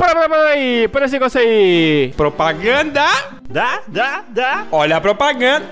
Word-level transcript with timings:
Para, 0.00 0.14
para, 0.14 0.28
para 0.30 0.48
aí, 0.48 0.88
para 0.88 1.04
esse 1.04 1.12
negócio 1.12 1.38
aí. 1.38 2.14
Propaganda! 2.16 3.04
Dá, 3.50 3.82
dá, 3.86 4.24
dá. 4.30 4.66
Olha 4.72 4.96
a 4.96 5.00
propaganda! 5.00 5.66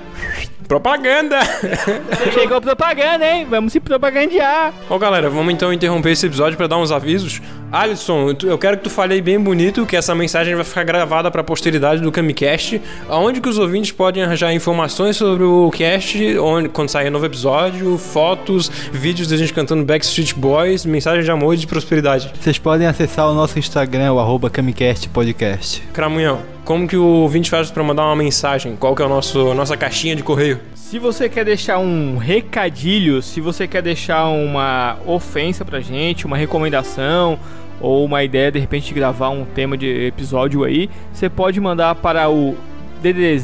Propaganda! 0.68 1.40
Chegou 2.34 2.60
propaganda, 2.60 3.26
hein? 3.26 3.46
Vamos 3.48 3.72
se 3.72 3.80
propagandear. 3.80 4.74
Ó, 4.90 4.98
galera, 4.98 5.30
vamos 5.30 5.54
então 5.54 5.72
interromper 5.72 6.10
esse 6.10 6.26
episódio 6.26 6.58
para 6.58 6.66
dar 6.66 6.76
uns 6.76 6.92
avisos. 6.92 7.40
Alisson, 7.72 8.34
eu 8.44 8.58
quero 8.58 8.76
que 8.76 8.84
tu 8.84 8.90
fale 8.90 9.14
aí 9.14 9.22
bem 9.22 9.40
bonito 9.40 9.86
que 9.86 9.96
essa 9.96 10.14
mensagem 10.14 10.54
vai 10.54 10.64
ficar 10.64 10.84
gravada 10.84 11.30
para 11.30 11.40
a 11.40 11.44
posteridade 11.44 12.02
do 12.02 12.12
Camicast. 12.12 12.82
Aonde 13.08 13.40
que 13.40 13.48
os 13.48 13.56
ouvintes 13.56 13.92
podem 13.92 14.22
arranjar 14.22 14.52
informações 14.52 15.16
sobre 15.16 15.42
o 15.42 15.70
cast, 15.70 16.38
onde, 16.38 16.68
quando 16.68 16.90
sair 16.90 17.08
novo 17.08 17.24
episódio, 17.24 17.96
fotos, 17.96 18.70
vídeos 18.92 19.28
da 19.28 19.38
gente 19.38 19.54
cantando 19.54 19.84
Backstreet 19.84 20.34
Boys, 20.34 20.84
mensagem 20.84 21.24
de 21.24 21.30
amor 21.30 21.54
e 21.54 21.56
de 21.56 21.66
prosperidade. 21.66 22.30
Vocês 22.38 22.58
podem 22.58 22.86
acessar 22.86 23.26
o 23.30 23.34
nosso 23.34 23.58
Instagram, 23.58 24.12
o 24.12 24.20
arroba 24.20 24.50
Camicast 24.50 25.08
Podcast. 25.08 25.82
Cramunhão, 25.94 26.40
como 26.68 26.86
que 26.86 26.98
o 26.98 27.02
ouvinte 27.02 27.48
faz 27.48 27.70
para 27.70 27.82
mandar 27.82 28.04
uma 28.04 28.14
mensagem? 28.14 28.76
Qual 28.76 28.94
que 28.94 29.00
é 29.00 29.06
a 29.06 29.08
nosso, 29.08 29.54
nossa 29.54 29.74
caixinha 29.74 30.14
de 30.14 30.22
correio? 30.22 30.60
Se 30.74 30.98
você 30.98 31.26
quer 31.26 31.42
deixar 31.42 31.78
um 31.78 32.18
recadilho, 32.18 33.22
se 33.22 33.40
você 33.40 33.66
quer 33.66 33.80
deixar 33.80 34.28
uma 34.28 34.98
ofensa 35.06 35.64
pra 35.64 35.80
gente, 35.80 36.26
uma 36.26 36.36
recomendação 36.36 37.38
ou 37.80 38.04
uma 38.04 38.22
ideia 38.22 38.52
de 38.52 38.58
repente 38.58 38.88
de 38.88 38.92
gravar 38.92 39.30
um 39.30 39.46
tema 39.46 39.78
de 39.78 40.08
episódio 40.08 40.62
aí, 40.62 40.90
você 41.10 41.30
pode 41.30 41.58
mandar 41.58 41.94
para 41.94 42.28
o 42.28 42.54
DDD 43.00 43.40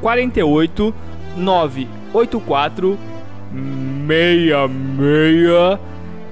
048 0.00 0.94
984 1.36 2.98
66 4.08 5.78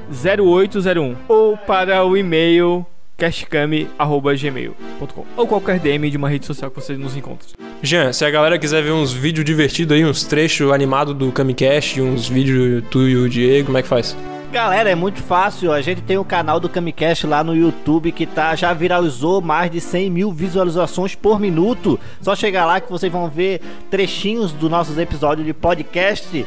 0801 0.08 1.16
ou 1.28 1.58
para 1.58 2.02
o 2.06 2.16
e-mail 2.16 2.86
castcam@gmail.com 3.22 5.24
ou 5.36 5.46
qualquer 5.46 5.78
DM 5.78 6.10
de 6.10 6.16
uma 6.16 6.28
rede 6.28 6.44
social 6.44 6.68
que 6.70 6.80
você 6.80 6.96
nos 6.96 7.16
encontre. 7.16 7.50
Jean, 7.80 8.12
se 8.12 8.24
a 8.24 8.30
galera 8.30 8.58
quiser 8.58 8.82
ver 8.82 8.90
uns 8.90 9.12
vídeos 9.12 9.44
divertidos 9.44 9.96
aí, 9.96 10.04
uns 10.04 10.24
trechos 10.24 10.72
animados 10.72 11.14
do 11.14 11.30
Camicast, 11.30 12.00
uns 12.00 12.28
vídeos 12.28 12.82
tu 12.90 13.06
e 13.06 13.16
o 13.16 13.28
Diego, 13.28 13.66
como 13.66 13.78
é 13.78 13.82
que 13.82 13.88
faz? 13.88 14.16
Galera, 14.50 14.90
é 14.90 14.94
muito 14.94 15.22
fácil. 15.22 15.72
A 15.72 15.80
gente 15.80 16.02
tem 16.02 16.18
o 16.18 16.24
canal 16.24 16.60
do 16.60 16.68
Camicast 16.68 17.26
lá 17.26 17.42
no 17.42 17.56
YouTube 17.56 18.12
que 18.12 18.26
tá, 18.26 18.54
já 18.54 18.74
viralizou 18.74 19.40
mais 19.40 19.70
de 19.70 19.80
100 19.80 20.10
mil 20.10 20.30
visualizações 20.30 21.14
por 21.14 21.40
minuto. 21.40 21.98
Só 22.20 22.36
chegar 22.36 22.66
lá 22.66 22.78
que 22.80 22.90
vocês 22.90 23.10
vão 23.10 23.30
ver 23.30 23.62
trechinhos 23.88 24.52
dos 24.52 24.70
nossos 24.70 24.98
episódios 24.98 25.46
de 25.46 25.54
podcast. 25.54 26.44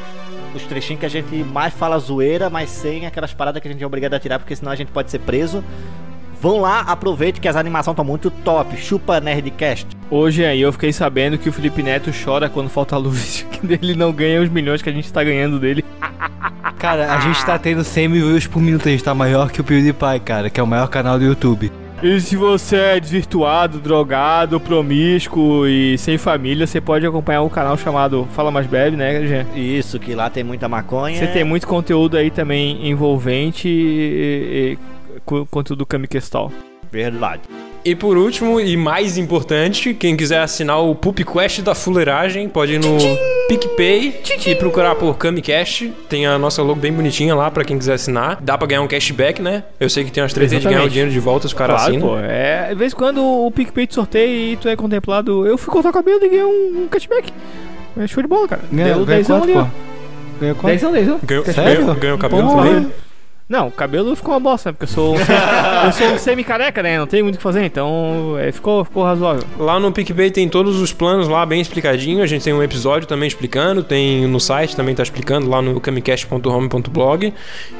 Os 0.54 0.62
trechinhos 0.62 1.00
que 1.00 1.06
a 1.06 1.10
gente 1.10 1.34
mais 1.36 1.74
fala 1.74 1.98
zoeira, 1.98 2.48
mas 2.48 2.70
sem 2.70 3.06
aquelas 3.06 3.34
paradas 3.34 3.60
que 3.60 3.66
a 3.66 3.72
gente 3.72 3.82
é 3.82 3.86
obrigado 3.86 4.14
a 4.14 4.20
tirar, 4.20 4.38
porque 4.38 4.54
senão 4.54 4.70
a 4.70 4.76
gente 4.76 4.92
pode 4.92 5.10
ser 5.10 5.18
preso. 5.18 5.64
Vão 6.40 6.60
lá, 6.60 6.80
aproveite 6.80 7.40
que 7.40 7.48
as 7.48 7.56
animações 7.56 7.94
estão 7.94 8.04
muito 8.04 8.30
top. 8.30 8.76
Chupa 8.76 9.20
Nerdcast. 9.20 9.86
Hoje 10.10 10.44
aí 10.44 10.60
eu 10.60 10.72
fiquei 10.72 10.92
sabendo 10.92 11.38
que 11.38 11.48
o 11.48 11.52
Felipe 11.52 11.82
Neto 11.82 12.10
chora 12.24 12.48
quando 12.48 12.68
falta 12.68 12.96
luz, 12.96 13.46
que 13.50 13.60
ele 13.72 13.94
não 13.94 14.12
ganha 14.12 14.40
os 14.40 14.48
milhões 14.48 14.82
que 14.82 14.90
a 14.90 14.92
gente 14.92 15.12
tá 15.12 15.24
ganhando 15.24 15.58
dele. 15.58 15.84
Cara, 16.78 17.14
a 17.14 17.20
gente 17.20 17.44
tá 17.44 17.58
tendo 17.58 17.82
100 17.82 18.08
mil 18.08 18.28
views 18.28 18.46
por 18.46 18.60
minuto, 18.60 18.86
a 18.86 18.90
gente 18.90 19.02
tá 19.02 19.14
maior 19.14 19.50
que 19.50 19.60
o 19.60 19.64
PewDiePie, 19.64 20.20
cara, 20.22 20.50
que 20.50 20.60
é 20.60 20.62
o 20.62 20.66
maior 20.66 20.88
canal 20.88 21.18
do 21.18 21.24
YouTube. 21.24 21.72
E 22.02 22.20
se 22.20 22.36
você 22.36 22.76
é 22.76 23.00
desvirtuado, 23.00 23.78
drogado, 23.78 24.60
promíscuo 24.60 25.66
e 25.66 25.96
sem 25.96 26.18
família, 26.18 26.66
você 26.66 26.78
pode 26.78 27.06
acompanhar 27.06 27.40
o 27.40 27.48
canal 27.48 27.78
chamado 27.78 28.28
Fala 28.32 28.50
Mais 28.50 28.66
Bebe, 28.66 28.96
né, 28.96 29.26
Jean? 29.26 29.46
Isso, 29.56 29.98
que 29.98 30.14
lá 30.14 30.28
tem 30.28 30.44
muita 30.44 30.68
maconha. 30.68 31.18
Você 31.18 31.26
tem 31.28 31.42
muito 31.42 31.66
conteúdo 31.66 32.18
aí 32.18 32.30
também 32.30 32.86
envolvente 32.86 33.66
e, 33.66 34.76
e, 34.76 34.78
conteúdo 35.24 35.76
do 35.80 35.86
Kamikestal. 35.86 36.50
Verdade. 36.90 37.42
E 37.84 37.94
por 37.94 38.16
último, 38.16 38.60
e 38.60 38.76
mais 38.76 39.16
importante, 39.18 39.94
quem 39.94 40.16
quiser 40.16 40.40
assinar 40.40 40.80
o 40.82 40.94
Pup 40.94 41.18
Quest 41.24 41.60
da 41.60 41.74
Fuleiragem, 41.74 42.48
pode 42.48 42.72
ir 42.74 42.80
no 42.80 42.96
PicPay 43.48 44.22
e 44.46 44.54
procurar 44.56 44.94
por 44.96 45.16
Camicast. 45.16 45.92
Tem 46.08 46.26
a 46.26 46.36
nossa 46.38 46.62
logo 46.62 46.80
bem 46.80 46.92
bonitinha 46.92 47.34
lá 47.34 47.48
pra 47.50 47.64
quem 47.64 47.78
quiser 47.78 47.94
assinar. 47.94 48.38
Dá 48.42 48.58
pra 48.58 48.66
ganhar 48.66 48.82
um 48.82 48.88
cashback, 48.88 49.40
né? 49.40 49.62
Eu 49.78 49.88
sei 49.88 50.04
que 50.04 50.10
tem 50.10 50.22
umas 50.22 50.32
três 50.32 50.50
de 50.50 50.58
ganhar 50.60 50.82
o 50.84 50.88
dinheiro 50.88 51.10
de 51.12 51.20
volta, 51.20 51.46
os 51.46 51.52
caras 51.52 51.76
Claro, 51.76 51.92
assinam. 51.92 52.08
pô. 52.08 52.18
É, 52.18 52.68
de 52.70 52.74
vez 52.74 52.92
em 52.92 52.96
quando 52.96 53.22
o 53.22 53.50
PicPay 53.52 53.86
te 53.86 53.94
sorteia 53.94 54.52
e 54.52 54.56
tu 54.56 54.68
é 54.68 54.74
contemplado. 54.74 55.46
Eu 55.46 55.56
fui 55.56 55.72
cortar 55.72 55.90
o 55.90 55.92
cabelo 55.92 56.18
e 56.24 56.28
ganhei 56.28 56.44
um, 56.44 56.88
cashback. 56.90 57.32
É 57.98 58.06
show 58.08 58.22
de 58.22 58.28
bola, 58.28 58.48
cara. 58.48 58.62
Ganha, 58.72 58.94
Deu 58.94 59.04
ganha 59.06 59.18
dezão 59.18 59.38
quanto, 59.40 59.50
ali, 59.50 59.58
ó. 59.60 59.66
Ganha 60.40 60.54
quanto? 60.54 60.72
Dezão, 60.72 60.92
dezão. 60.92 61.20
Ganhou, 61.22 61.44
Sério? 61.44 61.80
ganhou, 61.82 61.94
ganhou 61.94 62.16
o 62.16 62.20
cabelo 62.20 62.48
também? 62.48 62.92
Não, 63.48 63.68
o 63.68 63.70
cabelo 63.70 64.16
ficou 64.16 64.34
uma 64.34 64.40
bosta, 64.40 64.70
né? 64.70 64.72
Porque 64.72 64.84
eu 64.84 64.94
sou, 64.94 65.14
eu 65.86 65.92
sou 65.92 66.08
um 66.08 66.18
semi-careca, 66.18 66.82
né? 66.82 66.98
Não 66.98 67.06
tem 67.06 67.22
muito 67.22 67.36
o 67.36 67.38
que 67.38 67.42
fazer, 67.42 67.64
então 67.64 68.36
é, 68.40 68.50
ficou, 68.50 68.84
ficou 68.84 69.04
razoável. 69.04 69.44
Lá 69.56 69.78
no 69.78 69.92
PicPay 69.92 70.32
tem 70.32 70.48
todos 70.48 70.80
os 70.80 70.92
planos 70.92 71.28
lá 71.28 71.46
bem 71.46 71.60
explicadinho. 71.60 72.24
A 72.24 72.26
gente 72.26 72.42
tem 72.42 72.52
um 72.52 72.60
episódio 72.60 73.06
também 73.06 73.28
explicando, 73.28 73.84
tem 73.84 74.26
no 74.26 74.40
site 74.40 74.74
também 74.74 74.96
tá 74.96 75.02
explicando 75.04 75.48
lá 75.48 75.62
no 75.62 75.80
camicast.home.blog 75.80 77.32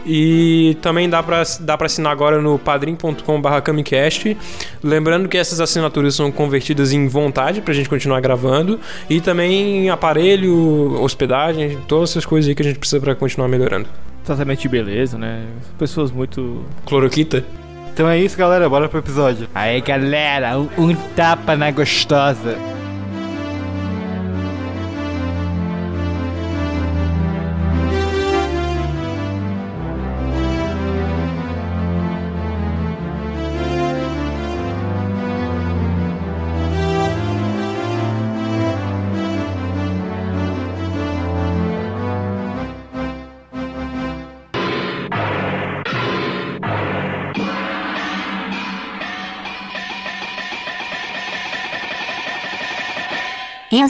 e 0.07 0.77
também 0.81 1.11
dá 1.11 1.21
pra 1.21 1.43
dá 1.59 1.77
para 1.77 1.87
assinar 1.87 2.13
agora 2.13 2.41
no 2.41 2.61
padrim.com/camicast. 2.61 4.37
Lembrando 4.85 5.29
que 5.29 5.37
essas 5.37 5.61
assinaturas 5.61 6.15
são 6.15 6.31
convertidas 6.31 6.93
em 6.93 7.09
vontade 7.09 7.61
pra 7.61 7.75
gente 7.75 7.89
continuar 7.89 8.21
gravando 8.21 8.79
e 9.11 9.21
também 9.21 9.91
aparelho, 9.91 11.03
hospedagem, 11.03 11.77
todas 11.89 12.11
essas 12.11 12.25
coisas 12.25 12.49
aí 12.49 12.55
que 12.55 12.63
a 12.63 12.65
gente 12.65 12.79
precisa 12.79 13.01
pra 13.01 13.17
continuar 13.17 13.49
melhorando. 13.49 13.89
Tratamento 14.27 14.61
de 14.61 14.69
beleza, 14.69 15.17
né? 15.17 15.47
Pessoas 15.79 16.11
muito. 16.11 16.65
Cloroquita. 16.85 17.45
Então 17.95 18.09
é 18.09 18.19
isso, 18.19 18.37
galera, 18.37 18.69
bora 18.69 18.89
pro 18.89 18.99
episódio. 18.99 19.49
Aí, 19.55 19.81
galera, 19.81 20.59
um, 20.59 20.69
um 20.77 20.95
tapa 21.15 21.55
na 21.57 21.71
gostosa. 21.71 22.59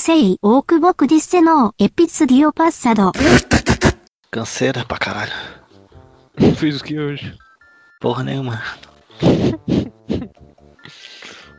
Sensei, 0.07 0.39
Okubok 0.41 1.05
disse 1.09 1.41
no 1.41 1.75
episodio 1.81 2.53
passado. 2.53 3.11
Canseira 4.31 4.85
pra 4.85 4.99
caralho. 4.99 5.33
Fiz 6.55 6.81
o 6.81 6.85
que 6.85 6.97
hoje? 6.97 7.37
Porra 8.01 8.23
nenhuma. 8.23 8.63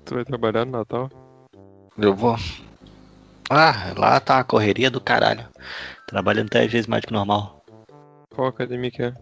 tu 0.06 0.16
vai 0.16 0.24
trabalhar 0.24 0.64
no 0.64 0.72
Natal? 0.72 1.10
Eu 1.98 2.16
vou. 2.16 2.38
Ah, 3.50 3.94
lá 3.98 4.18
tá 4.22 4.40
a 4.40 4.46
correria 4.46 4.90
do 4.90 5.02
caralho. 5.02 5.46
Trabalhando 6.08 6.50
10 6.50 6.72
vezes 6.72 6.88
mais 6.88 7.04
que 7.04 7.12
normal. 7.12 7.66
Qual 8.34 8.48
academia 8.48 8.92
que 8.92 9.04
é? 9.04 9.14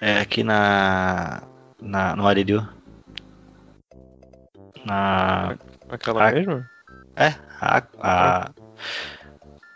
É 0.00 0.20
aqui 0.20 0.42
na. 0.42 1.42
na 1.78 2.16
no 2.16 2.26
Aririu. 2.26 2.66
Na. 4.86 5.58
Aquela 5.90 6.30
a... 6.30 6.32
mesma? 6.32 6.70
É, 7.16 7.34
a. 7.60 7.82
a, 8.00 8.50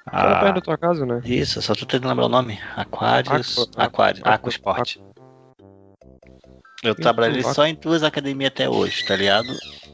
a 0.06 0.40
perto 0.40 0.54
da 0.56 0.60
tua 0.60 0.78
casa, 0.78 1.06
né? 1.06 1.20
isso, 1.24 1.60
só 1.62 1.74
tô 1.74 1.86
tentando 1.86 2.08
lembrar 2.08 2.26
o 2.26 2.28
nome. 2.28 2.58
Aquários. 2.76 3.58
Aqua- 3.58 3.84
Aquários. 3.84 4.20
Aqua- 4.22 4.34
Aquasport. 4.34 4.96
Eu 6.82 6.94
trabalhei 6.94 7.42
só 7.42 7.66
em 7.66 7.74
duas 7.74 8.02
academias 8.02 8.48
até 8.50 8.68
hoje, 8.68 9.04
tá 9.04 9.14
ligado? 9.14 9.48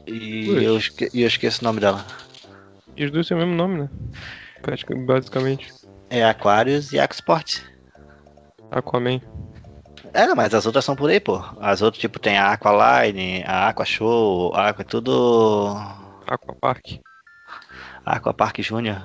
E 0.05 0.49
Ui. 0.49 0.65
eu, 0.65 0.77
esque- 0.77 1.09
eu 1.13 1.27
esqueço 1.27 1.61
o 1.61 1.65
nome 1.65 1.81
dela. 1.81 2.05
E 2.95 3.03
os 3.05 3.11
dois 3.11 3.27
têm 3.27 3.35
o 3.35 3.39
mesmo 3.41 3.55
nome, 3.55 3.81
né? 3.81 3.89
Basicamente. 5.05 5.71
É 6.09 6.23
Aquários 6.23 6.93
e 6.93 6.99
Aquasport. 6.99 7.59
Aquaman. 8.71 9.21
É, 10.13 10.33
mas 10.33 10.53
as 10.53 10.65
outras 10.65 10.83
são 10.85 10.95
por 10.95 11.09
aí, 11.09 11.19
pô. 11.19 11.43
As 11.59 11.81
outras, 11.81 11.99
tipo, 11.99 12.19
tem 12.19 12.37
a 12.37 12.53
Aqualine, 12.53 13.43
a 13.45 13.67
Aqua 13.67 13.85
Show, 13.85 14.53
a 14.55 14.69
Aqua, 14.69 14.83
tudo. 14.85 15.75
Aquapark. 16.25 16.99
Aqua 18.07 18.33
Park 18.33 18.59
Júnior. 18.61 19.01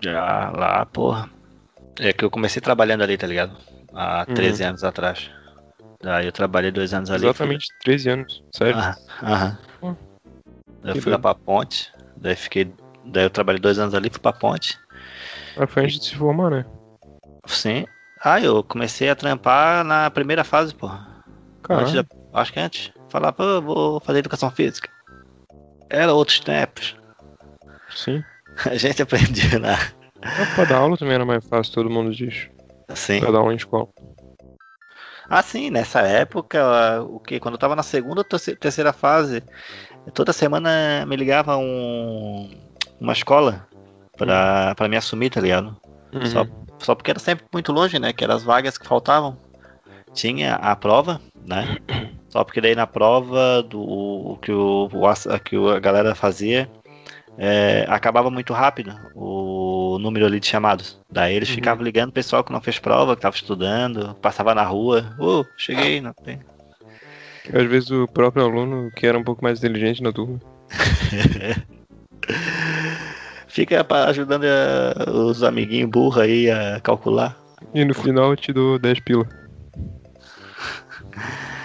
Já 0.00 0.50
lá, 0.50 0.86
porra. 0.86 1.28
É 1.98 2.12
que 2.12 2.24
eu 2.24 2.30
comecei 2.30 2.60
trabalhando 2.60 3.02
ali, 3.02 3.16
tá 3.16 3.26
ligado? 3.26 3.56
Há 3.92 4.24
Uhum. 4.28 4.34
13 4.34 4.62
anos 4.64 4.84
atrás. 4.84 5.30
Daí 6.02 6.26
eu 6.26 6.32
trabalhei 6.32 6.70
dois 6.70 6.92
anos 6.94 7.10
ali. 7.10 7.24
Exatamente 7.26 7.66
13 7.80 8.10
anos. 8.10 8.42
Sério? 8.52 8.76
Aham. 8.78 8.94
aham. 9.22 9.58
Hum. 9.82 9.96
Eu 10.84 11.00
fui 11.00 11.10
lá 11.12 11.18
pra 11.18 11.34
ponte. 11.34 11.92
Daí 12.16 12.36
fiquei. 12.36 12.72
Daí 13.04 13.24
eu 13.24 13.30
trabalhei 13.30 13.60
dois 13.60 13.78
anos 13.78 13.94
ali, 13.94 14.10
fui 14.10 14.20
pra 14.20 14.32
ponte. 14.32 14.78
Mas 15.56 15.70
foi 15.70 15.84
antes 15.84 15.98
de 16.00 16.06
se 16.06 16.14
formar, 16.16 16.50
né? 16.50 16.66
Sim. 17.46 17.86
Ah, 18.22 18.40
eu 18.40 18.62
comecei 18.62 19.08
a 19.10 19.14
trampar 19.16 19.84
na 19.84 20.10
primeira 20.10 20.44
fase, 20.44 20.74
pô. 20.74 20.88
Caralho. 21.62 22.02
Da- 22.02 22.40
acho 22.40 22.52
que 22.52 22.60
antes. 22.60 22.92
Falava, 23.14 23.60
vou 23.60 24.00
fazer 24.00 24.18
educação 24.18 24.50
física. 24.50 24.90
Era 25.88 26.12
outros 26.12 26.40
tempos. 26.40 26.96
Sim. 27.88 28.24
A 28.68 28.74
gente 28.74 29.00
aprendia 29.02 29.56
na. 29.60 29.76
Pra 30.56 30.64
dar 30.64 30.78
aula 30.78 30.96
também 30.96 31.14
era 31.14 31.24
mais 31.24 31.46
fácil, 31.46 31.72
todo 31.74 31.88
mundo 31.88 32.12
diz. 32.12 32.48
Assim. 32.88 33.20
Pra 33.20 33.30
dar 33.30 33.38
aula 33.38 33.52
em 33.52 33.56
escola. 33.56 33.86
Assim, 35.28 35.70
nessa 35.70 36.00
época, 36.00 37.02
o 37.04 37.20
que? 37.20 37.38
Quando 37.38 37.54
eu 37.54 37.58
tava 37.58 37.76
na 37.76 37.84
segunda 37.84 38.20
ou 38.20 38.24
terce- 38.24 38.56
terceira 38.56 38.92
fase, 38.92 39.44
toda 40.12 40.32
semana 40.32 41.06
me 41.06 41.14
ligava 41.14 41.56
um, 41.56 42.50
uma 43.00 43.12
escola 43.12 43.64
pra, 44.16 44.74
pra 44.74 44.88
me 44.88 44.96
assumir, 44.96 45.30
tá 45.30 45.40
ligado? 45.40 45.76
Uhum. 46.12 46.26
Só, 46.26 46.46
só 46.80 46.94
porque 46.96 47.12
era 47.12 47.20
sempre 47.20 47.44
muito 47.52 47.70
longe, 47.72 47.96
né? 48.00 48.12
Que 48.12 48.24
eram 48.24 48.34
as 48.34 48.42
vagas 48.42 48.76
que 48.76 48.88
faltavam. 48.88 49.38
Tinha 50.12 50.56
a 50.56 50.74
prova, 50.74 51.20
né? 51.46 51.78
Só 52.34 52.42
porque 52.42 52.60
daí 52.60 52.74
na 52.74 52.84
prova 52.84 53.62
do 53.62 53.80
o 53.80 54.36
que, 54.42 54.50
o, 54.50 54.88
o 54.92 55.38
que 55.38 55.56
a 55.56 55.78
galera 55.78 56.16
fazia 56.16 56.68
é, 57.38 57.86
acabava 57.88 58.28
muito 58.28 58.52
rápido 58.52 58.92
o 59.14 60.00
número 60.00 60.26
ali 60.26 60.40
de 60.40 60.46
chamados. 60.48 60.98
Daí 61.12 61.36
eles 61.36 61.48
Uhum. 61.48 61.54
ficavam 61.54 61.84
ligando 61.84 62.10
o 62.10 62.12
pessoal 62.12 62.42
que 62.42 62.50
não 62.50 62.60
fez 62.60 62.80
prova, 62.80 63.14
que 63.14 63.22
tava 63.22 63.36
estudando, 63.36 64.16
passava 64.20 64.52
na 64.52 64.64
rua. 64.64 65.14
Ô, 65.16 65.44
cheguei, 65.56 66.00
não 66.00 66.12
tem. 66.24 66.40
Às 67.52 67.70
vezes 67.70 67.92
o 67.92 68.08
próprio 68.08 68.46
aluno, 68.46 68.90
que 68.96 69.06
era 69.06 69.16
um 69.16 69.22
pouco 69.22 69.44
mais 69.44 69.60
inteligente 69.60 70.02
na 70.02 70.10
turma. 70.10 70.40
Fica 73.46 73.86
ajudando 74.08 74.42
eh, 74.42 74.92
os 75.08 75.44
amiguinhos 75.44 75.88
burros 75.88 76.18
aí 76.18 76.50
a 76.50 76.80
calcular. 76.80 77.36
E 77.72 77.84
no 77.84 77.94
final 77.94 78.30
eu 78.30 78.36
te 78.36 78.52
dou 78.52 78.76
10 78.76 78.98
pila. 78.98 79.24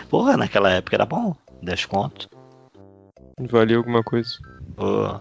Porra, 0.09 0.35
naquela 0.35 0.71
época 0.71 0.95
era 0.95 1.06
bom. 1.06 1.35
10 1.61 1.85
conto. 1.85 2.27
Valia 3.39 3.77
alguma 3.77 4.03
coisa. 4.03 4.39
Pô. 4.75 5.19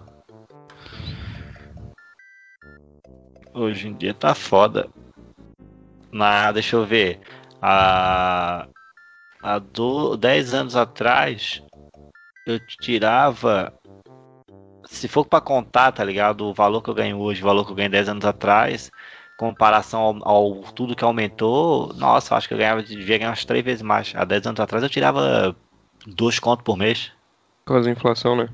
Hoje 3.52 3.88
em 3.88 3.94
dia 3.94 4.14
tá 4.14 4.34
foda. 4.34 4.88
Na, 6.10 6.50
deixa 6.52 6.76
eu 6.76 6.86
ver. 6.86 7.20
Há, 7.60 8.66
há 9.42 9.58
do, 9.58 10.16
10 10.16 10.54
anos 10.54 10.74
atrás, 10.74 11.62
eu 12.46 12.58
tirava. 12.80 13.72
Se 14.86 15.06
for 15.06 15.26
pra 15.26 15.40
contar, 15.40 15.92
tá 15.92 16.02
ligado? 16.02 16.46
O 16.46 16.54
valor 16.54 16.80
que 16.80 16.88
eu 16.88 16.94
ganho 16.94 17.18
hoje, 17.18 17.42
o 17.42 17.46
valor 17.46 17.66
que 17.66 17.72
eu 17.72 17.76
ganhei 17.76 17.90
10 17.90 18.08
anos 18.08 18.24
atrás, 18.24 18.90
comparação 19.38 20.00
ao, 20.00 20.28
ao 20.28 20.54
tudo 20.74 20.96
que 20.96 21.04
aumentou, 21.04 21.94
nossa, 21.94 22.34
acho 22.34 22.48
que 22.48 22.54
eu 22.54 22.58
ganhava, 22.58 22.82
devia 22.82 23.16
ganhar 23.18 23.30
umas 23.30 23.44
3 23.44 23.64
vezes 23.64 23.82
mais. 23.82 24.12
Há 24.14 24.24
10 24.24 24.46
anos 24.46 24.60
atrás 24.60 24.82
eu 24.82 24.90
tirava 24.90 25.56
2 26.06 26.38
contos 26.40 26.64
por 26.64 26.76
mês. 26.76 27.12
Por 27.64 27.74
causa 27.74 27.86
da 27.88 27.92
inflação, 27.92 28.36
né? 28.36 28.48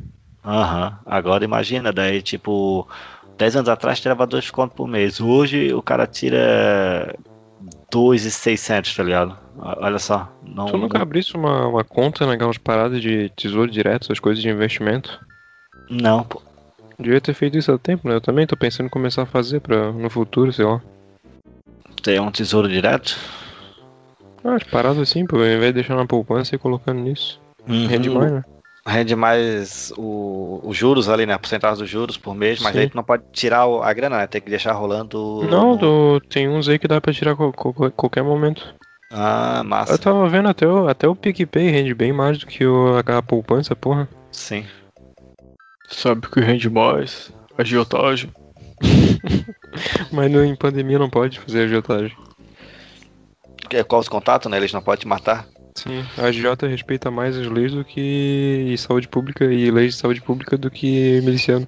Aham, 0.44 0.98
agora 1.06 1.42
imagina, 1.44 1.90
daí 1.90 2.20
tipo, 2.20 2.86
10 3.38 3.56
anos 3.56 3.68
atrás 3.68 3.98
tirava 3.98 4.26
2 4.26 4.50
contos 4.50 4.76
por 4.76 4.86
mês. 4.86 5.20
Hoje 5.20 5.72
o 5.72 5.82
cara 5.82 6.06
tira 6.06 7.16
2,600, 7.90 8.94
tá 8.94 9.02
ligado? 9.02 9.38
Olha 9.58 9.98
só. 9.98 10.28
Não, 10.42 10.66
Tu 10.66 10.76
nunca 10.76 10.98
não, 10.98 11.02
abrisse 11.02 11.34
uma, 11.34 11.66
uma 11.66 11.84
conta 11.84 12.26
naquelas 12.26 12.58
paradas 12.58 13.00
de 13.00 13.30
tesouro 13.30 13.70
direto, 13.70 14.04
essas 14.04 14.20
coisas 14.20 14.42
de 14.42 14.50
investimento? 14.50 15.18
não, 15.90 16.24
pô. 16.24 16.42
Devia 16.98 17.20
ter 17.20 17.34
feito 17.34 17.58
isso 17.58 17.72
há 17.72 17.78
tempo, 17.78 18.08
né? 18.08 18.14
Eu 18.14 18.20
também 18.20 18.46
tô 18.46 18.56
pensando 18.56 18.86
em 18.86 18.90
começar 18.90 19.22
a 19.22 19.26
fazer 19.26 19.60
pra, 19.60 19.90
no 19.92 20.08
futuro, 20.08 20.52
sei 20.52 20.64
lá. 20.64 20.80
Tem 22.02 22.20
um 22.20 22.30
tesouro 22.30 22.68
direto? 22.68 23.18
Ah, 24.44 24.54
as 24.54 24.62
paradas 24.64 24.98
assim, 24.98 25.26
pô, 25.26 25.36
ao 25.36 25.42
invés 25.44 25.66
de 25.66 25.72
deixar 25.74 25.96
na 25.96 26.06
poupança 26.06 26.54
e 26.54 26.58
colocando 26.58 27.00
nisso. 27.00 27.40
Rende 27.66 28.10
mais, 28.10 28.30
né? 28.30 28.44
Rende 28.86 29.16
mais 29.16 29.90
os 29.96 30.76
juros 30.76 31.08
ali, 31.08 31.24
né? 31.24 31.32
A 31.32 31.38
porcentagem 31.38 31.78
dos 31.78 31.88
juros 31.88 32.18
por 32.18 32.34
mês, 32.34 32.60
mas 32.60 32.74
Sim. 32.74 32.80
aí 32.80 32.88
tu 32.90 32.94
não 32.96 33.02
pode 33.02 33.22
tirar 33.32 33.62
a 33.64 33.92
grana, 33.94 34.18
né? 34.18 34.26
Tem 34.26 34.40
que 34.42 34.50
deixar 34.50 34.72
rolando. 34.72 35.40
Não, 35.50 35.74
do- 35.76 36.20
tem 36.28 36.48
uns 36.48 36.68
aí 36.68 36.78
que 36.78 36.86
dá 36.86 37.00
pra 37.00 37.12
tirar 37.12 37.34
co- 37.34 37.52
co- 37.52 37.90
qualquer 37.92 38.22
momento. 38.22 38.74
Ah, 39.10 39.62
massa. 39.64 39.94
Eu 39.94 39.98
tava 39.98 40.28
vendo 40.28 40.48
até 40.48 40.66
o, 40.66 40.88
até 40.88 41.08
o 41.08 41.16
PicPay 41.16 41.70
rende 41.70 41.94
bem 41.94 42.12
mais 42.12 42.36
do 42.38 42.46
que 42.46 42.66
o, 42.66 42.96
a, 42.98 43.18
a 43.18 43.22
poupança, 43.22 43.74
porra. 43.74 44.06
Sim. 44.30 44.66
Sabe 45.96 46.26
o 46.26 46.30
que 46.30 46.40
rende 46.40 46.68
mais? 46.68 47.32
Agiotagem. 47.56 48.30
Mas 50.12 50.30
no, 50.30 50.44
em 50.44 50.54
pandemia 50.56 50.98
não 50.98 51.08
pode 51.08 51.38
fazer 51.38 51.64
agiotagem. 51.64 52.16
Que- 53.68 53.82
Qual 53.84 54.00
os 54.00 54.08
contatos, 54.08 54.50
né? 54.50 54.56
Eles 54.56 54.72
não 54.72 54.82
podem 54.82 55.00
te 55.00 55.08
matar. 55.08 55.46
Sim, 55.76 56.04
a 56.18 56.26
agiota 56.26 56.66
respeita 56.68 57.10
mais 57.10 57.36
as 57.36 57.46
leis 57.48 57.72
do 57.72 57.84
que 57.84 58.00
e 58.72 58.78
saúde 58.78 59.08
pública 59.08 59.44
e 59.44 59.70
leis 59.70 59.94
de 59.94 60.00
saúde 60.00 60.20
pública 60.20 60.56
do 60.56 60.70
que 60.70 61.20
miliciano. 61.22 61.66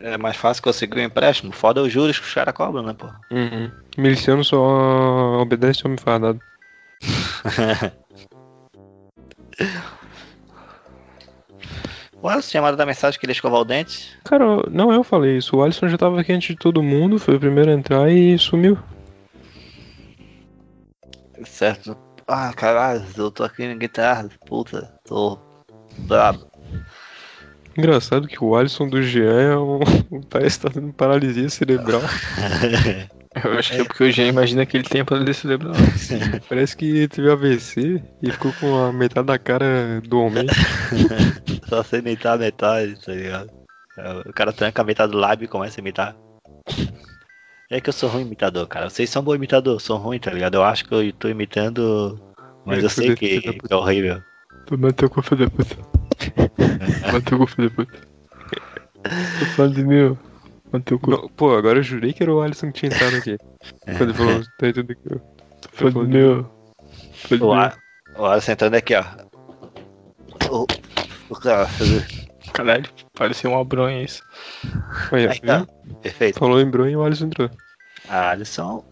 É 0.00 0.18
mais 0.18 0.36
fácil 0.36 0.62
conseguir 0.64 0.98
um 0.98 1.04
empréstimo. 1.04 1.52
Foda 1.52 1.80
é 1.80 1.84
os 1.84 1.92
juros 1.92 2.18
que 2.18 2.26
os 2.26 2.34
caras 2.34 2.54
cobram, 2.54 2.82
né, 2.82 2.92
pô? 2.92 3.06
Uhum. 3.30 3.70
Miliciano 3.96 4.42
só 4.44 5.38
obedece 5.40 5.86
homem 5.86 5.98
fardado. 5.98 6.40
O 12.22 12.28
Alisson 12.28 12.50
tinha 12.50 12.62
mandado 12.62 12.80
a 12.80 12.86
mensagem 12.86 13.18
que 13.18 13.26
ele 13.26 13.32
ia 13.32 13.34
escovar 13.34 13.60
o 13.60 13.64
dente. 13.64 14.16
Cara, 14.22 14.44
não 14.70 14.92
eu 14.92 15.02
falei 15.02 15.38
isso. 15.38 15.56
O 15.56 15.62
Alisson 15.62 15.88
já 15.88 15.98
tava 15.98 16.20
aqui 16.20 16.32
antes 16.32 16.48
de 16.50 16.56
todo 16.56 16.80
mundo, 16.80 17.18
foi 17.18 17.34
o 17.34 17.40
primeiro 17.40 17.72
a 17.72 17.74
entrar 17.74 18.08
e 18.08 18.38
sumiu. 18.38 18.78
Certo. 21.44 21.96
Ah, 22.28 22.52
caralho, 22.54 23.04
eu 23.16 23.28
tô 23.28 23.42
aqui 23.42 23.66
na 23.66 23.74
guitarra, 23.74 24.28
puta, 24.46 24.88
tô 25.04 25.36
brabo. 25.98 26.46
Engraçado 27.76 28.28
que 28.28 28.42
o 28.42 28.54
Alisson 28.54 28.88
do 28.88 29.02
Jean 29.02 29.40
é 29.40 29.56
um. 29.58 29.80
parece 30.30 30.60
que 30.60 30.66
tá 30.66 30.72
tendo 30.72 30.92
paralisia 30.92 31.48
cerebral. 31.48 32.02
Eu 33.44 33.58
acho 33.58 33.72
que 33.72 33.80
é 33.80 33.84
porque 33.84 34.04
o 34.04 34.10
Jean 34.10 34.28
imagina 34.28 34.66
que 34.66 34.76
ele 34.76 34.84
tem 34.84 35.04
paralisia 35.04 35.34
cerebral. 35.34 35.74
Parece 36.48 36.76
que 36.76 37.08
teve 37.08 37.30
AVC 37.30 38.02
e 38.22 38.30
ficou 38.30 38.52
com 38.60 38.76
a 38.76 38.92
metade 38.92 39.26
da 39.26 39.38
cara 39.38 40.00
do 40.02 40.20
homem. 40.20 40.46
Só 41.68 41.82
sei 41.82 42.00
imitar 42.00 42.34
a 42.34 42.38
metade, 42.38 42.94
tá 43.04 43.12
ligado? 43.12 43.50
É, 43.96 44.28
O 44.28 44.32
cara 44.32 44.52
tranca 44.52 44.82
a 44.82 44.84
metade 44.84 45.12
do 45.12 45.18
lábio 45.18 45.46
e 45.46 45.48
começa 45.48 45.80
a 45.80 45.82
imitar. 45.82 46.16
É 47.70 47.80
que 47.80 47.88
eu 47.88 47.92
sou 47.92 48.10
ruim 48.10 48.22
imitador, 48.22 48.66
cara. 48.66 48.90
Vocês 48.90 49.08
são 49.08 49.22
bom 49.22 49.34
imitador, 49.34 49.76
eu 49.76 49.80
sou 49.80 49.96
ruim, 49.96 50.18
tá 50.18 50.30
ligado? 50.30 50.56
Eu 50.56 50.62
acho 50.62 50.84
que 50.84 50.94
eu 50.94 51.12
tô 51.14 51.28
imitando, 51.28 52.20
mas 52.66 52.76
Vai 52.76 52.84
eu 52.84 52.90
sei 52.90 53.14
que, 53.14 53.40
que 53.40 53.60
é 53.70 53.74
horrível. 53.74 54.22
Tu 54.66 54.76
bateu 54.76 55.08
com 55.08 55.20
o 55.20 55.22
filho 55.22 55.46
da 55.46 55.50
puta. 55.50 55.76
Bateu 57.12 57.38
com 57.38 57.44
o 57.44 57.46
filho 57.46 57.70
da 57.70 57.76
puta. 57.76 57.98
Tô 59.38 59.46
falando 59.56 59.74
de 59.74 59.84
mim, 59.84 60.02
ó. 60.10 60.31
Bateu 60.72 60.98
com 60.98 61.10
Não, 61.10 61.28
pô, 61.28 61.54
agora 61.54 61.78
eu 61.78 61.82
jurei 61.82 62.12
que 62.12 62.22
era 62.22 62.34
o 62.34 62.40
Alisson 62.40 62.72
que 62.72 62.80
tinha 62.80 62.90
entrado 62.92 63.16
aqui. 63.16 63.36
Quando 63.84 64.02
ele 64.04 64.14
falou, 64.14 64.40
tá 64.58 64.66
aí 64.66 64.72
tudo 64.72 64.92
aqui. 64.92 65.08
ó. 65.14 65.18
Foi 65.70 65.90
de 65.92 65.98
meu. 65.98 66.50
Foi 67.28 67.38
O, 67.38 67.54
meu. 67.54 67.72
O 68.16 68.24
Alisson 68.26 68.52
entrando 68.52 68.74
aqui, 68.74 68.94
ó. 68.94 69.04
O, 70.50 70.66
o 71.28 71.34
cara, 71.36 71.66
Caralho, 72.52 72.84
parecia 73.14 73.48
uma 73.48 73.64
bronha 73.64 74.02
isso. 74.02 74.22
Olha, 75.12 75.30
aí 75.30 75.40
tá. 75.40 75.66
Perfeito. 76.02 76.38
Falou 76.38 76.60
em 76.60 76.70
bronha 76.70 76.92
e 76.92 76.96
o 76.96 77.02
Alisson 77.04 77.26
entrou. 77.26 77.50
Ah, 78.08 78.30
Alisson, 78.30 78.84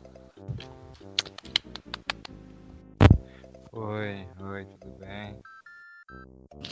Oi, 3.72 4.26
oi, 4.40 4.66
tudo 4.80 4.98
bem? 4.98 5.36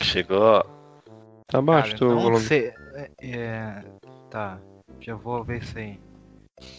chegou. 0.02 0.64
Tá 1.46 1.62
baixo, 1.62 1.92
Cara, 1.92 1.98
tô 1.98 2.08
não 2.08 2.20
volume. 2.20 2.40
sei. 2.40 2.72
é, 2.94 3.10
é, 3.22 3.84
tá, 4.30 4.58
já 5.00 5.14
vou 5.14 5.44
ver 5.44 5.62
isso 5.62 5.78
aí. 5.78 5.98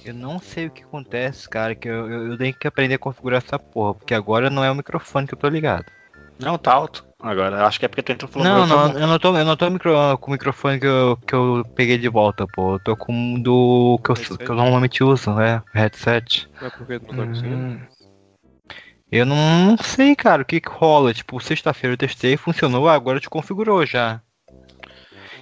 Eu 0.04 0.14
não 0.14 0.40
sei 0.40 0.68
o 0.68 0.72
que 0.72 0.84
acontece, 0.84 1.48
cara, 1.48 1.74
que 1.74 1.88
eu, 1.88 2.10
eu, 2.10 2.32
eu 2.32 2.38
tenho 2.38 2.54
que 2.54 2.68
aprender 2.68 2.96
a 2.96 3.00
configurar 3.00 3.38
essa 3.38 3.58
porra, 3.58 3.94
porque 3.94 4.14
agora 4.14 4.50
não 4.50 4.64
é 4.64 4.70
o 4.70 4.76
microfone 4.76 5.28
que 5.28 5.34
eu 5.34 5.40
tô 5.40 5.48
ligado. 5.48 5.86
Não, 6.40 6.58
tá 6.58 6.74
alto. 6.74 7.06
Agora, 7.22 7.66
acho 7.66 7.80
que 7.80 7.86
é 7.86 7.88
porque 7.90 8.02
tu 8.02 8.12
entrou 8.14 8.32
falando 8.32 8.48
Não, 8.48 8.68
não, 8.68 8.84
microfone. 8.84 9.02
eu 9.02 9.08
não 9.08 9.20
tô, 9.20 9.38
eu 9.38 9.46
não 9.46 9.58
tô 9.58 9.70
micro, 9.70 10.18
com 10.20 10.28
o 10.28 10.32
microfone 10.32 10.80
que 10.80 10.88
eu, 10.88 11.18
que 11.18 11.34
eu 11.34 11.66
peguei 11.76 11.98
de 11.98 12.08
volta, 12.08 12.46
pô. 12.48 12.76
Eu 12.76 12.80
tô 12.80 12.96
com 12.96 13.36
o 13.36 13.44
do 13.44 14.00
que 14.04 14.12
eu, 14.12 14.16
Headset? 14.16 14.38
que 14.38 14.50
eu 14.50 14.56
normalmente 14.56 15.04
uso, 15.04 15.34
né? 15.34 15.62
Headset. 15.74 16.48
Mas 16.62 16.72
por 16.72 16.88
que 16.88 17.00
tu 17.00 17.14
não 17.14 17.26
tá 17.26 17.28
conseguindo? 17.28 17.58
Hum. 17.58 17.80
Eu 19.12 19.26
não, 19.26 19.36
não 19.36 19.78
sei, 19.78 20.16
cara, 20.16 20.44
o 20.44 20.46
que 20.46 20.62
que 20.62 20.70
rola. 20.70 21.14
Tipo, 21.14 21.40
sexta-feira 21.40 21.94
eu 21.94 21.98
testei, 21.98 22.38
funcionou, 22.38 22.88
agora 22.88 23.20
te 23.20 23.30
configurou 23.30 23.86
já. 23.86 24.22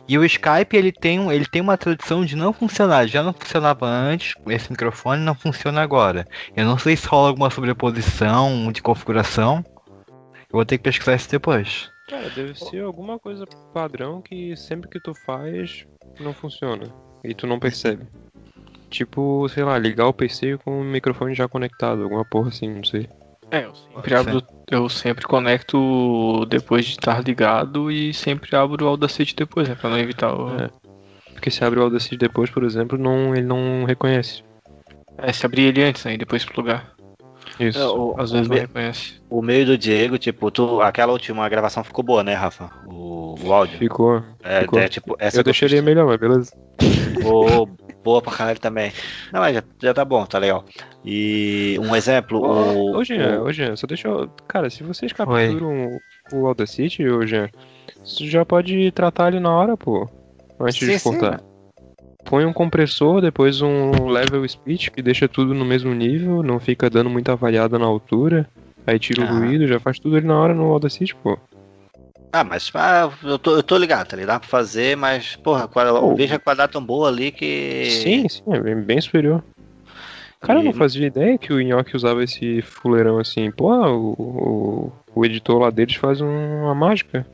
E 0.08 0.18
o 0.18 0.24
Skype, 0.24 0.76
ele 0.76 0.92
tem, 0.92 1.30
ele 1.32 1.46
tem 1.46 1.62
uma 1.62 1.78
tradição 1.78 2.24
de 2.24 2.36
não 2.36 2.54
funcionar. 2.54 3.08
Já 3.08 3.22
não 3.22 3.34
funcionava 3.34 3.86
antes, 3.86 4.36
esse 4.48 4.72
microfone 4.72 5.22
não 5.22 5.36
funciona 5.36 5.82
agora. 5.82 6.26
Eu 6.56 6.66
não 6.66 6.78
sei 6.78 6.96
se 6.96 7.08
rola 7.08 7.28
alguma 7.28 7.50
sobreposição 7.50 8.72
de 8.72 8.82
configuração. 8.82 9.66
Eu 10.08 10.54
vou 10.54 10.66
ter 10.66 10.78
que 10.78 10.86
pesquisar 10.86 11.16
isso 11.16 11.30
depois. 11.30 11.92
Cara, 12.08 12.30
deve 12.30 12.56
ser 12.56 12.84
alguma 12.84 13.20
coisa 13.20 13.46
padrão 13.74 14.22
que 14.22 14.56
sempre 14.56 14.90
que 14.90 15.00
tu 15.02 15.14
faz 15.14 15.86
não 16.22 16.34
funciona. 16.34 16.88
E 17.22 17.34
tu 17.34 17.46
não 17.46 17.60
percebe. 17.60 18.08
Tipo, 18.90 19.50
sei 19.50 19.66
lá, 19.66 19.78
ligar 19.78 20.08
o 20.08 20.14
PC 20.14 20.58
com 20.64 20.80
o 20.80 20.84
microfone 20.86 21.36
já 21.36 21.50
conectado, 21.50 22.04
alguma 22.04 22.24
porra 22.24 22.48
assim, 22.48 22.70
não 22.70 22.84
sei. 22.86 23.10
É, 23.50 23.64
eu 23.66 23.74
sempre 23.76 24.16
abro, 24.16 24.44
eu 24.70 24.90
sempre 24.90 25.26
conecto 25.26 26.46
depois 26.50 26.86
de 26.86 26.92
estar 26.92 27.24
ligado 27.24 27.90
e 27.90 28.14
sempre 28.14 28.56
abro 28.56 28.86
o 28.86 28.90
Audacity 28.90 29.36
depois, 29.36 29.70
né? 29.70 29.76
Pra 29.76 29.90
não 29.90 29.98
evitar 29.98 30.34
o. 30.34 30.50
É. 30.62 30.70
Porque 31.34 31.50
se 31.52 31.64
abre 31.64 31.80
o 31.80 31.84
Audacity 31.84 32.18
depois, 32.18 32.50
por 32.50 32.64
exemplo, 32.64 32.98
não, 32.98 33.34
ele 33.36 33.46
não 33.46 33.86
reconhece. 33.86 34.44
É, 35.18 35.32
se 35.32 35.46
abrir 35.46 35.64
ele 35.64 35.84
antes, 35.84 36.04
né? 36.04 36.14
E 36.14 36.18
depois 36.18 36.44
plugar. 36.44 36.92
Isso. 37.60 37.80
É, 37.80 37.86
o- 37.88 38.16
Às 38.20 38.32
vezes 38.32 38.48
o 38.48 38.50
não 38.50 38.56
me- 38.56 38.62
reconhece. 38.62 39.14
O 39.30 39.42
meio 39.42 39.66
do 39.66 39.78
Diego, 39.78 40.18
tipo, 40.18 40.52
tu, 40.52 40.82
aquela 40.82 41.12
última 41.14 41.48
gravação 41.50 41.84
ficou 41.84 42.04
boa, 42.04 42.24
né, 42.24 42.34
Rafa? 42.34 42.70
O, 42.86 43.36
o 43.42 43.54
áudio. 43.54 43.78
Ficou. 43.78 44.22
É, 44.44 44.62
ficou. 44.62 44.80
é, 44.80 44.88
tipo, 44.88 45.16
essa 45.18 45.40
Eu 45.40 45.44
ele 45.62 45.82
melhor, 45.82 46.06
mas 46.06 46.18
beleza. 46.20 46.52
ficou 46.80 47.70
boa 48.08 48.22
pra 48.22 48.32
caralho 48.32 48.60
também. 48.60 48.92
Não, 49.34 49.42
mas 49.42 49.54
já, 49.54 49.64
já 49.84 49.94
tá 49.94 50.06
bom, 50.06 50.26
tá 50.26 50.38
legal. 50.40 50.64
E 51.04 51.78
um 51.82 51.94
exemplo, 51.94 52.40
o. 52.40 52.96
Ô, 52.98 53.04
Jean, 53.04 53.42
o- 53.42 53.44
ô, 53.46 53.52
Jean, 53.52 53.76
só 53.76 53.86
deixa 53.86 54.08
eu... 54.08 54.30
Cara, 54.48 54.70
se 54.70 54.82
vocês 54.82 55.12
capturam 55.12 56.00
o 56.32 56.48
Audacity, 56.48 57.06
ô, 57.08 57.26
Jean, 57.28 57.50
você 58.04 58.26
já 58.26 58.46
pode 58.46 58.92
tratar 58.94 59.28
ele 59.28 59.42
na 59.42 59.52
hora, 59.54 59.76
pô. 59.76 60.08
Antes 60.60 60.76
Sim, 60.80 60.86
de 60.86 60.92
sim, 60.92 60.96
exportar. 60.96 61.42
Põe 62.24 62.46
um 62.46 62.54
compressor, 62.54 63.22
depois 63.22 63.62
um 63.62 64.08
level 64.08 64.48
speech 64.48 64.90
que 64.92 65.02
deixa 65.02 65.28
tudo 65.28 65.54
no 65.54 65.64
mesmo 65.66 65.94
nível, 65.94 66.42
não 66.44 66.60
fica 66.60 66.90
dando 66.90 67.10
muita 67.10 67.36
variada 67.36 67.78
na 67.78 67.86
altura. 67.86 68.48
Aí 68.86 68.98
tira 69.00 69.22
o 69.22 69.26
Ah. 69.26 69.32
ruído, 69.40 69.68
já 69.68 69.80
faz 69.82 70.00
tudo 70.00 70.16
ali 70.16 70.26
na 70.26 70.38
hora 70.40 70.54
no 70.54 70.72
Audacity, 70.72 71.14
pô. 71.16 71.38
Ah, 72.32 72.44
mas 72.44 72.70
ah, 72.76 73.10
eu, 73.24 73.40
tô, 73.40 73.56
eu 73.56 73.64
tô 73.64 73.78
ligado, 73.78 74.08
tá 74.08 74.16
ligado? 74.18 74.36
Dá 74.36 74.40
pra 74.40 74.50
fazer, 74.50 74.96
mas, 74.98 75.36
porra, 75.38 75.68
qual- 75.68 76.00
Pô. 76.00 76.16
veja 76.16 76.36
a 76.36 76.40
qualidade 76.40 76.72
tão 76.74 76.84
boa 76.84 77.08
ali 77.08 77.32
que. 77.32 77.86
Sim, 77.90 78.28
sim, 78.30 78.44
é 78.48 78.60
bem, 78.60 78.76
bem 78.82 79.00
superior. 79.02 79.44
Cara, 80.42 80.60
eu 80.60 80.64
não 80.64 80.72
E- 80.72 80.76
fazia 80.76 81.08
ideia 81.08 81.38
que 81.38 81.52
o 81.52 81.60
Nhoque 81.60 81.96
usava 81.96 82.24
esse 82.24 82.62
fuleirão 82.62 83.18
assim. 83.18 83.50
Pô, 83.50 83.74
o, 83.74 84.12
o, 84.14 84.92
o 85.16 85.26
editor 85.26 85.58
lá 85.60 85.70
deles 85.72 85.96
faz 85.96 86.22
um- 86.22 86.64
uma 86.64 86.76
mágica. 86.76 87.26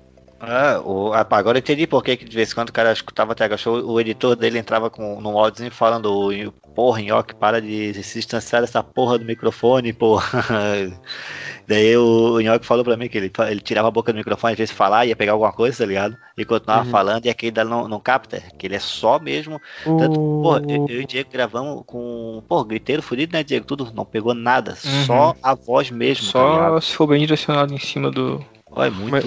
Ah, 0.46 0.82
o, 0.84 1.14
ah, 1.14 1.24
pá, 1.24 1.38
agora 1.38 1.58
eu 1.58 1.62
entendi 1.62 1.88
por 1.88 2.04
que 2.04 2.18
de 2.18 2.36
vez 2.36 2.52
em 2.52 2.56
quando 2.56 2.68
o 2.70 2.74
cara 2.74 2.92
escutava 2.92 3.34
TH 3.34 3.56
Show, 3.58 3.76
o 3.90 4.00
editor 4.02 4.36
dele 4.36 4.60
entrava 4.60 4.90
com, 4.90 5.22
num 5.22 5.38
áudiozinho 5.38 5.72
falando, 5.72 6.08
"Ô, 6.14 6.52
porra, 6.76 7.02
Nhoque, 7.02 7.34
para 7.36 7.62
de 7.62 7.94
se 8.04 8.20
distanciar 8.20 8.62
dessa 8.62 8.84
porra 8.84 9.18
do 9.18 9.24
microfone, 9.26 9.94
porra. 9.94 10.26
Daí 11.68 11.96
o, 11.96 12.34
o 12.36 12.42
Nhoque 12.42 12.66
falou 12.66 12.84
pra 12.84 12.98
mim 12.98 13.08
que 13.08 13.18
ele, 13.18 13.32
ele 13.50 13.62
tirava 13.62 13.88
a 13.88 13.92
boca 13.92 14.12
do 14.12 14.18
microfone 14.18 14.52
às 14.54 14.58
vezes 14.60 14.76
falar, 14.76 15.06
ia 15.06 15.16
pegar 15.16 15.32
alguma 15.34 15.54
coisa, 15.54 15.78
tá 15.78 15.86
ligado? 15.86 16.18
E 16.38 16.44
continuava 16.44 16.84
Uhum. 16.84 16.92
falando 16.92 17.26
e 17.26 17.30
aquele 17.30 17.52
dali 17.52 17.70
não, 17.70 17.88
não 17.88 18.00
capta, 18.02 18.42
que 18.58 18.68
ele 18.68 18.76
é 18.76 18.80
só 18.80 19.20
mesmo. 19.20 19.62
Tanto, 19.96 20.20
porra, 20.42 20.62
eu, 20.68 20.80
O... 20.82 20.86
eu 20.88 21.00
e 21.02 21.04
o 21.04 21.08
Diego 21.08 21.30
gravamos 21.32 21.84
com, 21.86 22.44
pô, 22.50 22.64
griteiro 22.66 23.02
fudido, 23.02 23.32
né, 23.34 23.44
Diego? 23.44 23.66
Tudo, 23.66 23.92
não 23.94 24.04
pegou 24.06 24.34
nada, 24.34 24.76
Uhum. 24.84 25.06
só 25.06 25.38
a 25.42 25.56
voz 25.56 25.90
mesmo, 25.90 26.34
tá 26.34 26.34
Só 26.34 26.46
ligado? 26.46 26.82
se 26.82 26.96
for 26.96 27.08
bem 27.08 27.20
direcionado 27.22 27.74
em 27.74 27.80
cima 27.80 28.12
do. 28.12 28.46
Ó, 28.76 28.84
é 28.84 28.90
muito... 28.90 29.12
Mas- 29.12 29.24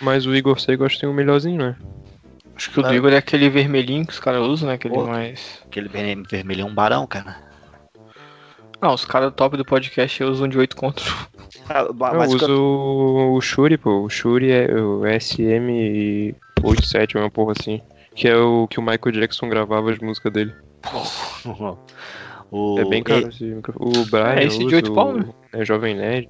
Mas 0.00 0.26
o 0.26 0.34
Igor 0.34 0.58
Sego 0.60 0.84
acho 0.84 0.96
que 0.96 1.02
tem 1.02 1.08
um 1.08 1.12
melhorzinho, 1.14 1.58
né? 1.58 1.76
Acho 2.56 2.70
que 2.72 2.80
o 2.80 2.84
Ah. 2.84 2.88
do 2.88 2.94
Igor 2.94 3.12
é 3.12 3.16
aquele 3.16 3.48
vermelhinho 3.48 4.04
que 4.06 4.12
os 4.12 4.18
caras 4.20 4.42
usam, 4.42 4.68
né? 4.68 4.74
Aquele 4.74 4.94
Pô. 4.94 5.06
mais. 5.06 5.62
Aquele 5.66 5.88
vermelho 5.88 6.24
vermelho 6.28 6.62
é 6.62 6.64
um 6.64 6.74
barão, 6.74 7.06
cara. 7.06 7.36
Ah, 8.82 8.92
os 8.92 9.04
caras 9.04 9.32
top 9.34 9.56
do 9.56 9.64
podcast 9.64 10.22
usam 10.24 10.48
de 10.48 10.58
8 10.58 10.76
contos. 10.76 11.04
Ah, 11.68 11.86
Eu 11.88 11.94
o 11.94 12.34
uso 12.34 12.62
o, 12.62 13.34
o 13.36 13.40
Shuri, 13.40 13.78
pô. 13.78 14.02
O 14.02 14.10
Shuri 14.10 14.50
é 14.50 14.66
o 14.74 15.00
SM87, 15.02 17.14
uma 17.16 17.30
porra 17.30 17.52
assim. 17.58 17.80
Que 18.14 18.28
é 18.28 18.36
o 18.36 18.66
que 18.68 18.78
o 18.78 18.82
Michael 18.82 19.12
Jackson 19.12 19.48
gravava 19.48 19.90
as 19.92 19.98
músicas 19.98 20.32
dele. 20.32 20.52
o, 22.50 22.78
é 22.78 22.84
bem 22.84 23.00
e- 23.00 23.04
caro 23.04 23.28
esse 23.28 23.44
microfone. 23.44 23.98
O 23.98 24.06
Brian 24.06 24.34
É, 24.34 24.44
esse 24.44 24.58
de 24.58 24.66
usa, 24.66 24.76
oito 24.76 24.92
pau, 24.92 25.12
né? 25.12 25.24
o- 25.52 25.56
É 25.58 25.64
Jovem 25.64 25.94
Nerd. 25.94 26.28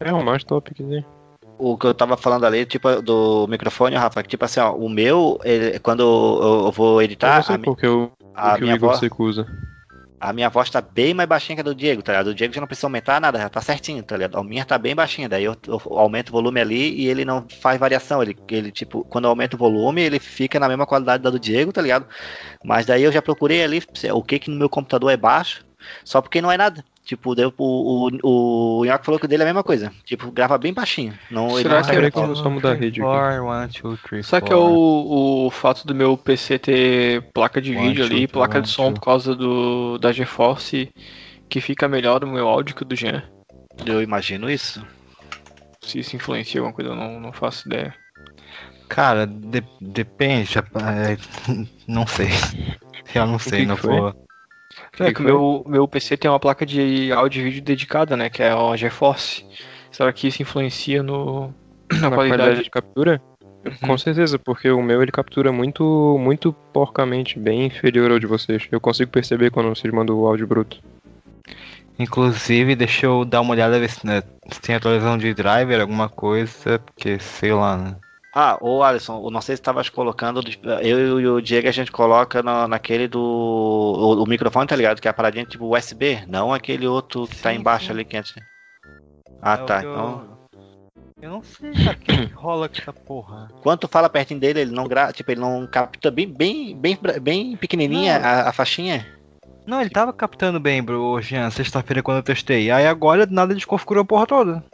É 0.00 0.12
o 0.12 0.24
mais 0.24 0.44
top 0.44 0.72
que 0.74 0.82
tem. 0.82 1.04
O 1.72 1.78
que 1.78 1.86
eu 1.86 1.94
tava 1.94 2.16
falando 2.16 2.44
ali, 2.46 2.66
tipo, 2.66 3.00
do 3.02 3.46
microfone, 3.48 3.96
Rafa, 3.96 4.22
que 4.22 4.28
tipo 4.28 4.44
assim, 4.44 4.60
ó, 4.60 4.74
o 4.74 4.88
meu, 4.88 5.38
ele- 5.44 5.78
quando 5.80 6.00
eu, 6.02 6.66
eu 6.66 6.72
vou 6.72 7.02
Eu 7.02 7.02
editar, 7.02 7.32
não 7.32 7.42
sei 7.42 7.56
a, 7.56 7.58
mi- 7.58 7.72
porque 7.74 7.86
o, 7.86 8.10
a 8.34 8.56
o 8.56 8.58
que 8.58 8.64
o 8.64 8.68
minha 8.68 8.76
Igor 8.76 8.90
voz, 8.90 9.04
usa. 9.18 9.46
a 10.22 10.34
minha 10.34 10.50
voz 10.50 10.68
tá 10.68 10.82
bem 10.82 11.14
mais 11.14 11.26
baixinha 11.28 11.56
que 11.56 11.60
a 11.62 11.64
do 11.64 11.74
Diego, 11.74 12.02
tá 12.02 12.12
ligado? 12.12 12.26
Do 12.26 12.34
Diego 12.34 12.52
já 12.52 12.60
não 12.60 12.66
precisa 12.68 12.86
aumentar 12.86 13.18
nada, 13.20 13.38
já 13.38 13.48
tá 13.48 13.60
certinho, 13.62 14.02
tá 14.02 14.16
ligado? 14.18 14.36
A 14.36 14.44
minha 14.44 14.64
tá 14.66 14.76
bem 14.76 14.94
baixinha, 14.94 15.28
daí 15.30 15.44
eu, 15.44 15.56
eu 15.66 15.80
aumento 15.98 16.28
o 16.28 16.32
volume 16.32 16.60
ali 16.60 16.94
e 17.00 17.06
ele 17.08 17.24
não 17.24 17.46
faz 17.48 17.80
variação, 17.80 18.22
ele, 18.22 18.36
ele 18.50 18.70
tipo, 18.70 19.02
quando 19.04 19.24
eu 19.24 19.30
aumento 19.30 19.54
o 19.54 19.56
volume, 19.56 20.02
ele 20.02 20.18
fica 20.18 20.60
na 20.60 20.68
mesma 20.68 20.86
qualidade 20.86 21.22
da 21.22 21.30
do 21.30 21.40
Diego, 21.40 21.72
tá 21.72 21.80
ligado? 21.80 22.06
Mas 22.64 22.86
daí 22.86 23.02
eu 23.02 23.12
já 23.12 23.22
procurei 23.22 23.64
ali 23.64 23.82
o 24.14 24.22
que 24.22 24.38
que 24.40 24.50
no 24.50 24.56
meu 24.58 24.68
computador 24.68 25.10
é 25.12 25.16
baixo, 25.16 25.64
só 26.04 26.20
porque 26.22 26.42
não 26.42 26.52
é 26.52 26.56
nada. 26.58 26.84
Tipo, 27.04 27.34
deu, 27.34 27.52
o, 27.58 28.08
o, 28.22 28.80
o 28.80 28.84
Nhoque 28.84 29.04
falou 29.04 29.18
que 29.18 29.26
o 29.26 29.28
dele 29.28 29.42
é 29.42 29.46
a 29.46 29.48
mesma 29.48 29.64
coisa. 29.64 29.92
Tipo, 30.04 30.30
grava 30.30 30.56
bem 30.58 30.72
baixinho. 30.72 31.12
Não, 31.30 31.48
ele 31.58 31.62
Será 31.62 31.80
não 31.80 31.88
que 31.88 31.96
é 31.96 32.10
que 32.10 32.18
eu 32.18 32.26
vou 32.26 32.36
só 32.36 32.50
mudar 32.50 32.72
a 32.72 32.74
rede 32.74 33.00
aqui. 33.00 33.10
Four, 33.10 33.42
one, 33.46 33.68
two, 33.72 33.96
three, 33.98 34.22
Será 34.22 34.40
que 34.40 34.52
é 34.52 34.56
o, 34.56 35.46
o 35.46 35.50
fato 35.50 35.86
do 35.86 35.94
meu 35.94 36.16
PC 36.16 36.58
ter 36.58 37.22
placa 37.32 37.60
de 37.60 37.74
One, 37.74 37.88
vídeo 37.88 38.04
ali, 38.04 38.26
two, 38.28 38.34
placa 38.34 38.58
one, 38.58 38.62
de 38.62 38.68
som 38.68 38.86
two. 38.92 38.94
por 38.94 39.00
causa 39.00 39.34
do 39.34 39.98
da 39.98 40.12
GeForce 40.12 40.92
que 41.48 41.60
fica 41.60 41.88
melhor 41.88 42.22
o 42.22 42.28
meu 42.28 42.46
áudio 42.46 42.76
que 42.76 42.82
o 42.82 42.86
do 42.86 42.94
Jean? 42.94 43.24
Eu 43.84 44.00
imagino 44.02 44.48
isso. 44.48 44.86
Se 45.82 45.98
isso 45.98 46.14
influencia 46.14 46.60
alguma 46.60 46.74
coisa, 46.74 46.90
eu 46.90 46.96
não, 46.96 47.18
não 47.18 47.32
faço 47.32 47.66
ideia. 47.66 47.94
Cara, 48.88 49.26
de- 49.26 49.64
depende. 49.80 50.58
é, 50.58 51.16
não 51.88 52.06
sei. 52.06 52.28
Eu 53.12 53.26
não 53.26 53.40
sei, 53.40 53.60
que 53.62 53.66
não 53.66 53.76
foi? 53.76 53.98
vou. 53.98 54.14
É 54.98 55.12
que 55.12 55.22
o 55.22 55.24
meu, 55.24 55.64
meu 55.66 55.88
PC 55.88 56.16
tem 56.16 56.30
uma 56.30 56.40
placa 56.40 56.66
de 56.66 57.12
áudio 57.12 57.40
e 57.40 57.44
vídeo 57.44 57.62
dedicada, 57.62 58.16
né? 58.16 58.28
Que 58.28 58.42
é 58.42 58.50
a 58.50 58.76
GeForce. 58.76 59.44
Será 59.90 60.12
que 60.12 60.26
isso 60.26 60.42
influencia 60.42 61.02
no, 61.02 61.54
na, 61.92 62.10
Na 62.10 62.16
qualidade? 62.16 62.62
de 62.62 62.70
captura? 62.70 63.20
Com 63.86 63.98
certeza, 63.98 64.38
porque 64.38 64.70
o 64.70 64.82
meu 64.82 65.02
ele 65.02 65.12
captura 65.12 65.52
muito, 65.52 66.16
muito 66.18 66.52
porcamente, 66.72 67.38
bem 67.38 67.66
inferior 67.66 68.10
ao 68.10 68.18
de 68.18 68.26
vocês. 68.26 68.66
Eu 68.70 68.80
consigo 68.80 69.10
perceber 69.10 69.50
quando 69.50 69.68
vocês 69.68 69.92
mandam 69.92 70.16
o 70.16 70.26
áudio 70.26 70.46
bruto. 70.46 70.78
Inclusive, 71.98 72.74
deixa 72.74 73.04
eu 73.04 73.26
dar 73.26 73.42
uma 73.42 73.52
olhada 73.52 73.78
ver 73.78 73.90
se, 73.90 74.06
né, 74.06 74.22
se 74.50 74.60
tem 74.62 74.74
atualização 74.74 75.18
de 75.18 75.34
driver, 75.34 75.78
alguma 75.78 76.08
coisa, 76.08 76.78
porque 76.78 77.18
sei 77.18 77.52
lá, 77.52 77.76
né? 77.76 77.96
Ah, 78.32 78.56
ô 78.60 78.82
Alisson, 78.82 79.24
eu 79.24 79.30
não 79.30 79.40
sei 79.40 79.56
se 79.56 79.60
estavas 79.60 79.88
colocando. 79.88 80.40
Eu 80.82 81.20
e 81.20 81.26
o 81.26 81.40
Diego 81.40 81.66
a 81.68 81.72
gente 81.72 81.90
coloca 81.90 82.42
na, 82.42 82.68
naquele 82.68 83.08
do. 83.08 83.20
O, 83.20 84.22
o 84.22 84.26
microfone, 84.26 84.68
tá 84.68 84.76
ligado? 84.76 85.00
Que 85.00 85.08
é 85.08 85.10
a 85.10 85.14
paradinha 85.14 85.44
tipo 85.44 85.66
USB, 85.76 86.24
não 86.28 86.52
aquele 86.52 86.86
outro 86.86 87.26
que 87.26 87.36
tá 87.42 87.50
Sim, 87.52 87.58
embaixo 87.58 87.86
sim. 87.86 87.92
ali 87.92 88.04
que 88.04 88.16
antes. 88.16 88.34
Ah, 89.42 89.56
É 89.58 89.62
o 89.62 89.66
tá. 89.66 89.82
eu- 89.82 89.90
Então. 89.90 90.40
Eu 91.22 91.30
não 91.32 91.42
sei, 91.42 91.70
o 91.70 91.96
que 91.98 92.32
rola 92.32 92.66
com 92.66 92.76
essa 92.80 92.92
porra. 92.94 93.48
Quando 93.62 93.80
tu 93.80 93.88
fala 93.88 94.08
pertinho 94.08 94.40
dele, 94.40 94.60
ele 94.60 94.70
não 94.70 94.86
gra... 94.88 95.12
tipo, 95.12 95.30
ele 95.30 95.40
não 95.40 95.66
capta 95.66 96.10
bem, 96.10 96.26
bem, 96.26 96.74
bem, 96.74 96.98
bem 97.20 97.56
pequenininha 97.58 98.16
a, 98.16 98.48
a 98.48 98.52
faixinha. 98.54 99.06
Não, 99.66 99.82
ele 99.82 99.90
tava 99.90 100.14
captando 100.14 100.58
bem, 100.58 100.82
bro, 100.82 101.20
Jean, 101.20 101.50
sexta-feira 101.50 102.02
quando 102.02 102.16
eu 102.18 102.22
testei. 102.22 102.70
Aí 102.70 102.86
agora 102.86 103.26
nada 103.30 103.54
desconfigurou 103.54 104.00
a 104.00 104.06
porra 104.06 104.26
toda. 104.26 104.64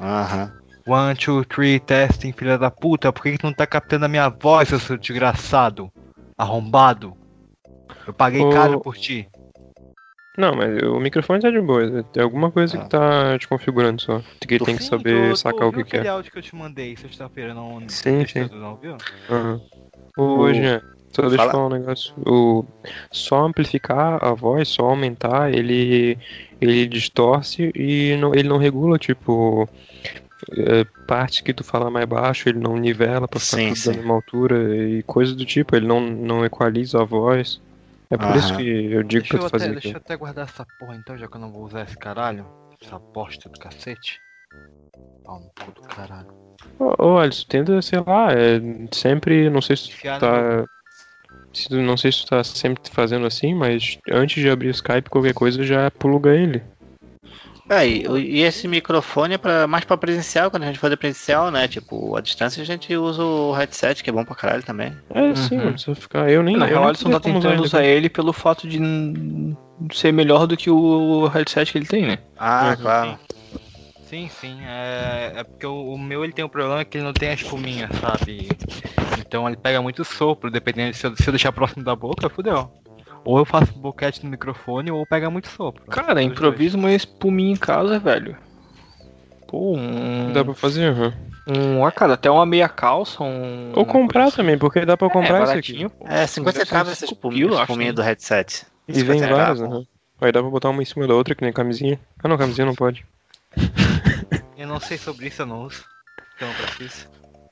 Aham. 0.00 0.52
One, 0.86 1.16
two, 1.16 1.44
three, 1.44 1.80
testing, 1.80 2.32
filha 2.32 2.56
da 2.56 2.70
puta. 2.70 3.12
Por 3.12 3.22
que, 3.22 3.32
que 3.32 3.38
tu 3.38 3.46
não 3.46 3.52
tá 3.52 3.66
captando 3.66 4.04
a 4.04 4.08
minha 4.08 4.28
voz, 4.28 4.68
seu 4.68 4.96
desgraçado? 4.96 5.90
Arrombado. 6.38 7.14
Eu 8.06 8.12
paguei 8.12 8.42
Ô- 8.42 8.50
caro 8.50 8.80
por 8.80 8.96
ti. 8.96 9.28
Não, 10.38 10.54
mas 10.54 10.80
o 10.82 11.00
microfone 11.00 11.40
tá 11.40 11.50
de 11.50 11.60
boa. 11.60 12.02
Tem 12.04 12.22
alguma 12.22 12.50
coisa 12.52 12.76
Ah. 12.78 12.82
que 12.82 12.90
tá 12.90 13.36
desconfigurando 13.38 14.00
só. 14.02 14.20
Que 14.46 14.54
ele 14.54 14.64
tem 14.64 14.76
que 14.76 14.82
Sim, 14.82 14.90
saber 14.90 15.36
sacar 15.36 15.66
o 15.66 15.70
que 15.70 15.76
viu 15.78 15.86
que 15.86 15.96
aquele 15.96 16.08
é. 16.08 16.10
áudio 16.10 16.30
que 16.30 16.38
eu 16.38 16.42
te 16.42 16.54
mandei 16.54 16.94
sexta-feira, 16.96 17.54
não? 17.54 17.80
Sim, 17.88 18.18
texto, 18.18 18.32
sim. 18.34 18.48
tu 18.48 18.56
Não 18.56 18.76
viu? 18.76 18.96
Ô, 20.18 20.52
Jean, 20.52 20.82
só 21.10 21.22
deixa 21.22 21.36
Fala. 21.38 21.48
eu 21.48 21.52
falar 21.52 21.66
um 21.66 21.70
negócio. 21.70 22.14
O, 22.26 22.64
só 23.10 23.44
amplificar 23.46 24.22
a 24.22 24.34
voz, 24.34 24.68
só 24.68 24.84
aumentar, 24.84 25.52
ele, 25.52 26.18
ele 26.60 26.86
distorce 26.86 27.72
e 27.74 28.14
não, 28.20 28.34
ele 28.34 28.48
não 28.48 28.58
regula, 28.58 28.98
tipo, 28.98 29.66
é, 30.50 30.84
partes 31.06 31.40
que 31.40 31.54
tu 31.54 31.64
fala 31.64 31.90
mais 31.90 32.06
baixo, 32.06 32.48
ele 32.48 32.58
não 32.58 32.76
nivela 32.76 33.26
pra 33.26 33.40
ficar 33.40 33.56
Sim, 33.56 33.68
tudo 33.68 33.76
sim. 33.76 33.90
da 33.90 33.96
mesma 33.96 34.14
altura 34.14 34.76
e 34.76 35.02
coisas 35.02 35.34
do 35.34 35.44
tipo, 35.44 35.74
ele 35.74 35.86
não, 35.86 36.00
não 36.00 36.44
equaliza 36.44 37.00
a 37.00 37.04
voz. 37.04 37.60
É 38.10 38.16
por 38.16 38.36
isso 38.36 38.52
Aham. 38.52 38.56
que 38.56 38.92
eu 38.92 39.02
digo 39.02 39.22
Deixa 39.22 39.38
pra 39.38 39.38
eu, 39.38 39.40
tu 39.40 39.46
até, 39.46 39.58
fazer 39.58 39.72
deixa 39.72 39.88
eu 39.88 39.96
até 39.96 40.16
guardar 40.16 40.44
essa 40.44 40.66
porra 40.78 40.96
então, 40.96 41.18
já 41.18 41.26
que 41.26 41.36
eu 41.36 41.40
não 41.40 41.50
vou 41.50 41.64
usar 41.64 41.82
esse 41.82 41.96
caralho. 41.96 42.46
Essa 42.80 42.98
bosta 42.98 43.48
do 43.48 43.58
cacete. 43.58 44.20
Pau 45.24 45.40
no 45.40 45.50
cu 45.64 45.80
do 45.80 45.88
caralho. 45.88 46.28
Ô, 46.78 47.04
ô, 47.04 47.18
Alisson, 47.18 47.46
tenta, 47.48 47.82
sei 47.82 48.00
lá, 48.06 48.32
é, 48.32 48.60
sempre, 48.92 49.50
não 49.50 49.60
sei 49.60 49.76
se 49.76 49.84
tu 49.84 49.88
Enfiar 49.94 50.20
tá. 50.20 50.64
Se 51.52 51.68
tu, 51.68 51.76
não 51.76 51.96
sei 51.96 52.12
se 52.12 52.24
tu 52.24 52.28
tá 52.28 52.44
sempre 52.44 52.82
fazendo 52.90 53.26
assim, 53.26 53.54
mas 53.54 53.98
antes 54.10 54.42
de 54.42 54.50
abrir 54.50 54.68
o 54.68 54.70
Skype, 54.70 55.08
qualquer 55.08 55.32
coisa 55.32 55.64
já 55.64 55.90
pluga 55.90 56.34
ele. 56.34 56.62
É, 57.68 57.86
e, 57.86 58.06
e 58.06 58.42
esse 58.42 58.68
microfone 58.68 59.34
é 59.34 59.38
pra, 59.38 59.66
mais 59.66 59.84
pra 59.84 59.96
presencial, 59.96 60.50
quando 60.50 60.62
a 60.62 60.66
gente 60.66 60.78
fazer 60.78 60.96
presencial, 60.96 61.50
né? 61.50 61.66
Tipo, 61.66 62.16
a 62.16 62.20
distância 62.20 62.62
a 62.62 62.66
gente 62.66 62.94
usa 62.96 63.22
o 63.22 63.52
headset, 63.52 64.02
que 64.04 64.10
é 64.10 64.12
bom 64.12 64.24
pra 64.24 64.36
caralho 64.36 64.62
também. 64.62 64.96
É, 65.10 65.34
sim, 65.34 65.56
Uhum. 65.58 65.64
não 65.66 65.72
precisa 65.72 65.94
ficar. 65.96 66.30
Eu 66.30 66.42
nem. 66.42 66.56
Na 66.56 66.66
eu 66.66 66.68
real, 66.68 66.86
Alisson 66.88 67.10
tá 67.10 67.18
tentando 67.20 67.54
ele. 67.54 67.62
usar 67.62 67.84
ele 67.84 68.08
pelo 68.08 68.32
fato 68.32 68.68
de 68.68 68.78
ser 69.92 70.12
melhor 70.12 70.46
do 70.46 70.56
que 70.56 70.70
o 70.70 71.26
headset 71.26 71.72
que 71.72 71.78
ele 71.78 71.86
tem, 71.86 72.06
né? 72.06 72.18
Ah, 72.38 72.70
Uhum. 72.70 72.76
claro. 72.82 73.18
Sim, 74.08 74.28
sim. 74.40 74.56
É, 74.64 75.32
é 75.38 75.42
porque 75.44 75.66
o, 75.66 75.94
o 75.94 75.98
meu 75.98 76.22
ele 76.22 76.32
tem 76.32 76.44
um 76.44 76.48
problema 76.48 76.84
que 76.84 76.96
ele 76.96 77.04
não 77.04 77.12
tem 77.12 77.30
a 77.30 77.34
espuminha, 77.34 77.90
sabe? 78.00 78.56
Então 79.18 79.48
ele 79.48 79.56
pega 79.56 79.82
muito 79.82 80.04
sopro, 80.04 80.48
dependendo 80.50 80.92
de 80.92 80.96
se 80.98 81.06
eu, 81.06 81.16
se 81.16 81.26
eu 81.28 81.32
deixar 81.32 81.50
próximo 81.50 81.84
da 81.84 81.96
boca, 81.96 82.28
fudeu. 82.28 82.70
Ou 83.26 83.38
eu 83.38 83.44
faço 83.44 83.72
boquete 83.72 84.24
no 84.24 84.30
microfone 84.30 84.88
ou 84.92 85.04
pega 85.04 85.28
muito 85.28 85.48
sopro. 85.48 85.84
Cara, 85.86 86.22
improvisa 86.22 86.78
uma 86.78 86.92
espuminha 86.92 87.52
em 87.52 87.56
casa, 87.56 87.98
velho. 87.98 88.36
Pô, 89.48 89.76
um. 89.76 90.32
Dá 90.32 90.44
pra 90.44 90.54
fazer, 90.54 90.90
aham. 90.90 91.12
um 91.44 91.84
ah, 91.84 91.90
cara, 91.90 92.14
até 92.14 92.30
uma 92.30 92.46
meia 92.46 92.68
calça, 92.68 93.24
um. 93.24 93.72
Ou 93.74 93.84
comprar 93.84 94.30
também, 94.30 94.56
porque 94.56 94.86
dá 94.86 94.96
pra 94.96 95.10
comprar 95.10 95.42
é, 95.42 95.46
baratinho, 95.46 95.88
aqui. 95.88 95.96
pô. 95.96 96.06
É, 96.06 96.24
50 96.24 96.52
Deve 96.52 96.64
ser 96.64 96.66
centavos 96.66 96.92
essa 96.92 97.04
espuminha, 97.04 97.46
espuminha 97.46 97.90
né? 97.90 97.92
do 97.94 98.02
headset. 98.02 98.64
E 98.86 98.94
50 98.94 99.26
vem 99.26 99.34
várias, 99.34 99.60
aham. 99.60 99.84
Aí 100.20 100.30
dá 100.30 100.40
pra 100.40 100.50
botar 100.50 100.70
uma 100.70 100.80
em 100.82 100.86
cima 100.86 101.06
da 101.08 101.14
outra, 101.14 101.34
que 101.34 101.42
nem 101.42 101.52
camisinha. 101.52 101.98
Ah 102.22 102.28
não, 102.28 102.38
camisinha 102.38 102.64
não 102.64 102.76
pode. 102.76 103.04
Eu 104.56 104.68
não 104.68 104.80
sei 104.80 104.96
sobre 104.96 105.26
isso, 105.26 105.42
eu 105.42 105.46
não 105.46 105.64
uso. 105.64 105.84
Então 106.34 106.48
eu 106.48 106.54
preciso. 106.54 107.08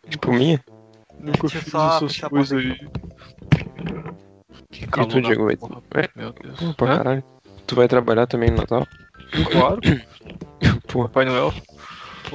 Tipo 0.08 0.32
minha? 0.32 0.58
Nunca 1.18 1.50
fiz 1.50 1.70
só 1.70 1.98
essas 1.98 2.18
coisas 2.18 2.58
aí. 2.58 2.78
Que 4.94 5.00
E 5.00 5.06
calor 5.06 5.08
tu, 5.08 5.20
Diego? 5.22 5.44
vai- 5.46 5.56
porra, 5.56 5.82
É, 5.94 6.08
Meu 6.16 6.32
Deus. 6.32 6.58
Pô, 6.60 6.74
pra 6.74 6.96
caralho. 6.98 7.24
Tu 7.66 7.74
vai 7.74 7.88
trabalhar 7.88 8.26
também 8.26 8.50
no 8.50 8.56
Natal? 8.58 8.86
Claro. 9.50 9.80
Pô, 10.88 11.02
Papai 11.04 11.24
Noel. 11.24 11.52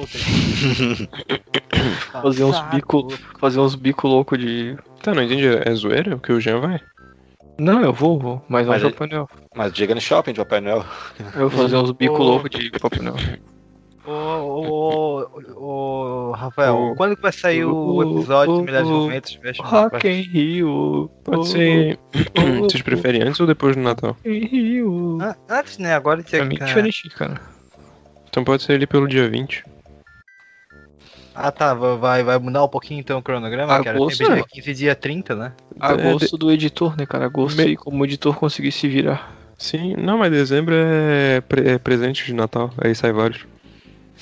Fazer 2.12 2.44
uns 2.44 2.60
bico, 2.70 3.08
fazer 3.38 3.60
uns 3.60 3.74
bico 3.74 4.06
louco 4.08 4.36
de. 4.36 4.76
tá, 5.02 5.14
não 5.14 5.22
entendi. 5.22 5.46
É 5.46 5.74
zoeira? 5.74 6.18
Que 6.18 6.32
o 6.32 6.40
Jean 6.40 6.60
vai? 6.60 6.80
Não, 7.58 7.82
eu 7.82 7.92
vou, 7.92 8.18
vou. 8.18 8.42
Mas 8.48 8.66
não 8.66 8.72
Mas 8.72 8.80
de 8.82 8.86
ele- 8.88 8.94
Papai 8.94 9.08
Noel. 9.08 9.28
Mas 9.54 9.72
diga 9.72 9.94
no 9.94 10.00
shopping 10.00 10.32
de 10.32 10.38
Papai 10.38 10.60
Noel. 10.60 10.84
Eu 11.34 11.48
vou 11.48 11.60
fazer 11.62 11.76
uns 11.76 11.90
bico 11.92 12.22
louco 12.22 12.48
de 12.48 12.70
Papai 12.70 13.00
Noel. 13.00 13.16
Ô, 14.10 14.12
ô, 14.12 15.30
ô, 15.56 16.28
ô, 16.30 16.32
Rafael, 16.32 16.94
quando 16.96 17.14
que 17.14 17.22
vai 17.22 17.32
sair 17.32 17.64
o 17.64 18.02
episódio 18.02 18.54
dos 18.54 18.62
melhores 18.64 18.88
momentos? 18.88 19.38
Rock 19.60 20.08
in 20.08 20.22
Rio. 20.22 21.10
Pode 21.22 21.48
ser. 21.48 21.98
Vocês 22.60 22.82
preferem 22.82 23.22
antes 23.22 23.38
ou 23.40 23.46
depois 23.46 23.76
do 23.76 23.82
Natal? 23.82 24.16
In 24.24 24.46
Rio. 24.46 25.18
Ah, 25.20 25.36
Antes, 25.48 25.78
né? 25.78 25.94
Agora 25.94 26.22
tinha 26.22 26.40
Pra 26.40 26.48
mim 26.48 26.56
que- 26.56 26.62
é 26.62 26.66
diferente, 26.66 27.08
cara. 27.10 27.40
Então 28.28 28.42
pode 28.42 28.62
ser 28.64 28.72
ali 28.72 28.86
pelo 28.86 29.06
dia 29.06 29.28
20. 29.28 29.64
Ah, 31.34 31.52
tá. 31.52 31.72
Vai, 31.74 32.24
vai 32.24 32.38
mudar 32.38 32.64
um 32.64 32.68
pouquinho 32.68 32.98
então 33.00 33.18
o 33.18 33.22
cronograma, 33.22 33.82
cara. 33.84 33.96
Agosto, 33.96 34.28
né? 34.28 34.36
dia 34.36 34.44
15 34.48 34.74
dia 34.74 34.94
30, 34.96 35.34
né? 35.36 35.52
Agosto 35.78 36.36
do 36.36 36.50
editor, 36.50 36.96
né, 36.96 37.06
cara? 37.06 37.26
Agosto 37.26 37.58
Me- 37.58 37.68
e 37.72 37.76
como 37.76 38.02
o 38.02 38.04
editor 38.04 38.36
conseguir 38.36 38.72
se 38.72 38.88
virar. 38.88 39.32
Sim, 39.56 39.94
não, 39.96 40.18
mas 40.18 40.30
dezembro 40.32 40.74
é, 40.74 41.40
pre- 41.42 41.68
é 41.72 41.78
presente 41.78 42.24
de 42.24 42.34
Natal. 42.34 42.70
Aí 42.78 42.94
sai 42.94 43.12
vários. 43.12 43.46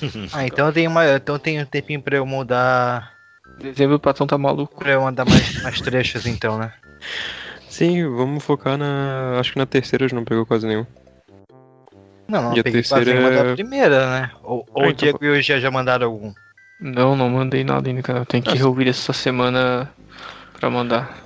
Ah, 0.33 0.45
então 0.45 0.71
tem 0.71 0.87
uma, 0.87 1.05
então 1.15 1.37
tem 1.39 1.61
um 1.61 1.65
tempinho 1.65 2.01
pra 2.01 2.17
eu 2.17 2.25
mudar, 2.25 3.11
Dezembro 3.59 3.95
o 3.97 3.99
patrão 3.99 4.25
tá 4.25 4.37
maluco. 4.37 4.77
pra 4.79 4.91
eu 4.91 5.01
mandar 5.01 5.25
mais, 5.25 5.61
mais 5.61 5.81
trechos 5.81 6.25
então, 6.25 6.57
né? 6.57 6.71
Sim, 7.69 8.07
vamos 8.15 8.43
focar 8.43 8.77
na. 8.77 9.37
Acho 9.39 9.53
que 9.53 9.59
na 9.59 9.65
terceira 9.65 10.07
já 10.07 10.15
não 10.15 10.23
pegou 10.25 10.45
quase 10.45 10.65
nenhum. 10.67 10.85
Não, 12.27 12.41
não, 12.43 12.55
E 12.55 12.59
a 12.59 12.63
peguei 12.63 12.81
terceira 12.81 13.05
quase 13.11 13.19
uma 13.19 13.29
é- 13.33 13.43
da 13.43 13.53
primeira, 13.53 14.09
né? 14.11 14.31
Ou, 14.43 14.65
ou 14.73 14.83
Ah, 14.83 14.87
o 14.87 14.89
então 14.89 14.95
Diego 14.97 15.25
e 15.25 15.29
o 15.29 15.41
Gia 15.41 15.59
já 15.59 15.71
mandaram 15.71 16.07
algum. 16.07 16.33
Não, 16.79 17.15
não 17.15 17.29
mandei 17.29 17.63
nada 17.63 17.89
ainda, 17.89 18.01
cara. 18.01 18.19
Eu 18.19 18.25
tenho 18.25 18.43
que 18.43 18.55
reouvir 18.57 18.87
essa 18.87 19.11
semana 19.13 19.91
pra 20.59 20.69
mandar. 20.69 21.17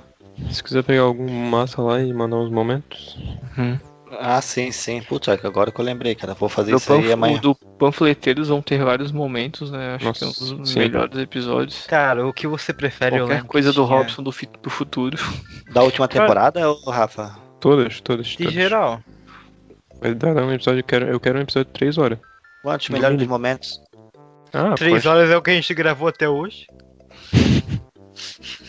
Se 0.50 0.62
quiser 0.62 0.82
pegar 0.82 1.02
algum 1.02 1.30
massa 1.30 1.80
lá 1.80 2.00
e 2.00 2.12
mandar 2.12 2.36
uns 2.36 2.50
momentos. 2.50 3.16
Uhum. 3.56 3.78
Ah, 4.20 4.40
sim, 4.40 4.70
sim. 4.72 5.02
Putz, 5.02 5.28
agora 5.28 5.70
que 5.70 5.80
eu 5.80 5.84
lembrei, 5.84 6.14
cara. 6.14 6.34
Vou 6.34 6.48
fazer 6.48 6.70
Do, 6.72 6.76
isso 6.76 6.92
aí 6.92 7.12
amanhã. 7.12 7.38
o 7.38 7.40
do 7.40 7.54
Panfleteiros 7.54 8.48
vão 8.48 8.60
ter 8.62 8.82
vários 8.84 9.10
momentos, 9.12 9.70
né? 9.70 9.94
Acho 9.96 10.12
que 10.12 10.24
é 10.24 10.26
um 10.26 10.30
Nossa, 10.30 10.54
dos 10.56 10.70
sim. 10.70 10.78
melhores 10.78 11.18
episódios. 11.18 11.86
Cara, 11.86 12.26
o 12.26 12.32
que 12.32 12.46
você 12.46 12.72
prefere 12.72 13.18
Qualquer 13.18 13.42
coisa 13.44 13.72
do 13.72 13.84
tinha- 13.84 13.98
Robson 13.98 14.22
do, 14.22 14.32
fi- 14.32 14.48
do 14.62 14.70
futuro. 14.70 15.16
Da 15.72 15.82
última 15.82 16.06
temporada, 16.06 16.70
ô 16.70 16.90
Rafa? 16.90 17.36
Todas, 17.58 18.00
todas. 18.00 18.26
De 18.28 18.36
todas. 18.38 18.52
geral. 18.52 19.00
Dar 20.16 20.36
um 20.44 20.52
episódio, 20.52 20.80
eu 20.80 20.84
quero, 20.84 21.06
eu 21.06 21.18
quero 21.18 21.38
um 21.38 21.42
episódio 21.42 21.66
de 21.72 21.78
3 21.78 21.98
horas. 21.98 22.18
Quantos 22.62 22.88
melhores 22.90 23.26
momentos? 23.26 23.80
Ah, 24.52 24.74
Três 24.76 24.94
pode. 25.02 25.08
horas 25.08 25.30
é 25.30 25.36
o 25.36 25.42
que 25.42 25.50
a 25.50 25.54
gente 25.54 25.74
gravou 25.74 26.06
até 26.08 26.28
hoje. 26.28 26.66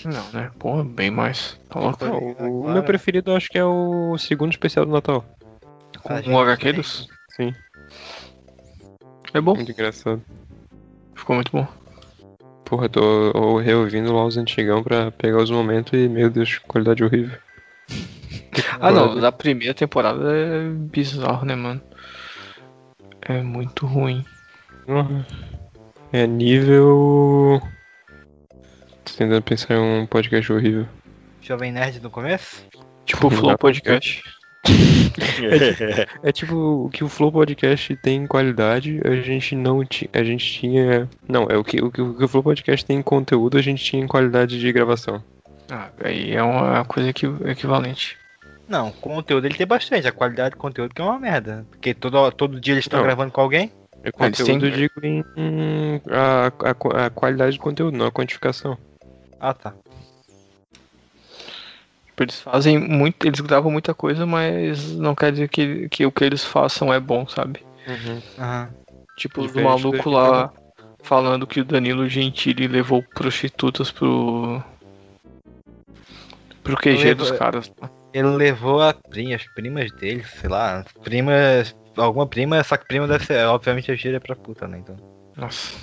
Não, 0.06 0.24
né? 0.34 0.52
Pô, 0.60 0.84
bem 0.84 1.10
mais. 1.12 1.60
Tá 1.70 1.80
louco? 1.80 2.06
Não, 2.06 2.17
o, 2.17 2.62
o 2.65 2.74
meu 2.74 2.84
preferido 2.84 3.34
acho 3.36 3.50
que 3.50 3.58
é 3.58 3.65
o 3.65 4.17
segundo 4.17 4.52
especial 4.52 4.86
do 4.86 4.91
Natal. 4.91 5.26
Com 6.06 6.13
A 6.13 6.18
um 6.18 6.22
gente 6.22 6.36
HQ 6.36 6.63
tem- 6.63 6.74
dos? 6.74 7.08
Sim, 7.32 7.54
É 9.34 9.41
bom, 9.41 9.56
muito 9.56 9.72
engraçado. 9.72 10.22
ficou 11.15 11.36
muito 11.36 11.52
bom. 11.52 11.68
Porra, 12.63 12.88
tô 12.89 13.32
tô 13.32 13.58
reouvindo 13.58 14.13
lá 14.13 14.26
os 14.26 14.38
antigão 14.38 14.82
pra 14.84 15.12
pegar 15.12 15.38
os 15.39 15.50
momentos 15.52 15.94
e, 15.94 16.08
meu 16.08 16.30
Deus, 16.30 16.58
qualidade 16.60 17.04
horrível. 17.04 17.38
Ah, 18.80 18.89
não, 18.91 19.20
da 19.20 19.32
primeira 19.34 19.74
temporada 19.74 20.32
é 20.34 20.70
bizarro, 20.70 21.46
né, 21.46 21.56
mano? 21.56 21.82
É 23.22 23.41
muito 23.41 23.86
ruim. 23.86 24.24
É 26.13 26.26
nível. 26.26 27.62
Tô 29.04 29.13
tentando 29.18 29.41
pensar 29.41 29.74
em 29.76 29.80
um 30.02 30.06
podcast 30.06 30.52
horrível. 30.54 30.88
Jovem 31.41 31.72
Nerd 31.72 32.00
no 32.02 32.10
começo? 32.10 32.65
Tipo 33.06 33.28
o 33.28 33.30
Não 33.32 33.38
Flow 33.38 33.58
Podcast. 33.58 34.24
É 36.23 36.32
tipo 36.32 36.56
o 36.86 36.89
que 36.89 37.04
o 37.04 37.10
Flow 37.10 37.32
Podcast 37.32 37.95
tem 37.97 38.23
em 38.23 38.28
qualidade, 38.28 38.99
a 39.06 39.15
gente 39.21 39.56
não 39.56 39.84
tinha. 39.86 40.10
A 40.13 40.23
gente 40.23 40.45
tinha. 40.45 41.10
Não, 41.28 41.47
é 41.49 41.58
o 41.58 41.63
que, 41.63 41.82
o 41.82 41.91
que 41.91 42.01
o 42.01 42.13
que 42.13 42.23
o 42.23 42.28
Flow 42.28 42.43
Podcast 42.43 42.86
tem 42.86 42.97
em 42.97 43.01
conteúdo, 43.01 43.58
a 43.58 43.62
gente 43.62 43.84
tinha 43.84 44.04
em 44.04 44.08
qualidade 44.08 44.60
de 44.60 44.71
gravação. 44.71 45.23
Ah, 45.69 45.89
aí 46.04 46.32
é 46.34 46.43
uma 46.43 46.86
coisa 46.86 47.10
equi- 47.10 47.25
equivalente. 47.45 48.17
Não, 48.67 48.91
conteúdo 48.91 49.45
ele 49.45 49.56
tem 49.56 49.67
bastante. 49.67 50.08
A 50.08 50.12
qualidade 50.12 50.51
do 50.51 50.58
conteúdo 50.58 50.93
que 50.93 51.01
é 51.01 51.06
uma 51.06 51.19
merda. 51.19 51.65
Porque 51.69 51.93
todo, 51.93 52.32
todo 52.32 52.60
dia 52.60 52.73
eles 52.73 52.86
estão 52.86 52.99
Não. 52.99 53.06
gravando 53.06 53.32
com 53.32 53.41
alguém. 53.41 53.71
É 54.04 54.10
eles 54.10 54.12
conteúdo, 54.12 54.60
têm- 54.62 54.69
eu 54.69 54.75
digo 54.75 54.93
em. 55.04 55.23
em 55.38 56.01
a, 56.10 56.47
a, 56.47 57.06
a 57.06 57.10
qualidade 57.10 57.58
do 57.58 57.62
conteúdo, 57.63 57.97
não 57.97 58.06
a 58.08 58.12
quantificação. 58.12 58.78
Ah, 59.39 59.54
tá. 59.54 59.73
Tipo, 62.15 62.23
eles 62.23 62.39
fazem 62.39 62.80
muito. 62.80 63.28
Eles 63.28 63.41
gravam 63.41 63.69
muita 63.69 63.93
coisa, 63.93 64.25
mas 64.25 64.95
não 64.95 65.13
quer 65.13 65.34
dizer 65.34 65.49
que, 65.49 65.89
que 65.89 66.06
o 66.06 66.12
que 66.12 66.23
eles 66.23 66.45
façam 66.45 66.93
é 66.93 66.99
bom, 66.99 67.28
sabe? 67.28 67.60
Aham. 68.39 68.69
Tipo, 69.17 69.45
do 69.45 69.62
maluco 69.62 70.10
lá 70.10 70.49
falando 71.04 71.45
que 71.45 71.60
o 71.60 71.65
Danilo 71.65 72.08
Gentili 72.08 72.67
levou 72.67 73.04
prostitutas 73.04 73.91
pro. 73.91 74.63
pro 76.63 76.78
QG 76.78 77.04
Leva- 77.04 77.15
dos 77.15 77.32
caras. 77.32 77.71
Ele 78.13 78.30
levou 78.30 78.82
a 78.82 78.93
prima, 78.93 79.36
as 79.36 79.45
primas 79.47 79.91
dele, 79.91 80.23
sei 80.23 80.49
lá. 80.49 80.80
as 80.80 80.91
Primas. 81.04 81.75
Alguma 81.97 82.25
prima, 82.28 82.63
só 82.63 82.78
que 82.78 82.86
prima 82.88 83.08
deve 83.08 83.25
ser. 83.25 83.45
Obviamente 83.47 83.91
a 83.91 83.95
gíria 83.95 84.17
é 84.17 84.19
pra 84.21 84.36
puta, 84.38 84.67
né? 84.69 84.78
Então. 84.80 84.95
Nossa. 85.36 85.78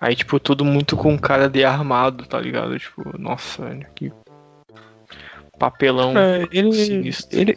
Aí, 0.00 0.14
tipo, 0.14 0.38
tudo 0.38 0.64
muito 0.66 0.96
com 0.96 1.18
cara 1.18 1.48
de 1.48 1.64
armado, 1.64 2.24
tá 2.26 2.38
ligado? 2.38 2.78
Tipo, 2.78 3.18
nossa, 3.18 3.64
velho, 3.64 3.86
que 3.94 4.12
papelão 5.58 6.16
É, 6.16 6.44
ele, 6.52 6.72
sinistro. 6.72 7.38
ele, 7.38 7.54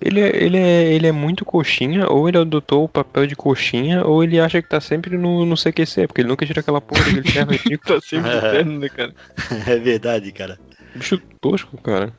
ele, 0.00 0.20
é- 0.20 0.36
ele, 0.44 0.56
é, 0.58 0.92
ele 0.92 1.06
é 1.06 1.12
muito 1.12 1.44
coxinha, 1.44 2.06
ou 2.08 2.28
ele 2.28 2.38
adotou 2.38 2.84
o 2.84 2.88
papel 2.88 3.26
de 3.26 3.34
coxinha, 3.34 4.04
ou 4.04 4.22
ele 4.22 4.38
acha 4.38 4.60
que 4.62 4.68
tá 4.68 4.80
sempre 4.80 5.16
no, 5.16 5.44
no 5.44 5.56
CQC, 5.56 6.06
porque 6.06 6.20
ele 6.20 6.28
nunca 6.28 6.46
tira 6.46 6.60
aquela 6.60 6.80
porra 6.80 7.02
daquele 7.04 7.22
terno 7.32 7.52
ridículo. 7.52 8.00
tá 8.00 8.06
sempre 8.06 8.30
eterno, 8.30 8.78
né, 8.78 8.88
cara? 8.88 9.12
é 9.66 9.76
verdade, 9.76 10.30
cara. 10.32 10.58
Bicho 10.94 11.18
tosco, 11.40 11.76
cara. 11.78 12.12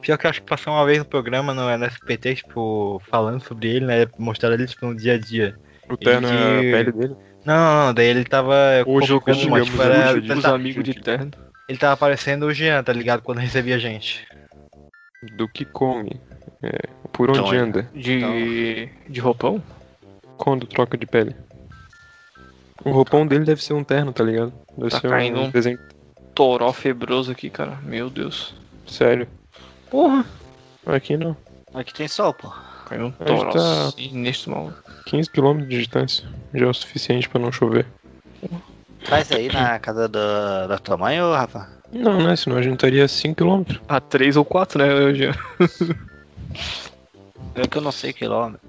Pior 0.00 0.16
que 0.18 0.26
eu 0.26 0.30
acho 0.30 0.40
que 0.42 0.48
passou 0.48 0.72
uma 0.72 0.84
vez 0.86 0.98
no 0.98 1.04
programa 1.04 1.52
no 1.52 1.68
NSPT, 1.68 2.36
tipo, 2.36 3.02
falando 3.10 3.40
sobre 3.42 3.68
ele, 3.68 3.86
né? 3.86 4.06
Mostraram 4.18 4.54
ele 4.54 4.66
tipo, 4.66 4.86
no 4.86 4.94
dia 4.94 5.14
a 5.14 5.18
dia. 5.18 5.56
O 5.88 5.96
terno 5.96 6.28
é 6.28 6.32
a 6.32 6.62
Ele- 6.62 6.70
pele 6.72 6.92
dele. 6.92 7.16
Não, 7.44 7.54
não, 7.56 7.86
não, 7.86 7.94
daí 7.94 8.06
ele 8.06 8.24
tava. 8.24 8.54
Hoje 8.86 9.12
eu 9.12 9.22
mas, 9.48 9.66
tipo, 9.66 9.82
era- 9.82 10.12
ele, 10.12 10.32
Os 10.32 10.44
amigos 10.44 10.84
de 10.84 10.94
terno. 10.94 11.30
Ele 11.68 11.78
tava 11.78 11.96
parecendo 11.96 12.46
o 12.46 12.52
Jean, 12.52 12.82
tá 12.82 12.92
ligado? 12.92 13.22
Quando 13.22 13.38
recebia 13.38 13.78
gente. 13.78 14.26
Do 15.36 15.48
que 15.48 15.64
come. 15.64 16.20
É, 16.62 16.88
por 17.12 17.30
onde 17.30 17.40
Então, 17.40 17.50
anda. 17.52 17.82
De. 17.94 18.88
de 19.08 19.20
roupão? 19.20 19.62
Quando 20.36 20.66
troca 20.66 20.96
de 20.96 21.06
pele. 21.06 21.34
O 22.84 22.90
roupão 22.90 23.26
dele 23.26 23.44
deve 23.44 23.62
ser 23.62 23.72
um 23.72 23.82
terno, 23.82 24.12
tá 24.12 24.22
ligado? 24.22 24.52
Deve 24.76 24.90
Tá 24.90 25.00
ser 25.00 25.08
caindo 25.08 25.38
um 25.40 25.44
um- 25.44 25.50
desenho. 25.50 25.78
Toró 26.34 26.72
febroso 26.72 27.32
aqui, 27.32 27.48
cara. 27.50 27.78
Meu 27.82 28.10
Deus. 28.10 28.54
Sério. 28.86 29.26
Porra! 29.90 30.24
Aqui 30.84 31.16
não. 31.16 31.36
Aqui 31.74 31.92
tem 31.94 32.06
sol, 32.06 32.32
pô. 32.34 32.52
Caiu 32.86 33.06
um 33.06 33.10
toró 33.10 33.50
tá- 33.50 33.90
sinistro, 33.92 34.52
maluco. 34.52 34.82
15km 35.06 35.62
de 35.66 35.78
distância. 35.78 36.28
Já 36.54 36.66
é 36.66 36.68
o 36.68 36.74
suficiente 36.74 37.28
pra 37.28 37.40
não 37.40 37.50
chover. 37.50 37.86
Faz 39.08 39.30
aí 39.30 39.48
na 39.52 39.78
casa 39.78 40.08
da, 40.08 40.66
da 40.66 40.78
tua 40.78 40.96
mãe, 40.96 41.22
ô 41.22 41.32
Rafa? 41.32 41.68
Não, 41.92 42.18
né? 42.18 42.34
Senão 42.34 42.56
a 42.56 42.62
gente 42.62 42.74
estaria 42.74 43.06
5km. 43.06 43.80
A 43.88 44.00
3 44.00 44.36
ou 44.36 44.44
4, 44.44 44.78
né, 44.78 45.14
Jean? 45.14 45.34
É 47.54 47.66
que 47.66 47.78
eu 47.78 47.82
não 47.82 47.92
sei 47.92 48.12
quilômetro. 48.12 48.60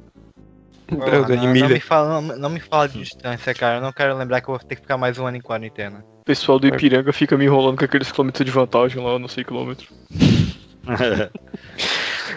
Porra, 0.88 1.36
em 1.36 1.38
não, 1.38 1.54
não 1.54 1.70
me 1.70 1.80
fala, 1.80 2.22
não, 2.22 2.38
não 2.38 2.50
me 2.50 2.60
fala 2.60 2.88
de 2.88 3.00
distância, 3.00 3.54
cara. 3.54 3.78
Eu 3.78 3.82
não 3.82 3.92
quero 3.92 4.16
lembrar 4.16 4.40
que 4.40 4.48
eu 4.48 4.56
vou 4.56 4.64
ter 4.64 4.76
que 4.76 4.82
ficar 4.82 4.98
mais 4.98 5.20
um 5.20 5.26
ano 5.26 5.38
em 5.38 5.42
quarentena. 5.42 6.06
O 6.22 6.24
pessoal 6.24 6.58
do 6.58 6.68
Ipiranga 6.68 7.12
fica 7.12 7.36
me 7.36 7.46
enrolando 7.46 7.78
com 7.78 7.86
aqueles 7.86 8.12
quilômetros 8.12 8.46
de 8.46 8.52
vantagem 8.52 9.04
lá, 9.04 9.12
eu 9.12 9.20
não 9.20 9.28
sei 9.28 9.44
quilômetro. 9.44 9.88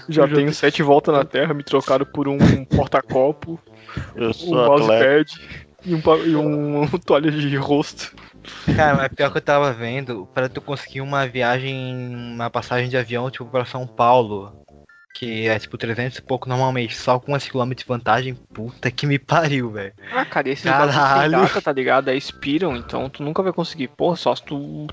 Já 0.08 0.26
tenho 0.26 0.52
sete 0.52 0.82
voltas 0.82 1.14
na 1.14 1.24
Terra, 1.24 1.54
me 1.54 1.62
trocaram 1.62 2.04
por 2.04 2.26
um 2.26 2.64
porta-copo, 2.64 3.60
Eu 4.16 4.32
um 4.46 4.54
mousepad 4.54 5.32
e 5.84 5.94
um, 5.94 6.00
e 6.26 6.36
um 6.36 6.86
toalha 7.04 7.30
de 7.30 7.56
rosto. 7.56 8.14
Cara, 8.74 8.96
mas 8.96 9.08
pior 9.12 9.30
que 9.30 9.38
eu 9.38 9.42
tava 9.42 9.72
vendo, 9.72 10.28
para 10.34 10.48
tu 10.48 10.60
conseguir 10.60 11.00
uma 11.00 11.26
viagem, 11.26 12.14
uma 12.34 12.50
passagem 12.50 12.88
de 12.88 12.96
avião, 12.96 13.30
tipo, 13.30 13.44
pra 13.46 13.64
São 13.64 13.86
Paulo, 13.86 14.52
que 15.14 15.46
é 15.46 15.58
tipo 15.58 15.76
300 15.76 16.18
e 16.18 16.22
pouco 16.22 16.48
normalmente, 16.48 16.96
só 16.96 17.18
com 17.18 17.34
1 17.34 17.38
km 17.38 17.70
de 17.74 17.84
vantagem, 17.84 18.34
puta 18.34 18.90
que 18.90 19.06
me 19.06 19.18
pariu, 19.18 19.70
velho. 19.70 19.92
Ah, 20.12 20.24
cara, 20.24 20.48
e 20.48 20.52
esses 20.52 20.64
Caralho. 20.64 21.32
data, 21.32 21.60
tá 21.60 21.72
ligado? 21.72 22.08
Aí 22.08 22.16
expiram, 22.16 22.76
então 22.76 23.08
tu 23.10 23.22
nunca 23.22 23.42
vai 23.42 23.52
conseguir. 23.52 23.88
Porra, 23.88 24.16
só 24.16 24.34
se 24.34 24.42
tu 24.42 24.86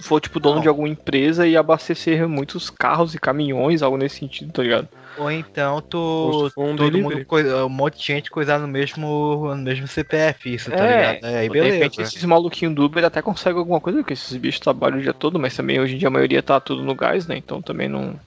for, 0.00 0.20
tipo, 0.20 0.40
dono 0.40 0.56
Não. 0.56 0.62
de 0.62 0.68
alguma 0.68 0.88
empresa 0.88 1.46
e 1.46 1.56
abastecer 1.56 2.26
muitos 2.28 2.70
carros 2.70 3.14
e 3.14 3.18
caminhões, 3.18 3.82
algo 3.82 3.96
nesse 3.96 4.18
sentido, 4.18 4.52
tá 4.52 4.62
ligado? 4.62 4.88
Ou 5.18 5.30
então 5.30 5.80
tu. 5.80 6.50
um 6.56 6.76
todo 6.76 6.90
delivery. 6.90 7.02
mundo, 7.16 7.24
coisa- 7.26 7.64
um 7.64 7.68
monte 7.68 7.98
de 7.98 8.06
gente 8.06 8.30
coisar 8.30 8.58
no 8.58 8.68
mesmo, 8.68 9.54
no 9.54 9.62
mesmo 9.62 9.86
CPF, 9.86 10.52
isso, 10.54 10.70
tá 10.70 10.76
É, 10.84 10.96
ligado? 10.96 11.24
É, 11.34 11.38
aí 11.38 11.48
De 11.48 11.60
repente, 11.60 11.96
beleza. 11.96 12.02
esses 12.02 12.24
maluquinhos 12.24 12.74
do 12.74 12.84
Uber 12.84 13.04
até 13.04 13.22
conseguem 13.22 13.58
alguma 13.58 13.80
coisa, 13.80 13.98
porque 14.00 14.12
esses 14.12 14.36
bichos 14.36 14.60
trabalham 14.60 14.98
o 14.98 15.02
dia 15.02 15.12
todo, 15.14 15.38
mas 15.38 15.56
também 15.56 15.80
hoje 15.80 15.94
em 15.94 15.98
dia 15.98 16.08
a 16.08 16.10
maioria 16.10 16.42
tá 16.42 16.60
tudo 16.60 16.82
no 16.82 16.94
gás, 16.94 17.26
né? 17.26 17.36
Então 17.36 17.62
também 17.62 17.88
não. 17.88 18.18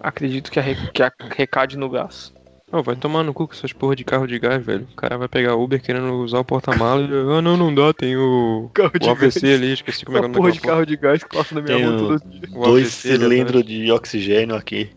Acredito 0.00 0.50
que 0.50 0.60
a, 0.60 0.62
que 0.92 1.02
a 1.02 1.12
recade 1.36 1.76
no 1.76 1.88
gás. 1.88 2.32
Ó, 2.70 2.82
vai 2.82 2.94
tomar 2.94 3.22
no 3.22 3.32
cu 3.32 3.48
com 3.48 3.54
essas 3.54 3.72
porra 3.72 3.96
de 3.96 4.04
carro 4.04 4.26
de 4.26 4.38
gás, 4.38 4.62
velho. 4.64 4.86
O 4.92 4.96
cara 4.96 5.16
vai 5.16 5.26
pegar 5.26 5.56
Uber 5.56 5.80
querendo 5.80 6.12
usar 6.16 6.38
o 6.38 6.44
porta-mala 6.44 7.00
e. 7.00 7.06
Ah, 7.36 7.40
não, 7.40 7.56
não 7.56 7.74
dá, 7.74 7.94
tem 7.94 8.14
o. 8.16 8.70
Carro 8.74 8.92
O 9.02 9.10
AVC 9.10 9.54
ali, 9.54 9.72
esqueci 9.72 10.04
como 10.04 10.18
é 10.18 10.20
que 10.20 10.26
é 10.26 10.28
o 10.28 10.32
nome 10.32 10.36
porra 10.40 10.52
de 10.52 10.60
carro 10.60 10.84
de 10.86 10.96
gás 10.96 11.24
que 11.24 11.34
passa 11.34 11.54
na 11.54 11.62
minha 11.62 11.76
Tem 11.76 11.86
rua 11.86 11.94
um- 11.94 11.98
todo 12.18 12.22
dia. 12.28 12.48
Dois 12.52 12.88
cilindros 12.88 13.64
de 13.64 13.90
oxigênio 13.90 14.54
aqui. 14.54 14.90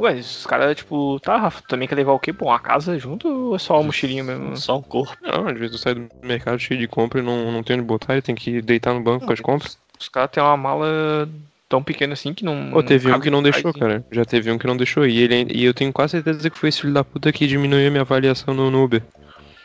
Ué, 0.00 0.14
os 0.14 0.46
caras, 0.46 0.74
tipo, 0.78 1.20
tá, 1.20 1.36
Rafa, 1.36 1.62
também 1.68 1.86
quer 1.86 1.94
levar 1.94 2.12
o 2.12 2.18
quê? 2.18 2.32
Pô, 2.32 2.46
uma 2.46 2.58
casa 2.58 2.98
junto 2.98 3.28
ou 3.28 3.54
é 3.54 3.58
só 3.58 3.74
uma 3.74 3.84
mochilinha 3.84 4.24
mesmo? 4.24 4.56
Só 4.56 4.78
um 4.78 4.82
corpo. 4.82 5.14
Não, 5.20 5.46
às 5.46 5.58
vezes 5.58 5.76
tu 5.76 5.78
sai 5.78 5.94
do 5.94 6.08
mercado 6.22 6.58
cheio 6.58 6.80
de 6.80 6.88
compra 6.88 7.20
e 7.20 7.22
não, 7.22 7.52
não 7.52 7.62
tem 7.62 7.76
onde 7.76 7.84
botar, 7.84 8.14
ele 8.14 8.22
tem 8.22 8.34
que 8.34 8.62
deitar 8.62 8.94
no 8.94 9.02
banco 9.02 9.26
com 9.26 9.32
as 9.32 9.40
compras. 9.40 9.78
Os 10.00 10.08
caras 10.08 10.30
têm 10.30 10.42
uma 10.42 10.56
mala 10.56 11.28
tão 11.68 11.82
pequena 11.82 12.14
assim 12.14 12.32
que 12.32 12.42
não. 12.42 12.70
Pô, 12.70 12.82
teve 12.82 13.08
um 13.08 13.12
cabe 13.12 13.24
que 13.24 13.30
não 13.30 13.42
deixou, 13.42 13.74
cara. 13.74 14.02
Já 14.10 14.24
teve 14.24 14.50
um 14.50 14.56
que 14.56 14.66
não 14.66 14.76
deixou. 14.76 15.06
E, 15.06 15.18
ele, 15.18 15.52
e 15.54 15.64
eu 15.64 15.74
tenho 15.74 15.92
quase 15.92 16.12
certeza 16.12 16.48
que 16.48 16.58
foi 16.58 16.70
esse 16.70 16.80
filho 16.80 16.94
da 16.94 17.04
puta 17.04 17.30
que 17.30 17.46
diminuiu 17.46 17.86
a 17.86 17.90
minha 17.90 18.00
avaliação 18.00 18.54
no, 18.54 18.70
no 18.70 18.82
Uber. 18.82 19.02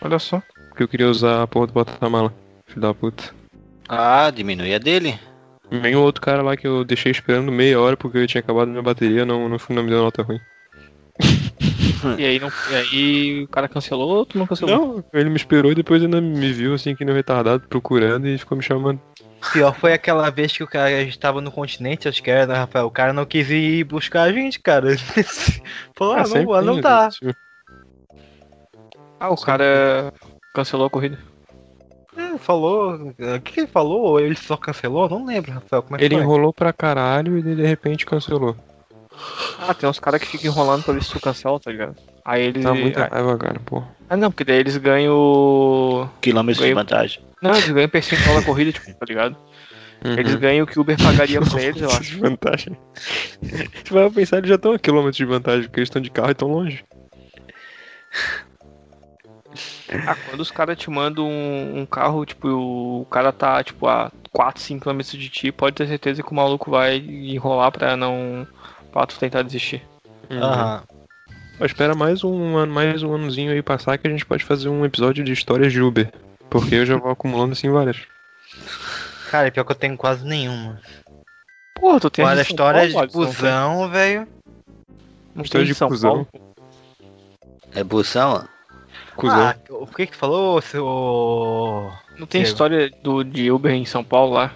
Olha 0.01 0.19
só. 0.19 0.41
Porque 0.67 0.83
eu 0.83 0.87
queria 0.89 1.09
usar 1.09 1.43
a 1.43 1.47
porra 1.47 1.67
do 1.67 1.73
porta-mala. 1.73 2.33
Filho 2.67 2.81
da 2.81 2.93
puta. 2.93 3.33
Ah, 3.87 4.29
diminui 4.31 4.73
a 4.73 4.79
dele. 4.79 5.17
Vem 5.81 5.95
o 5.95 6.01
outro 6.01 6.21
cara 6.21 6.41
lá 6.41 6.55
que 6.55 6.67
eu 6.67 6.83
deixei 6.83 7.11
esperando 7.11 7.51
meia 7.51 7.79
hora 7.79 7.97
porque 7.97 8.17
eu 8.17 8.27
tinha 8.27 8.39
acabado 8.39 8.69
minha 8.69 8.81
bateria, 8.81 9.25
não, 9.25 9.49
no 9.49 9.59
fim 9.59 9.73
não 9.73 9.83
me 9.83 9.89
deu 9.89 10.03
nota 10.03 10.21
ruim. 10.23 10.39
E 12.19 12.25
aí, 12.25 12.39
não, 12.39 12.51
e 12.69 12.75
aí 12.75 13.43
o 13.43 13.47
cara 13.47 13.67
cancelou 13.67 14.17
ou 14.17 14.25
tu 14.25 14.37
não 14.37 14.45
cancelou? 14.45 14.77
Não, 14.77 15.03
ele 15.11 15.29
me 15.29 15.37
esperou 15.37 15.71
e 15.71 15.75
depois 15.75 16.03
ainda 16.03 16.21
me 16.21 16.53
viu 16.53 16.75
assim 16.75 16.95
que 16.95 17.03
nem 17.03 17.13
um 17.13 17.17
retardado 17.17 17.67
procurando 17.67 18.27
e 18.27 18.37
ficou 18.37 18.55
me 18.55 18.63
chamando. 18.63 19.01
Pior 19.51 19.73
foi 19.73 19.93
aquela 19.93 20.29
vez 20.29 20.51
que 20.55 20.63
o 20.63 20.67
cara, 20.67 20.87
a 20.87 21.03
gente 21.03 21.17
tava 21.17 21.41
no 21.41 21.51
continente, 21.51 22.07
acho 22.07 22.21
que 22.21 22.29
era, 22.29 22.45
né, 22.45 22.55
Rafael? 22.55 22.85
O 22.85 22.91
cara 22.91 23.13
não 23.13 23.25
quis 23.25 23.49
ir 23.49 23.83
buscar 23.83 24.23
a 24.23 24.31
gente, 24.31 24.59
cara. 24.59 24.95
Falou, 25.95 26.15
ah, 26.15 26.23
não, 26.27 26.53
ah, 26.53 26.61
não 26.61 26.73
tem, 26.73 26.81
tá. 26.81 27.09
Ah, 29.19 29.29
o 29.29 29.37
cara 29.37 30.13
cancelou 30.53 30.87
a 30.87 30.89
corrida. 30.89 31.17
É, 32.17 32.37
falou. 32.37 32.95
O 32.95 33.41
que 33.41 33.59
ele 33.61 33.67
falou? 33.67 34.01
Ou 34.01 34.19
ele 34.19 34.35
só 34.35 34.55
cancelou? 34.55 35.09
Não 35.09 35.25
lembro, 35.25 35.51
Rafael. 35.51 35.81
Como 35.81 35.95
é 35.95 35.99
que 35.99 36.05
Ele 36.05 36.15
foi? 36.15 36.23
enrolou 36.23 36.53
pra 36.53 36.71
caralho 36.71 37.37
e 37.37 37.41
de 37.41 37.55
de 37.55 37.65
repente 37.65 38.05
cancelou. 38.05 38.55
Ah, 39.59 39.73
tem 39.73 39.89
uns 39.89 39.99
caras 39.99 40.19
que 40.21 40.27
ficam 40.27 40.51
enrolando 40.51 40.83
pra 40.83 40.93
ver 40.93 41.03
se 41.03 41.09
tu 41.11 41.19
cancela, 41.19 41.59
tá 41.59 41.71
ligado? 41.71 41.95
Aí 42.23 42.43
eles. 42.43 42.63
Tá 42.63 42.73
muita 42.73 43.05
ah, 43.05 43.09
raiva, 43.09 43.37
cara, 43.37 43.59
pô. 43.65 43.83
ah, 44.09 44.17
não, 44.17 44.29
porque 44.31 44.43
daí 44.43 44.57
eles 44.59 44.77
ganham. 44.77 46.09
Quilômetros 46.21 46.57
de 46.57 46.63
Ganhou. 46.63 46.79
vantagem. 46.79 47.21
Não, 47.41 47.51
eles 47.51 47.69
ganham 47.69 47.89
percentual 47.89 48.35
da 48.35 48.41
corrida, 48.45 48.71
tipo, 48.71 48.93
tá 48.93 49.05
ligado? 49.07 49.37
Eles 50.03 50.33
Uhum. 50.33 50.39
ganham 50.39 50.63
o 50.65 50.67
que 50.67 50.77
o 50.77 50.81
Uber 50.81 50.97
pagaria 51.01 51.39
pra 51.41 51.61
eles, 51.63 51.81
eu 51.81 51.89
acho. 51.89 52.11
de 52.11 52.17
vantagem. 52.17 52.77
Tu 53.85 53.93
vai 53.93 54.09
pensar, 54.11 54.37
eles 54.37 54.49
já 54.49 54.55
estão 54.55 54.73
a 54.73 54.79
quilômetros 54.79 55.17
de 55.17 55.25
vantagem, 55.25 55.63
porque 55.63 55.79
eles 55.79 55.87
estão 55.87 56.01
de 56.01 56.11
carro 56.11 56.29
e 56.31 56.35
tão 56.35 56.47
longe. 56.49 56.83
Ah, 60.07 60.15
quando 60.15 60.41
os 60.41 60.51
caras 60.51 60.77
te 60.77 60.89
mandam 60.89 61.27
um, 61.27 61.79
um 61.79 61.85
carro, 61.85 62.25
tipo, 62.25 62.47
o 62.47 63.05
cara 63.05 63.31
tá, 63.31 63.63
tipo, 63.63 63.87
a 63.87 64.11
4, 64.31 64.61
5 64.61 64.83
km 64.83 64.99
de 64.99 65.29
ti, 65.29 65.51
pode 65.51 65.75
ter 65.75 65.87
certeza 65.87 66.23
que 66.23 66.31
o 66.31 66.35
maluco 66.35 66.71
vai 66.71 66.97
enrolar 66.97 67.71
pra 67.71 67.95
não. 67.95 68.47
pra 68.91 69.05
tu 69.05 69.17
tentar 69.19 69.43
desistir. 69.43 69.81
Aham. 70.31 70.83
Mas 71.59 71.71
espera 71.71 71.95
mais 71.95 72.23
um 72.23 72.57
ano, 72.57 72.73
mais 72.73 73.01
um 73.01 73.15
anozinho 73.15 73.51
aí 73.51 73.61
passar 73.61 73.97
que 73.97 74.07
a 74.07 74.11
gente 74.11 74.25
pode 74.25 74.43
fazer 74.43 74.67
um 74.67 74.83
episódio 74.83 75.23
de 75.23 75.31
histórias 75.31 75.71
de 75.71 75.81
Uber. 75.81 76.11
Porque 76.49 76.75
eu 76.75 76.85
já 76.85 76.97
vou 76.97 77.11
acumulando 77.11 77.53
assim 77.53 77.69
várias. 77.69 78.01
Cara, 79.29 79.51
pior 79.51 79.63
que 79.63 79.71
eu 79.71 79.75
tenho 79.75 79.97
quase 79.97 80.25
nenhuma. 80.25 80.81
Porra, 81.79 81.99
tu 81.99 82.09
tem 82.09 82.25
Olha, 82.25 82.35
a 82.35 82.39
a 82.39 82.41
história 82.41 82.87
de 82.87 83.07
busão, 83.07 83.89
velho. 83.89 84.27
Não 85.33 85.43
História 85.43 85.65
tem 85.65 85.73
de 85.73 85.77
São 85.77 85.87
cuzão. 85.89 86.25
Paulo? 86.25 86.27
É 87.73 87.83
bução? 87.83 88.47
Cusão. 89.15 89.47
Ah, 89.47 89.55
o 89.69 89.87
que 89.87 90.05
que 90.05 90.11
tu 90.13 90.17
falou, 90.17 90.61
seu. 90.61 91.91
Não 92.17 92.27
tem 92.27 92.41
Diego. 92.41 92.53
história 92.53 92.89
do, 93.01 93.23
de 93.23 93.51
Uber 93.51 93.71
em 93.73 93.85
São 93.85 94.03
Paulo 94.03 94.33
lá? 94.33 94.51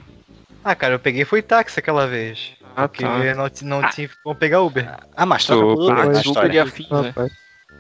Ah, 0.64 0.76
cara, 0.76 0.96
eu 0.96 1.00
peguei 1.00 1.26
foi 1.26 1.42
táxi 1.42 1.80
aquela 1.80 2.06
vez. 2.08 2.52
Ah, 2.76 2.88
Porque 2.88 3.04
tá. 3.04 3.18
não, 3.64 3.82
não 3.82 3.90
tinha 3.90 4.10
como 4.24 4.36
pegar 4.36 4.62
Uber. 4.62 4.90
Ah, 5.16 5.26
mas 5.26 5.46
troca 5.46 5.62
Sou 5.62 5.76
por 5.76 5.84
Uber 5.92 5.96
táxi, 5.96 6.10
Uber 6.10 6.22
história. 6.28 6.54
e 6.54 6.60
afins, 6.60 6.90
né? 6.90 7.14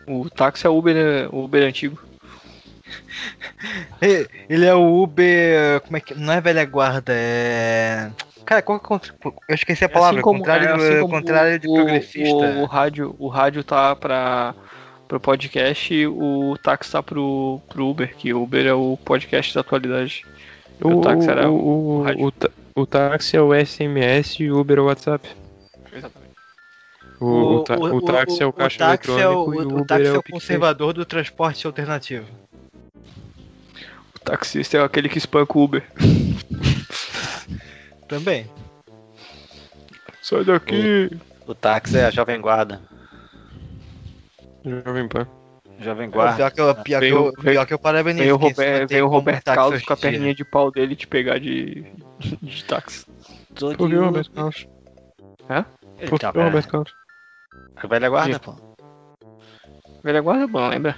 O 0.07 0.29
táxi 0.29 0.65
é 0.65 0.69
Uber, 0.69 0.95
é 0.95 1.27
Uber 1.31 1.63
antigo. 1.67 1.99
Ele 4.49 4.65
é 4.65 4.73
o 4.73 5.03
Uber. 5.03 5.81
Como 5.81 5.97
é 5.97 5.99
que. 5.99 6.15
Não 6.15 6.33
é 6.33 6.41
velha 6.41 6.65
guarda, 6.65 7.13
é. 7.15 8.09
Cara, 8.45 8.61
qual 8.63 8.79
que 8.79 8.85
é 8.85 8.85
o 8.85 8.89
contra- 8.89 9.13
Eu 9.47 9.55
esqueci 9.55 9.83
a 9.83 9.85
É 9.85 9.89
palavra. 9.89 10.15
assim 10.17 10.23
como- 10.23 10.39
contrário, 10.39 10.67
é 10.69 10.77
do- 10.77 10.83
assim 10.83 11.01
como 11.01 11.13
contrário 11.13 11.59
de 11.59 11.67
o- 11.67 11.73
progressista. 11.73 12.35
O, 12.35 12.61
o 12.61 12.65
rádio, 12.65 13.15
o 13.19 13.27
rádio 13.27 13.63
tá 13.63 13.95
pra, 13.95 14.55
pro 15.09 15.19
podcast, 15.19 16.05
o 16.07 16.55
táxi 16.63 16.91
tá 16.91 17.01
pro, 17.03 17.59
pro 17.67 17.87
Uber, 17.87 18.15
que 18.15 18.31
o 18.31 18.43
Uber 18.43 18.65
é 18.65 18.73
o 18.73 18.95
podcast 19.03 19.53
da 19.55 19.61
atualidade. 19.61 20.23
O, 20.79 20.99
O 20.99 21.01
táxi 21.01 21.29
era 21.29 21.49
o, 21.49 21.55
o 21.55 21.97
o, 21.99 22.03
rádio. 22.03 22.27
o, 22.75 22.81
o 22.81 22.85
táxi 22.85 23.35
é 23.35 23.41
o 23.41 23.49
SMS 23.53 24.39
e 24.39 24.51
o 24.51 24.59
Uber 24.59 24.77
é 24.77 24.81
o 24.81 24.85
WhatsApp. 24.85 25.27
Exatamente. 25.91 26.29
O, 27.19 27.25
o, 27.55 27.63
ta- 27.63 27.75
o 27.77 28.01
táxi 28.01 28.43
é 28.43 28.45
o 28.45 28.53
caixa 28.53 28.77
táxi 28.77 29.11
é 29.19 29.27
o, 29.27 29.51
eletrônico 29.53 29.79
e 29.79 29.81
o 29.81 29.85
táxi 29.85 30.03
é 30.05 30.07
é 30.07 30.11
o 30.11 30.21
PicPay. 30.21 30.39
conservador 30.39 30.93
do 30.93 31.05
transporte 31.05 31.65
alternativo. 31.67 32.25
O 34.15 34.19
taxista 34.23 34.77
é 34.77 34.83
aquele 34.83 35.09
que 35.09 35.17
espanca 35.17 35.57
o 35.57 35.63
Uber. 35.63 35.83
Também. 38.07 38.47
Sai 40.21 40.43
daqui! 40.45 41.09
O 41.47 41.55
táxi 41.55 41.97
é 41.97 42.05
a 42.05 42.11
Jovem 42.11 42.39
Guarda. 42.39 42.79
Jovem 44.65 45.07
Pan. 45.07 45.27
Jovem 45.79 46.09
Pior 46.11 46.35
Guarda. 46.35 46.51
que 46.51 46.59
eu, 46.61 46.75
pior 46.75 46.99
que 46.99 47.07
eu, 47.07 47.33
pior 47.33 47.65
que 47.65 47.73
eu 47.73 47.79
parabenizo. 47.79 48.23
Vem 48.23 48.33
o, 48.33 48.39
quem 48.39 48.49
se 48.49 48.53
Roberto, 48.55 48.81
mantém 48.81 48.97
vem 48.97 49.01
o 49.01 49.07
Roberto 49.07 49.45
Carlos 49.45 49.81
com 49.83 49.93
a 49.93 49.97
perninha 49.97 50.35
de 50.35 50.43
pau 50.43 50.69
dele 50.71 50.95
te 50.95 51.07
pegar 51.07 51.39
de, 51.39 51.85
de 52.41 52.63
táxi. 52.65 53.05
Tô 53.55 53.71
de 53.71 53.77
Por 53.77 53.89
que 53.89 53.95
o. 53.95 54.03
Roberto 54.05 54.31
Carlos? 54.31 54.67
Ele 55.97 56.09
Por 56.09 56.19
que 56.19 56.25
uma 56.25 56.41
o 56.41 56.43
Roberto 56.43 56.67
Carlos? 56.69 56.93
A 57.77 57.87
velha 57.87 58.09
guarda, 58.09 58.39
pô. 58.39 58.55
Velha 60.03 60.21
guarda 60.21 60.43
é 60.43 60.47
bom, 60.47 60.67
lembra? 60.67 60.97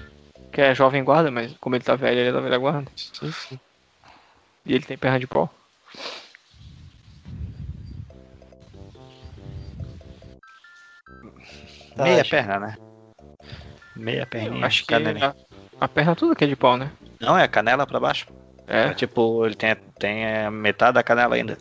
Que 0.51 0.61
é 0.61 0.75
jovem 0.75 1.03
guarda, 1.03 1.29
mas 1.29 1.55
como 1.59 1.75
ele 1.75 1.83
tá 1.83 1.95
velho, 1.95 2.19
ele 2.19 2.29
é 2.29 2.31
da 2.31 2.39
velha 2.41 2.57
guarda. 2.57 2.91
Sim, 2.95 3.31
sim. 3.31 3.59
E 4.65 4.73
ele 4.73 4.83
tem 4.83 4.97
perna 4.97 5.19
de 5.19 5.27
pau. 5.27 5.49
Tá, 11.95 12.03
Meia 12.03 12.21
acho- 12.21 12.29
perna, 12.29 12.59
né? 12.59 12.77
Meia 13.95 14.25
perninha. 14.25 14.65
Acho 14.65 14.81
que 14.81 14.87
canelinha. 14.87 15.35
a, 15.79 15.85
a 15.85 15.87
perna 15.87 16.15
toda 16.15 16.35
que 16.35 16.43
é 16.43 16.47
de 16.47 16.55
pau, 16.55 16.77
né? 16.77 16.91
Não, 17.19 17.37
é 17.37 17.43
a 17.43 17.47
canela 17.47 17.85
pra 17.85 17.99
baixo. 17.99 18.27
É 18.67 18.85
É. 18.87 18.93
tipo, 18.93 19.45
ele 19.45 19.55
tem, 19.55 19.75
tem 19.99 20.25
é, 20.25 20.49
metade 20.49 20.93
da 20.93 21.03
canela 21.03 21.35
ainda. 21.35 21.57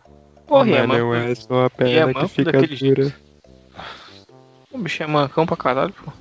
Porra, 0.47 0.69
e 0.69 0.75
é 0.75 0.87
Mas 0.87 0.99
não 0.99 1.15
é 1.15 1.35
só 1.35 1.63
a 1.63 1.67
é 1.67 1.69
perna 1.69 2.15
que 2.15 2.29
fica 2.29 2.53
daquele 2.53 2.77
dura. 2.95 3.15
O 4.73 4.79
bicho 4.79 5.03
é 5.03 5.07
mancão 5.07 5.45
pra 5.47 5.57
caralho, 5.57 5.93
pô. 5.93 6.13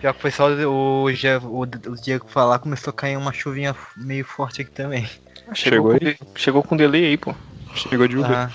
Pior 0.00 0.12
que 0.12 0.20
foi 0.20 0.30
só 0.30 0.48
o, 0.50 1.06
o, 1.06 1.60
o 1.62 1.66
Diego 2.02 2.26
falar, 2.28 2.58
começou 2.58 2.90
a 2.90 2.94
cair 2.94 3.16
uma 3.16 3.32
chuvinha 3.32 3.74
meio 3.96 4.24
forte 4.24 4.60
aqui 4.60 4.70
também. 4.70 5.08
Chegou 5.54 5.92
com, 5.98 6.04
aí? 6.06 6.14
de- 6.14 6.18
chegou 6.36 6.62
com 6.62 6.76
delay 6.76 7.06
aí, 7.06 7.16
pô. 7.16 7.34
Chegou 7.74 8.06
de 8.06 8.16
Uber. 8.18 8.30
Ah. 8.30 8.50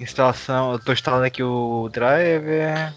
Instalação, 0.00 0.72
eu 0.72 0.78
tô 0.78 0.92
instalando 0.92 1.24
aqui 1.26 1.42
o 1.42 1.88
driver. 1.92 2.92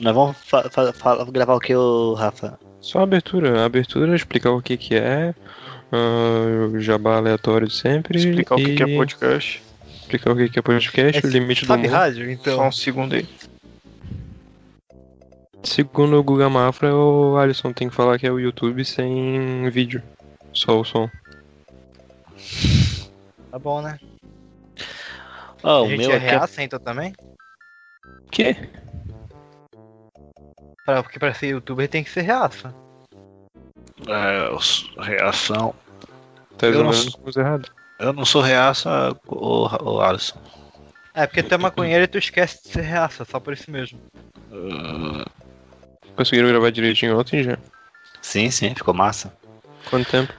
Nós 0.00 0.14
vamos 0.14 0.36
fa- 0.44 0.68
fa- 0.70 0.92
fa- 0.92 1.24
gravar 1.30 1.54
o 1.54 1.60
que, 1.60 1.72
Rafa? 2.16 2.58
Só 2.80 3.00
a 3.00 3.02
abertura. 3.02 3.62
A 3.62 3.64
abertura, 3.64 4.14
explicar 4.14 4.50
o 4.50 4.60
que 4.62 4.76
que 4.76 4.94
é, 4.94 5.34
o 6.72 6.78
jabá 6.80 7.16
aleatório 7.16 7.70
sempre. 7.70 8.18
Explicar 8.18 8.54
o 8.54 8.58
que, 8.58 8.74
que 8.76 8.82
é 8.82 8.88
e 8.88 8.96
podcast. 8.96 9.62
Explicar 10.02 10.30
o 10.32 10.36
que 10.36 10.48
que 10.50 10.58
é 10.58 10.62
podcast, 10.62 11.26
o 11.26 11.30
limite 11.30 11.62
do 11.62 11.68
Sabe 11.68 11.86
humor. 11.88 11.96
rádio, 11.98 12.30
então. 12.30 12.56
Só 12.56 12.68
um 12.68 12.72
segundo 12.72 13.14
aí. 13.14 13.26
Segundo 15.62 16.16
o 16.16 16.22
Guga 16.22 16.48
Mafra, 16.48 16.94
o 16.94 17.36
Alisson 17.38 17.72
tem 17.72 17.88
que 17.88 17.94
falar 17.94 18.18
que 18.18 18.26
é 18.26 18.30
o 18.30 18.38
YouTube 18.38 18.84
sem 18.84 19.68
vídeo. 19.70 20.00
Só 20.52 20.80
o 20.80 20.84
som. 20.84 21.10
Tá 23.50 23.58
bom, 23.58 23.82
né? 23.82 23.98
A 25.62 25.80
o 25.80 25.88
gente 25.88 25.98
meu 25.98 26.12
é 26.12 26.16
aqui 26.16 26.26
é 26.26 26.30
reaça, 26.30 26.62
então, 26.62 26.78
também? 26.78 27.12
Que? 28.30 28.54
Pra, 30.86 31.02
porque 31.02 31.18
pra 31.18 31.34
ser 31.34 31.48
youtuber 31.48 31.88
tem 31.88 32.04
que 32.04 32.10
ser 32.10 32.22
reaça. 32.22 32.72
É, 34.06 35.02
reação. 35.02 35.74
Tá 36.56 36.68
Eu 36.68 36.84
não 36.84 36.90
examinando 36.90 37.10
sou- 37.10 37.20
coisa 37.20 37.40
errada. 37.40 37.68
Eu 37.98 38.12
não 38.12 38.24
sou 38.24 38.40
reaça, 38.40 39.16
o, 39.26 39.66
o 39.66 40.00
Alisson. 40.00 40.38
É, 41.12 41.26
porque 41.26 41.42
tu 41.42 41.54
é 41.54 41.58
maconheiro 41.58 42.04
e 42.04 42.06
tu 42.06 42.18
esquece 42.18 42.62
de 42.62 42.68
ser 42.68 42.82
reaça, 42.82 43.24
só 43.24 43.40
por 43.40 43.52
isso 43.52 43.70
mesmo. 43.70 43.98
Uh, 44.52 45.24
Conseguiram 46.14 46.48
gravar 46.48 46.70
direitinho 46.70 47.18
ontem 47.18 47.42
já? 47.42 47.58
Sim, 48.22 48.50
sim, 48.50 48.74
ficou 48.74 48.94
massa. 48.94 49.32
Quanto 49.90 50.08
tempo? 50.10 50.32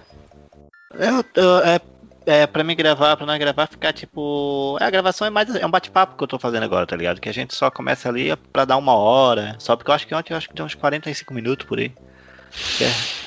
Eu, 0.93 1.25
eu- 1.35 1.59
é, 1.59 1.79
é, 2.27 2.45
pra 2.45 2.63
mim 2.63 2.75
gravar, 2.75 3.15
pra 3.17 3.25
nós 3.25 3.39
gravar, 3.39 3.65
ficar 3.67 3.91
tipo. 3.93 4.77
É, 4.79 4.85
a 4.85 4.89
gravação 4.89 5.25
é 5.25 5.29
mais. 5.29 5.53
É 5.55 5.65
um 5.65 5.71
bate-papo 5.71 6.15
que 6.17 6.23
eu 6.23 6.27
tô 6.27 6.37
fazendo 6.37 6.63
agora, 6.63 6.85
tá 6.85 6.95
ligado? 6.95 7.19
Que 7.19 7.29
a 7.29 7.33
gente 7.33 7.55
só 7.55 7.71
começa 7.71 8.07
ali 8.09 8.35
pra 8.53 8.65
dar 8.65 8.77
uma 8.77 8.93
hora. 8.93 9.55
Só 9.59 9.75
porque 9.75 9.89
eu 9.89 9.95
acho 9.95 10.05
que 10.05 10.13
ontem 10.13 10.33
eu 10.33 10.37
acho 10.37 10.47
que 10.49 10.53
deu 10.55 10.65
uns 10.65 10.75
45 10.75 11.33
minutos 11.33 11.65
por 11.65 11.79
aí. 11.79 11.91
É- 12.81 13.17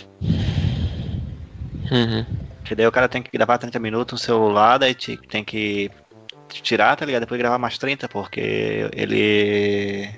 Uhum. 1.93 2.25
que 2.65 2.75
daí 2.75 2.87
o 2.87 2.93
cara 2.93 3.09
tem 3.09 3.23
que 3.23 3.31
gravar 3.33 3.59
30 3.59 3.79
minutos 3.79 4.13
no 4.13 4.19
celular, 4.25 4.79
daí 4.79 4.95
te- 4.95 5.17
tem 5.29 5.43
que 5.45 5.91
tirar, 6.49 6.95
tá 6.97 7.05
ligado? 7.05 7.23
Depois 7.23 7.41
gravar 7.41 7.59
mais 7.59 7.79
30, 7.79 8.09
porque 8.09 8.89
ele. 8.95 10.09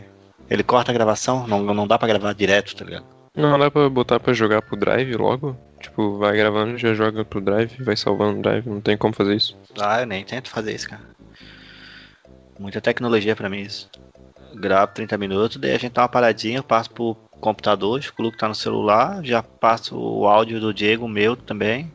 Ele 0.51 0.62
corta 0.62 0.90
a 0.90 0.95
gravação, 0.95 1.47
não, 1.47 1.62
não 1.62 1.87
dá 1.87 1.99
pra 1.99 2.09
gravar 2.09 2.35
direto, 2.35 2.77
tá 2.77 2.85
ligado? 2.85 3.07
Não 3.35 3.59
dá 3.59 3.71
pra 3.71 3.88
botar 3.88 4.21
pra 4.21 4.35
jogar 4.35 4.61
pro 4.61 4.77
drive 4.77 5.14
logo? 5.16 5.57
Tipo, 5.83 6.16
vai 6.18 6.37
gravando, 6.37 6.79
já 6.79 6.95
joga 6.95 7.25
pro 7.25 7.40
drive, 7.40 7.83
vai 7.83 7.97
salvando 7.97 8.38
o 8.38 8.42
drive, 8.42 8.66
não 8.68 8.81
tem 8.81 8.97
como 8.97 9.12
fazer 9.12 9.35
isso. 9.37 9.57
Ah, 9.81 10.01
eu 10.01 10.07
nem 10.07 10.25
tento 10.25 10.49
fazer 10.49 10.75
isso, 10.75 10.88
cara. 10.88 11.03
Muita 12.59 12.81
tecnologia 12.81 13.35
pra 13.35 13.49
mim 13.49 13.62
isso. 13.62 13.90
Gravo 14.55 14.92
30 14.95 15.18
minutos, 15.18 15.57
daí 15.57 15.73
a 15.75 15.79
gente 15.79 15.92
dá 15.92 16.03
uma 16.03 16.09
paradinha, 16.09 16.59
eu 16.59 16.62
passo 16.62 16.90
pro 16.90 17.14
computador, 17.40 17.99
excluo 17.99 18.29
o 18.29 18.33
que 18.33 18.38
tá 18.38 18.47
no 18.47 18.55
celular, 18.55 19.25
já 19.25 19.42
passo 19.42 19.99
o 19.99 20.27
áudio 20.27 20.61
do 20.61 20.73
Diego, 20.73 21.09
meu 21.09 21.35
também. 21.35 21.90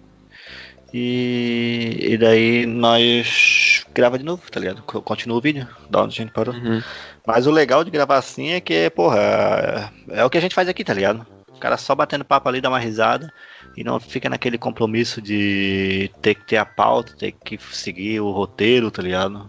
E, 0.93 1.97
e 2.01 2.17
daí 2.17 2.65
nós 2.65 3.85
grava 3.93 4.17
de 4.17 4.25
novo, 4.25 4.49
tá 4.51 4.59
ligado? 4.59 4.81
Co- 4.83 5.01
Continua 5.01 5.37
o 5.37 5.41
vídeo, 5.41 5.67
da 5.89 6.01
onde 6.01 6.13
a 6.19 6.23
gente 6.23 6.31
parou. 6.33 6.53
Uhum. 6.55 6.81
Mas 7.25 7.45
o 7.45 7.51
legal 7.51 7.83
de 7.83 7.91
gravar 7.91 8.17
assim 8.17 8.49
é 8.51 8.61
que, 8.61 8.89
porra, 8.89 9.91
é 10.09 10.23
o 10.23 10.29
que 10.29 10.37
a 10.37 10.41
gente 10.41 10.55
faz 10.55 10.67
aqui, 10.67 10.83
tá 10.83 10.93
ligado? 10.93 11.25
O 11.49 11.59
cara 11.59 11.77
só 11.77 11.93
batendo 11.93 12.23
papo 12.25 12.47
ali, 12.47 12.61
dá 12.61 12.69
uma 12.69 12.79
risada 12.79 13.31
e 13.77 13.83
não 13.83 13.99
fica 13.99 14.27
naquele 14.27 14.57
compromisso 14.57 15.21
de 15.21 16.09
ter 16.19 16.33
que 16.33 16.43
ter 16.43 16.57
a 16.57 16.65
pauta, 16.65 17.13
ter 17.15 17.31
que 17.31 17.59
seguir 17.71 18.19
o 18.19 18.31
roteiro, 18.31 18.89
tá 18.89 19.03
ligado? 19.03 19.47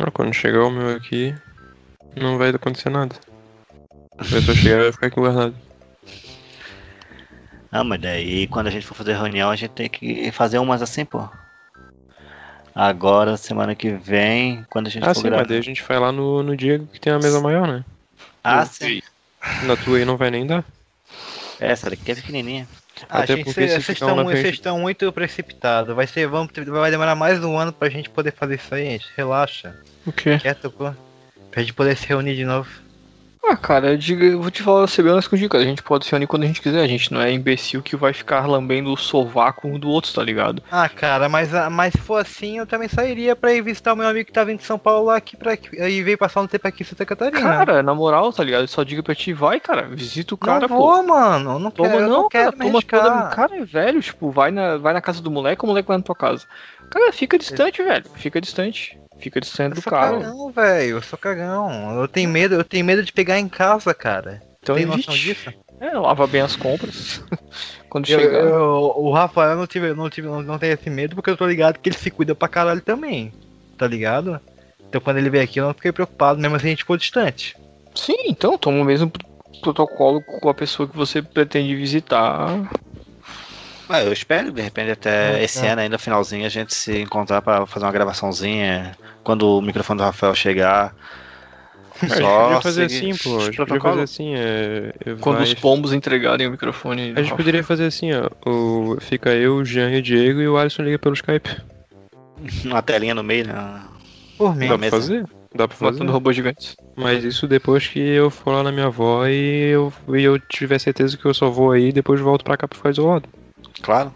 Ah, 0.00 0.10
quando 0.12 0.32
chegar 0.32 0.64
o 0.64 0.70
meu 0.70 0.94
aqui, 0.94 1.34
não 2.16 2.38
vai 2.38 2.50
acontecer 2.50 2.90
nada. 2.90 3.16
A 4.16 4.24
pessoa 4.24 4.56
chegar 4.56 4.78
e 4.78 4.82
vai 4.84 4.92
ficar 4.92 5.06
aqui 5.08 5.16
guardado. 5.16 5.54
Ah, 7.70 7.84
mas 7.84 8.00
daí 8.00 8.46
quando 8.46 8.68
a 8.68 8.70
gente 8.70 8.86
for 8.86 8.94
fazer 8.94 9.12
reunião, 9.12 9.50
a 9.50 9.56
gente 9.56 9.72
tem 9.72 9.90
que 9.90 10.32
fazer 10.32 10.58
umas 10.58 10.80
assim, 10.80 11.04
pô. 11.04 11.28
Agora, 12.74 13.36
semana 13.36 13.74
que 13.74 13.90
vem, 13.90 14.64
quando 14.70 14.86
a 14.86 14.90
gente 14.90 15.06
Ah, 15.06 15.12
for 15.12 15.20
sim, 15.20 15.28
mas 15.28 15.38
gravar. 15.40 15.48
daí 15.48 15.58
a 15.58 15.62
gente 15.62 15.82
vai 15.82 15.98
lá 15.98 16.10
no, 16.10 16.42
no 16.42 16.56
Diego 16.56 16.86
que 16.86 16.98
tem 16.98 17.12
a 17.12 17.18
mesa 17.18 17.40
maior, 17.42 17.68
né? 17.68 17.84
Ah, 18.42 18.64
sim. 18.64 19.02
Na 19.66 19.76
tua 19.76 19.98
aí 19.98 20.04
não 20.06 20.16
vai 20.16 20.30
nem 20.30 20.46
dar. 20.46 20.64
Essa 21.60 21.90
daqui 21.90 22.12
é 22.12 22.14
pequenininha. 22.14 22.68
Ah, 23.08 23.22
Até 23.22 23.36
gente, 23.36 23.52
vocês 23.52 23.88
estão 23.88 24.24
vocês 24.24 24.54
estão 24.54 24.78
muito 24.78 25.12
precipitados. 25.12 25.94
Vai 25.94 26.06
ser, 26.06 26.26
vamos, 26.26 26.50
vai 26.66 26.90
demorar 26.90 27.14
mais 27.14 27.42
um 27.42 27.56
ano 27.56 27.72
pra 27.72 27.88
gente 27.88 28.10
poder 28.10 28.32
fazer 28.32 28.56
isso 28.56 28.74
aí, 28.74 28.84
gente. 28.84 29.06
Relaxa. 29.16 29.76
O 30.06 30.12
quê? 30.12 30.38
Quieto, 30.38 30.70
pô. 30.70 30.92
Pra 31.50 31.62
gente 31.62 31.74
poder 31.74 31.96
se 31.96 32.06
reunir 32.06 32.34
de 32.34 32.44
novo. 32.44 32.68
Ah, 33.44 33.56
cara, 33.56 33.92
eu, 33.92 33.96
digo, 33.96 34.22
eu 34.22 34.42
vou 34.42 34.50
te 34.50 34.62
falar 34.62 34.86
segurança 34.88 35.28
contigo, 35.28 35.48
cara. 35.48 35.64
A 35.64 35.66
gente 35.66 35.82
pode 35.82 36.04
se 36.04 36.14
unir 36.14 36.26
quando 36.26 36.42
a 36.42 36.46
gente 36.46 36.60
quiser. 36.60 36.82
A 36.82 36.86
gente 36.88 37.12
não 37.12 37.20
é 37.20 37.32
imbecil 37.32 37.82
que 37.82 37.96
vai 37.96 38.12
ficar 38.12 38.46
lambendo 38.46 38.92
o 38.92 38.96
sovaco 38.96 39.66
um 39.66 39.78
do 39.78 39.88
outro, 39.88 40.12
tá 40.12 40.22
ligado? 40.22 40.62
Ah, 40.70 40.88
cara, 40.88 41.28
mas, 41.28 41.54
ah, 41.54 41.70
mas 41.70 41.92
se 41.92 41.98
for 41.98 42.16
assim, 42.20 42.58
eu 42.58 42.66
também 42.66 42.88
sairia 42.88 43.34
pra 43.34 43.52
ir 43.52 43.62
visitar 43.62 43.92
o 43.92 43.96
meu 43.96 44.06
amigo 44.06 44.26
que 44.26 44.32
tá 44.32 44.44
vindo 44.44 44.58
de 44.58 44.64
São 44.64 44.78
Paulo 44.78 45.06
lá 45.06 45.16
aqui 45.16 45.36
pra 45.36 45.54
e 45.72 46.02
veio 46.02 46.18
passar 46.18 46.40
um 46.42 46.46
tempo 46.46 46.66
aqui 46.68 46.82
em 46.82 46.86
Santa 46.86 47.06
Catarina. 47.06 47.40
Cara, 47.40 47.82
na 47.82 47.94
moral, 47.94 48.32
tá 48.32 48.44
ligado? 48.44 48.62
Eu 48.62 48.68
só 48.68 48.82
digo 48.82 49.02
pra 49.02 49.14
ti, 49.14 49.32
vai, 49.32 49.58
cara. 49.60 49.82
Visita 49.88 50.34
o 50.34 50.38
cara, 50.38 50.68
não 50.68 50.76
pô. 50.76 50.76
vou, 50.76 51.02
mano. 51.06 51.58
Não 51.58 51.70
Toma 51.70 51.88
quero, 51.88 52.02
não, 52.02 52.08
não 52.08 52.28
cara. 52.28 52.44
quero 52.52 52.58
me 52.58 52.66
Toma 52.66 52.82
toda. 52.82 53.28
cara 53.34 53.56
é 53.56 53.64
velho, 53.64 54.02
tipo, 54.02 54.30
vai 54.30 54.50
na, 54.50 54.76
vai 54.76 54.92
na 54.92 55.00
casa 55.00 55.22
do 55.22 55.30
moleque, 55.30 55.64
o 55.64 55.66
moleque 55.66 55.88
vai 55.88 55.96
na 55.96 56.02
tua 56.02 56.14
casa. 56.16 56.44
Cara, 56.90 57.12
fica 57.12 57.38
distante, 57.38 57.82
velho. 57.82 58.04
Fica 58.14 58.40
distante. 58.40 58.98
Fica 59.18 59.40
distante 59.40 59.76
Eu 59.76 59.82
do 59.82 59.90
cara. 59.90 60.18
cagão, 60.18 60.50
velho. 60.52 60.90
Eu 60.96 61.02
sou 61.02 61.18
cagão. 61.18 62.00
Eu 62.00 62.08
tenho 62.08 62.28
medo, 62.28 62.54
eu 62.54 62.64
tenho 62.64 62.84
medo 62.84 63.02
de 63.02 63.12
pegar 63.12 63.38
em 63.38 63.48
casa, 63.48 63.92
cara. 63.92 64.42
Então 64.62 64.74
Tem 64.76 64.84
evite. 64.84 65.06
noção 65.08 65.14
disso? 65.14 65.52
É, 65.80 65.90
lava 65.96 66.26
bem 66.26 66.40
as 66.40 66.56
compras. 66.56 67.22
Quando 67.88 68.08
Eu- 68.08 68.20
chegar. 68.20 68.40
eu- 68.44 68.92
o 68.96 69.12
Rafael 69.12 69.56
não 69.56 69.66
tive, 69.66 69.94
não 69.94 70.10
tive, 70.10 70.26
não, 70.28 70.42
não 70.42 70.58
tem 70.58 70.70
esse 70.70 70.90
medo 70.90 71.14
porque 71.14 71.30
eu 71.30 71.36
tô 71.36 71.46
ligado 71.46 71.78
que 71.78 71.88
ele 71.88 71.96
se 71.96 72.10
cuida 72.10 72.34
pra 72.34 72.48
caralho 72.48 72.80
também. 72.80 73.32
Tá 73.76 73.86
ligado? 73.86 74.40
Então 74.88 75.00
quando 75.00 75.18
ele 75.18 75.30
veio 75.30 75.44
aqui 75.44 75.58
eu 75.60 75.66
não 75.66 75.74
fiquei 75.74 75.92
preocupado, 75.92 76.40
mesmo 76.40 76.56
assim 76.56 76.66
a 76.66 76.70
gente 76.70 76.78
ficou 76.82 76.96
distante. 76.96 77.56
Sim, 77.94 78.16
então 78.26 78.58
toma 78.58 78.80
o 78.80 78.84
mesmo 78.84 79.08
pr- 79.10 79.24
protocolo 79.62 80.20
com 80.22 80.48
a 80.48 80.54
pessoa 80.54 80.88
que 80.88 80.96
você 80.96 81.22
pretende 81.22 81.74
visitar. 81.76 82.48
Ah, 83.88 84.02
eu 84.02 84.12
espero, 84.12 84.52
de 84.52 84.60
repente, 84.60 84.90
até 84.90 85.36
Ah, 85.36 85.42
esse 85.42 85.60
tá. 85.60 85.68
ano, 85.72 85.80
ainda 85.80 85.98
finalzinho, 85.98 86.44
a 86.44 86.48
gente 86.48 86.74
se 86.74 86.98
encontrar 87.00 87.40
pra 87.40 87.64
fazer 87.66 87.86
uma 87.86 87.92
gravaçãozinha. 87.92 88.92
Quando 89.24 89.42
o 89.58 89.62
microfone 89.62 89.98
do 89.98 90.04
Rafael 90.04 90.34
chegar. 90.34 90.94
A 92.00 92.06
gente 92.06 92.18
Só 92.20 92.44
podia 92.44 92.60
fazer 92.60 92.84
assim, 92.84 93.10
pô. 93.16 93.38
A 93.38 93.44
gente 93.46 93.56
podia 93.56 93.80
fazer 93.80 94.02
assim, 94.02 94.34
é. 94.36 94.92
Quando 95.20 95.36
vai- 95.36 95.44
os 95.44 95.54
pombos 95.54 95.92
entregarem 95.92 96.46
o 96.46 96.50
microfone. 96.50 97.12
A 97.16 97.22
gente 97.22 97.34
poderia 97.34 97.64
fazer 97.64 97.86
assim, 97.86 98.10
ó. 98.12 98.28
O... 98.48 98.96
Fica 99.00 99.30
eu, 99.30 99.56
o 99.56 99.64
Jean 99.64 99.90
e 99.90 99.98
o 99.98 100.02
Diego 100.02 100.40
e 100.40 100.48
o 100.48 100.56
Alisson 100.56 100.82
liga 100.82 100.98
pelo 100.98 101.14
Skype. 101.14 101.50
Uma 102.64 102.82
telinha 102.82 103.14
no 103.14 103.22
meio, 103.24 103.46
né? 103.48 103.80
Por 104.36 104.54
mim. 104.54 104.68
Dá 104.68 104.78
mesa. 104.78 104.90
pra 104.90 105.00
fazer? 105.00 105.24
Dá 105.54 105.66
pra 105.66 105.76
fazer. 105.76 105.92
Matando 105.92 106.12
robôs 106.12 106.36
gigantes. 106.36 106.76
Mas 106.94 107.24
isso 107.24 107.48
depois 107.48 107.86
que 107.88 107.98
eu 107.98 108.30
for 108.30 108.52
lá 108.52 108.62
na 108.62 108.70
minha 108.70 108.86
avó 108.86 109.26
e 109.26 109.70
eu, 109.70 109.92
e 110.14 110.22
eu 110.22 110.38
tiver 110.38 110.78
certeza 110.78 111.16
que 111.16 111.24
eu 111.24 111.34
só 111.34 111.50
vou 111.50 111.72
aí 111.72 111.88
e 111.88 111.92
depois 111.92 112.20
volto 112.20 112.44
pra 112.44 112.56
cá 112.56 112.68
pra 112.68 112.76
ficar 112.76 112.90
isolado. 112.90 113.28
Claro. 113.82 114.12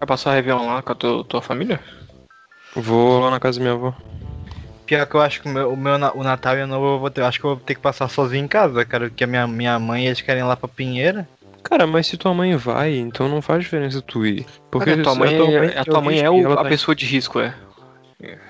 Vai 0.00 0.06
passar 0.06 0.34
Réveillon 0.34 0.66
lá 0.66 0.82
com 0.82 0.92
a 0.92 0.94
tua, 0.94 1.24
tua 1.24 1.42
família? 1.42 1.80
Vou 2.74 3.20
lá 3.20 3.30
na 3.30 3.40
casa 3.40 3.58
da 3.58 3.62
minha 3.64 3.74
avó. 3.74 3.94
Pior 4.86 5.06
que 5.06 5.14
eu 5.14 5.20
acho 5.22 5.40
que 5.42 5.48
o 5.48 5.52
meu, 5.52 5.72
o, 5.72 5.76
meu 5.76 5.94
o 6.14 6.22
Natal 6.24 6.56
e 6.56 6.62
o 6.62 6.66
Novo 6.66 6.86
eu 6.94 6.98
vou 6.98 7.10
ter, 7.10 7.22
acho 7.22 7.38
que 7.38 7.46
eu 7.46 7.54
vou 7.56 7.64
ter 7.64 7.74
que 7.74 7.80
passar 7.80 8.08
sozinho 8.08 8.44
em 8.44 8.48
casa, 8.48 8.84
cara, 8.84 9.08
porque 9.08 9.24
a 9.24 9.26
minha, 9.26 9.46
minha 9.46 9.78
mãe 9.78 10.06
eles 10.06 10.20
querem 10.20 10.42
ir 10.42 10.46
lá 10.46 10.56
pra 10.56 10.68
Pinheira. 10.68 11.28
Cara, 11.62 11.86
mas 11.86 12.06
se 12.08 12.16
tua 12.16 12.34
mãe 12.34 12.56
vai, 12.56 12.96
então 12.96 13.28
não 13.28 13.40
faz 13.40 13.62
diferença 13.62 14.02
tu 14.02 14.26
ir. 14.26 14.44
Porque 14.70 14.90
Cara, 14.90 15.00
a 15.00 15.04
tua 15.04 15.14
mãe, 15.14 15.54
é, 15.54 15.78
a 15.78 15.84
tua 15.84 16.00
mãe 16.00 16.20
é 16.20 16.28
o- 16.28 16.52
a 16.58 16.64
pessoa 16.64 16.94
de 16.94 17.06
risco, 17.06 17.38
é. 17.38 17.54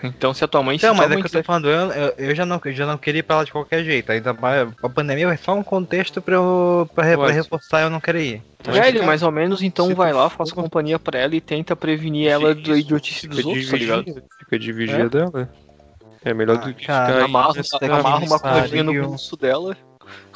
Então 0.02 0.34
se 0.34 0.44
a 0.44 0.48
tua 0.48 0.62
mãe 0.62 0.76
Então, 0.76 0.94
mas 0.94 1.10
é 1.10 1.16
que 1.16 1.26
eu 1.26 1.30
tô 1.30 1.42
falando, 1.42 1.68
eu, 1.68 1.90
eu, 1.92 2.14
eu 2.18 2.34
já, 2.34 2.44
não, 2.44 2.60
eu 2.64 2.72
já 2.72 2.86
não 2.86 2.98
queria 2.98 3.20
ir 3.20 3.22
pra 3.22 3.36
lá 3.36 3.44
de 3.44 3.52
qualquer 3.52 3.82
jeito. 3.84 4.10
Ainda 4.12 4.32
mais, 4.34 4.68
a 4.82 4.88
pandemia 4.88 5.26
é 5.28 5.36
só 5.36 5.54
um 5.54 5.62
contexto 5.62 6.20
pra, 6.20 6.34
eu, 6.34 6.88
pra, 6.94 7.04
re- 7.04 7.16
pra 7.16 7.30
reforçar 7.30 7.80
eu 7.82 7.90
não 7.90 8.00
querer 8.00 8.22
ir. 8.22 8.42
Velho, 8.64 9.04
mais 9.04 9.22
ou 9.22 9.30
menos, 9.32 9.62
então 9.62 9.86
se 9.86 9.94
vai 9.94 10.12
lá, 10.12 10.28
for- 10.28 10.38
faça 10.38 10.54
companhia 10.54 10.98
pra 10.98 11.18
ela 11.18 11.34
e 11.34 11.40
tenta 11.40 11.74
prevenir 11.74 12.28
ela 12.28 12.54
da 12.54 12.76
idiotice 12.76 13.26
dos 13.26 13.44
outros, 13.44 13.70
tá 13.70 13.76
ligado? 13.76 14.04
fica 14.38 14.58
de 14.58 14.72
vigia 14.72 15.04
É? 15.04 15.08
dela. 15.08 15.48
É 16.24 16.32
melhor 16.32 16.58
do 16.58 16.72
que 16.72 16.86
cara, 16.86 17.14
ficar 17.14 17.24
Amarra, 17.24 17.52
nessa- 17.56 17.78
amarra 17.84 18.18
uma 18.24 18.38
cordinha 18.38 18.82
no 18.84 18.94
bolso 19.08 19.36
dela. 19.36 19.76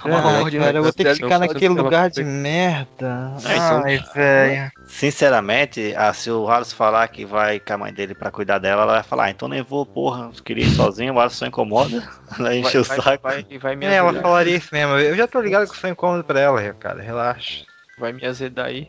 É, 0.08 0.16
uma 0.16 0.38
cordinha 0.40 0.62
cara, 0.62 0.78
eu 0.78 0.82
vou 0.82 0.92
ter 0.92 1.04
que 1.04 1.14
ficar 1.14 1.38
naquele 1.38 1.68
lugar 1.68 2.10
de 2.10 2.22
merda. 2.24 3.32
É, 3.44 3.52
isso- 3.56 3.82
Ai, 3.84 4.04
velho. 4.14 4.72
Sinceramente, 4.86 5.94
ah, 5.96 6.12
se 6.12 6.30
o 6.30 6.42
Wallace 6.44 6.74
falar 6.74 7.06
que 7.08 7.24
vai 7.24 7.58
com 7.60 7.72
a 7.74 7.78
mãe 7.78 7.92
dele 7.92 8.14
pra 8.14 8.30
cuidar 8.30 8.58
dela, 8.58 8.82
ela 8.82 8.92
vai 8.94 9.02
falar, 9.02 9.24
ah, 9.24 9.30
então 9.30 9.48
nem 9.48 9.62
vou, 9.62 9.84
porra, 9.86 10.30
queria 10.44 10.64
ir 10.64 10.70
sozinho, 10.70 11.12
o 11.12 11.16
Wallace 11.16 11.36
só 11.36 11.46
incomoda. 11.46 11.96
Ela 12.38 12.48
Vai, 12.48 12.58
enche 12.58 12.78
o 12.78 12.84
vai, 12.84 12.96
saco. 13.00 13.22
vai, 13.22 13.46
vai 13.60 13.76
me 13.76 13.86
É, 13.86 13.94
ela 13.94 14.12
falaria 14.14 14.56
isso 14.56 14.68
mesmo. 14.72 14.94
Eu 14.98 15.16
já 15.16 15.26
tô 15.28 15.40
ligado 15.40 15.68
que 15.70 15.76
sou 15.76 15.88
incômodo 15.88 16.24
pra 16.24 16.40
ela, 16.40 16.60
cara. 16.74 17.00
Relaxa. 17.02 17.64
vai 17.98 18.12
me 18.12 18.24
azedar 18.26 18.66
aí. 18.66 18.88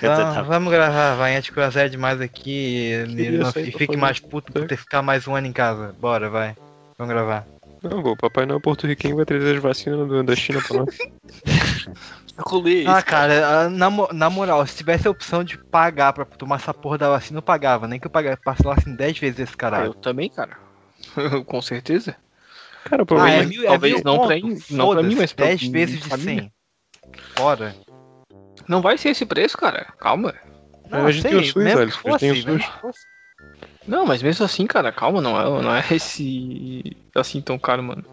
Vamos, 0.00 0.46
vamos 0.48 0.72
gravar, 0.72 1.14
vai, 1.14 1.36
antes 1.36 1.50
que 1.50 1.58
eu 1.58 1.62
azede 1.64 1.90
demais 1.92 2.20
aqui 2.20 2.92
e 3.08 3.30
não 3.30 3.52
pra 3.52 3.62
fique 3.62 3.96
mais 3.96 4.18
puto 4.18 4.52
por 4.52 4.62
ter 4.66 4.76
que 4.76 4.82
ficar 4.82 5.00
mais 5.02 5.26
um 5.28 5.34
ano 5.36 5.46
em 5.46 5.52
casa. 5.52 5.94
Bora, 6.00 6.28
vai. 6.28 6.56
Vamos 6.98 7.12
gravar. 7.14 7.46
Não, 7.82 8.02
pô, 8.02 8.12
o 8.12 8.16
Papai 8.16 8.46
Noel 8.46 8.60
porto-riquenho 8.60 9.16
vai 9.16 9.24
trazer 9.24 9.56
as 9.56 9.62
vacinas 9.62 10.08
do- 10.08 10.22
da 10.22 10.34
China 10.36 10.60
pra 10.66 10.78
nós. 10.78 10.96
Ah, 12.86 13.02
cara, 13.02 13.46
ah, 13.62 13.70
na, 13.70 13.88
na 14.12 14.28
moral, 14.28 14.66
se 14.66 14.76
tivesse 14.76 15.08
a 15.08 15.10
opção 15.10 15.42
de 15.42 15.56
pagar 15.56 16.12
pra 16.12 16.24
tomar 16.26 16.56
essa 16.56 16.74
porra 16.74 16.98
da 16.98 17.08
vacina, 17.08 17.38
eu 17.38 17.42
pagava. 17.42 17.88
Nem 17.88 17.98
que 17.98 18.06
eu 18.06 18.10
pagasse, 18.10 18.42
parcelasse 18.42 18.88
em 18.90 18.94
10 18.94 19.18
vezes 19.18 19.38
esse 19.40 19.54
Ah, 19.54 19.56
caralho. 19.56 19.86
eu 19.86 19.94
também, 19.94 20.28
cara. 20.28 20.58
Com 21.46 21.62
certeza. 21.62 22.14
Cara, 22.84 23.00
o 23.00 23.04
Ah, 23.04 23.06
problema 23.06 23.30
é 23.30 23.38
é 23.42 23.46
mil, 23.46 23.62
é 23.62 23.66
talvez 23.68 23.94
mil 23.94 24.02
não 24.04 24.26
pra 24.26 24.36
não 24.70 24.90
pra 24.90 25.02
mim, 25.02 25.14
mas 25.14 25.32
pra 25.32 25.46
10 25.46 25.62
minha 25.62 25.72
vezes 25.72 26.00
de 26.00 26.08
família. 26.10 26.42
100. 26.42 26.52
Fora. 27.36 27.74
Não 28.68 28.82
vai 28.82 28.98
ser 28.98 29.08
esse 29.10 29.24
preço, 29.24 29.56
cara. 29.56 29.86
Calma. 29.98 30.34
a 30.90 31.10
gente 31.10 31.22
tem 31.22 31.36
o 31.36 31.42
SUS, 31.44 31.54
mesmo 31.54 31.78
velho, 31.78 31.92
a 32.04 32.18
gente 32.18 32.18
tem 32.18 32.30
o 32.32 32.60
SUS. 32.60 33.06
Não, 33.86 34.04
mas 34.04 34.22
mesmo 34.22 34.44
assim, 34.44 34.66
cara, 34.66 34.90
calma, 34.90 35.20
não 35.20 35.38
é, 35.40 35.62
não 35.62 35.74
é 35.74 35.84
esse 35.90 36.82
assim 37.14 37.40
tão 37.40 37.58
caro, 37.58 37.82
mano. 37.82 38.04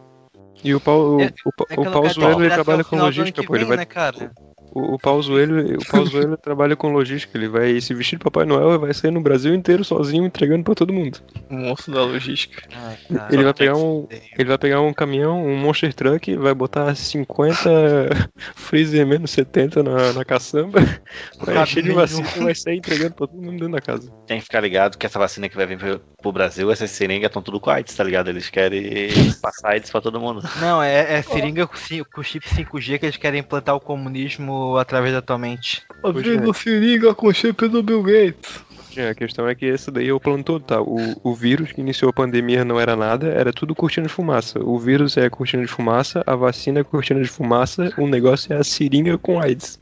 E 0.64 0.74
o 0.74 0.80
Paulo, 0.80 1.22
É- 1.22 1.34
o, 1.46 1.52
É 1.70 1.80
o 1.80 1.84
Paulo 1.84 2.02
quero 2.04 2.14
Zoeiro, 2.14 2.42
ele 2.42 2.54
trabalha 2.54 2.84
com 2.84 2.98
logística, 2.98 3.44
pô. 3.44 3.56
Ele 3.56 3.66
vai, 3.66 3.78
né, 3.78 3.86
cara? 3.86 4.32
O, 4.74 4.96
o 4.96 5.00
Paulo 5.00 5.22
Zoeiro, 5.22 5.78
o 5.78 5.86
Paulo 5.86 6.08
Zoeiro 6.08 6.38
trabalha 6.42 6.76
com 6.76 6.92
logística. 6.92 7.38
Ele 7.38 7.48
vai 7.48 7.80
se 7.82 7.94
vestir 7.94 8.18
de 8.18 8.24
Papai 8.24 8.46
Noel 8.46 8.74
e 8.74 8.78
vai 8.78 8.94
sair 8.94 9.12
no 9.12 9.22
Brasil 9.22 9.54
inteiro 9.54 9.84
sozinho 9.84 10.26
entregando 10.26 10.64
pra 10.64 10.76
todo 10.76 10.94
mundo. 10.94 11.20
O 11.50 11.56
monstro 11.56 11.94
da 11.94 12.04
logística. 12.04 12.62
Cara. 12.70 13.28
Ele 13.32 13.44
vai 13.44 13.54
pegar 13.54 13.76
um, 13.78 14.08
ele 14.38 14.50
vai 14.50 14.58
pegar 14.58 14.82
um 14.82 14.94
caminhão, 14.94 15.44
um 15.46 15.56
monster 15.56 15.94
truck, 15.94 16.36
vai 16.38 16.54
botar 16.54 16.96
50 16.96 17.70
freezer 18.56 19.06
menos 19.06 19.32
70 19.32 19.84
na, 19.84 20.14
na 20.14 20.26
caçamba, 20.26 20.80
vai 21.40 21.62
encher 21.62 21.84
de 21.84 21.92
vacina 21.92 22.28
e 22.36 22.40
vai 22.40 22.56
sair 22.56 22.78
entregando 22.78 23.14
pra 23.16 23.28
todo 23.28 23.42
mundo 23.42 23.52
dentro 23.60 23.72
da 23.72 23.82
casa. 23.82 24.12
Tem 24.28 24.38
que 24.38 24.44
ficar 24.46 24.62
ligado 24.62 24.98
que 24.98 25.06
essa 25.06 25.20
vacina 25.20 25.48
que 25.50 25.56
vai 25.56 25.66
vir 25.66 25.78
pro- 25.78 26.00
pro 26.22 26.32
Brasil, 26.32 26.72
essas 26.72 26.90
seringas 26.92 27.28
estão 27.28 27.42
tudo 27.42 27.60
com 27.60 27.70
AIDS, 27.70 27.96
tá 27.96 28.04
ligado? 28.04 28.30
Eles 28.30 28.50
querem 28.50 29.10
passar 29.42 29.72
AIDS 29.72 29.92
pra 29.92 30.02
todo 30.02 30.20
mundo. 30.20 30.42
Não, 30.60 30.82
é, 30.82 31.16
é 31.16 31.22
seringa 31.22 31.68
com, 31.68 31.76
com 32.14 32.24
chip 32.24 32.46
5G 32.48 33.00
que 33.00 33.06
eles 33.06 33.18
querem 33.18 33.40
implantar 33.42 33.76
o 33.76 33.80
comunismo 33.80 34.63
através 34.78 35.14
da 35.14 35.22
tua 35.22 35.38
mente. 35.38 35.82
Abrindo 36.04 36.54
seringa 36.54 37.14
com 37.14 37.32
chip 37.34 37.68
do 37.68 37.82
Bill 37.84 38.04
Gates. 38.04 38.64
É, 38.96 39.10
a 39.10 39.16
questão 39.16 39.48
é 39.48 39.56
que 39.56 39.66
esse 39.66 39.90
daí 39.90 40.08
é 40.10 40.14
o 40.14 40.20
plano 40.20 40.44
todo, 40.44 40.64
tá? 40.64 40.80
O, 40.80 40.98
o 41.24 41.34
vírus 41.34 41.72
que 41.72 41.82
iniciou 41.82 42.10
a 42.12 42.14
pandemia 42.14 42.64
não 42.64 42.80
era 42.80 42.96
nada, 42.96 43.28
era 43.28 43.52
tudo 43.52 43.74
cortina 43.74 44.06
de 44.06 44.14
fumaça. 44.14 44.60
O 44.64 44.78
vírus 44.78 45.18
é 45.18 45.26
a 45.26 45.30
cortina 45.32 45.64
de 45.64 45.68
fumaça, 45.68 46.24
a 46.28 46.36
vacina 46.36 46.80
é 46.80 46.82
a 46.82 46.86
cortina 46.86 47.20
de 47.20 47.28
fumaça, 47.28 47.92
o 47.98 48.06
negócio 48.08 48.54
é 48.54 48.58
a 48.58 48.64
seringa 48.64 49.18
com 49.18 49.40
AIDS. 49.42 49.80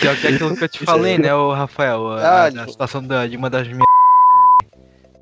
Que 0.00 0.08
é 0.08 0.12
o- 0.12 0.16
que 0.16 0.26
é 0.26 0.30
aquilo 0.30 0.56
que 0.56 0.64
eu 0.64 0.68
te 0.68 0.84
falei, 0.84 1.18
né, 1.18 1.32
o 1.34 1.52
Rafael? 1.52 2.12
A, 2.12 2.20
Ah, 2.22 2.46
a 2.46 2.68
situação 2.68 3.02
da, 3.06 3.26
de 3.26 3.36
uma 3.36 3.48
das 3.50 3.66
minhas. 3.68 3.84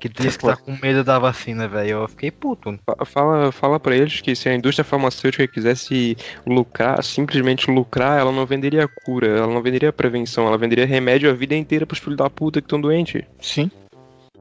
Que 0.09 0.23
disse 0.23 0.37
que 0.37 0.45
tá 0.45 0.55
com 0.55 0.77
medo 0.81 1.03
da 1.03 1.17
vacina, 1.19 1.67
velho. 1.67 1.89
Eu 1.89 2.07
fiquei 2.07 2.31
puto. 2.31 2.77
Fa- 2.85 3.05
Fala, 3.05 3.51
fala 3.51 3.79
para 3.79 3.95
eles 3.95 4.21
que 4.21 4.35
se 4.35 4.47
a 4.49 4.53
indústria 4.55 4.83
farmacêutica 4.83 5.47
quisesse 5.47 6.17
lucrar, 6.45 7.03
simplesmente 7.03 7.69
lucrar, 7.69 8.19
ela 8.19 8.31
não 8.31 8.45
venderia 8.45 8.87
cura, 8.87 9.27
ela 9.27 9.47
não 9.53 9.61
venderia 9.61 9.91
prevenção, 9.93 10.47
ela 10.47 10.57
venderia 10.57 10.85
remédio 10.85 11.29
a 11.29 11.33
vida 11.33 11.55
inteira 11.55 11.85
pros 11.85 11.99
filhos 11.99 12.17
da 12.17 12.29
puta 12.29 12.61
que 12.61 12.65
estão 12.65 12.79
doentes. 12.79 13.23
Sim. 13.41 13.69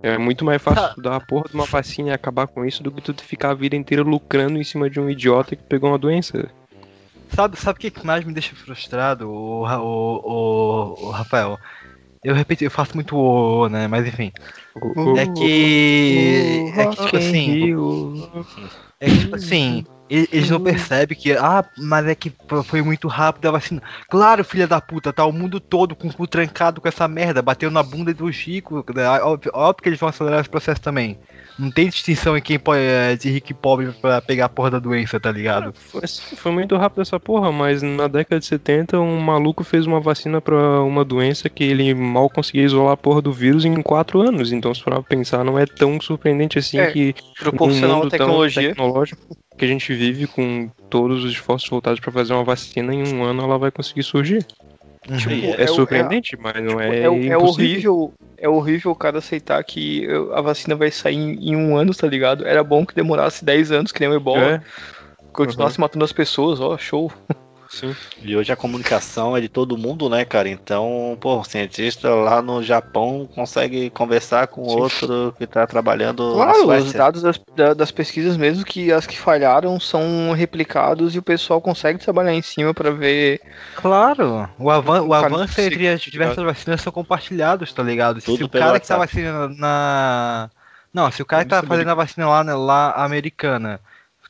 É 0.02 0.18
muito 0.18 0.44
mais 0.44 0.60
fácil 0.60 0.94
tu 0.96 1.00
dar 1.02 1.16
a 1.16 1.20
porra 1.20 1.44
de 1.48 1.54
uma 1.54 1.64
vacina 1.64 2.10
e 2.10 2.12
acabar 2.12 2.46
com 2.46 2.64
isso 2.64 2.82
do 2.82 2.90
que 2.92 3.00
tu 3.00 3.14
ficar 3.24 3.50
a 3.50 3.54
vida 3.54 3.74
inteira 3.74 4.02
lucrando 4.02 4.58
em 4.58 4.64
cima 4.64 4.90
de 4.90 5.00
um 5.00 5.08
idiota 5.08 5.56
que 5.56 5.62
pegou 5.62 5.88
uma 5.90 5.98
doença. 5.98 6.50
Sabe, 7.30 7.56
sabe 7.56 7.78
o 7.78 7.80
que 7.80 7.90
que 7.90 8.04
mais 8.06 8.22
me 8.22 8.32
deixa 8.32 8.54
frustrado, 8.54 9.30
o, 9.30 9.64
o, 9.64 10.94
o, 10.98 11.06
o 11.06 11.10
Rafael? 11.10 11.58
Eu 12.22 12.34
repito, 12.34 12.62
eu 12.62 12.70
faço 12.70 12.94
muito 12.94 13.16
o, 13.16 13.68
né? 13.68 13.88
Mas 13.88 14.06
enfim. 14.06 14.30
É 15.16 15.26
que. 15.26 16.72
É 16.76 16.86
que, 16.86 16.96
tipo 17.04 17.16
assim. 17.16 18.28
É 19.00 19.06
que, 19.10 19.18
tipo 19.18 19.36
assim. 19.36 19.84
Eles 20.10 20.50
não 20.50 20.60
percebem 20.60 21.16
que, 21.16 21.32
ah, 21.32 21.64
mas 21.78 22.06
é 22.06 22.14
que 22.14 22.30
fo- 22.46 22.62
foi 22.62 22.82
muito 22.82 23.08
rápido 23.08 23.48
a 23.48 23.52
vacina. 23.52 23.82
Claro, 24.08 24.44
filha 24.44 24.66
da 24.66 24.78
puta, 24.78 25.12
tá 25.14 25.24
o 25.24 25.32
mundo 25.32 25.58
todo 25.58 25.96
com 25.96 26.08
o 26.08 26.12
cu 26.14 26.26
trancado 26.26 26.78
com 26.80 26.86
essa 26.86 27.08
merda, 27.08 27.40
bateu 27.40 27.70
na 27.70 27.82
bunda 27.82 28.12
dos 28.12 28.36
ricos. 28.36 28.84
né, 28.94 29.08
Óbvio, 29.20 29.50
óbvio 29.54 29.82
que 29.82 29.88
eles 29.88 29.98
vão 29.98 30.10
acelerar 30.10 30.40
esse 30.40 30.48
processo 30.50 30.80
também. 30.80 31.18
Não 31.58 31.70
tem 31.70 31.88
distinção 31.88 32.36
em 32.36 32.42
quem 32.42 32.58
pode, 32.58 32.80
é, 32.82 33.16
de 33.16 33.30
rico 33.30 33.52
e 33.52 33.54
pobre 33.54 33.92
pra 34.02 34.20
pegar 34.20 34.46
a 34.46 34.48
porra 34.48 34.72
da 34.72 34.78
doença, 34.80 35.18
tá 35.20 35.30
ligado? 35.32 35.72
Foi, 35.72 36.02
foi 36.36 36.52
muito 36.52 36.76
rápido 36.76 37.00
essa 37.00 37.18
porra, 37.18 37.50
mas 37.50 37.80
na 37.80 38.06
década 38.08 38.40
de 38.40 38.46
70 38.46 38.98
um 39.00 39.20
maluco 39.20 39.62
fez 39.64 39.86
uma 39.86 40.00
vacina 40.00 40.40
pra 40.40 40.82
uma 40.82 41.04
doença 41.04 41.48
que 41.48 41.62
ele 41.64 41.94
mal 41.94 42.28
conseguia 42.28 42.64
isolar 42.64 42.92
a 42.92 42.96
porra 42.96 43.22
do 43.22 43.32
vírus 43.32 43.64
em 43.64 43.80
quatro 43.82 44.20
anos. 44.20 44.52
Então, 44.64 44.74
se 44.74 44.82
for 44.82 44.94
pra 44.94 45.02
pensar, 45.02 45.44
não 45.44 45.58
é 45.58 45.66
tão 45.66 46.00
surpreendente 46.00 46.58
assim 46.58 46.78
É, 46.78 46.90
que 46.90 47.14
Proporcional 47.38 47.98
mundo 47.98 48.08
tão 48.08 48.18
tecnologia. 48.18 48.68
tecnológico 48.70 49.36
que 49.58 49.64
a 49.66 49.68
gente 49.68 49.92
vive 49.92 50.26
com 50.26 50.70
todos 50.88 51.22
os 51.22 51.32
esforços 51.32 51.68
voltados 51.68 52.00
pra 52.00 52.10
fazer 52.10 52.32
uma 52.32 52.44
vacina, 52.44 52.94
em 52.94 53.14
um 53.14 53.22
ano 53.22 53.42
ela 53.42 53.58
vai 53.58 53.70
conseguir 53.70 54.02
surgir. 54.02 54.42
Tipo, 55.18 55.30
É, 55.58 55.64
é 55.64 55.70
o- 55.70 55.74
surpreendente, 55.74 56.34
mas 56.40 56.54
não 56.64 56.80
é, 56.80 57.00
é, 57.00 57.02
é 57.02 57.06
impossível. 57.08 57.42
horrível. 57.94 58.12
É 58.38 58.48
horrível 58.48 58.90
o 58.92 58.96
cara 58.96 59.18
aceitar 59.18 59.62
que 59.64 60.06
a 60.32 60.40
vacina 60.40 60.74
vai 60.74 60.90
sair 60.90 61.16
em, 61.16 61.50
em 61.50 61.56
um 61.56 61.76
ano, 61.76 61.94
tá 61.94 62.06
ligado? 62.06 62.46
Era 62.46 62.64
bom 62.64 62.86
que 62.86 62.94
demorasse 62.94 63.44
10 63.44 63.70
anos, 63.70 63.92
que 63.92 64.00
nem 64.00 64.08
o 64.08 64.14
Ebola. 64.14 64.40
É, 64.54 64.60
Continuasse 65.30 65.78
matando 65.78 66.04
as 66.06 66.12
pessoas, 66.12 66.58
ó, 66.58 66.78
show. 66.78 67.12
Sim. 67.74 67.96
E 68.22 68.36
hoje 68.36 68.52
a 68.52 68.56
comunicação 68.56 69.36
é 69.36 69.40
de 69.40 69.48
todo 69.48 69.76
mundo, 69.76 70.08
né, 70.08 70.24
cara? 70.24 70.48
Então, 70.48 71.16
pô, 71.20 71.38
um 71.40 71.44
cientista 71.44 72.14
lá 72.14 72.40
no 72.40 72.62
Japão 72.62 73.28
consegue 73.34 73.90
conversar 73.90 74.46
com 74.46 74.64
Sim. 74.64 74.76
outro 74.80 75.34
que 75.36 75.46
tá 75.46 75.66
trabalhando 75.66 76.34
na 76.36 76.52
Claro, 76.52 76.68
os 76.82 76.92
dados 76.92 77.22
das, 77.22 77.40
da- 77.54 77.74
das 77.74 77.90
pesquisas, 77.90 78.36
mesmo 78.36 78.64
que 78.64 78.92
as 78.92 79.06
que 79.06 79.18
falharam, 79.18 79.78
são 79.78 80.32
replicados 80.32 81.14
e 81.14 81.18
o 81.18 81.22
pessoal 81.22 81.60
consegue 81.60 81.98
trabalhar 81.98 82.32
em 82.34 82.42
cima 82.42 82.72
pra 82.72 82.90
ver. 82.90 83.40
Claro, 83.74 84.48
o, 84.58 84.70
avan 84.70 85.02
o 85.02 85.12
avanço 85.12 85.54
se- 85.54 85.62
entre 85.62 85.88
as 85.88 86.00
diversas 86.00 86.44
vacinas 86.44 86.80
são 86.80 86.92
compartilhados, 86.92 87.72
tá 87.72 87.82
ligado? 87.82 88.20
Se 88.20 88.26
Tudo 88.26 88.44
o 88.44 88.48
pelo 88.48 88.64
cara 88.64 88.80
que 88.80 88.86
tá 88.86 88.96
vacinando 88.96 89.54
na. 89.56 90.50
Não, 90.92 91.10
se 91.10 91.20
o 91.20 91.26
cara 91.26 91.42
que 91.44 91.50
tá 91.50 91.62
fazendo 91.62 91.90
a 91.90 91.94
vacina 91.94 92.28
lá, 92.28 92.44
né, 92.44 92.54
lá 92.54 92.92
americana 93.04 93.80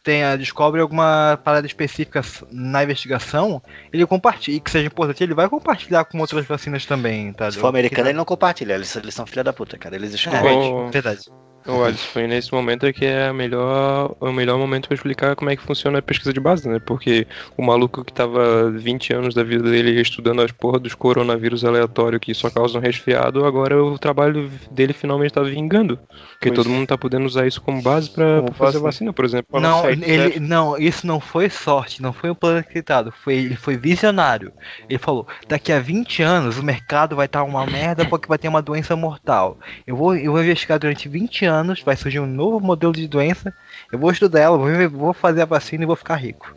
tem, 0.04 0.22
a- 0.22 0.36
descobre 0.36 0.80
alguma 0.80 1.40
parada 1.42 1.66
específica 1.66 2.20
na 2.52 2.84
investigação, 2.84 3.60
ele 3.92 4.06
compartilha. 4.06 4.56
E 4.56 4.60
que 4.60 4.70
seja 4.70 4.86
importante, 4.86 5.24
ele 5.24 5.34
vai 5.34 5.48
compartilhar 5.48 6.04
com 6.04 6.20
outras 6.20 6.44
vacinas 6.46 6.84
também, 6.86 7.32
tá? 7.32 7.50
Se 7.50 7.58
for 7.58 7.68
americano, 7.68 8.08
ele 8.08 8.16
não 8.16 8.24
compartilha. 8.24 8.74
Eles, 8.74 8.94
eles 8.94 9.14
são 9.14 9.26
filha 9.26 9.42
da 9.42 9.52
puta, 9.52 9.76
cara. 9.78 9.96
Eles 9.96 10.12
É, 10.12 10.14
escondem. 10.16 10.72
Ô, 10.74 10.90
verdade. 10.90 11.22
Ô, 11.66 11.84
Alisson, 11.84 12.06
foi 12.12 12.26
nesse 12.26 12.52
momento 12.52 12.86
é 12.86 12.92
que 12.92 13.04
é 13.04 13.28
a 13.28 13.32
melhor, 13.32 14.14
o 14.20 14.32
melhor 14.32 14.58
momento 14.58 14.88
pra 14.88 14.94
explicar 14.94 15.34
como 15.36 15.50
é 15.50 15.56
que 15.56 15.62
funciona 15.62 15.98
a 15.98 16.02
pesquisa 16.02 16.32
de 16.32 16.40
base, 16.40 16.68
né? 16.68 16.78
Porque 16.78 17.26
o 17.56 17.62
maluco 17.62 18.04
que 18.04 18.12
tava 18.12 18.70
20 18.70 19.12
anos 19.12 19.34
da 19.34 19.42
vida 19.42 19.70
dele 19.70 20.00
estudando 20.00 20.42
as 20.42 20.52
porra 20.52 20.78
dos 20.78 20.94
coronavírus 20.94 21.64
aleatórios 21.64 22.20
que 22.20 22.34
só 22.34 22.50
causam 22.50 22.80
resfriado, 22.80 23.44
agora 23.44 23.82
o 23.82 23.98
trabalho 23.98 24.50
dele 24.70 24.92
finalmente 24.92 25.32
tá 25.34 25.42
vingando. 25.42 25.98
Porque 26.32 26.48
Pois 26.48 26.54
todo 26.54 26.68
é. 26.68 26.72
mundo 26.72 26.86
tá 26.86 26.98
podendo 26.98 27.26
usar 27.26 27.46
isso 27.46 27.60
como 27.60 27.80
base 27.80 28.10
pra 28.10 28.44
fazer 28.54 28.78
vacina, 28.78 29.12
por 29.12 29.24
exemplo. 29.24 29.60
Não, 29.60 29.88
ele, 29.88 30.38
não, 30.40 30.76
isso 30.76 31.06
não 31.06 31.20
foi 31.20 31.48
sorte, 31.48 32.02
não 32.02 32.12
foi 32.12 32.30
um 32.30 32.34
plano 32.34 32.58
acreditado, 32.58 33.12
foi, 33.12 33.34
ele 33.34 33.56
foi 33.56 33.76
visionário. 33.76 34.52
Ele 34.88 34.98
falou, 34.98 35.26
daqui 35.48 35.72
a 35.72 35.80
20 35.80 36.22
anos 36.22 36.58
o 36.58 36.62
mercado 36.62 37.16
vai 37.16 37.26
estar 37.26 37.42
uma 37.42 37.66
merda 37.66 38.04
porque 38.04 38.28
vai 38.28 38.38
ter 38.38 38.48
uma 38.48 38.62
doença 38.62 38.94
mortal. 38.96 39.58
Eu 39.86 39.96
vou, 39.96 40.14
eu 40.16 40.32
vou 40.32 40.42
investigar 40.42 40.78
durante 40.78 41.08
20 41.08 41.44
anos, 41.46 41.53
vai 41.84 41.96
surgir 41.96 42.20
um 42.20 42.26
novo 42.26 42.58
modelo 42.60 42.92
de 42.92 43.06
doença, 43.06 43.54
eu 43.92 43.98
vou 43.98 44.10
estudar 44.10 44.40
ela, 44.40 44.58
vou, 44.88 45.12
fazer 45.12 45.42
a 45.42 45.46
vacina 45.46 45.84
e 45.84 45.86
vou 45.86 45.96
ficar 45.96 46.16
rico. 46.16 46.54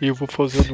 E 0.00 0.08
eu 0.08 0.14
vou 0.14 0.26
fazer. 0.26 0.64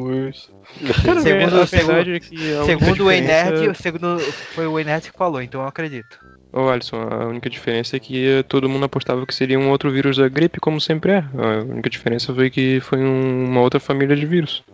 Cara, 1.05 1.21
Segundo- 1.21 1.23
verdade 1.23 2.13
é 2.17 2.21
Segundo 2.65 2.91
o 2.91 2.95
diferença- 2.95 3.13
Enerd, 3.13 3.79
segundo 3.79 4.19
foi 4.55 4.67
o 4.67 4.79
Enerd 4.79 5.11
que 5.11 5.19
falou, 5.19 5.43
então 5.43 5.61
eu 5.61 5.67
acredito. 5.67 6.19
Ô 6.51 6.71
Alisson, 6.71 6.97
a 7.03 7.27
única 7.27 7.51
diferença 7.51 7.95
é 7.97 8.01
que 8.01 8.43
todo 8.49 8.69
mundo 8.71 8.85
apostava 8.87 9.27
que 9.27 9.35
seria 9.35 9.59
um 9.59 9.69
outro 9.69 9.91
vírus 9.91 10.17
da 10.17 10.29
gripe, 10.29 10.59
como 10.61 10.81
sempre 10.81 11.13
é. 11.13 11.19
A 11.37 11.63
única 11.63 11.91
diferença 11.91 12.35
foi 12.35 12.49
que 12.49 12.81
foi 12.81 12.99
um- 13.01 13.45
uma 13.45 13.61
outra 13.61 13.79
família 13.79 14.17
de 14.17 14.25
vírus. 14.25 14.65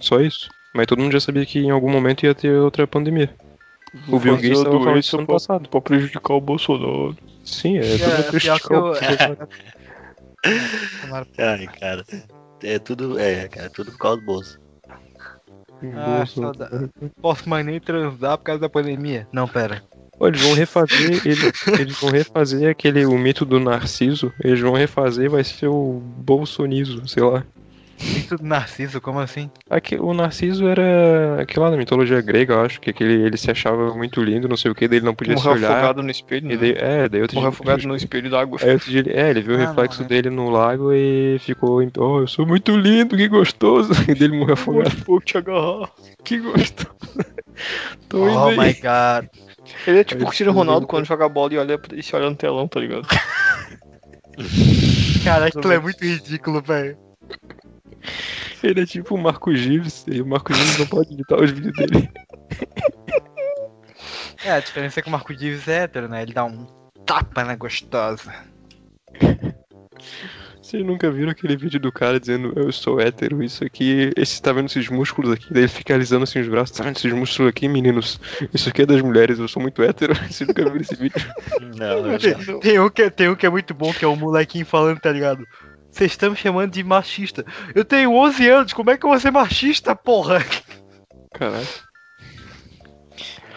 Só 0.00 0.20
isso. 0.20 0.48
Mas 0.74 0.86
todo 0.86 1.00
mundo 1.02 1.12
já 1.12 1.20
sabia 1.20 1.44
que 1.44 1.58
em 1.58 1.70
algum 1.70 1.90
momento 1.90 2.24
ia 2.24 2.34
ter 2.34 2.52
outra 2.52 2.86
pandemia. 2.86 3.28
O 4.08 4.18
Bill 4.18 4.36
Gates 4.36 4.58
estava 4.58 4.78
falando 4.78 4.98
isso 4.98 5.16
ano 5.16 5.26
passado. 5.26 5.68
pra 5.68 5.80
prejudicar 5.80 6.34
o 6.34 6.40
Bolsonaro. 6.40 7.16
Sim, 7.44 7.78
é 7.78 7.94
É, 7.94 8.22
criticar 8.24 8.60
que 8.60 8.72
eu- 8.72 8.78
o 8.92 8.92
Bolsonaro. 8.92 9.48
Ai, 11.38 11.66
cara. 11.78 12.04
É 12.62 12.78
tudo, 12.78 13.18
é, 13.18 13.48
cara, 13.48 13.70
tudo 13.70 13.92
por 13.92 13.98
causa 13.98 14.20
do 14.20 14.26
bolso. 14.26 14.58
Ah, 15.94 16.24
saudade. 16.26 16.88
Posso 17.20 17.48
mais 17.48 17.64
nem 17.66 17.78
transar 17.78 18.38
por 18.38 18.44
causa 18.44 18.60
da 18.60 18.68
pandemia? 18.68 19.28
Não, 19.32 19.46
pera. 19.46 19.82
Ó, 20.18 20.26
Eles 20.28 20.40
vão 20.40 20.54
refazer, 20.54 21.20
ele- 21.26 21.52
eles 21.80 22.00
vão 22.00 22.10
refazer 22.10 22.70
aquele 22.70 23.04
o 23.04 23.18
mito 23.18 23.44
do 23.44 23.60
Narciso. 23.60 24.32
Eles 24.42 24.58
vão 24.60 24.72
refazer, 24.72 25.28
vai 25.30 25.44
ser 25.44 25.66
o 25.68 26.00
Bolsonizo, 26.16 27.06
sei 27.06 27.22
lá. 27.22 27.44
Isso 27.98 28.36
do 28.36 28.44
Narciso, 28.44 29.00
como 29.00 29.18
assim? 29.20 29.50
Aqui, 29.70 29.96
o 29.96 30.12
Narciso 30.12 30.66
era 30.68 31.40
aquele 31.40 31.60
lá 31.64 31.70
da 31.70 31.76
mitologia 31.76 32.20
grega, 32.20 32.54
eu 32.54 32.60
acho, 32.60 32.80
que 32.80 32.90
aquele, 32.90 33.14
ele 33.24 33.36
se 33.36 33.50
achava 33.50 33.94
muito 33.94 34.22
lindo, 34.22 34.48
não 34.48 34.56
sei 34.56 34.70
o 34.70 34.74
que, 34.74 34.86
daí 34.86 34.98
ele 34.98 35.06
não 35.06 35.14
podia 35.14 35.34
Morreu 35.34 35.52
se 35.52 35.58
olhar. 35.58 35.72
afogado 35.72 36.02
no 36.02 36.10
espelho, 36.10 36.46
E 36.46 36.48
né? 36.50 36.56
daí, 36.56 36.74
é, 36.76 37.08
daí 37.08 37.22
outro 37.22 37.34
Morreu 37.36 37.50
dia, 37.50 37.56
afogado 37.56 37.88
no 37.88 37.96
espelho 37.96 38.30
d'água. 38.30 38.58
Aí 38.62 38.72
outro 38.72 38.90
dia 38.90 39.00
ele, 39.00 39.12
é, 39.12 39.30
ele 39.30 39.40
viu 39.40 39.54
o 39.54 39.56
Ah, 39.56 39.60
não, 39.60 39.66
reflexo 39.68 40.02
né? 40.02 40.08
dele 40.08 40.30
no 40.30 40.50
lago 40.50 40.92
e 40.92 41.38
ficou, 41.40 41.82
em- 41.82 41.90
oh, 41.96 42.20
eu 42.20 42.26
sou 42.26 42.46
muito 42.46 42.76
lindo, 42.76 43.16
que 43.16 43.28
gostoso. 43.28 43.92
E 44.10 44.14
dele 44.14 44.36
morreu 44.38 44.54
afogado. 44.54 44.94
Vou 45.06 45.20
te 45.20 45.38
agarrar. 45.38 45.90
Que 46.24 46.38
gostoso. 46.38 46.90
Tô 48.08 48.28
indo 48.28 48.38
Oh 48.38 48.48
aí. 48.48 48.58
my 48.58 48.74
god. 48.74 49.26
Ele 49.86 49.98
é 50.00 50.04
tipo 50.04 50.20
Aí 50.20 50.24
o 50.24 50.26
Cristiano 50.28 50.52
Ronaldo 50.52 50.86
quando 50.86 51.06
joga 51.06 51.28
bola 51.28 51.54
e 51.54 51.58
olha 51.58 51.80
e 51.94 52.02
se 52.02 52.14
olha 52.14 52.28
no 52.30 52.36
telão, 52.36 52.68
tá 52.68 52.78
ligado? 52.78 53.06
Cara, 55.24 55.46
aquilo 55.46 55.72
é 55.72 55.78
muito 55.78 56.04
ridículo, 56.04 56.60
velho. 56.62 56.96
Ele 58.62 58.80
é 58.80 58.86
tipo 58.86 59.14
o 59.14 59.18
Marco 59.18 59.54
Gives, 59.54 60.04
e 60.08 60.20
o 60.20 60.26
Marco 60.26 60.52
Gives 60.52 60.78
não 60.78 60.86
pode 60.86 61.12
editar 61.14 61.36
os 61.42 61.50
vídeos 61.50 61.74
dele. 61.76 62.08
É, 64.44 64.52
a 64.52 64.60
diferença 64.60 65.00
é 65.00 65.02
que 65.02 65.08
o 65.08 65.12
Marco 65.12 65.34
Dives 65.34 65.66
é 65.68 65.82
hétero, 65.84 66.08
né? 66.08 66.22
Ele 66.22 66.32
dá 66.32 66.44
um 66.44 66.66
tapa 67.04 67.44
na 67.44 67.54
gostosa. 67.56 68.32
Vocês 70.60 70.84
nunca 70.84 71.10
viram 71.10 71.30
aquele 71.30 71.56
vídeo 71.56 71.78
do 71.78 71.92
cara 71.92 72.18
dizendo 72.18 72.52
eu 72.56 72.72
sou 72.72 73.00
hétero, 73.00 73.40
isso 73.42 73.64
aqui, 73.64 74.10
esse 74.16 74.42
tá 74.42 74.52
vendo 74.52 74.66
esses 74.66 74.88
músculos 74.88 75.30
aqui, 75.32 75.46
daí 75.52 75.62
ele 75.62 75.68
fica 75.68 75.94
alisando 75.94 76.24
assim 76.24 76.40
os 76.40 76.48
braços, 76.48 76.76
tá 76.76 76.82
vendo 76.82 76.96
esses 76.96 77.12
músculos 77.12 77.50
aqui, 77.50 77.68
meninos? 77.68 78.18
Isso 78.52 78.68
aqui 78.68 78.82
é 78.82 78.86
das 78.86 79.00
mulheres, 79.00 79.38
eu 79.38 79.46
sou 79.46 79.62
muito 79.62 79.80
hétero. 79.82 80.12
Vocês 80.28 80.46
nunca 80.48 80.64
viram 80.64 80.80
esse 80.80 80.96
vídeo? 80.96 81.24
Não, 81.76 82.10
eu 82.10 82.18
Tem, 82.18 82.40
já- 82.40 82.58
tem 82.58 82.80
um 82.80 82.90
que, 82.90 83.10
tem 83.10 83.28
um 83.28 83.36
que 83.36 83.46
é 83.46 83.50
muito 83.50 83.72
bom, 83.74 83.92
que 83.92 84.04
é 84.04 84.08
o 84.08 84.16
molequinho 84.16 84.66
falando, 84.66 84.98
tá 84.98 85.12
ligado? 85.12 85.44
Vocês 85.96 86.12
estão 86.12 86.32
me 86.32 86.36
chamando 86.36 86.72
de 86.72 86.84
machista. 86.84 87.42
Eu 87.74 87.82
tenho 87.82 88.12
11 88.12 88.48
anos, 88.50 88.72
como 88.74 88.90
é 88.90 88.98
que 88.98 89.06
eu 89.06 89.08
vou 89.08 89.18
ser 89.18 89.30
machista, 89.30 89.96
porra? 89.96 90.44
Caralho. 91.32 91.66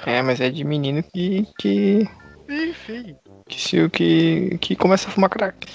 É, 0.06 0.22
mas 0.22 0.40
é 0.40 0.50
de 0.50 0.64
menino 0.64 1.04
que. 1.04 1.46
que. 1.60 2.10
Enfim. 2.48 3.18
que, 3.46 3.62
se, 3.62 3.90
que, 3.90 4.58
que 4.62 4.76
começa 4.78 5.10
a 5.10 5.12
fumar 5.12 5.30
crack. 5.30 5.68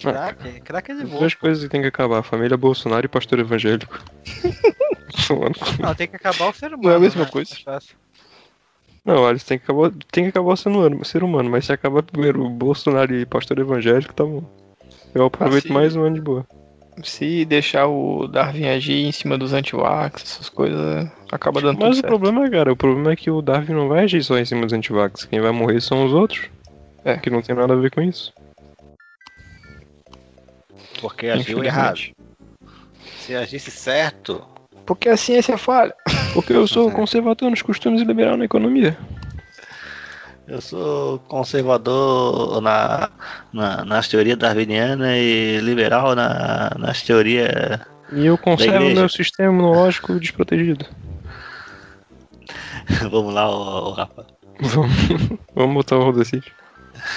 Crack, 0.00 0.60
crack 0.62 0.90
é 0.90 0.94
de 0.94 1.04
boa. 1.04 1.20
Duas 1.20 1.34
coisas 1.34 1.62
que 1.62 1.68
tem 1.68 1.82
que 1.82 1.88
acabar, 1.88 2.22
família 2.22 2.56
Bolsonaro 2.56 3.04
e 3.04 3.08
pastor 3.08 3.38
evangélico. 3.38 4.02
Não, 5.78 5.94
tem 5.94 6.08
que 6.08 6.16
acabar 6.16 6.48
o 6.48 6.54
ser 6.54 6.68
humano. 6.68 6.84
Não 6.84 6.92
é 6.92 6.96
a 6.96 7.00
mesma 7.00 7.24
né? 7.24 7.30
coisa? 7.30 7.54
Fácil. 7.62 7.96
Não, 9.04 9.16
olha, 9.16 9.38
tem 9.38 9.58
que 9.58 9.64
acabar, 9.64 9.92
tem 10.10 10.24
que 10.24 10.30
acabar 10.30 10.54
o 10.54 10.56
ser 10.56 10.70
humano, 10.70 11.04
ser 11.04 11.22
humano, 11.22 11.50
mas 11.50 11.66
se 11.66 11.72
acabar 11.72 12.02
primeiro 12.02 12.42
o 12.42 12.48
Bolsonaro 12.48 13.14
e 13.14 13.26
pastor 13.26 13.58
evangélico, 13.58 14.14
tá 14.14 14.24
bom. 14.24 14.65
Eu 15.16 15.24
aproveito 15.24 15.64
Assim- 15.64 15.72
mais 15.72 15.96
um 15.96 16.02
ano 16.02 16.14
de 16.16 16.20
boa. 16.20 16.46
Se 17.02 17.44
deixar 17.46 17.86
o 17.86 18.26
Darwin 18.28 18.66
agir 18.68 19.06
em 19.06 19.12
cima 19.12 19.36
dos 19.38 19.52
antivax, 19.54 20.22
essas 20.22 20.48
coisas, 20.50 21.08
acaba 21.32 21.60
dando 21.60 21.78
Mas 21.78 21.84
tudo 21.84 21.92
o 21.92 21.94
certo. 21.96 22.06
problema, 22.06 22.50
cara, 22.50 22.72
o 22.72 22.76
problema 22.76 23.12
é 23.12 23.16
que 23.16 23.30
o 23.30 23.40
Darwin 23.40 23.72
não 23.74 23.88
vai 23.88 24.04
agir 24.04 24.22
só 24.22 24.38
em 24.38 24.44
cima 24.44 24.62
dos 24.62 24.72
antivax. 24.74 25.24
Quem 25.24 25.40
vai 25.40 25.52
morrer 25.52 25.80
são 25.80 26.04
os 26.04 26.12
outros. 26.12 26.48
É. 27.04 27.16
Que 27.16 27.30
não 27.30 27.40
tem 27.40 27.54
nada 27.56 27.72
a 27.72 27.76
ver 27.76 27.90
com 27.90 28.02
isso. 28.02 28.32
Porque 31.00 31.28
agiu 31.28 31.64
errado. 31.64 32.00
Se 33.20 33.34
agisse 33.34 33.70
certo, 33.70 34.42
Porque 34.84 35.08
a 35.08 35.16
ciência 35.16 35.56
falha. 35.58 35.94
Porque 36.34 36.52
eu 36.52 36.66
sou 36.66 36.90
conservador 36.90 37.50
nos 37.50 37.62
costumes 37.62 38.00
e 38.02 38.04
liberal 38.04 38.36
na 38.36 38.44
economia. 38.44 38.96
Eu 40.48 40.60
sou 40.60 41.18
conservador 41.20 42.60
na, 42.60 43.10
na, 43.52 43.84
nas 43.84 44.08
teorias 44.08 44.38
darwinianas 44.38 45.16
e 45.16 45.58
liberal 45.62 46.14
na, 46.14 46.70
nas 46.78 47.02
teorias. 47.02 47.80
E 48.12 48.26
eu 48.26 48.38
conservo 48.38 48.88
meu 48.90 49.08
sistema 49.08 49.52
imunológico 49.52 50.18
desprotegido. 50.20 50.86
Vamos 53.10 53.34
lá, 53.34 53.50
ô, 53.50 53.88
ô, 53.88 53.90
Rafa. 53.92 54.26
Vamos, 54.60 54.92
vamos 55.54 55.74
botar 55.74 55.96
o 55.96 56.04
Rodacite. 56.04 56.52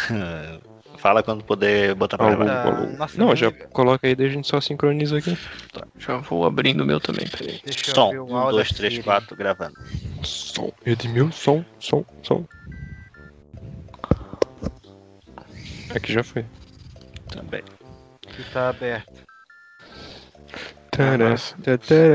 Fala 0.97 1.23
quando 1.23 1.45
poder 1.45 1.95
botar 1.95 2.17
pra 2.17 2.27
Ah, 2.27 2.36
gravar. 2.36 2.63
Tá, 2.63 2.86
nossa, 2.97 3.17
Não, 3.17 3.34
já 3.34 3.49
coloca 3.51 4.05
aí, 4.05 4.13
daí 4.15 4.27
a 4.27 4.30
gente 4.30 4.45
só 4.47 4.59
sincroniza 4.59 5.17
aqui. 5.17 5.38
Já 5.97 6.17
vou 6.17 6.45
abrindo 6.45 6.82
o 6.82 6.86
meu 6.86 6.99
também, 6.99 7.25
peraí. 7.30 7.61
Deixa 7.63 7.91
eu 7.91 7.95
Som. 7.95 8.11
ver 8.11 8.19
o 8.19 8.25
1, 8.25 8.36
áudio 8.36 8.51
2, 8.57 8.69
da 8.71 8.77
3, 8.77 8.93
Siri. 8.93 9.03
4, 9.05 9.36
gravando. 9.38 9.73
Som, 10.23 10.73
Edmil, 10.86 11.32
som, 11.32 11.63
som, 11.80 12.03
som. 12.21 12.43
Aqui 15.95 16.13
já 16.13 16.23
foi. 16.23 16.45
Também. 17.31 17.63
Que 18.21 18.43
tá 18.51 18.69
aberto. 18.69 19.27
Tará, 20.91 21.35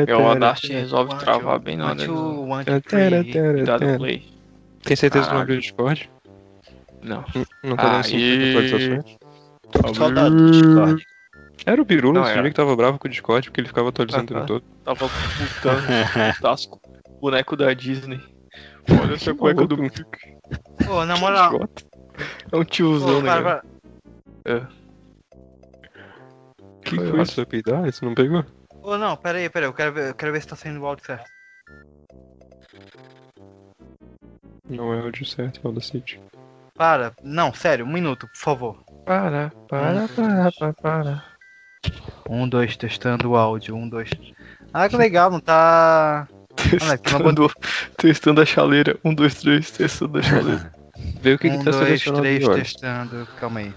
É 0.07 0.15
o 0.17 0.29
Audacity 0.29 0.73
resolve 0.73 1.13
One, 1.13 1.21
travar 1.23 1.59
bem 1.59 1.77
na 1.77 1.87
hora 1.87 1.97
two, 1.97 2.07
do 2.15 2.41
one, 2.43 2.65
two, 2.65 2.81
Tará, 2.83 3.09
three. 3.23 3.33
tará, 3.33 3.63
dar 3.65 3.79
tará. 3.79 3.93
o 3.95 3.97
play. 3.99 4.29
Tem 4.83 4.97
certeza 4.97 5.25
que 5.25 5.31
não 5.35 5.41
Caralho. 5.41 5.43
abriu 5.43 5.57
o 5.57 5.61
Discord? 5.61 6.11
Não. 7.03 7.25
Não- 7.63 7.77
tá 7.77 7.93
dando 7.93 8.05
50 8.05 8.17
Aí. 8.17 8.51
atualizações? 8.51 9.17
Saudade 9.97 10.35
do 10.37 10.51
Discord. 10.51 11.07
Era 11.67 11.81
o 11.81 11.85
Não, 12.13 12.23
esse 12.23 12.33
era. 12.33 12.43
dia 12.43 12.51
que 12.51 12.57
tava 12.57 12.77
bravo 12.77 12.99
com 12.99 13.09
o 13.09 13.11
Discord, 13.11 13.49
porque 13.49 13.61
ele 13.61 13.69
ficava 13.69 13.89
atualizando 13.89 14.25
o 14.25 14.27
tempo 14.35 14.47
todo. 14.47 14.65
Tava 14.85 15.09
putando. 15.09 16.41
Tasco. 16.43 16.81
Boneco 17.21 17.57
da 17.57 17.73
Disney. 17.73 18.21
Olha 19.01 19.15
essa 19.15 19.35
cueca 19.35 19.67
do. 19.67 19.77
Pô, 20.85 21.05
na 21.07 21.17
moral. 21.17 21.67
É 22.51 22.57
um 22.57 22.65
tiozão, 22.65 23.21
né? 23.21 23.29
para, 23.29 23.43
cara? 23.43 23.65
para. 24.45 24.69
Que 26.85 26.97
Foi 26.97 27.23
isso? 27.23 27.37
Vai 27.37 27.47
peidar? 27.47 27.89
Isso 27.89 28.05
não 28.05 28.15
pegou? 28.15 28.45
Ô, 28.83 28.99
não, 28.99 29.17
pera 29.17 29.39
aí, 29.39 29.49
pera 29.49 29.67
aí. 29.67 29.71
Eu 29.71 29.75
quero 29.75 29.93
ver, 29.93 30.11
eu 30.11 30.15
quero 30.15 30.33
ver 30.33 30.43
se 30.43 30.49
tá 30.49 30.57
saindo 30.57 30.81
o 30.81 30.87
áudio 30.87 31.07
certo. 31.07 31.25
Não 34.69 34.93
é 34.93 35.01
o 35.01 35.05
áudio 35.05 35.25
certo, 35.25 35.61
é 35.65 35.69
o 35.69 35.73
da 35.73 35.81
City. 35.81 36.21
Para. 36.75 37.13
Não, 37.23 37.53
sério, 37.55 37.87
um 37.87 37.93
minuto, 37.93 38.29
por 38.29 38.39
favor. 38.39 38.85
Para, 39.05 39.51
para, 39.69 40.09
para, 40.09 40.53
para, 40.53 40.73
para. 40.75 41.25
Um, 42.29 42.49
dois, 42.49 42.77
testando 42.77 43.31
o 43.31 43.37
áudio. 43.37 43.75
Um, 43.75 43.89
dois. 43.89 44.11
Ah, 44.73 44.89
que 44.89 44.97
legal, 44.97 45.31
não 45.31 45.41
tá. 45.41 46.29
Olha, 46.83 46.95
aqui 46.95 47.11
uma 47.11 47.19
Testando, 47.19 47.53
testando 47.97 48.41
a 48.41 48.47
chaleira. 48.47 48.99
Um, 49.05 49.15
dois, 49.15 49.35
três, 49.35 49.71
testando 49.71 50.19
a 50.19 50.23
chaleira. 50.23 50.73
Vê 51.25 51.33
o 51.33 51.39
que, 51.39 51.49
um, 51.49 51.59
que 51.59 51.65
tá 51.65 51.71
dois, 51.71 52.03
três, 52.03 52.45
agora. 52.45 52.63
testando. 52.63 53.27
Calma 53.41 53.61
aí. 53.61 53.73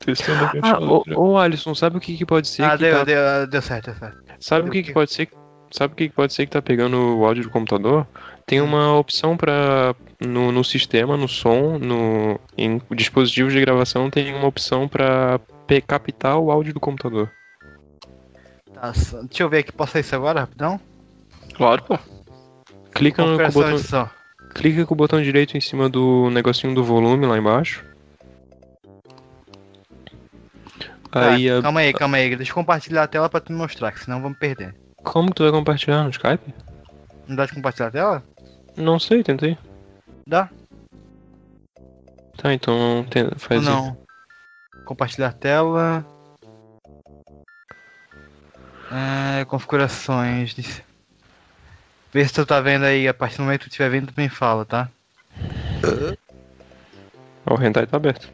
Testando 0.00 0.44
a 0.46 0.48
minha 0.48 0.62
Ah, 0.64 0.80
ô, 0.80 1.04
ô 1.14 1.38
Alisson, 1.38 1.76
sabe 1.76 1.96
o 1.96 2.00
que, 2.00 2.16
que 2.16 2.26
pode 2.26 2.48
ser 2.48 2.64
Ah, 2.64 2.76
que 2.76 2.82
deu, 2.82 2.96
tá... 2.98 3.04
deu, 3.04 3.46
deu 3.46 3.62
certo, 3.62 3.92
deu 3.92 3.94
certo. 3.94 4.18
Sabe 4.40 4.62
o 4.62 4.64
deu 4.64 4.72
que, 4.72 4.78
o 4.80 4.82
que 4.82 4.88
quê? 4.88 4.92
pode 4.92 5.12
ser? 5.12 5.28
Sabe 5.70 5.92
o 5.92 5.96
que, 5.96 6.08
que 6.08 6.14
pode 6.16 6.32
ser 6.32 6.46
que 6.46 6.50
tá 6.50 6.60
pegando 6.60 7.18
o 7.18 7.24
áudio 7.24 7.44
do 7.44 7.50
computador? 7.50 8.04
Tem 8.44 8.60
uma 8.60 8.98
opção 8.98 9.36
para 9.36 9.94
no, 10.20 10.50
no 10.50 10.64
sistema, 10.64 11.16
no 11.16 11.28
som, 11.28 11.78
no 11.78 12.40
em 12.58 12.82
dispositivos 12.96 13.52
de 13.52 13.60
gravação 13.60 14.10
tem 14.10 14.34
uma 14.34 14.48
opção 14.48 14.88
para 14.88 15.38
captar 15.86 16.36
o 16.36 16.50
áudio 16.50 16.74
do 16.74 16.80
computador. 16.80 17.30
Tá, 18.74 18.92
só- 18.92 19.22
deixa 19.22 19.44
eu 19.44 19.48
ver 19.48 19.58
aqui, 19.58 19.70
posso 19.70 19.96
isso 20.00 20.16
agora, 20.16 20.40
rapidão? 20.40 20.80
Claro, 21.54 21.84
pô. 21.84 21.96
Clica 22.92 23.24
no, 23.24 23.36
botão. 23.36 24.10
Clica 24.54 24.84
com 24.86 24.94
o 24.94 24.96
botão 24.96 25.22
direito 25.22 25.56
em 25.56 25.60
cima 25.60 25.88
do 25.88 26.28
negocinho 26.30 26.74
do 26.74 26.84
volume 26.84 27.26
lá 27.26 27.36
embaixo. 27.38 27.84
Tá, 31.10 31.32
Aí, 31.32 31.50
a- 31.50 31.60
calma 31.60 31.80
aí, 31.80 31.92
calma 31.92 32.16
aí. 32.18 32.36
Deixa 32.36 32.52
eu 32.52 32.54
compartilhar 32.54 33.02
a 33.02 33.08
tela 33.08 33.28
pra 33.28 33.40
tu 33.40 33.52
me 33.52 33.58
mostrar, 33.58 33.90
que 33.92 34.00
senão 34.00 34.20
vamos 34.22 34.38
perder. 34.38 34.74
como 35.02 35.32
tu 35.32 35.42
vai 35.42 35.50
compartilhar 35.50 36.04
no 36.04 36.10
Skype? 36.10 36.54
Não 37.26 37.34
dá 37.34 37.46
de 37.46 37.52
compartilhar 37.54 37.88
a 37.88 37.90
tela? 37.90 38.22
Não 38.76 38.98
sei, 38.98 39.22
tentei. 39.24 39.56
Dá? 40.26 40.48
Tá, 42.36 42.52
então 42.54 42.98
Ou 42.98 43.38
faz 43.38 43.62
isso. 43.62 43.70
não? 43.70 43.96
Compartilhar 44.84 45.28
a 45.28 45.32
tela. 45.32 46.06
Ah, 48.90 49.44
configurações. 49.48 50.54
de- 50.54 50.84
Vê 52.12 52.26
se 52.26 52.34
tu 52.34 52.44
tá 52.44 52.60
vendo 52.60 52.84
aí, 52.84 53.06
a 53.06 53.14
partir 53.14 53.36
do 53.36 53.44
momento 53.44 53.60
que 53.60 53.66
tu 53.66 53.70
estiver 53.70 53.90
vendo, 53.90 54.12
tu 54.12 54.20
me 54.20 54.28
fala, 54.28 54.64
tá? 54.64 54.88
O 57.46 57.54
Hentai 57.62 57.86
tá 57.86 57.96
aberto. 57.96 58.28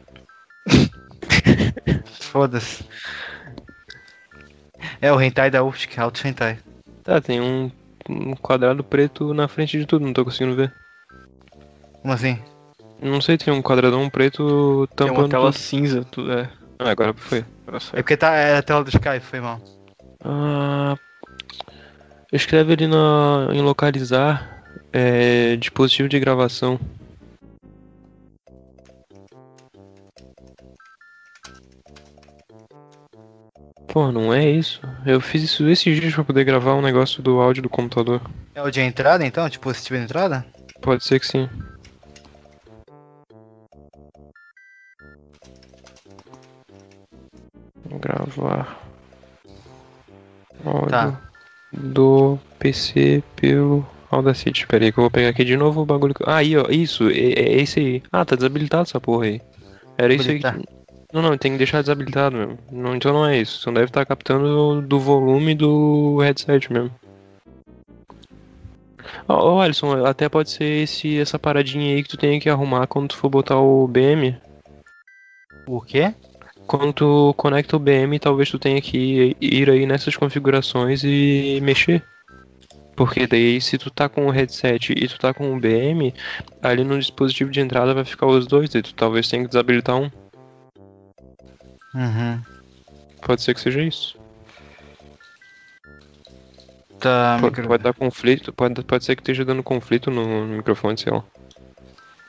Foda-se. 2.21 2.83
É 5.01 5.11
o 5.11 5.19
hentai 5.21 5.49
da 5.49 5.63
Ufsk, 5.63 5.97
Auto 5.97 6.25
Hentai. 6.27 6.59
Tá, 7.03 7.21
tem 7.21 7.39
um, 7.41 7.71
um 8.09 8.35
quadrado 8.35 8.83
preto 8.83 9.33
na 9.33 9.47
frente 9.47 9.77
de 9.77 9.85
tudo, 9.85 10.05
não 10.05 10.13
tô 10.13 10.23
conseguindo 10.25 10.55
ver. 10.55 10.73
Como 12.01 12.13
assim? 12.13 12.39
Não 13.01 13.21
sei, 13.21 13.37
tem 13.37 13.53
um 13.53 13.61
quadradão 13.61 14.09
preto 14.09 14.87
Tem 14.95 15.07
uma 15.07 15.13
tampando 15.15 15.29
tela 15.31 15.51
tudo. 15.51 15.59
cinza, 15.61 16.03
tudo 16.05 16.31
é. 16.33 16.49
Ah, 16.79 16.89
agora 16.91 17.13
foi. 17.13 17.45
Agora 17.65 17.77
É 17.77 17.79
sai. 17.79 18.01
porque 18.03 18.17
tá, 18.17 18.33
é 18.35 18.57
a 18.57 18.61
tela 18.63 18.83
do 18.83 18.89
Skype, 18.89 19.19
foi 19.21 19.39
mal. 19.39 19.59
Ah, 20.23 20.95
escreve 22.31 22.73
ali 22.73 22.87
na, 22.87 23.49
em 23.53 23.61
localizar 23.61 24.63
é, 24.91 25.55
dispositivo 25.55 26.09
de 26.09 26.19
gravação. 26.19 26.79
Pô, 33.87 34.11
não 34.11 34.33
é 34.33 34.47
isso. 34.47 34.81
Eu 35.05 35.19
fiz 35.19 35.41
isso 35.41 35.67
esses 35.67 35.99
dias 35.99 36.13
pra 36.13 36.23
poder 36.23 36.43
gravar 36.43 36.75
um 36.75 36.81
negócio 36.81 37.23
do 37.23 37.39
áudio 37.39 37.63
do 37.63 37.69
computador. 37.69 38.21
É 38.53 38.61
o 38.61 38.69
de 38.69 38.81
entrada 38.81 39.25
então? 39.25 39.49
Tipo, 39.49 39.73
se 39.73 39.85
tiver 39.85 40.03
entrada? 40.03 40.45
Pode 40.81 41.03
ser 41.03 41.19
que 41.19 41.25
sim. 41.25 41.49
Vou 47.85 47.99
gravar. 47.99 48.77
Áudio 50.65 50.89
Tá. 50.89 51.26
Do 51.71 52.37
PC 52.59 53.23
pelo 53.35 53.85
Audacity. 54.09 54.61
Espera 54.61 54.85
aí 54.85 54.91
que 54.91 54.99
eu 54.99 55.03
vou 55.03 55.11
pegar 55.11 55.29
aqui 55.29 55.43
de 55.43 55.57
novo 55.57 55.81
o 55.81 55.85
bagulho. 55.85 56.13
que- 56.13 56.23
Ah, 56.25 56.37
aí, 56.37 56.55
ó. 56.57 56.65
Isso, 56.69 57.09
é, 57.09 57.13
é 57.33 57.61
esse 57.61 57.79
aí. 57.79 58.03
Ah, 58.11 58.23
tá 58.25 58.35
desabilitado 58.35 58.83
essa 58.83 58.99
porra 59.01 59.25
aí. 59.25 59.41
Era 59.97 60.13
isso 60.13 60.29
aí. 60.29 60.39
que-. 60.39 60.77
Não, 61.13 61.21
não, 61.21 61.37
tem 61.37 61.53
que 61.53 61.57
deixar 61.57 61.81
desabilitado 61.81 62.35
mesmo. 62.37 62.57
Não, 62.71 62.95
então 62.95 63.13
não 63.13 63.25
é 63.25 63.37
isso. 63.39 63.59
Você 63.59 63.67
não 63.67 63.73
deve 63.75 63.85
estar 63.87 64.05
captando 64.05 64.81
do, 64.81 64.99
volume 64.99 65.55
do 65.55 66.19
headset 66.19 66.71
mesmo. 66.71 66.91
Ó, 69.27 69.53
ó, 69.55 69.61
Alisson, 69.61 70.05
até 70.05 70.27
pode 70.27 70.49
ser 70.49 70.83
esse, 70.83 71.17
essa 71.19 71.39
paradinha 71.39 71.95
aí 71.95 72.03
que 72.03 72.09
tu 72.09 72.17
tem 72.17 72.39
que 72.39 72.49
arrumar 72.49 72.87
quando 72.87 73.09
tu 73.09 73.17
for 73.17 73.29
botar 73.29 73.57
o 73.59 73.87
BM. 73.87 74.35
O 75.65 75.81
quê? 75.81 76.13
Quando 76.67 76.91
tu 76.91 77.33
conecta 77.37 77.77
o 77.77 77.79
BM, 77.79 78.19
talvez 78.19 78.49
tu 78.51 78.59
tenha 78.59 78.81
que 78.81 79.35
ir 79.39 79.69
aí 79.69 79.85
nessas 79.85 80.15
configurações 80.17 81.01
e 81.03 81.59
mexer. 81.61 82.03
Porque 82.95 83.25
daí 83.25 83.61
se 83.61 83.77
tu 83.77 83.89
tá 83.89 84.09
com 84.09 84.25
o 84.25 84.31
headset 84.31 84.91
e 84.91 85.07
tu 85.07 85.17
tá 85.17 85.33
com 85.33 85.55
o 85.55 85.59
BM, 85.59 86.13
ali 86.61 86.83
no 86.83 86.99
dispositivo 86.99 87.51
de 87.51 87.61
entrada 87.61 87.93
vai 87.93 88.03
ficar 88.03 88.25
os 88.25 88.45
dois, 88.47 88.73
e 88.75 88.81
tu 88.81 88.93
talvez 88.93 89.27
tenha 89.29 89.43
que 89.43 89.47
desabilitar 89.49 89.95
um. 89.95 90.09
Uhum. 91.95 92.41
Pode 93.21 93.41
ser 93.43 93.53
que 93.53 93.61
seja 93.61 93.81
isso. 93.81 94.17
Tá, 96.99 97.37
Pode, 97.39 97.51
micro- 97.57 97.67
pode 97.67 97.83
dar 97.83 97.93
conflito, 97.93 98.51
pode, 98.51 98.83
pode 98.83 99.05
ser 99.05 99.15
que 99.15 99.21
esteja 99.21 99.45
dando 99.45 99.61
conflito 99.61 100.09
no, 100.09 100.45
no 100.47 100.57
microfone, 100.57 100.97
sei 100.97 101.13
lá. 101.13 101.23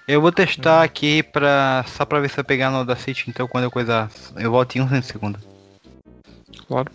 Eu 0.08 0.20
vou 0.22 0.32
testar 0.32 0.82
aqui 0.82 1.22
pra. 1.22 1.84
só 1.86 2.04
pra 2.06 2.18
ver 2.18 2.30
se 2.30 2.40
eu 2.40 2.44
pegar 2.44 2.70
no 2.70 2.78
Audacity, 2.78 3.28
então 3.28 3.46
quando 3.46 3.64
eu 3.64 3.70
coisar. 3.70 4.10
Eu 4.36 4.50
volto 4.50 4.76
em 4.76 4.80
um 4.80 5.02
segundo. 5.02 5.38
Claro. 6.66 6.90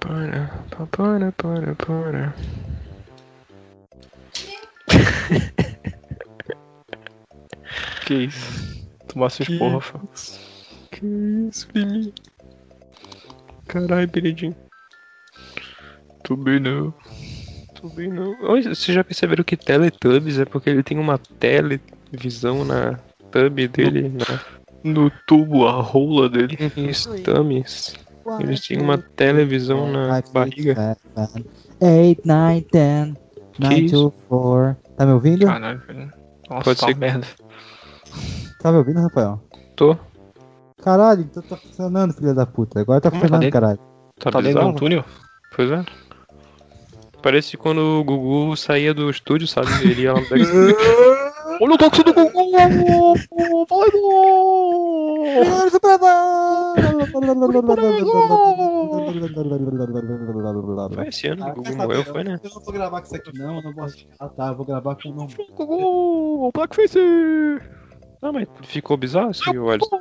Para, 0.00 0.48
pa- 0.70 0.86
para, 0.86 1.32
para, 1.32 1.74
para. 1.74 2.34
Que 8.06 8.14
isso? 8.24 8.86
Tomasse 9.08 9.42
uns 9.42 9.58
porra, 9.58 9.74
Rafa. 9.74 10.00
Que 10.90 11.06
isso, 11.48 11.68
filhinho? 11.72 12.12
Caralho, 13.70 14.08
Peridinho. 14.08 14.54
Tu 16.24 16.36
bem 16.36 16.58
não. 16.60 16.92
Tô 17.80 17.88
bem 17.88 18.08
não. 18.08 18.36
Oi, 18.50 18.62
Vocês 18.62 18.94
já 18.94 19.04
perceberam 19.04 19.44
que 19.44 19.56
Teletubbies 19.56 20.38
é 20.38 20.44
porque 20.44 20.70
ele 20.70 20.82
tem 20.82 20.98
uma 20.98 21.18
televisão 21.18 22.64
na 22.64 22.98
tub 23.30 23.68
dele, 23.68 24.08
na 24.08 24.40
No 24.82 25.10
tubo, 25.26 25.66
a 25.66 25.80
rola 25.80 26.28
dele. 26.28 26.58
Os 26.90 27.06
tummies. 27.22 27.94
Eles 28.40 28.60
tinham 28.60 28.82
uma 28.82 28.98
televisão 28.98 29.90
na 29.90 30.20
barriga. 30.32 30.96
8, 31.80 32.26
9, 32.26 32.66
10, 32.72 33.14
Que 33.52 33.62
9, 33.62 33.74
isso? 33.76 33.94
2, 33.96 34.14
4. 34.28 34.76
Tá 34.96 35.06
me 35.06 35.12
ouvindo? 35.12 35.46
Caralho, 35.46 35.80
velho. 35.86 36.12
Nossa, 36.50 36.64
Pode 36.64 36.80
tá 36.80 36.86
ser- 36.86 36.96
merda. 36.96 37.26
Tá 38.60 38.70
me 38.72 38.78
ouvindo, 38.78 39.00
Rafael? 39.00 39.40
Tô. 39.76 39.96
Caralho, 40.82 41.22
então 41.22 41.42
tá 41.42 41.56
funcionando, 41.56 42.14
filha 42.14 42.34
da 42.34 42.46
puta. 42.46 42.80
Agora 42.80 43.00
tá 43.00 43.10
Como 43.10 43.20
funcionando, 43.20 43.42
dentro? 43.42 43.60
caralho. 43.60 43.78
Tá, 44.18 44.30
Tá 44.30 44.40
dentro 44.40 44.42
de 44.60 44.66
um 44.66 44.72
bizarro? 44.72 44.78
túnel? 44.78 45.04
Pois 45.54 45.70
é. 45.70 45.84
Parece 47.22 47.56
quando 47.58 47.78
o 48.00 48.04
Gugu 48.04 48.56
saía 48.56 48.94
do 48.94 49.10
estúdio, 49.10 49.46
sabe? 49.46 49.68
Ele 49.82 50.02
ia 50.02 50.12
lá 50.14 50.20
no 50.20 50.28
backstage. 50.28 50.74
Olha 51.60 51.74
o 51.74 51.78
toque 51.78 52.02
do 52.02 52.14
Gugu! 52.14 53.14
Vai, 60.90 60.94
Foi 60.94 61.08
esse 61.08 61.28
ano 61.28 61.44
que 61.44 61.50
o 61.50 61.54
Gugu 61.62 61.76
morreu, 61.76 62.04
foi, 62.04 62.24
né? 62.24 62.38
Eu 62.42 62.50
não 62.50 62.60
vou 62.62 62.72
gravar 62.72 63.00
com 63.00 63.06
isso 63.06 63.16
aqui 63.16 63.38
não, 63.38 63.56
eu 63.56 63.62
não 63.62 63.72
vou. 63.72 63.86
Ah 64.18 64.28
tá, 64.28 64.48
eu 64.48 64.56
vou 64.56 64.66
gravar 64.66 64.96
com 64.96 65.08
o 65.10 65.14
nome. 65.14 65.34
Gugu! 65.56 66.50
Blackface! 66.54 66.98
Ah, 68.22 68.32
mas 68.32 68.46
ficou 68.64 68.96
bizarro 68.96 69.30
esse 69.30 69.48
Alisson. 69.48 69.98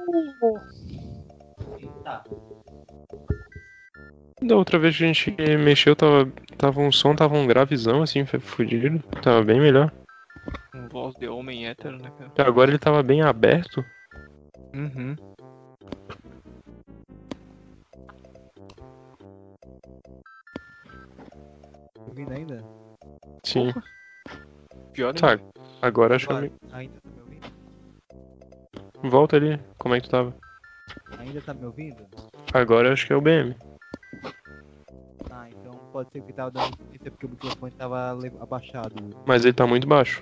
Da 4.41 4.55
outra 4.55 4.79
vez 4.79 4.97
que 4.97 5.03
a 5.03 5.07
gente 5.07 5.31
mexeu, 5.57 5.95
tava, 5.95 6.31
tava 6.57 6.81
um 6.81 6.91
som, 6.91 7.15
tava 7.15 7.35
um 7.35 7.47
gravizão 7.47 8.01
assim, 8.01 8.25
foi 8.25 8.39
fudido. 8.39 8.99
Tava 9.21 9.43
bem 9.43 9.59
melhor. 9.59 9.91
Um 10.73 10.87
voz 10.87 11.15
de 11.15 11.27
homem 11.27 11.67
hétero, 11.67 11.97
né, 11.97 12.11
cara? 12.17 12.47
Agora 12.47 12.71
ele 12.71 12.79
tava 12.79 13.03
bem 13.03 13.21
aberto. 13.21 13.83
Uhum. 14.73 15.15
Ouvindo 22.07 22.33
ainda? 22.33 22.63
Sim. 23.43 23.71
Pior 24.93 25.13
né? 25.13 25.19
Tá, 25.19 25.39
agora 25.81 26.15
acho 26.15 26.27
que 26.27 26.33
eu 26.33 26.41
me... 26.41 26.51
ainda 26.71 26.99
tá 27.01 27.09
me 27.09 27.21
ouvindo? 27.21 27.28
Volta 29.03 29.37
ali, 29.37 29.59
como 29.77 29.95
é 29.95 30.01
que 30.01 30.07
tu 30.07 30.11
tava? 30.11 30.33
Ainda 31.19 31.41
tá 31.41 31.53
me 31.53 31.65
ouvindo? 31.65 32.05
Agora 32.53 32.91
acho 32.91 33.07
que 33.07 33.13
é 33.13 33.15
o 33.15 33.21
BM. 33.21 33.55
Ah, 35.31 35.47
então 35.49 35.79
pode 35.93 36.11
ser 36.11 36.21
que 36.21 36.33
tava 36.33 36.51
dando 36.51 36.71
notícia 36.71 37.09
porque 37.11 37.25
o 37.25 37.29
microfone 37.29 37.71
tava 37.71 38.17
abaixado. 38.41 38.93
Mas 39.25 39.45
ele 39.45 39.53
tá 39.53 39.65
muito 39.65 39.87
baixo. 39.87 40.21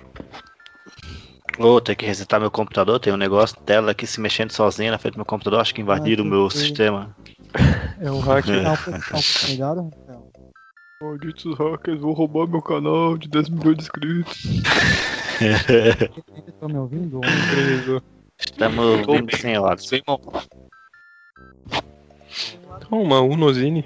Ô, 1.58 1.80
tem 1.80 1.96
que 1.96 2.06
resetar 2.06 2.38
meu 2.40 2.52
computador, 2.52 3.00
tem 3.00 3.12
um 3.12 3.16
negócio 3.16 3.58
tela 3.62 3.90
aqui 3.90 4.06
se 4.06 4.20
mexendo 4.20 4.52
sozinha 4.52 4.92
na 4.92 4.98
frente 4.98 5.14
do 5.14 5.18
meu 5.18 5.26
computador, 5.26 5.60
acho 5.60 5.74
que 5.74 5.80
invadiram 5.80 6.22
o 6.22 6.26
Ah, 6.28 6.30
meu 6.30 6.50
sim. 6.50 6.58
sistema. 6.58 7.16
É 8.00 8.12
um 8.12 8.20
hacker. 8.20 8.62
Tá 8.62 8.76
pouco, 8.76 9.92
tá? 10.06 10.20
Malditos 11.02 11.58
hackers 11.58 12.00
vão 12.00 12.12
roubar 12.12 12.46
meu 12.46 12.62
canal 12.62 13.18
de 13.18 13.28
10 13.28 13.48
milhões 13.48 13.76
de 13.76 13.82
inscritos. 13.82 14.44
Ainda 16.36 16.52
tá 16.60 16.68
me 16.68 16.78
ouvindo? 16.78 17.20
Estamos 18.38 19.06
ouvindo 19.06 19.36
sem 19.36 19.58
horas. 19.58 19.86
Sem 19.86 20.02
mão. 20.06 20.20
Então, 22.76 23.02
uma 23.02 23.20
Unozine. 23.20 23.84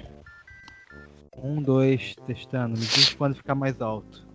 Um, 1.37 1.61
dois, 1.61 2.15
testando. 2.27 2.79
Me 2.79 2.85
diz 2.85 3.13
quando 3.15 3.35
ficar 3.35 3.55
mais 3.55 3.81
alto. 3.81 4.25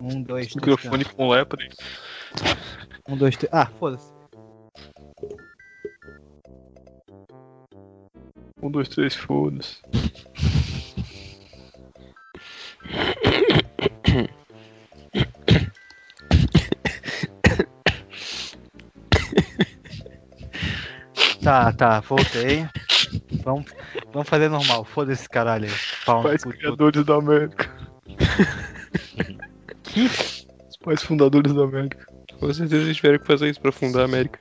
Um, 0.00 0.22
dois, 0.22 0.54
Microfone 0.54 1.04
com 1.04 1.28
lepre. 1.28 1.68
testando. 1.68 2.58
Um, 3.08 3.16
dois, 3.16 3.36
três. 3.36 3.52
Ah, 3.52 3.66
foda-se. 3.66 4.12
Um, 8.62 8.70
dois, 8.70 8.88
três, 8.88 9.14
foda-se. 9.14 9.80
Tá, 21.48 21.72
tá, 21.72 22.00
voltei. 22.00 22.68
Vamos, 23.42 23.72
vamos 24.12 24.28
fazer 24.28 24.50
normal. 24.50 24.84
Foda-se 24.84 25.22
esse 25.22 25.28
caralho 25.30 25.64
aí. 25.64 25.74
Pau 26.04 26.22
Pais 26.22 26.44
criadores 26.44 27.02
da 27.06 27.14
América. 27.14 27.70
Os 29.96 30.76
pais 30.84 31.02
fundadores 31.02 31.54
da 31.54 31.62
América. 31.64 32.06
Com 32.38 32.52
certeza 32.52 32.84
eles 32.84 32.96
tiveram 32.96 33.18
que 33.18 33.26
fazer 33.26 33.48
isso 33.48 33.62
pra 33.62 33.72
fundar 33.72 34.02
a 34.02 34.04
América. 34.04 34.38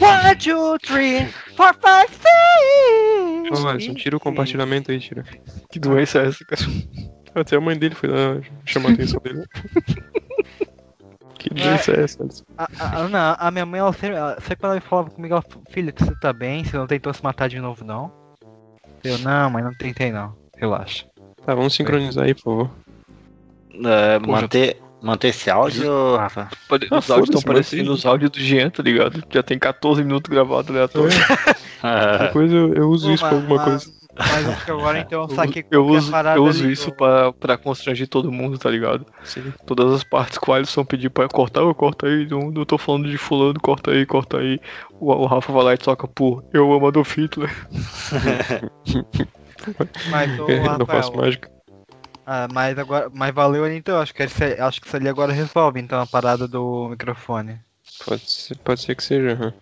One, 0.00 0.36
two, 0.38 0.78
three, 0.78 1.26
four, 1.54 1.74
five, 1.74 2.08
six. 2.08 3.62
Ô, 3.62 3.68
Alisson, 3.68 3.92
tira 3.92 4.16
o 4.16 4.20
compartilhamento 4.20 4.90
aí, 4.90 4.98
tira. 4.98 5.22
Que 5.70 5.78
doença 5.78 6.22
é 6.22 6.28
essa, 6.28 6.42
cara? 6.46 6.62
Até 7.34 7.56
a 7.56 7.60
mãe 7.60 7.78
dele 7.78 7.94
foi 7.94 8.08
lá 8.08 8.40
chamar 8.64 8.88
a 8.88 8.92
atenção 8.94 9.20
dele. 9.22 9.44
que 11.42 11.54
doença 11.54 11.92
é 11.92 12.02
essa? 12.02 12.24
A, 12.56 12.66
a, 13.00 13.08
não, 13.08 13.36
a 13.38 13.50
minha 13.50 13.66
mãe, 13.66 13.80
ela 13.80 13.92
sempre, 13.92 14.16
ela, 14.16 14.40
sempre 14.40 14.66
ela 14.66 14.80
falava 14.80 15.10
comigo, 15.10 15.34
ela, 15.34 15.44
filha, 15.70 15.92
você 15.96 16.14
tá 16.20 16.32
bem? 16.32 16.64
Você 16.64 16.76
não 16.76 16.86
tentou 16.86 17.12
se 17.12 17.22
matar 17.22 17.48
de 17.48 17.58
novo, 17.60 17.84
não? 17.84 18.10
Eu, 19.04 19.18
não, 19.18 19.50
mãe, 19.50 19.62
não 19.64 19.74
tentei, 19.74 20.12
não. 20.12 20.34
Relaxa. 20.56 21.06
Tá, 21.44 21.54
vamos 21.54 21.74
sincronizar 21.74 22.24
aí, 22.24 22.34
por 22.34 22.42
favor. 22.42 22.70
É, 23.84 24.18
manter, 24.20 24.76
manter 25.02 25.28
esse 25.28 25.50
áudio, 25.50 26.16
Rafa? 26.16 26.48
Pode- 26.68 26.86
Ah, 26.90 26.98
os 26.98 27.10
áudios 27.10 27.28
estão 27.30 27.42
parecendo 27.42 27.92
os 27.92 28.06
áudios 28.06 28.30
do 28.30 28.38
Jean, 28.38 28.70
tá 28.70 28.82
ligado? 28.82 29.24
Já 29.30 29.42
tem 29.42 29.58
14 29.58 30.04
minutos 30.04 30.30
gravados 30.30 30.70
aleatório. 30.70 31.10
Depois 32.20 32.52
eu, 32.52 32.74
eu 32.74 32.88
uso 32.90 33.10
isso 33.12 33.24
pra 33.24 33.34
alguma 33.36 33.64
coisa. 33.64 33.90
Mas 34.16 34.48
acho 34.48 34.64
que 34.64 34.70
agora 34.70 34.98
então 34.98 35.22
eu 35.22 35.28
Eu, 35.28 35.34
saquei 35.34 35.64
eu 35.70 35.94
é 35.94 35.96
a 35.96 35.98
uso, 35.98 36.10
parada 36.10 36.38
eu 36.38 36.44
uso 36.44 36.64
ali, 36.64 36.72
isso 36.72 36.90
pô. 36.90 36.96
pra, 36.96 37.32
pra 37.32 37.56
constranger 37.56 38.08
todo 38.08 38.30
mundo, 38.30 38.58
tá 38.58 38.70
ligado? 38.70 39.06
Todas 39.66 39.92
as 39.92 40.04
partes 40.04 40.38
que 40.38 40.50
o 40.50 40.52
Alisson 40.52 40.84
pedir 40.84 41.10
pra 41.10 41.28
cortar, 41.28 41.60
eu 41.60 41.74
corto 41.74 42.06
aí. 42.06 42.26
Não, 42.28 42.50
não 42.50 42.64
tô 42.64 42.76
falando 42.76 43.10
de 43.10 43.16
fulano, 43.16 43.58
corta 43.60 43.90
aí, 43.90 44.04
corta 44.04 44.38
aí. 44.38 44.60
O, 45.00 45.12
o 45.12 45.26
Rafa 45.26 45.52
vai 45.52 45.64
lá 45.64 45.74
e 45.74 45.78
toca 45.78 46.06
por 46.06 46.44
Eu 46.52 46.72
amo 46.72 46.86
Adolf 46.86 47.16
Hitler. 47.16 47.50
Mas, 50.10 50.40
ô, 50.40 50.46
não 50.46 50.62
Rafael, 50.62 50.86
faço 50.86 51.16
mágica. 51.16 51.50
Ah, 52.26 52.46
mas 52.52 52.78
agora. 52.78 53.10
Mas 53.12 53.34
valeu 53.34 53.64
ali 53.64 53.76
então, 53.76 54.00
acho 54.00 54.14
que, 54.14 54.22
esse, 54.22 54.44
acho 54.60 54.80
que 54.80 54.86
isso 54.86 54.96
ali 54.96 55.08
agora 55.08 55.32
resolve 55.32 55.80
então 55.80 56.00
a 56.00 56.06
parada 56.06 56.46
do 56.46 56.88
microfone. 56.88 57.58
Pode 58.04 58.30
ser, 58.30 58.56
pode 58.58 58.80
ser 58.80 58.94
que 58.94 59.02
seja. 59.02 59.54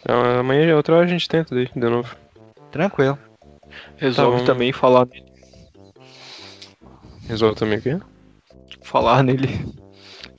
Então, 0.00 0.40
amanhã, 0.40 0.74
outra 0.76 0.96
hora 0.96 1.04
a 1.04 1.08
gente 1.08 1.28
tenta 1.28 1.54
daí, 1.54 1.68
de 1.74 1.80
novo. 1.80 2.14
Tranquilo. 2.70 3.18
Resolve 3.96 4.38
bom. 4.38 4.44
também 4.44 4.72
falar 4.72 5.06
nele. 5.06 5.26
Resolve 7.28 7.56
também 7.56 7.78
o 7.78 7.82
quê? 7.82 7.98
Falar 8.82 9.22
nele. 9.22 9.48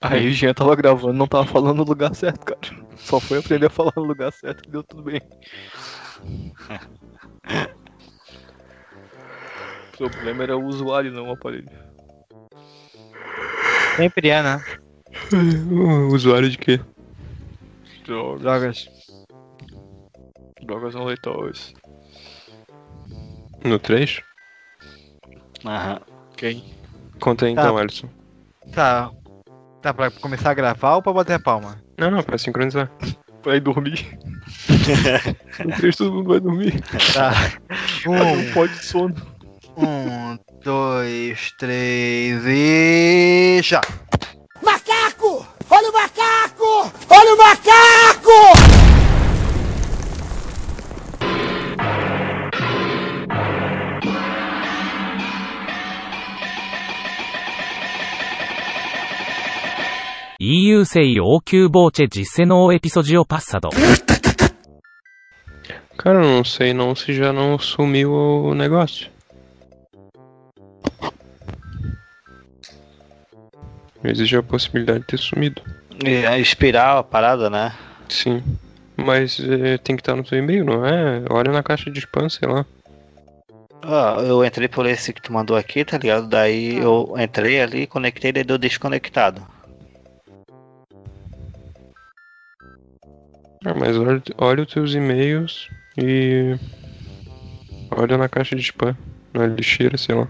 Aí 0.02 0.28
o 0.28 0.32
Jean 0.32 0.54
tava 0.54 0.76
gravando, 0.76 1.14
não 1.14 1.28
tava 1.28 1.46
falando 1.46 1.78
no 1.78 1.84
lugar 1.84 2.14
certo, 2.16 2.46
cara. 2.46 2.60
Só 2.98 3.20
foi 3.20 3.40
aprender 3.40 3.66
a 3.66 3.70
falar 3.70 3.94
no 3.96 4.04
lugar 4.04 4.32
certo 4.32 4.68
e 4.68 4.72
deu 4.72 4.84
tudo 4.84 5.04
bem. 5.04 5.22
O 10.00 10.10
problema 10.10 10.44
era 10.44 10.56
o 10.56 10.64
usuário, 10.64 11.12
não 11.12 11.30
o 11.30 11.32
aparelho. 11.32 11.72
Sempre 13.96 14.30
é, 14.30 14.44
né? 14.44 14.64
O 15.72 16.10
usuário 16.14 16.52
de 16.52 16.58
quê? 16.58 16.80
Drogas. 18.06 18.42
Drogas. 18.42 18.90
Drogas 20.62 20.94
não 20.94 21.06
letais. 21.06 21.74
No 23.64 23.80
3? 23.80 24.22
Aham. 25.66 26.00
Quem? 26.36 26.64
Conta 27.20 27.46
aí 27.46 27.56
Tá. 27.56 27.62
então, 27.64 27.78
Alisson. 27.78 28.10
Tá. 28.74 29.12
Tá 29.82 29.94
pra 29.94 30.12
começar 30.12 30.52
a 30.52 30.54
gravar 30.54 30.96
ou 30.96 31.02
pra 31.02 31.14
bater 31.14 31.34
a 31.34 31.40
palma? 31.40 31.82
Não, 31.98 32.12
não, 32.12 32.24
pra 32.24 32.38
sincronizar. 32.38 32.90
Pra 33.44 33.56
ir 33.56 33.60
dormir. 33.62 34.18
No 35.64 35.76
3 35.78 35.96
todo 35.96 36.12
mundo 36.12 36.30
vai 36.30 36.40
dormir. 36.40 36.82
Tá. 37.14 37.32
Um 38.08 38.52
pode 38.54 38.74
de 38.74 38.84
sono. 38.86 39.16
Um, 39.78 40.38
dois, 40.64 41.52
três 41.58 42.44
e. 42.46 43.62
já! 43.64 43.80
Macaco! 44.62 45.46
Olha 45.70 45.90
o 45.90 45.94
macaco! 45.94 46.92
Olha 47.10 47.34
o 47.34 47.38
macaco! 47.38 48.87
EU 60.50 60.86
sei 60.86 61.20
não 66.22 66.42
sei 66.46 66.74
não 66.74 66.96
se 66.96 67.12
já 67.12 67.34
não 67.34 67.60
sumiu 67.60 68.14
o 68.14 68.56
negócio. 68.56 69.10
Existe 74.06 74.38
a 74.38 74.44
possibilidade 74.44 75.00
de 75.00 75.06
ter 75.08 75.18
sumido. 75.18 75.62
É, 76.06 76.40
expirar 76.40 76.98
a 76.98 77.04
parada, 77.04 77.50
né? 77.50 77.74
Sim. 78.08 78.42
Mas 78.96 79.42
é, 79.42 79.78
tem 79.78 79.98
que 79.98 80.02
estar 80.02 80.16
no 80.16 80.26
seu 80.26 80.38
e-mail, 80.38 80.64
não 80.64 80.86
é? 80.86 81.26
Olha 81.30 81.52
na 81.52 81.62
caixa 81.62 81.92
de 81.92 82.00
spam, 82.00 82.30
sei 82.30 82.48
lá. 82.48 82.66
Ah, 83.82 84.16
eu 84.26 84.46
entrei 84.46 84.70
por 84.70 84.86
esse 84.86 85.12
que 85.12 85.22
tu 85.22 85.34
mandou 85.34 85.58
aqui, 85.58 85.84
tá 85.84 85.98
ligado? 85.98 86.30
Daí 86.30 86.78
eu 86.78 87.14
entrei 87.18 87.60
ali, 87.60 87.86
conectei, 87.86 88.32
e 88.34 88.44
deu 88.46 88.58
desconectado. 88.58 89.57
Ah, 93.66 93.74
mas 93.74 93.98
olha, 93.98 94.22
olha 94.38 94.64
os 94.64 94.74
teus 94.74 94.94
e-mails 94.94 95.70
e. 95.98 96.56
Olha 97.92 98.18
na 98.18 98.30
caixa 98.30 98.56
de 98.56 98.62
spam, 98.62 98.96
na 99.34 99.48
lixeira, 99.48 99.98
sei 99.98 100.16
lá. 100.16 100.28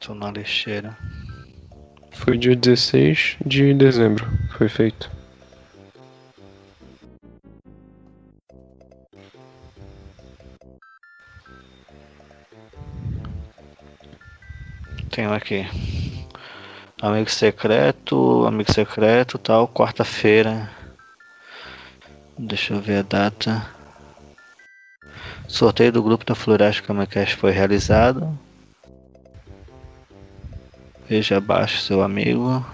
Tô 0.00 0.14
na 0.14 0.32
lixeira. 0.32 0.96
Foi 2.10 2.36
dia 2.36 2.56
16 2.56 3.36
de 3.46 3.72
dezembro, 3.72 4.26
foi 4.56 4.68
feito. 4.68 5.08
Tenho 15.12 15.34
aqui. 15.34 15.66
Amigo 17.02 17.28
secreto, 17.28 18.46
amigo 18.46 18.72
secreto, 18.72 19.36
tal, 19.36 19.68
quarta-feira. 19.68 20.70
Deixa 22.38 22.72
eu 22.72 22.80
ver 22.80 23.00
a 23.00 23.02
data. 23.02 23.68
Sorteio 25.46 25.92
do 25.92 26.02
grupo 26.02 26.24
da 26.24 26.34
Floresta 26.34 26.82
Camacast 26.82 27.36
foi 27.36 27.50
realizado. 27.50 28.26
Veja 31.06 31.36
abaixo 31.36 31.82
seu 31.82 32.02
amigo. 32.02 32.64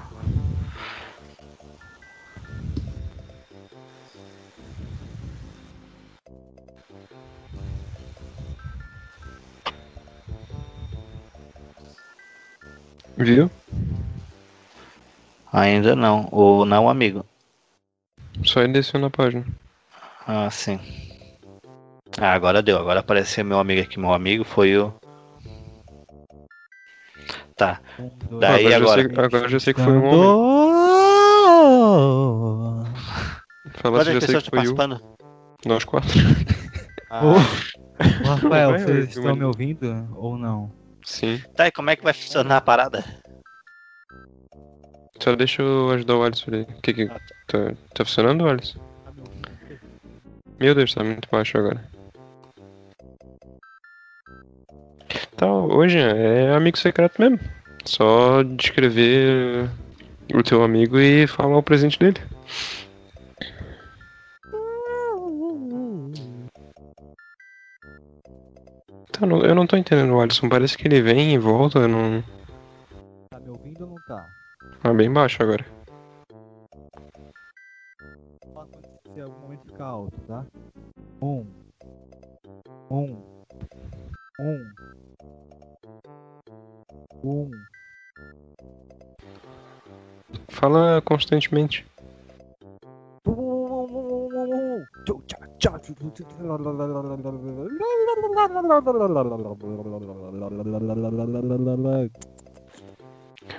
Viu? 13.18 13.50
Ainda 15.52 15.96
não, 15.96 16.28
ou 16.30 16.64
não 16.64 16.88
amigo. 16.88 17.26
Só 18.44 18.60
ele 18.62 18.74
desceu 18.74 19.00
na 19.00 19.10
página. 19.10 19.44
Ah, 20.26 20.48
sim. 20.50 20.78
Ah, 22.16 22.32
agora 22.32 22.62
deu. 22.62 22.78
Agora 22.78 23.00
apareceu 23.00 23.44
meu 23.44 23.58
amigo 23.58 23.82
aqui. 23.82 23.98
Meu 23.98 24.12
amigo 24.12 24.44
foi 24.44 24.78
o. 24.78 24.92
Tá. 27.56 27.80
Daí 28.30 28.72
Ah, 28.72 28.76
agora. 28.76 29.02
Já 29.02 29.08
sei, 29.08 29.24
agora 29.24 29.44
eu 29.44 29.48
já 29.48 29.60
sei 29.60 29.74
que 29.74 29.80
foi 29.80 29.92
um 29.92 30.04
homem. 30.04 30.48
Fala 33.74 33.98
Quantas 33.98 34.06
se 34.06 34.12
já 34.14 34.20
sei 34.20 34.36
que 34.36 34.50
foi 34.50 34.50
participando? 34.50 35.00
Nós 35.66 35.84
quatro. 35.84 36.10
Ah, 37.10 37.24
Ô, 37.24 37.32
Rafael, 38.28 38.78
vocês 38.78 39.08
estão 39.08 39.34
me 39.34 39.42
ouvindo 39.42 40.06
ou 40.14 40.36
não? 40.36 40.70
Sim. 41.08 41.42
Tá, 41.56 41.66
e 41.66 41.72
como 41.72 41.88
é 41.88 41.96
que 41.96 42.04
vai 42.04 42.12
funcionar 42.12 42.58
a 42.58 42.60
parada? 42.60 43.02
Só 45.18 45.34
deixa 45.34 45.62
eu 45.62 45.90
ajudar 45.90 46.16
o 46.16 46.22
Alisson 46.22 46.50
ali. 46.50 46.66
Que 46.82 46.92
que... 46.92 47.08
Tá, 47.46 47.72
tá 47.94 48.04
funcionando, 48.04 48.46
Alisson? 48.46 48.78
Meu 50.60 50.74
Deus, 50.74 50.92
tá 50.92 51.02
muito 51.02 51.26
baixo 51.32 51.56
agora. 51.56 51.82
Tá, 55.34 55.50
hoje 55.50 55.98
é 55.98 56.54
amigo 56.54 56.76
secreto 56.76 57.18
mesmo. 57.18 57.40
Só 57.86 58.42
descrever 58.42 59.66
o 60.34 60.42
teu 60.42 60.62
amigo 60.62 61.00
e 61.00 61.26
falar 61.26 61.56
o 61.56 61.62
presente 61.62 61.98
dele. 61.98 62.20
Tá, 69.18 69.26
não- 69.26 69.42
eu 69.42 69.54
não 69.54 69.66
tô 69.66 69.76
entendendo 69.76 70.14
o 70.14 70.20
Alisson. 70.20 70.48
Parece 70.48 70.76
que 70.76 70.86
ele 70.86 71.00
vem 71.02 71.34
e 71.34 71.38
volta, 71.38 71.78
eu 71.80 71.88
não. 71.88 72.22
Tá 73.30 73.40
me 73.40 73.48
ouvindo 73.50 73.82
ou 73.84 73.90
não 73.90 73.96
tá? 74.06 74.26
Ah, 74.84 74.92
bem 74.92 75.12
baixo 75.12 75.42
agora. 75.42 75.64
Se 79.14 79.20
algum 79.20 79.40
momento 79.40 79.66
ficar 79.66 79.86
alto, 79.86 80.16
tá? 80.26 80.44
Um. 81.20 81.46
Um. 82.90 83.16
Um. 84.40 84.70
Um. 87.24 87.50
Fala 90.50 91.02
constantemente. 91.02 91.84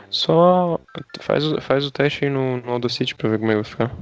Só 0.09 0.80
faz, 1.20 1.43
faz 1.61 1.86
o 1.86 1.91
teste 1.91 2.26
aí 2.26 2.32
no, 2.32 2.57
no 2.57 2.72
Audacity 2.72 3.15
pra 3.15 3.30
ver 3.30 3.39
como 3.39 3.51
é 3.51 3.55
que 3.55 3.61
vai 3.61 3.72
ficar. 3.72 3.95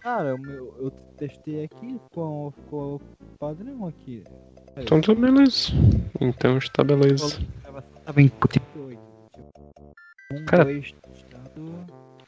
Cara, 0.00 0.34
o 0.34 0.38
meu, 0.38 0.74
eu 0.80 0.90
testei 1.16 1.64
aqui, 1.64 2.00
ficou, 2.08 2.50
ficou 2.50 3.00
padrão 3.38 3.86
aqui. 3.86 4.24
Então 4.76 5.00
tá 5.00 5.14
beleza. 5.14 5.72
Então 6.20 6.58
está 6.58 6.82
beleza. 6.82 7.40
Tava 8.04 8.20
em 8.20 8.28
38. 8.28 9.00
Um, 10.32 10.44
Cara. 10.46 10.64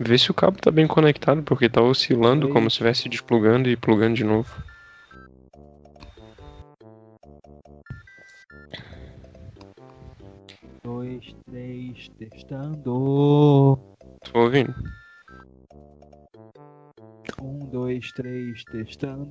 Vê 0.07 0.19
se 0.19 0.31
o 0.31 0.35
cabo 0.35 0.59
tá 0.61 0.71
bem 0.71 0.87
conectado, 0.87 1.43
porque 1.43 1.67
tá 1.67 1.81
oscilando 1.81 2.47
Oi. 2.47 2.53
como 2.53 2.69
se 2.69 2.75
estivesse 2.75 3.09
desplugando 3.09 3.71
e 3.71 3.77
plugando 3.77 4.15
de 4.15 4.23
novo. 4.23 4.55
Dois, 10.83 11.35
três, 11.51 12.11
testando. 12.19 13.79
Tô 14.31 14.41
ouvindo? 14.41 14.75
Um, 17.41 17.61
dois, 17.71 18.13
três, 18.13 18.63
testando. 18.65 19.31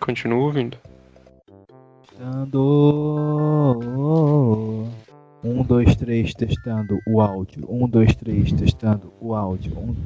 Continuo 0.00 0.44
ouvindo. 0.44 0.78
Testando. 2.08 2.60
Um, 5.42 5.62
dois, 5.62 5.96
três, 5.96 6.34
testando 6.34 7.00
o 7.06 7.20
áudio. 7.20 7.64
Um, 7.68 7.88
dois, 7.88 8.14
três, 8.14 8.52
testando 8.52 9.12
o 9.20 9.34
áudio. 9.34 9.72
Um, 9.78 9.96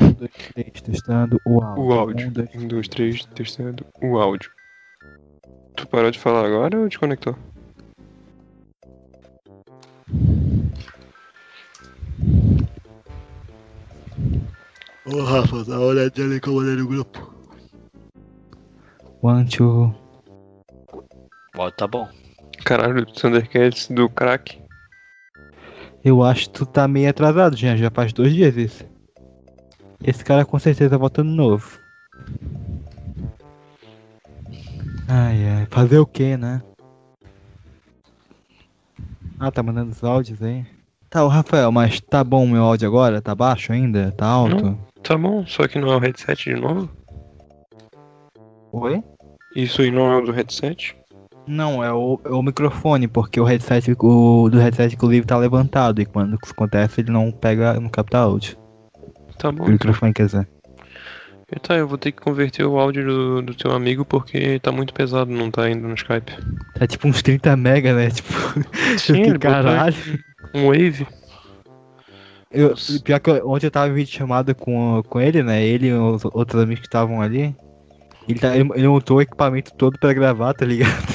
um 0.00 0.12
dois, 0.12 0.30
três, 0.52 0.80
testando 0.80 1.40
o 1.44 1.62
áudio. 1.62 1.84
O 1.84 1.92
áudio. 1.92 2.28
Um, 2.28 2.32
dois, 2.32 2.54
Um, 2.54 2.68
dois, 2.68 2.88
três, 2.88 3.24
testando 3.26 3.84
o 4.02 4.18
áudio. 4.18 4.50
Tu 5.76 5.86
parou 5.88 6.10
de 6.10 6.18
falar 6.18 6.46
agora 6.46 6.78
ou 6.78 6.88
desconectou? 6.88 7.36
Ô 15.06 15.22
Rafa, 15.22 15.62
dá 15.64 15.78
uma 15.78 15.86
olhadinha 15.88 16.26
ali 16.26 16.40
como 16.40 16.62
é 16.62 16.74
no 16.74 16.88
grupo. 16.88 17.34
One, 19.20 19.46
two. 19.46 19.94
Ó, 21.56 21.70
tá 21.70 21.86
bom. 21.86 22.08
Caralho, 22.64 23.04
Thundercats 23.06 23.88
do 23.88 24.08
crack. 24.08 24.58
Eu 26.04 26.22
acho 26.22 26.48
que 26.48 26.58
tu 26.58 26.66
tá 26.66 26.88
meio 26.88 27.10
atrasado, 27.10 27.56
já. 27.56 27.76
Já 27.76 27.90
faz 27.90 28.12
dois 28.12 28.32
dias 28.32 28.56
isso. 28.56 28.84
Esse 30.02 30.24
cara 30.24 30.44
com 30.44 30.58
certeza 30.58 30.98
volta 30.98 31.22
no 31.22 31.30
novo. 31.30 31.78
Ai, 35.08 35.46
ai. 35.48 35.66
Fazer 35.70 35.98
o 35.98 36.06
que, 36.06 36.36
né? 36.36 36.62
Ah, 39.38 39.50
tá 39.50 39.62
mandando 39.62 39.92
os 39.92 40.02
áudios 40.02 40.42
aí. 40.42 40.64
Tá, 41.10 41.24
o 41.24 41.28
Rafael, 41.28 41.70
mas 41.70 42.00
tá 42.00 42.24
bom 42.24 42.44
o 42.44 42.48
meu 42.48 42.62
áudio 42.64 42.88
agora? 42.88 43.20
Tá 43.20 43.34
baixo 43.34 43.72
ainda? 43.72 44.10
Tá 44.12 44.26
alto? 44.26 44.64
Não, 44.64 44.78
tá 45.02 45.16
bom, 45.16 45.46
só 45.46 45.68
que 45.68 45.78
não 45.78 45.92
é 45.92 45.96
o 45.96 46.00
headset 46.00 46.50
de 46.50 46.60
novo? 46.60 46.90
Oi? 48.72 49.02
Isso 49.54 49.82
aí 49.82 49.90
não 49.90 50.10
é 50.10 50.16
o 50.16 50.22
do 50.22 50.32
headset? 50.32 50.96
Não, 51.46 51.84
é 51.84 51.92
o, 51.92 52.18
é 52.24 52.30
o 52.30 52.42
microfone, 52.42 53.06
porque 53.06 53.38
o 53.38 53.44
headset 53.44 53.94
o, 53.98 54.48
do 54.50 54.58
headset 54.58 54.94
inclusive 54.94 55.26
tá 55.26 55.36
levantado 55.36 56.00
e 56.00 56.06
quando 56.06 56.38
isso 56.42 56.52
acontece 56.52 57.02
ele 57.02 57.10
não 57.10 57.30
pega, 57.30 57.78
não 57.78 57.88
capta 57.90 58.18
áudio. 58.18 58.56
Tá 59.38 59.52
bom. 59.52 59.64
O 59.64 59.70
microfone 59.70 60.12
quer 60.12 60.26
dizer. 60.26 60.48
Tá, 61.62 61.76
eu 61.76 61.86
vou 61.86 61.98
ter 61.98 62.10
que 62.10 62.20
converter 62.22 62.64
o 62.64 62.78
áudio 62.78 63.04
do, 63.06 63.42
do 63.42 63.54
teu 63.54 63.70
amigo 63.72 64.04
porque 64.04 64.58
tá 64.58 64.72
muito 64.72 64.92
pesado, 64.94 65.30
não 65.30 65.50
tá 65.50 65.70
indo 65.70 65.86
no 65.86 65.94
Skype. 65.94 66.32
Tá 66.74 66.86
tipo 66.86 67.06
uns 67.06 67.22
30 67.22 67.54
mega, 67.56 67.94
né? 67.94 68.08
Tipo, 68.10 68.32
Sim, 68.98 69.32
que 69.34 69.38
caralho. 69.38 69.94
Um 70.54 70.66
Wave. 70.68 71.06
Eu, 72.50 72.74
pior 73.04 73.20
que 73.20 73.30
eu- 73.30 73.48
ontem 73.50 73.66
eu 73.66 73.70
tava 73.70 73.88
em 73.88 73.94
vídeo 73.94 74.12
chamada 74.12 74.54
com, 74.54 75.02
com 75.08 75.20
ele, 75.20 75.42
né? 75.42 75.62
Ele 75.62 75.88
e 75.88 75.92
os 75.92 76.24
outros 76.24 76.62
amigos 76.62 76.80
que 76.80 76.86
estavam 76.86 77.20
ali. 77.20 77.54
Ele, 78.28 78.38
tá, 78.38 78.56
ele, 78.56 78.68
ele 78.74 78.88
montou 78.88 79.18
o 79.18 79.22
equipamento 79.22 79.72
todo 79.74 79.98
pra 79.98 80.12
gravar, 80.12 80.54
tá 80.54 80.64
ligado? 80.64 81.13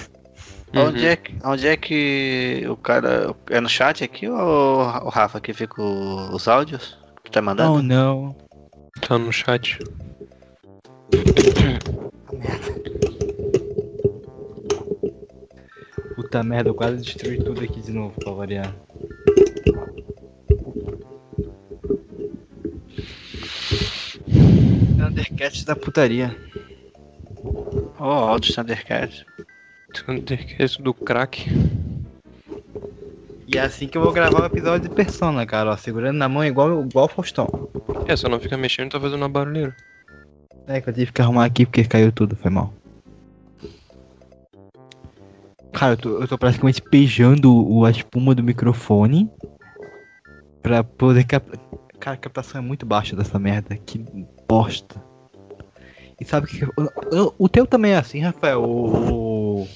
Onde, 0.75 1.05
é 1.05 1.15
que, 1.15 1.35
onde 1.43 1.67
é 1.67 1.75
que 1.75 2.63
o 2.69 2.77
cara. 2.77 3.35
É 3.49 3.59
no 3.59 3.67
chat 3.67 4.03
aqui 4.03 4.27
ou 4.27 4.35
o 4.37 5.09
Rafa 5.09 5.41
que 5.41 5.53
fica 5.53 5.81
os 5.81 6.47
áudios? 6.47 6.97
Que 7.23 7.31
tá 7.31 7.41
mandando? 7.41 7.81
Não, 7.81 8.35
não. 8.35 8.35
Tá 9.01 9.17
no 9.17 9.31
chat. 9.31 9.79
Puta 16.15 16.43
merda, 16.43 16.69
eu 16.69 16.75
quase 16.75 16.97
destruí 16.97 17.43
tudo 17.43 17.61
aqui 17.61 17.81
de 17.81 17.91
novo 17.91 18.13
pra 18.19 18.31
variar. 18.31 18.75
Thundercats 24.97 25.63
da 25.63 25.75
putaria. 25.75 26.35
Ó, 27.99 28.25
oh, 28.25 28.29
áudio 28.29 28.53
Thundercat. 28.53 29.25
Thundercats 29.93 30.77
do 30.77 30.93
crack. 30.93 31.49
E 33.47 33.57
é 33.57 33.61
assim 33.61 33.87
que 33.87 33.97
eu 33.97 34.01
vou 34.01 34.11
gravar 34.11 34.43
o 34.43 34.45
episódio 34.45 34.87
de 34.87 34.95
Persona, 34.95 35.45
cara, 35.45 35.71
ó, 35.71 35.77
segurando 35.77 36.17
na 36.17 36.29
mão 36.29 36.45
igual, 36.45 36.85
igual 36.85 37.05
o 37.05 37.09
Faustão. 37.09 37.47
É, 38.05 38.15
só 38.15 38.29
não 38.29 38.39
fica 38.39 38.55
mexendo, 38.55 38.91
tá 38.91 38.99
fazendo 38.99 39.21
uma 39.21 39.29
barulheira. 39.29 39.75
É 40.67 40.79
que 40.79 40.89
eu 40.89 40.93
tive 40.93 41.11
que 41.11 41.21
arrumar 41.21 41.45
aqui 41.45 41.65
porque 41.65 41.83
caiu 41.83 42.11
tudo, 42.11 42.35
foi 42.35 42.51
mal. 42.51 42.71
Cara, 45.73 45.93
eu 45.93 45.97
tô, 45.97 46.21
eu 46.21 46.27
tô 46.27 46.37
praticamente 46.37 46.83
beijando 46.91 47.51
o, 47.51 47.85
a 47.85 47.89
espuma 47.89 48.35
do 48.35 48.43
microfone 48.43 49.27
pra 50.61 50.83
poder 50.83 51.23
captar. 51.23 51.59
Cara, 51.99 52.15
a 52.15 52.19
captação 52.19 52.61
é 52.61 52.63
muito 52.63 52.85
baixa 52.85 53.15
dessa 53.15 53.39
merda, 53.39 53.75
que 53.77 54.05
bosta. 54.47 55.08
E 56.19 56.25
sabe 56.25 56.47
que. 56.47 56.67
O, 57.37 57.49
teu 57.49 57.65
também 57.65 57.93
é 57.93 57.97
assim, 57.97 58.19
Rafael? 58.19 58.61
O, 58.61 59.67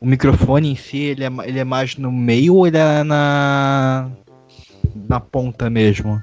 o, 0.00 0.06
microfone 0.06 0.72
em 0.72 0.76
si, 0.76 0.98
ele 0.98 1.24
é, 1.24 1.30
ele 1.44 1.58
é 1.58 1.64
mais 1.64 1.96
no 1.96 2.10
meio 2.10 2.56
ou 2.56 2.66
ele 2.66 2.76
é 2.76 3.04
na. 3.04 4.10
na 5.08 5.20
ponta 5.20 5.70
mesmo? 5.70 6.22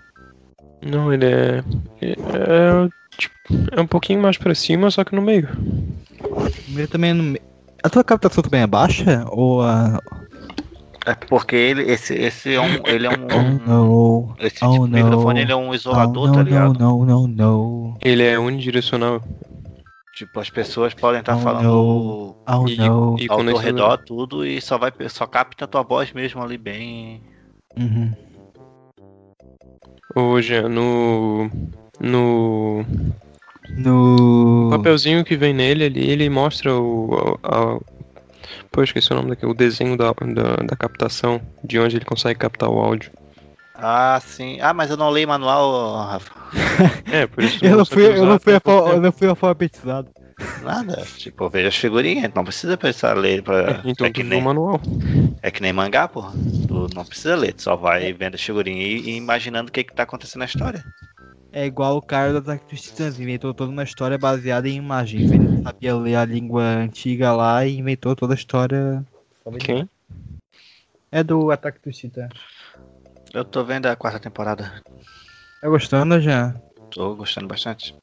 Não, 0.85 1.13
ele 1.13 1.25
é. 1.25 1.63
É, 2.01 2.11
é, 2.11 2.89
tipo, 3.17 3.35
é 3.71 3.81
um 3.81 3.87
pouquinho 3.87 4.21
mais 4.21 4.37
pra 4.37 4.53
cima, 4.53 4.91
só 4.91 5.03
que 5.03 5.15
no 5.15 5.21
meio. 5.21 5.47
O 6.67 6.71
meu 6.71 6.87
também 6.87 7.11
é 7.11 7.13
no 7.13 7.23
meio. 7.23 7.45
A 7.83 7.89
tua 7.89 8.03
captação 8.03 8.43
também 8.43 8.61
é 8.61 8.67
baixa? 8.67 9.25
Ou 9.29 9.61
a. 9.61 10.01
É 11.05 11.13
porque 11.13 11.55
ele, 11.55 11.83
esse, 11.83 12.13
esse 12.15 12.53
é 12.55 12.59
um. 12.61 12.79
Ele 12.85 13.05
é 13.05 13.09
um. 13.09 13.27
Oh, 13.67 13.69
no. 13.69 14.35
Esse 14.39 14.65
Oh, 14.65 14.71
tipo 14.71 14.87
de 14.87 14.93
microfone 14.93 15.33
no. 15.35 15.39
ele 15.45 15.51
é 15.51 15.55
um 15.55 15.73
isolador, 15.73 16.23
oh, 16.23 16.27
no, 16.27 16.33
tá 16.33 16.43
ligado? 16.43 16.79
Não, 16.79 17.05
não, 17.05 17.05
não, 17.05 17.27
não. 17.27 17.97
Ele 18.03 18.23
é 18.23 18.39
unidirecional. 18.39 19.21
Tipo, 20.15 20.39
as 20.39 20.49
pessoas 20.49 20.93
podem 20.93 21.19
estar 21.19 21.35
Oh, 21.35 21.39
falando 21.39 21.63
no. 21.67 22.35
Oh, 22.47 22.67
E- 22.67 22.77
no. 22.77 23.15
e 23.19 23.27
ao 23.29 23.37
quando 23.37 23.47
teu 23.49 23.57
redor 23.57 23.97
tudo 23.97 24.45
e 24.45 24.59
só 24.61 24.77
vai 24.77 24.91
só 25.09 25.27
capta 25.27 25.65
a 25.65 25.67
tua 25.67 25.83
voz 25.83 26.11
mesmo 26.13 26.41
ali 26.41 26.57
bem. 26.57 27.21
Uhum. 27.77 28.11
Jean, 30.41 30.69
no. 30.69 31.49
No 31.99 32.85
No. 33.77 34.69
papelzinho 34.71 35.23
que 35.23 35.35
vem 35.35 35.53
nele 35.53 35.85
ali, 35.85 36.09
ele 36.09 36.29
mostra 36.29 36.73
o. 36.73 37.37
A- 37.43 37.79
pô, 38.75 38.81
eu 38.81 38.83
esqueci 38.83 39.11
o 39.13 39.15
nome 39.15 39.29
daquele. 39.29 39.51
O 39.51 39.55
desenho 39.55 39.95
da, 39.95 40.11
da, 40.11 40.55
da 40.57 40.75
captação, 40.75 41.41
de 41.63 41.79
onde 41.79 41.95
ele 41.95 42.03
consegue 42.03 42.37
captar 42.37 42.69
o 42.69 42.77
áudio. 42.77 43.09
Ah, 43.73 44.19
sim. 44.21 44.59
Ah, 44.61 44.73
mas 44.73 44.89
eu 44.89 44.97
não 44.97 45.09
leio 45.09 45.27
manual, 45.27 46.05
Rafa. 46.05 46.33
É, 47.11 47.25
por 47.25 47.43
isso 47.43 47.63
Eu 47.63 47.77
não, 47.77 47.85
fui, 47.85 48.05
eu, 48.05 48.25
não 48.25 48.39
fui 48.39 48.53
eu 48.53 49.01
não 49.01 49.11
fui 49.11 49.27
alfabetizado. 49.27 50.09
Nada. 50.61 51.05
Tipo, 51.17 51.49
veja 51.49 51.69
as 51.69 51.75
figurinhas, 51.77 52.33
não 52.33 52.43
precisa 52.43 52.75
pensar 52.75 53.15
ler 53.15 53.41
pra. 53.41 53.81
Então 53.85 54.05
é, 54.07 54.11
que 54.11 54.21
nem, 54.21 54.41
o 54.41 54.43
manual. 54.43 54.81
é 55.41 55.49
que 55.49 55.61
nem 55.61 55.71
mangá, 55.71 56.09
porra. 56.09 56.33
Tu 56.67 56.89
não 56.93 57.05
precisa 57.05 57.35
ler, 57.37 57.53
tu 57.53 57.61
só 57.61 57.77
vai 57.77 58.11
vendo 58.11 58.35
as 58.35 58.41
figurinhas 58.41 59.05
e, 59.05 59.11
e 59.11 59.15
imaginando 59.15 59.69
o 59.69 59.71
que 59.71 59.85
que 59.85 59.93
tá 59.93 60.03
acontecendo 60.03 60.39
na 60.39 60.45
história. 60.45 60.83
É 61.55 61.65
igual 61.65 61.95
o 61.95 62.01
cara 62.01 62.33
do 62.33 62.39
Ataque 62.39 62.69
dos 62.69 62.81
Titãs, 62.81 63.17
inventou 63.17 63.53
toda 63.53 63.71
uma 63.71 63.83
história 63.85 64.17
baseada 64.17 64.67
em 64.67 64.75
imagens. 64.75 65.31
Ele 65.31 65.63
sabia 65.63 65.95
ler 65.95 66.15
a 66.15 66.25
língua 66.25 66.61
antiga 66.61 67.31
lá 67.31 67.65
e 67.65 67.77
inventou 67.77 68.13
toda 68.13 68.33
a 68.33 68.35
história. 68.35 69.01
Quem? 69.61 69.89
É 71.09 71.23
do 71.23 71.49
Ataque 71.51 71.79
dos 71.81 71.95
Titãs. 71.95 72.29
Eu 73.33 73.45
tô 73.45 73.63
vendo 73.63 73.85
a 73.85 73.95
quarta 73.95 74.19
temporada. 74.19 74.83
Tá 75.61 75.69
gostando 75.69 76.19
já? 76.19 76.53
Tô 76.91 77.15
gostando 77.15 77.47
bastante. 77.47 77.95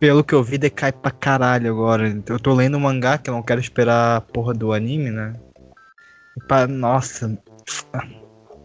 Pelo 0.00 0.24
que 0.24 0.34
eu 0.34 0.42
vi, 0.42 0.56
decai 0.56 0.92
pra 0.92 1.10
caralho 1.10 1.70
agora. 1.70 2.08
Eu 2.26 2.40
tô 2.40 2.54
lendo 2.54 2.78
o 2.78 2.80
mangá, 2.80 3.18
que 3.18 3.28
eu 3.28 3.34
não 3.34 3.42
quero 3.42 3.60
esperar 3.60 4.16
a 4.16 4.20
porra 4.22 4.54
do 4.54 4.72
anime, 4.72 5.10
né? 5.10 5.34
E 6.38 6.42
pra... 6.44 6.66
Nossa. 6.66 7.38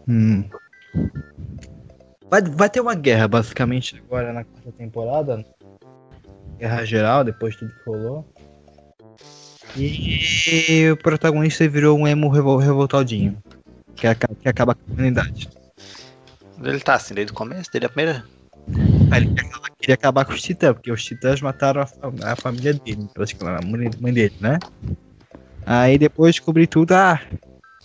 Hum. 0.08 0.48
Vai, 2.34 2.42
vai 2.42 2.68
ter 2.68 2.80
uma 2.80 2.96
guerra, 2.96 3.28
basicamente, 3.28 4.02
agora 4.08 4.32
na 4.32 4.42
quarta 4.42 4.72
temporada. 4.72 5.44
Guerra 6.58 6.84
geral, 6.84 7.22
depois 7.22 7.54
de 7.54 7.60
tudo 7.60 7.72
que 7.74 7.84
rolou. 7.88 8.26
E 9.76 10.90
o 10.90 10.96
protagonista 10.96 11.68
virou 11.68 11.96
um 11.96 12.08
emo 12.08 12.28
revol- 12.28 12.56
revoltadinho. 12.56 13.38
Que, 13.94 14.08
aca- 14.08 14.34
que 14.34 14.48
acaba 14.48 14.74
com 14.74 14.80
a 14.90 14.92
humanidade. 14.94 15.48
Ele 16.60 16.80
tá 16.80 16.94
assim 16.94 17.14
desde 17.14 17.32
o 17.32 17.36
começo, 17.36 17.70
desde 17.70 17.86
a 17.86 17.88
primeira. 17.88 18.24
Aí 19.12 19.22
ele 19.22 19.34
queria 19.78 19.94
acabar 19.94 20.24
com 20.24 20.32
os 20.32 20.42
titãs, 20.42 20.72
porque 20.72 20.90
os 20.90 21.04
titãs 21.04 21.40
mataram 21.40 21.82
a, 21.82 22.32
a 22.32 22.34
família 22.34 22.74
dele, 22.74 23.08
praticamente, 23.14 23.64
a 23.64 23.68
mãe 23.70 23.90
mãe 24.00 24.12
dele, 24.12 24.34
né? 24.40 24.58
Aí 25.64 25.96
depois 25.98 26.34
descobri 26.34 26.66
tudo, 26.66 26.94
ah, 26.94 27.20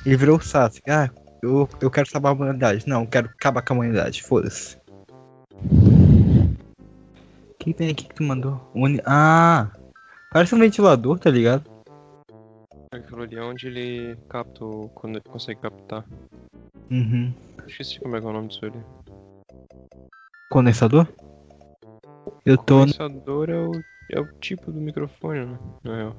Ele 0.03 0.17
virou 0.17 0.37
o 0.37 0.41
Sasuke. 0.41 0.89
Ah, 0.89 1.11
eu, 1.41 1.67
eu 1.81 1.91
quero 1.91 2.09
salvar 2.09 2.31
a 2.31 2.35
humanidade. 2.35 2.87
Não, 2.87 3.01
eu 3.01 3.07
quero 3.07 3.29
acabar 3.29 3.61
com 3.61 3.73
a 3.73 3.77
humanidade. 3.77 4.23
Foda-se. 4.23 4.77
O 7.49 7.53
que 7.59 7.73
tem 7.73 7.89
aqui 7.89 8.07
que 8.07 8.15
tu 8.15 8.23
mandou? 8.23 8.69
Uni... 8.73 9.01
Ah! 9.05 9.71
Parece 10.31 10.55
um 10.55 10.59
ventilador, 10.59 11.19
tá 11.19 11.29
ligado? 11.29 11.69
Aquilo 12.91 13.23
ali 13.23 13.35
é 13.35 13.43
onde 13.43 13.67
ele 13.67 14.17
capta, 14.29 14.65
quando 14.95 15.15
ele 15.15 15.25
consegue 15.29 15.59
captar. 15.59 16.05
Uhum. 16.89 17.33
Esqueci 17.67 17.99
como 17.99 18.15
é 18.15 18.19
que 18.19 18.25
é 18.25 18.29
o 18.29 18.33
nome 18.33 18.47
disso 18.47 18.65
ali. 18.65 18.83
Condensador? 20.49 21.07
Eu 22.45 22.57
tô. 22.57 22.79
Condensador 22.79 23.49
é 23.49 23.59
o, 23.59 23.71
é 24.11 24.19
o 24.19 24.25
tipo 24.39 24.71
do 24.71 24.79
microfone, 24.79 25.45
né? 25.45 25.59
Na 25.83 25.95
real. 25.95 26.15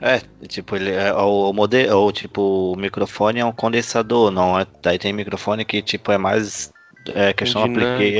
É, 0.00 0.20
tipo, 0.46 0.76
ele 0.76 0.90
é 0.90 1.12
o, 1.14 1.50
o 1.50 1.52
modelo, 1.54 1.98
ou 2.00 2.12
tipo, 2.12 2.72
o 2.72 2.76
microfone 2.76 3.40
é 3.40 3.44
um 3.44 3.52
condensador, 3.52 4.30
não 4.30 4.58
é? 4.60 4.66
Daí 4.82 4.98
tem 4.98 5.12
microfone 5.12 5.64
que 5.64 5.80
tipo 5.80 6.12
é 6.12 6.18
mais 6.18 6.70
é, 7.14 7.32
questão 7.32 7.62
também. 7.62 8.18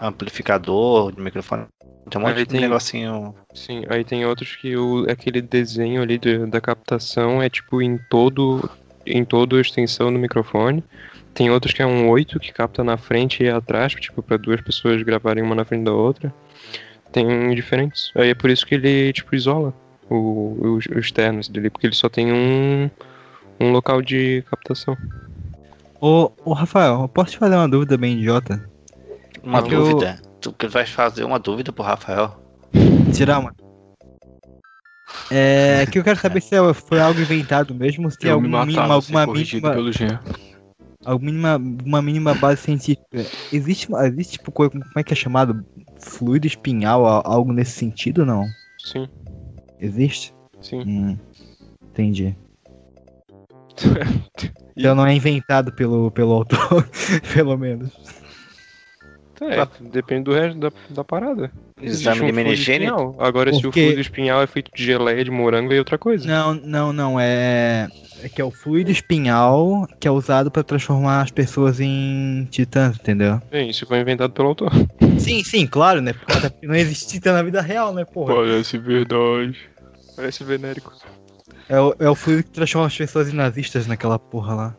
amplificador 0.00 1.12
de 1.12 1.20
microfone. 1.20 1.66
Tem 2.08 2.20
um 2.20 2.24
monte 2.24 2.38
Aí 2.38 2.44
de 2.44 2.50
tem- 2.50 2.60
negocinho. 2.60 3.34
Sim, 3.52 3.82
aí 3.88 4.04
tem 4.04 4.24
outros 4.24 4.54
que 4.56 4.76
o, 4.76 5.04
aquele 5.10 5.42
desenho 5.42 6.00
ali 6.02 6.18
de- 6.18 6.46
da 6.46 6.60
captação 6.60 7.42
é 7.42 7.48
tipo 7.50 7.82
em 7.82 7.98
todo 8.08 8.68
em 9.04 9.24
toda 9.24 9.56
a 9.56 9.60
extensão 9.60 10.12
do 10.12 10.18
microfone. 10.18 10.82
Tem 11.34 11.50
outros 11.50 11.72
que 11.74 11.82
é 11.82 11.86
um 11.86 12.08
8 12.08 12.40
que 12.40 12.52
capta 12.52 12.82
na 12.82 12.96
frente 12.96 13.42
e 13.42 13.48
atrás, 13.48 13.92
tipo 13.94 14.22
para 14.22 14.36
duas 14.36 14.60
pessoas 14.60 15.02
gravarem 15.02 15.42
uma 15.44 15.54
na 15.54 15.64
frente 15.64 15.84
da 15.84 15.92
outra. 15.92 16.32
Tem 17.12 17.54
diferentes. 17.54 18.10
Aí 18.14 18.30
é 18.30 18.34
por 18.34 18.50
isso 18.50 18.66
que 18.66 18.74
ele 18.74 19.12
tipo 19.12 19.34
isola 19.34 19.72
o, 20.10 20.56
os, 20.76 20.86
os 20.86 20.96
externos 21.04 21.48
dele, 21.48 21.70
porque 21.70 21.86
ele 21.86 21.94
só 21.94 22.08
tem 22.08 22.32
um 22.32 22.90
um 23.58 23.72
local 23.72 24.02
de 24.02 24.42
captação. 24.50 24.96
Ô, 26.00 26.30
ô 26.44 26.52
Rafael, 26.52 27.00
eu 27.02 27.08
posso 27.08 27.32
te 27.32 27.38
fazer 27.38 27.54
uma 27.56 27.68
dúvida 27.68 27.96
bem 27.96 28.18
idiota? 28.18 28.62
Uma 29.42 29.60
É 29.60 29.62
que 29.62 29.74
eu- 29.74 29.80
dúvida. 29.80 30.20
Tu 30.40 30.52
que 30.52 30.66
vai 30.68 30.84
fazer 30.86 31.24
uma 31.24 31.38
dúvida 31.38 31.72
pro 31.72 31.82
Rafael? 31.82 32.36
Tirar 33.14 33.38
uma. 33.38 33.54
É 35.30 35.86
que 35.90 35.98
eu 35.98 36.04
quero 36.04 36.20
saber 36.20 36.40
se 36.42 36.54
é- 36.54 36.74
foi 36.74 37.00
algo 37.00 37.18
inventado 37.20 37.74
mesmo, 37.74 38.10
se 38.10 38.18
tem 38.18 38.28
me 38.28 38.34
alguma 38.34 38.66
mínima, 38.66 38.94
alguma 38.94 39.26
mínima, 39.26 39.72
pelo 39.72 39.90
Jean. 39.92 40.20
alguma 41.04 41.30
mínima, 41.30 41.56
uma 41.86 42.02
mínima 42.02 42.34
base 42.34 42.60
científica. 42.62 43.26
Existe, 43.50 43.88
existe 44.04 44.32
tipo, 44.34 44.52
co- 44.52 44.68
como 44.70 44.84
é 44.96 45.02
que 45.02 45.14
é 45.14 45.16
chamado? 45.16 45.64
Fluido 45.98 46.46
espinhal, 46.46 47.06
algo 47.06 47.52
nesse 47.52 47.72
sentido 47.72 48.18
ou 48.20 48.26
não? 48.26 48.48
Sim. 48.78 49.08
Existe? 49.80 50.34
Sim. 50.60 50.82
Hum, 50.86 51.18
entendi. 51.90 52.36
Então 54.78 54.94
não 54.94 55.06
é 55.06 55.14
inventado 55.14 55.72
pelo, 55.72 56.10
pelo 56.10 56.34
autor, 56.34 56.86
pelo 57.32 57.56
menos. 57.56 57.90
É, 59.40 59.66
depende 59.80 60.24
do 60.24 60.32
resto 60.32 60.58
da, 60.58 60.70
da 60.90 61.04
parada. 61.04 61.50
Exame 61.80 62.14
de 62.14 62.18
fluido 62.20 62.36
meningênio? 62.36 62.86
espinhal. 62.88 63.16
Agora, 63.18 63.52
se 63.52 63.58
o 63.58 63.62
Porque- 63.62 63.82
fluido 63.82 64.00
espinhal 64.00 64.42
é 64.42 64.46
feito 64.46 64.70
de 64.74 64.82
geleia 64.84 65.22
de 65.22 65.30
morango, 65.30 65.72
é 65.72 65.78
outra 65.78 65.98
coisa. 65.98 66.26
Não, 66.26 66.54
não, 66.54 66.92
não. 66.92 67.20
É, 67.20 67.86
é 68.22 68.28
que 68.30 68.40
é 68.40 68.44
o 68.44 68.50
fluido 68.50 68.90
espinhal 68.90 69.86
que 70.00 70.08
é 70.08 70.10
usado 70.10 70.50
pra 70.50 70.62
transformar 70.62 71.20
as 71.22 71.30
pessoas 71.30 71.78
em 71.80 72.48
titãs, 72.50 72.96
entendeu? 72.96 73.40
Bem, 73.50 73.68
isso 73.68 73.84
foi 73.86 74.00
inventado 74.00 74.32
pelo 74.32 74.48
autor. 74.48 74.72
Sim, 75.18 75.44
sim, 75.44 75.66
claro, 75.66 76.00
né? 76.00 76.12
Porque 76.14 76.48
porque 76.50 76.66
não 76.66 76.74
existe 76.74 77.08
titã 77.08 77.32
na 77.34 77.42
vida 77.42 77.60
real, 77.60 77.92
né, 77.92 78.04
porra? 78.04 78.34
Parece 78.34 78.78
verdade. 78.78 79.58
Parece 80.16 80.44
venérico. 80.44 80.92
É 81.68 81.80
o, 81.80 81.94
é 81.98 82.08
o 82.08 82.14
fluido 82.14 82.44
que 82.44 82.50
transforma 82.50 82.86
as 82.86 82.96
pessoas 82.96 83.28
em 83.32 83.36
nazistas 83.36 83.86
naquela 83.86 84.18
porra 84.18 84.54
lá. 84.54 84.76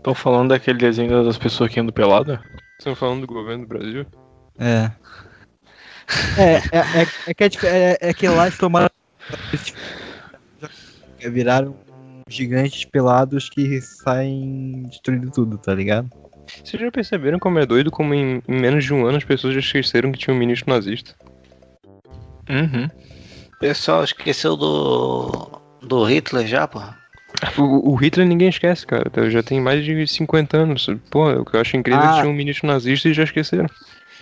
Estão 0.00 0.14
falando 0.14 0.48
daquele 0.48 0.78
desenho 0.78 1.22
das 1.22 1.36
pessoas 1.36 1.70
que 1.70 1.78
andam 1.78 1.92
pelada? 1.92 2.42
Estão 2.78 2.96
falando 2.96 3.20
do 3.20 3.26
governo 3.26 3.64
do 3.64 3.68
Brasil? 3.68 4.06
É. 4.58 4.90
É, 6.38 6.54
é, 6.72 7.02
é, 7.02 7.06
é 7.26 7.34
que, 7.34 7.66
é, 7.66 7.68
é, 7.68 7.98
é 8.00 8.14
que 8.14 8.26
lá 8.26 8.46
eles 8.46 8.56
tomaram. 8.56 8.88
Viraram 11.18 11.76
gigantes 12.30 12.86
pelados 12.86 13.50
que 13.50 13.78
saem 13.82 14.84
destruindo 14.84 15.30
tudo, 15.30 15.58
tá 15.58 15.74
ligado? 15.74 16.10
Vocês 16.64 16.80
já 16.80 16.90
perceberam 16.90 17.38
como 17.38 17.58
é 17.58 17.66
doido 17.66 17.90
como 17.90 18.14
em, 18.14 18.42
em 18.48 18.58
menos 18.58 18.82
de 18.84 18.94
um 18.94 19.06
ano 19.06 19.18
as 19.18 19.24
pessoas 19.24 19.52
já 19.52 19.60
esqueceram 19.60 20.10
que 20.12 20.18
tinha 20.18 20.34
um 20.34 20.38
ministro 20.38 20.72
nazista? 20.72 21.14
Uhum. 22.48 22.88
Pessoal, 23.60 24.02
esqueceu 24.02 24.56
do. 24.56 25.60
do 25.82 26.04
Hitler 26.04 26.46
já, 26.46 26.66
pô? 26.66 26.80
O, 27.56 27.92
o 27.92 27.94
Hitler 27.94 28.26
ninguém 28.26 28.48
esquece, 28.48 28.86
cara. 28.86 29.10
Já 29.30 29.42
tem 29.42 29.60
mais 29.60 29.84
de 29.84 30.06
50 30.06 30.56
anos. 30.56 30.86
Pô, 31.10 31.30
o 31.30 31.44
que 31.44 31.56
eu 31.56 31.60
acho 31.60 31.76
incrível 31.76 32.02
é 32.02 32.04
Ah. 32.06 32.12
que 32.14 32.20
tinha 32.20 32.30
um 32.30 32.34
ministro 32.36 32.66
nazista 32.66 33.08
e 33.08 33.14
já 33.14 33.24
esqueceram. 33.24 33.66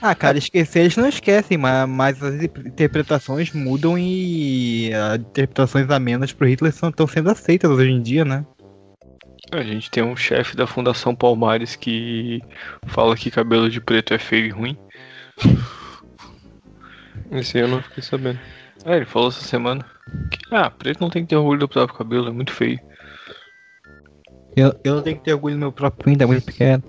Ah, 0.00 0.14
cara, 0.14 0.38
esquecer 0.38 0.80
eles 0.80 0.96
não 0.96 1.08
esquecem, 1.08 1.58
mas, 1.58 1.88
mas 1.88 2.22
as 2.22 2.34
interpretações 2.42 3.52
mudam 3.52 3.98
e 3.98 4.92
as 4.94 5.18
interpretações 5.18 5.90
amenas 5.90 6.32
pro 6.32 6.46
Hitler 6.46 6.72
estão 6.72 7.06
sendo 7.08 7.30
aceitas 7.30 7.68
hoje 7.70 7.90
em 7.90 8.00
dia, 8.00 8.24
né? 8.24 8.46
A 9.50 9.62
gente 9.62 9.90
tem 9.90 10.04
um 10.04 10.14
chefe 10.14 10.56
da 10.56 10.66
Fundação 10.66 11.16
Palmares 11.16 11.74
que 11.74 12.40
fala 12.86 13.16
que 13.16 13.30
cabelo 13.30 13.68
de 13.68 13.80
preto 13.80 14.14
é 14.14 14.18
feio 14.18 14.46
e 14.46 14.50
ruim. 14.50 14.76
Esse 17.32 17.58
aí 17.58 17.64
eu 17.64 17.68
não 17.68 17.82
fiquei 17.82 18.02
sabendo. 18.02 18.38
É, 18.84 18.96
ele 18.96 19.04
falou 19.04 19.28
essa 19.28 19.42
semana 19.42 19.84
que, 20.30 20.38
ah, 20.54 20.70
preto 20.70 21.00
não 21.00 21.10
tem 21.10 21.22
que 21.22 21.30
ter 21.30 21.36
orgulho 21.36 21.60
do 21.60 21.68
próprio 21.68 21.98
cabelo, 21.98 22.28
é 22.28 22.32
muito 22.32 22.52
feio. 22.52 22.78
Eu, 24.58 24.74
eu 24.82 24.96
não 24.96 25.02
tenho 25.02 25.16
que 25.16 25.22
ter 25.22 25.34
orgulho 25.34 25.54
do 25.54 25.60
meu 25.60 25.70
próprio 25.70 26.04
pinto, 26.04 26.24
é 26.24 26.26
muito 26.26 26.44
pequeno. 26.44 26.82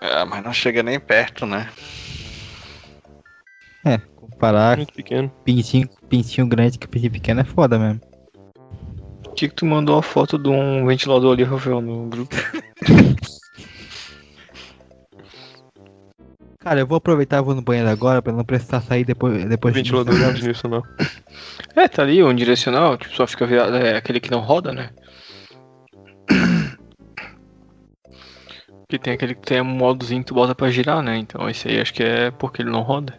É, 0.00 0.24
mas 0.24 0.44
não 0.44 0.52
chega 0.52 0.84
nem 0.84 1.00
perto, 1.00 1.44
né? 1.44 1.68
É, 3.84 3.98
comparar 4.14 4.76
Muito 4.76 4.92
pequeno. 4.92 5.28
pintinho, 5.44 5.88
pintinho 6.08 6.46
grande 6.46 6.78
com 6.78 6.86
pintinho 6.86 7.10
pequeno 7.10 7.40
é 7.40 7.44
foda 7.44 7.76
mesmo. 7.76 8.00
Por 9.24 9.34
que, 9.34 9.48
que 9.48 9.54
tu 9.54 9.66
mandou 9.66 9.96
uma 9.96 10.02
foto 10.02 10.38
de 10.38 10.48
um 10.48 10.86
ventilador 10.86 11.32
ali, 11.32 11.42
Rafael, 11.42 11.80
no 11.80 12.08
grupo? 12.08 12.36
Cara, 16.66 16.80
eu 16.80 16.86
vou 16.88 16.96
aproveitar 16.96 17.38
e 17.38 17.42
vou 17.42 17.54
no 17.54 17.62
banheiro 17.62 17.88
agora 17.88 18.20
pra 18.20 18.32
não 18.32 18.44
precisar 18.44 18.80
sair 18.80 19.04
depois, 19.04 19.44
depois 19.44 19.72
de 19.72 19.82
Ventilador 19.82 20.12
unidirecional. 20.12 20.82
É, 21.76 21.86
tá 21.86 22.02
ali, 22.02 22.24
um 22.24 22.34
direcional, 22.34 22.98
tipo, 22.98 23.14
só 23.14 23.24
fica 23.24 23.46
virado, 23.46 23.76
é 23.76 23.96
aquele 23.96 24.18
que 24.18 24.32
não 24.32 24.40
roda, 24.40 24.72
né? 24.72 24.90
Que 28.88 28.98
tem 28.98 29.12
aquele 29.12 29.36
que 29.36 29.42
tem 29.42 29.60
um 29.60 29.64
modozinho 29.64 30.22
que 30.22 30.26
tu 30.26 30.34
bota 30.34 30.56
pra 30.56 30.68
girar, 30.68 31.04
né? 31.04 31.16
Então 31.18 31.48
esse 31.48 31.68
aí 31.68 31.80
acho 31.80 31.94
que 31.94 32.02
é 32.02 32.32
porque 32.32 32.62
ele 32.62 32.70
não 32.70 32.82
roda. 32.82 33.16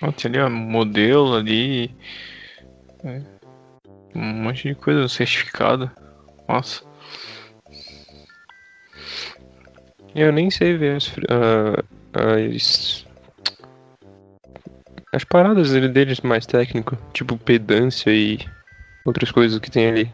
Ó, 0.00 0.12
tem 0.12 0.30
ali, 0.30 0.38
ó, 0.38 0.48
modelo 0.48 1.34
ali. 1.34 1.96
É. 3.02 3.22
Um 4.14 4.44
monte 4.44 4.68
de 4.68 4.76
coisa, 4.76 5.08
certificado. 5.08 5.90
Nossa. 6.48 6.91
Eu 10.14 10.32
nem 10.32 10.50
sei 10.50 10.76
ver 10.76 10.96
as, 10.96 11.10
ah, 11.30 11.82
as, 12.38 13.06
as 15.12 15.24
paradas 15.24 15.70
dele- 15.70 15.88
deles 15.88 16.20
mais 16.20 16.44
técnico, 16.46 16.98
tipo 17.12 17.36
pedância 17.38 18.10
e 18.10 18.38
outras 19.04 19.30
coisas 19.30 19.58
que 19.58 19.70
tem 19.70 19.88
ali 19.88 20.12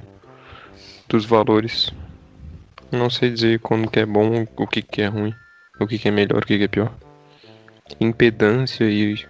dos 1.09 1.25
valores. 1.25 1.93
Não 2.93 3.11
sei 3.11 3.31
dizer 3.31 3.59
quando 3.61 3.91
que 3.91 4.01
é 4.01 4.07
bom, 4.07 4.47
o 4.57 4.67
que 4.67 4.83
que 4.83 5.03
é 5.03 5.07
ruim, 5.07 5.35
o 5.81 5.87
que 5.87 5.99
que 5.99 6.09
é 6.09 6.11
melhor, 6.11 6.43
o 6.43 6.47
que 6.47 6.57
que 6.57 6.65
é 6.65 6.69
pior. 6.69 6.93
Impedância 8.01 8.85
e 8.85 9.27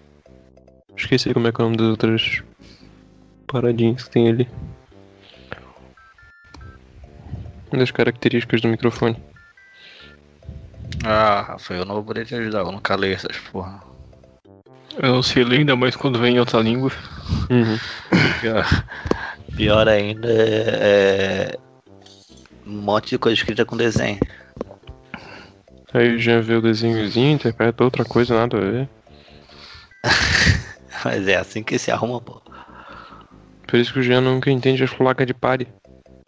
esqueci 0.97 1.33
como 1.33 1.49
é 1.49 1.53
que 1.53 1.61
é 1.61 1.65
o 1.65 1.69
nome 1.69 1.79
das 1.79 1.89
outras 1.89 2.43
paradinhas 3.47 4.05
que 4.05 4.11
tem 4.11 4.29
ali. 4.29 4.49
Das 7.71 7.91
características 7.91 8.61
do 8.61 8.69
microfone. 8.69 9.17
Ah, 11.05 11.43
Rafael, 11.43 11.81
eu 11.81 11.87
não 11.87 11.97
vou 11.97 12.05
poder 12.05 12.27
te 12.27 12.35
ajudar, 12.35 12.61
eu 12.61 12.73
nunca 12.73 12.97
leio 12.97 13.15
essas 13.15 13.37
porra. 13.39 13.83
Eu 15.01 15.13
não 15.13 15.23
sei 15.23 15.45
ler, 15.45 15.61
ainda 15.61 15.77
mais 15.77 15.95
quando 15.95 16.19
vem 16.19 16.37
em 16.37 16.41
outra 16.41 16.61
língua. 16.61 16.91
Uhum. 17.51 17.79
Pior, 18.41 18.65
pior 19.57 19.89
ainda 19.89 20.29
é, 20.29 21.53
é 21.53 21.59
um 22.67 22.81
monte 22.81 23.11
de 23.11 23.19
coisa 23.19 23.35
escrita 23.35 23.65
com 23.65 23.77
desenho. 23.77 24.21
Aí 25.93 26.19
já 26.19 26.41
vê 26.41 26.55
o 26.55 26.63
desenhozinho, 26.63 27.33
interpreta 27.33 27.85
outra 27.85 28.05
coisa, 28.05 28.35
nada 28.35 28.57
a 28.57 28.61
ver. 28.61 28.89
Mas 31.05 31.29
é 31.29 31.37
assim 31.37 31.63
que 31.63 31.79
se 31.79 31.91
arruma, 31.91 32.21
pô. 32.21 32.43
Por 33.67 33.79
isso 33.79 33.93
que 33.93 34.01
o 34.01 34.03
Jean 34.03 34.21
nunca 34.21 34.51
entende 34.51 34.83
as 34.83 34.93
placas 34.93 35.27
de 35.27 35.35
pare. 35.35 35.69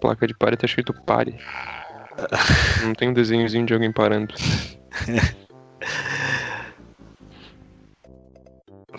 Placa 0.01 0.27
de 0.27 0.35
pare 0.35 0.57
tá 0.57 0.67
escrito 0.67 0.95
pare. 0.95 1.37
Não 2.85 2.95
tem 2.95 3.09
um 3.09 3.15
desenhozinho 3.15 3.67
de 3.67 3.73
alguém 3.73 3.93
parando. 3.93 4.35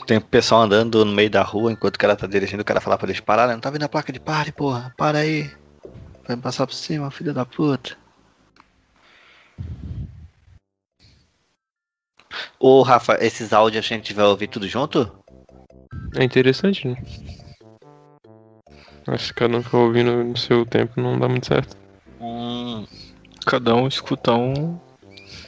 Tem 0.07 0.18
o 0.18 0.22
pessoal 0.22 0.64
andando 0.64 1.05
no 1.05 1.14
meio 1.14 1.30
da 1.30 1.41
rua 1.41 1.72
enquanto 1.72 1.95
o 1.95 1.99
cara 1.99 2.16
tá 2.16 2.28
dirigindo, 2.28 2.62
o 2.62 2.66
cara 2.66 2.82
fala 2.82 2.97
pra 2.97 3.07
eles 3.07 3.22
pararem, 3.22 3.53
não 3.53 3.62
tá 3.62 3.70
vendo 3.70 3.84
a 3.84 3.89
placa 3.89 4.12
de 4.12 4.20
pare, 4.20 4.51
porra, 4.51 4.93
para 4.97 5.20
aí. 5.20 5.49
Vai 6.28 6.36
me 6.36 6.41
passar 6.41 6.68
por 6.68 6.74
cima, 6.74 7.09
filha 7.12 7.34
da 7.34 7.45
puta. 7.45 7.95
Ô 12.59 12.82
Rafa, 12.82 13.18
esses 13.24 13.53
áudios 13.53 13.86
a 13.86 13.88
gente 13.88 14.14
vai 14.14 14.26
ouvir 14.26 14.47
tudo 14.47 14.68
junto? 14.68 15.09
É 16.16 16.24
interessante, 16.24 16.88
né? 16.88 16.95
Acho 19.07 19.34
que 19.34 19.39
cada 19.39 19.57
um 19.57 19.64
ficar 19.64 19.78
ouvindo 19.78 20.24
no 20.24 20.38
seu 20.38 20.66
tempo 20.66 20.99
não 20.99 21.18
dá 21.18 21.28
muito 21.28 21.47
certo. 21.47 21.81
Hum, 22.22 22.86
Cada 23.45 23.74
um 23.76 23.88
escuta 23.88 24.34
um. 24.34 24.80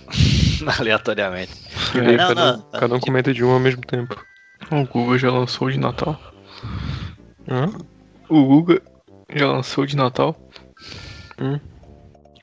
aleatoriamente. 0.79 1.51
E 1.95 2.01
daí 2.01 2.17
Não, 2.17 2.27
cada, 2.27 2.57
não. 2.57 2.63
cada 2.71 2.95
um 2.95 2.99
comenta 2.99 3.33
de 3.33 3.43
um 3.43 3.51
ao 3.51 3.59
mesmo 3.59 3.81
tempo. 3.81 4.25
O 4.71 4.85
Google 4.85 5.17
já 5.17 5.29
lançou 5.31 5.67
o 5.67 5.71
de 5.71 5.77
Natal. 5.79 6.19
Hã? 7.49 7.69
O 8.29 8.43
Google 8.45 8.79
já 9.35 9.47
lançou 9.51 9.83
o 9.83 9.87
de 9.87 9.95
Natal. 9.95 10.35
Hum. 11.39 11.59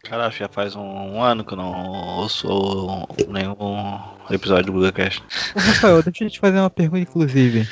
Cara, 0.04 0.26
acho 0.26 0.38
que 0.38 0.44
já 0.44 0.48
faz 0.48 0.74
um, 0.76 0.80
um 0.82 1.22
ano 1.22 1.44
que 1.44 1.52
eu 1.52 1.56
não 1.56 1.72
ouço 2.18 2.48
nenhum 3.28 3.54
episódio 4.30 4.66
do 4.66 4.72
GugaCast. 4.72 5.22
Ô, 5.54 5.58
Rafael, 5.60 6.02
deixa 6.02 6.24
eu 6.24 6.30
te 6.30 6.40
fazer 6.40 6.58
uma 6.58 6.70
pergunta, 6.70 7.00
inclusive. 7.00 7.68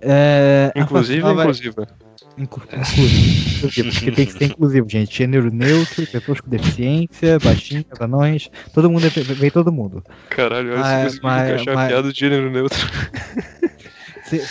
É, 0.00 0.72
Inclusive 0.76 1.22
ou 1.22 1.34
vai- 1.34 1.44
inclusiva? 1.44 1.82
Inclu- 1.82 2.09
Inclusive, 2.38 3.60
porque 3.60 3.82
tem 4.12 4.26
que 4.26 4.32
ser 4.32 4.44
inclusivo, 4.46 4.88
gente. 4.88 5.16
Gênero 5.16 5.50
neutro, 5.50 6.06
pessoas 6.06 6.40
com 6.40 6.48
deficiência, 6.50 7.38
baixinhos, 7.38 7.84
anões, 8.00 8.50
todo 8.72 8.90
mundo, 8.90 9.06
é- 9.06 9.10
vem 9.34 9.50
todo 9.50 9.72
mundo. 9.72 10.02
Caralho, 10.30 10.72
olha 10.72 10.80
Mas- 10.80 11.12
se 11.14 11.20
mas- 11.22 11.48
encaixar 11.50 11.74
mas- 11.74 11.84
a 11.84 11.88
piada 11.88 12.12
de 12.12 12.18
gênero 12.18 12.50
neutro. 12.50 12.78
Se- 14.24 14.42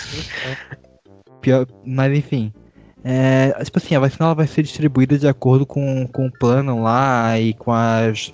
Pior- 1.42 1.68
mas 1.86 2.18
enfim. 2.18 2.52
É, 3.04 3.54
tipo 3.64 3.78
assim, 3.78 3.96
a 3.96 4.00
vacina 4.00 4.26
ela 4.26 4.36
vai 4.36 4.46
ser 4.46 4.62
distribuída 4.62 5.18
de 5.18 5.28
acordo 5.28 5.66
com, 5.66 6.06
com 6.08 6.26
o 6.28 6.32
plano 6.32 6.82
lá 6.84 7.40
e 7.40 7.54
com 7.54 7.72
as 7.72 8.32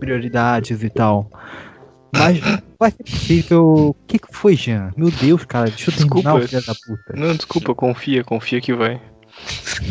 prioridades 0.00 0.82
e 0.82 0.90
tal. 0.90 1.30
Mas 2.12 2.40
vai 2.78 2.90
ser 2.90 3.04
possível. 3.04 3.64
O 3.90 3.94
que, 4.06 4.18
que 4.18 4.28
foi, 4.32 4.56
Jean? 4.56 4.90
Meu 4.96 5.10
Deus, 5.10 5.44
cara, 5.44 5.68
deixa 5.70 5.90
eu 5.90 5.94
terminar, 5.94 6.20
Desculpa. 6.38 6.48
filho 6.48 6.62
da 6.66 6.74
puta. 6.74 7.12
Não, 7.16 7.34
desculpa, 7.34 7.74
confia, 7.74 8.24
confia 8.24 8.60
que 8.60 8.72
vai. 8.74 9.00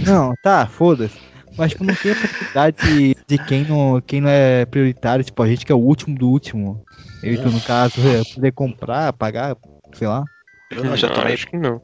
Não, 0.06 0.34
tá, 0.42 0.68
foda-se. 0.68 1.18
Mas 1.58 1.72
tipo, 1.72 1.84
não 1.84 1.94
tem 1.96 2.12
a 2.12 2.16
prioridade 2.16 3.16
de 3.28 3.38
quem 3.48 3.66
não, 3.66 4.02
quem 4.02 4.22
não 4.22 4.30
é 4.30 4.66
prioritário, 4.66 5.24
tipo, 5.26 5.42
a 5.44 5.48
gente 5.48 5.66
que 5.66 5.72
é 5.72 5.76
o 5.76 5.80
último 5.80 6.18
do 6.18 6.30
último. 6.30 6.84
Eu, 7.22 7.42
tu, 7.42 7.50
no 7.52 7.60
caso, 7.62 7.94
é 8.08 8.24
poder 8.34 8.52
comprar, 8.54 9.12
pagar, 9.14 9.58
sei 9.94 10.08
lá. 10.08 10.24
Eu 10.72 10.96
já 10.96 11.08
Não, 11.10 11.16
tomei. 11.16 11.34
Acho 11.34 11.48
que 11.48 11.58
não. 11.58 11.82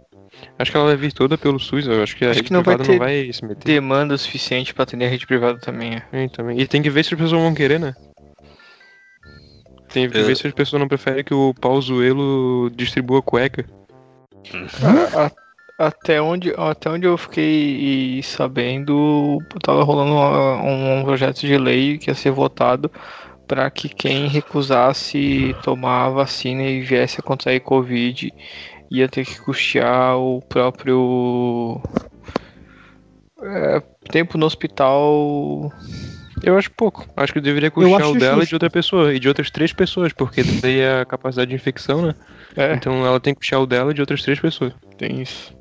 Acho 0.59 0.71
que 0.71 0.77
ela 0.77 0.85
vai 0.87 0.95
vir 0.97 1.11
toda 1.13 1.37
pelo 1.37 1.59
SUS, 1.59 1.87
eu 1.87 2.03
acho 2.03 2.15
que 2.15 2.25
a 2.25 2.29
Acho 2.29 2.39
rede 2.39 2.47
que 2.47 2.53
não 2.53 2.61
vai 2.61 2.75
privada 2.75 2.99
não 2.99 2.99
ter 2.99 2.99
vai 2.99 3.33
se 3.33 3.43
meter. 3.45 3.63
demanda 3.65 4.17
suficiente 4.17 4.73
pra 4.73 4.83
atender 4.83 5.05
a 5.05 5.09
rede 5.09 5.25
privada 5.25 5.57
também. 5.59 5.95
é. 6.11 6.23
É, 6.23 6.27
também. 6.29 6.59
E 6.59 6.67
tem 6.67 6.81
que 6.81 6.89
ver 6.89 7.03
se 7.05 7.13
as 7.13 7.19
pessoas 7.19 7.41
vão 7.41 7.53
querer, 7.53 7.79
né? 7.79 7.93
Tem 9.95 10.09
que 10.09 10.17
Eu- 10.17 10.25
ver 10.25 10.35
se 10.35 10.45
as 10.45 10.51
pessoas 10.53 10.77
não 10.77 10.89
preferem 10.89 11.23
que 11.23 11.33
o 11.33 11.53
Pauzuelo 11.53 12.69
distribua 12.75 13.21
cueca. 13.21 13.65
A- 14.83 15.31
até, 15.79 16.21
onde, 16.21 16.53
até 16.57 16.89
onde 16.89 17.07
eu 17.07 17.17
fiquei 17.17 18.21
sabendo, 18.21 19.41
tava 19.63 19.83
rolando 19.83 20.11
uma- 20.11 20.61
um, 20.61 20.99
um 20.99 21.03
projeto 21.05 21.39
de 21.39 21.57
lei 21.57 21.97
que 21.97 22.09
ia 22.09 22.13
ser 22.13 22.31
votado 22.31 22.91
para 23.47 23.71
que 23.71 23.87
quem 23.87 24.27
recusasse 24.27 25.55
tomar 25.63 26.07
a 26.07 26.09
vacina 26.09 26.63
e 26.63 26.81
viesse 26.81 27.21
a 27.21 27.23
contrair 27.23 27.61
Covid 27.61 28.33
ia 28.91 29.07
ter 29.07 29.23
que 29.25 29.39
custear 29.39 30.17
o 30.17 30.41
próprio 30.41 31.79
é, 33.41 33.79
tempo 34.11 34.37
no 34.37 34.45
hospital. 34.45 35.71
Eu 36.43 36.57
acho 36.57 36.69
pouco. 36.71 37.07
Acho 37.15 37.33
que 37.33 37.41
deveria 37.41 37.69
acho 37.69 38.11
o 38.11 38.17
dela 38.19 38.43
e 38.43 38.45
de 38.45 38.55
outra 38.55 38.69
pessoa. 38.69 39.13
E 39.13 39.19
de 39.19 39.27
outras 39.27 39.49
três 39.49 39.71
pessoas, 39.73 40.13
porque 40.13 40.43
daí 40.61 40.79
é 40.79 41.01
a 41.01 41.05
capacidade 41.05 41.49
de 41.49 41.55
infecção, 41.55 42.01
né? 42.07 42.15
É, 42.55 42.73
Então 42.73 43.05
ela 43.05 43.19
tem 43.19 43.33
que 43.33 43.39
custear 43.39 43.61
o 43.61 43.65
dela 43.65 43.91
e 43.91 43.93
de 43.93 44.01
outras 44.01 44.21
três 44.21 44.39
pessoas. 44.39 44.73
tem 44.97 45.21
isso. 45.21 45.53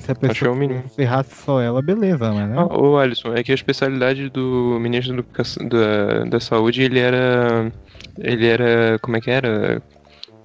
Se 0.00 0.10
a 0.10 0.12
Acho 0.12 0.20
que 0.20 0.26
é 0.26 0.28
pessoa 0.30 0.52
o 0.52 0.56
mínimo. 0.56 0.88
ferrasse 0.88 1.34
só 1.44 1.60
ela, 1.60 1.82
beleza, 1.82 2.32
mas 2.32 2.48
né? 2.48 2.56
Ah, 2.58 2.64
ô 2.66 2.96
Alisson, 2.96 3.34
é 3.34 3.42
que 3.42 3.52
a 3.52 3.54
especialidade 3.54 4.30
do 4.30 4.78
ministro 4.80 5.12
da, 5.14 5.18
Educação- 5.20 5.68
da, 5.68 6.24
da 6.24 6.40
Saúde, 6.40 6.82
ele 6.82 6.98
era. 6.98 7.70
Ele 8.18 8.46
era. 8.46 8.98
Como 9.00 9.16
é 9.16 9.20
que 9.20 9.30
era? 9.30 9.82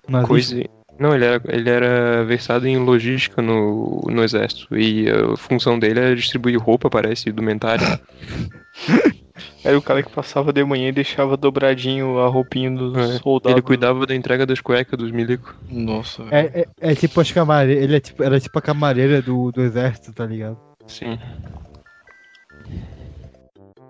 Nazista. 0.07 0.27
Coisa. 0.27 0.63
Não, 0.99 1.13
ele 1.15 1.25
era, 1.25 1.41
ele 1.49 1.69
era 1.69 2.23
versado 2.23 2.67
em 2.67 2.77
logística 2.77 3.41
no, 3.41 4.01
no 4.09 4.23
exército. 4.23 4.75
E 4.77 5.09
a 5.09 5.35
função 5.35 5.77
dele 5.77 5.99
era 5.99 6.15
distribuir 6.15 6.59
roupa, 6.59 6.89
parece, 6.89 7.29
indumentária. 7.29 7.99
Era 9.63 9.77
o 9.77 9.81
cara 9.81 10.03
que 10.03 10.11
passava 10.11 10.51
de 10.51 10.63
manhã 10.63 10.89
e 10.89 10.91
deixava 10.91 11.37
dobradinho 11.37 12.19
a 12.19 12.27
roupinha 12.27 12.69
dos 12.69 12.95
É, 12.97 13.17
soldados. 13.19 13.53
Ele 13.53 13.61
cuidava 13.61 14.05
da 14.05 14.13
entrega 14.13 14.45
das 14.45 14.59
cuecas 14.59 14.99
dos 14.99 15.09
milicos. 15.09 15.55
Nossa, 15.69 16.23
velho. 16.23 16.51
É, 16.53 16.59
é, 16.81 16.91
é 16.91 16.95
tipo 16.95 17.19
as 17.19 17.31
camareiras, 17.31 17.83
ele 17.83 17.95
é 17.95 17.99
tipo, 17.99 18.21
era 18.23 18.39
tipo 18.39 18.59
a 18.59 18.61
camareira 18.61 19.21
do, 19.21 19.51
do 19.51 19.61
exército, 19.61 20.13
tá 20.13 20.25
ligado? 20.25 20.57
Sim. 20.85 21.17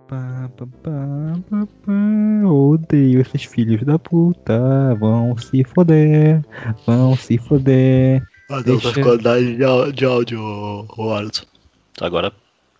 Pá, 0.08 0.49
pá, 0.58 0.66
pá, 0.84 0.91
pá, 1.49 1.68
pá, 1.86 2.47
Odeio 2.47 3.22
esses 3.22 3.45
filhos 3.45 3.84
da 3.84 3.97
puta. 3.97 4.93
Vão 4.99 5.38
se 5.38 5.64
foder. 5.64 6.41
Vão 6.86 7.16
se 7.16 7.38
foder. 7.38 8.22
Não, 8.49 8.62
Deixa- 8.62 8.93
tá 8.93 9.01
qualidade 9.01 9.56
de, 9.56 9.64
au- 9.64 9.91
de 9.91 10.06
áudio. 10.06 10.39
Agora 12.01 12.32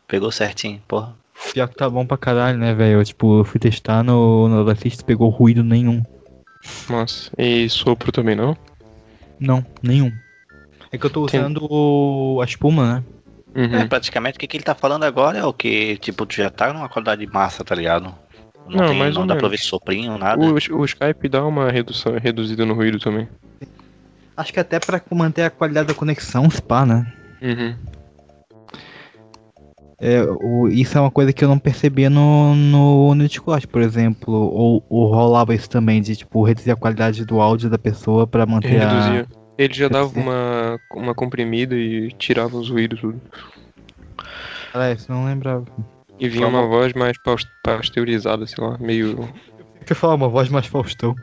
pegou 0.08 0.32
certinho, 0.32 0.82
porra. 0.88 1.16
Pior 1.54 1.68
que 1.68 1.76
tá 1.76 1.90
bom 1.90 2.06
pra 2.06 2.18
caralho, 2.18 2.58
né, 2.58 2.74
velho? 2.74 3.00
Eu, 3.00 3.06
Tipo, 3.06 3.40
eu 3.40 3.44
fui 3.46 3.60
testar 3.60 4.04
no, 4.04 4.48
no 4.48 4.58
Audacity 4.60 5.04
pegou 5.04 5.30
ruído 5.30 5.64
nenhum. 5.64 6.04
Nossa. 6.90 7.32
E 7.38 7.68
sopro 7.70 8.12
também, 8.12 8.36
não? 8.36 8.56
Não, 9.40 9.66
nenhum. 9.82 10.12
É 10.92 10.98
que 10.98 11.06
eu 11.06 11.10
tô 11.10 11.26
Tem- 11.26 11.40
usando 11.40 11.66
o- 11.70 12.40
a 12.42 12.46
espuma, 12.46 12.96
né? 12.96 13.04
Uhum. 13.56 13.76
É, 13.76 13.86
praticamente 13.86 14.38
o 14.38 14.40
que, 14.40 14.48
que 14.48 14.58
ele 14.58 14.64
tá 14.64 14.74
falando 14.74 15.04
agora 15.04 15.38
é 15.38 15.44
o 15.46 15.54
que, 15.54 15.98
tipo, 15.98 16.26
tu 16.26 16.36
já 16.36 16.50
tá 16.50 16.74
numa 16.74 16.90
qualidade 16.90 17.26
massa, 17.28 17.64
tá 17.64 17.76
ligado? 17.76 18.14
Não, 18.68 18.78
Não, 18.78 18.88
tem, 18.88 18.98
mais 18.98 19.16
não 19.16 19.28
dá 19.28 19.36
pra 19.36 19.48
ver 19.48 19.60
soprinho, 19.60 20.18
nada. 20.18 20.42
O, 20.44 20.54
o 20.54 20.86
Skype 20.86 21.30
dá 21.30 21.46
uma 21.46 21.70
redução, 21.70 22.18
reduzida 22.18 22.66
no 22.66 22.74
ruído 22.74 23.00
também. 23.00 23.28
Acho 24.36 24.52
que 24.52 24.60
até 24.60 24.80
pra 24.80 25.00
manter 25.12 25.44
a 25.44 25.50
qualidade 25.50 25.90
da 25.90 25.94
conexão, 25.94 26.50
se 26.50 26.62
pá, 26.62 26.86
né? 26.86 27.06
Uhum. 27.42 27.76
É, 30.00 30.24
o- 30.24 30.68
isso 30.68 30.98
é 30.98 31.02
uma 31.02 31.12
coisa 31.12 31.32
que 31.32 31.44
eu 31.44 31.48
não 31.48 31.60
percebia 31.60 32.10
no, 32.10 32.56
no, 32.56 33.16
no 33.16 33.28
Discord, 33.28 33.68
por 33.68 33.82
exemplo. 33.82 34.34
Ou, 34.34 34.84
ou 34.90 35.08
rolava 35.08 35.54
isso 35.54 35.70
também, 35.70 36.02
de 36.02 36.16
tipo, 36.16 36.44
reduzir 36.44 36.72
a 36.72 36.76
qualidade 36.76 37.24
do 37.24 37.40
áudio 37.40 37.70
da 37.70 37.78
pessoa 37.78 38.26
pra 38.26 38.46
manter 38.46 38.82
a. 38.82 39.26
Ele 39.58 39.74
já 39.74 39.88
dava 39.88 40.20
uma, 40.20 40.80
uma 40.92 41.14
comprimida 41.14 41.76
e 41.76 42.12
tirava 42.14 42.58
os 42.58 42.70
ruídos 42.70 43.00
tudo. 43.02 43.22
Ah, 44.74 44.92
isso 44.92 45.12
não 45.12 45.26
lembrava. 45.26 45.66
E 46.20 46.28
vinha 46.28 46.48
uma 46.48 46.66
voz 46.66 46.94
mais 46.94 47.18
paus- 47.18 47.48
pasteurizada, 47.62 48.48
sei 48.48 48.64
lá, 48.64 48.78
meio. 48.80 49.30
Eu 49.88 49.96
falar 49.96 50.16
uma 50.16 50.30
voz 50.30 50.50
mais 50.50 50.66
Faustão. 50.66 51.16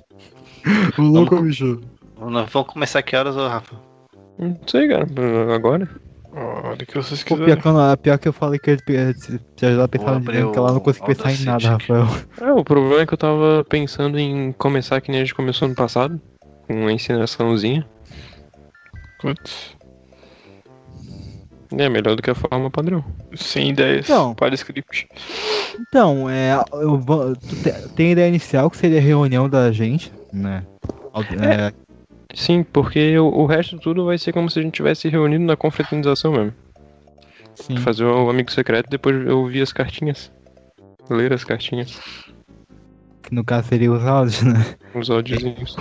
o 0.98 1.02
louco, 1.02 1.40
bicho. 1.40 1.80
Nós 2.18 2.50
vamos 2.50 2.72
começar 2.72 3.02
que 3.02 3.16
horas, 3.16 3.36
ô 3.36 3.48
Rafa? 3.48 3.74
Não 4.38 4.58
sei, 4.66 4.88
cara. 4.88 5.06
Agora? 5.54 5.88
Olha 6.32 6.76
que 6.76 6.94
vocês 6.94 7.22
Pô, 7.24 7.36
quiserem. 7.36 7.60
pior, 7.60 7.62
que 7.62 7.68
eu, 7.68 7.98
pior 7.98 8.18
que 8.18 8.28
eu 8.28 8.32
falei 8.32 8.58
que 8.58 8.70
ia 8.70 8.76
te 8.76 9.66
ajudar 9.66 9.84
a 9.84 9.88
pensar 9.88 10.20
no 10.20 10.24
que 10.24 10.36
eu 10.36 10.52
não 10.54 10.80
consegui 10.80 11.06
pensar 11.06 11.32
em 11.32 11.44
nada, 11.44 11.70
Rafael. 11.70 12.06
É, 12.40 12.52
o 12.52 12.64
problema 12.64 13.02
é 13.02 13.06
que 13.06 13.14
eu 13.14 13.18
tava 13.18 13.64
pensando 13.68 14.18
em 14.18 14.52
começar 14.52 15.00
que 15.00 15.10
nem 15.10 15.20
a 15.20 15.24
gente 15.24 15.34
começou 15.34 15.68
no 15.68 15.74
passado. 15.74 16.20
Com 16.70 16.82
uma 16.82 16.92
ensinaçãozinha. 16.92 17.84
Putz, 19.20 19.76
É 21.76 21.88
melhor 21.88 22.14
do 22.14 22.22
que 22.22 22.30
a 22.30 22.34
forma 22.34 22.70
padrão. 22.70 23.04
Sem 23.34 23.70
ideias 23.70 24.04
Então. 24.08 24.36
para 24.36 24.54
script. 24.54 25.08
Então, 25.80 26.30
é, 26.30 26.54
eu 26.74 27.02
tem 27.96 28.06
a 28.08 28.10
ideia 28.12 28.28
inicial 28.28 28.70
que 28.70 28.76
seria 28.76 28.98
a 28.98 29.02
reunião 29.02 29.48
da 29.48 29.72
gente, 29.72 30.12
né? 30.32 30.62
Al- 31.12 31.24
é, 31.42 31.72
Sim, 32.34 32.62
porque 32.62 33.18
o, 33.18 33.26
o 33.26 33.46
resto 33.46 33.76
tudo 33.80 34.04
vai 34.06 34.16
ser 34.16 34.32
como 34.32 34.48
se 34.48 34.60
a 34.60 34.62
gente 34.62 34.74
tivesse 34.74 35.08
reunido 35.08 35.42
na 35.44 35.56
confraternização 35.56 36.30
mesmo. 36.30 36.54
sim. 37.56 37.76
Fazer 37.78 38.04
o 38.04 38.30
amigo 38.30 38.52
secreto 38.52 38.86
e 38.86 38.90
depois 38.90 39.26
eu 39.26 39.40
ouvir 39.40 39.60
as 39.62 39.72
cartinhas. 39.72 40.30
Ler 41.10 41.32
as 41.32 41.42
cartinhas. 41.42 41.98
Que 43.24 43.34
no 43.34 43.44
caso 43.44 43.66
seria 43.68 43.90
os 43.92 44.04
áudios, 44.06 44.42
né? 44.42 44.76
Os 44.94 45.10
áudiozinhos. 45.10 45.76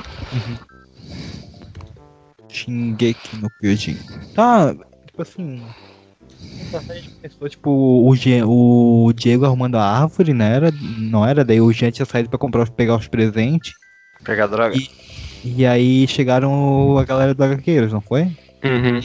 Shingeki 2.50 3.38
no 3.38 3.50
Kyojin. 3.52 3.98
Tá, 4.34 4.74
tipo 5.06 5.22
assim. 5.22 5.70
A 6.88 6.94
gente 6.94 7.10
começou, 7.10 7.50
tipo, 7.50 7.70
o, 8.08 8.16
Ge- 8.16 8.44
o 8.46 9.12
Diego 9.16 9.46
arrumando 9.46 9.76
a 9.76 9.84
árvore, 9.84 10.34
né? 10.34 10.56
Era, 10.56 10.72
não 10.72 11.26
era? 11.26 11.44
Daí 11.44 11.60
o 11.62 11.72
Jean 11.72 11.90
tinha 11.92 12.06
saído 12.06 12.30
pra 12.30 12.38
comprar, 12.38 12.70
pegar 12.72 12.96
os 12.96 13.08
presentes. 13.08 13.74
Pegar 14.24 14.48
droga. 14.48 14.76
E- 14.76 15.00
E 15.42 15.66
aí 15.66 16.06
chegaram 16.08 16.98
a 16.98 17.06
galera 17.06 17.34
do 17.34 17.42
HQeiros, 17.44 17.94
não 17.94 18.02
foi? 18.02 18.24
Uhum. 18.64 19.00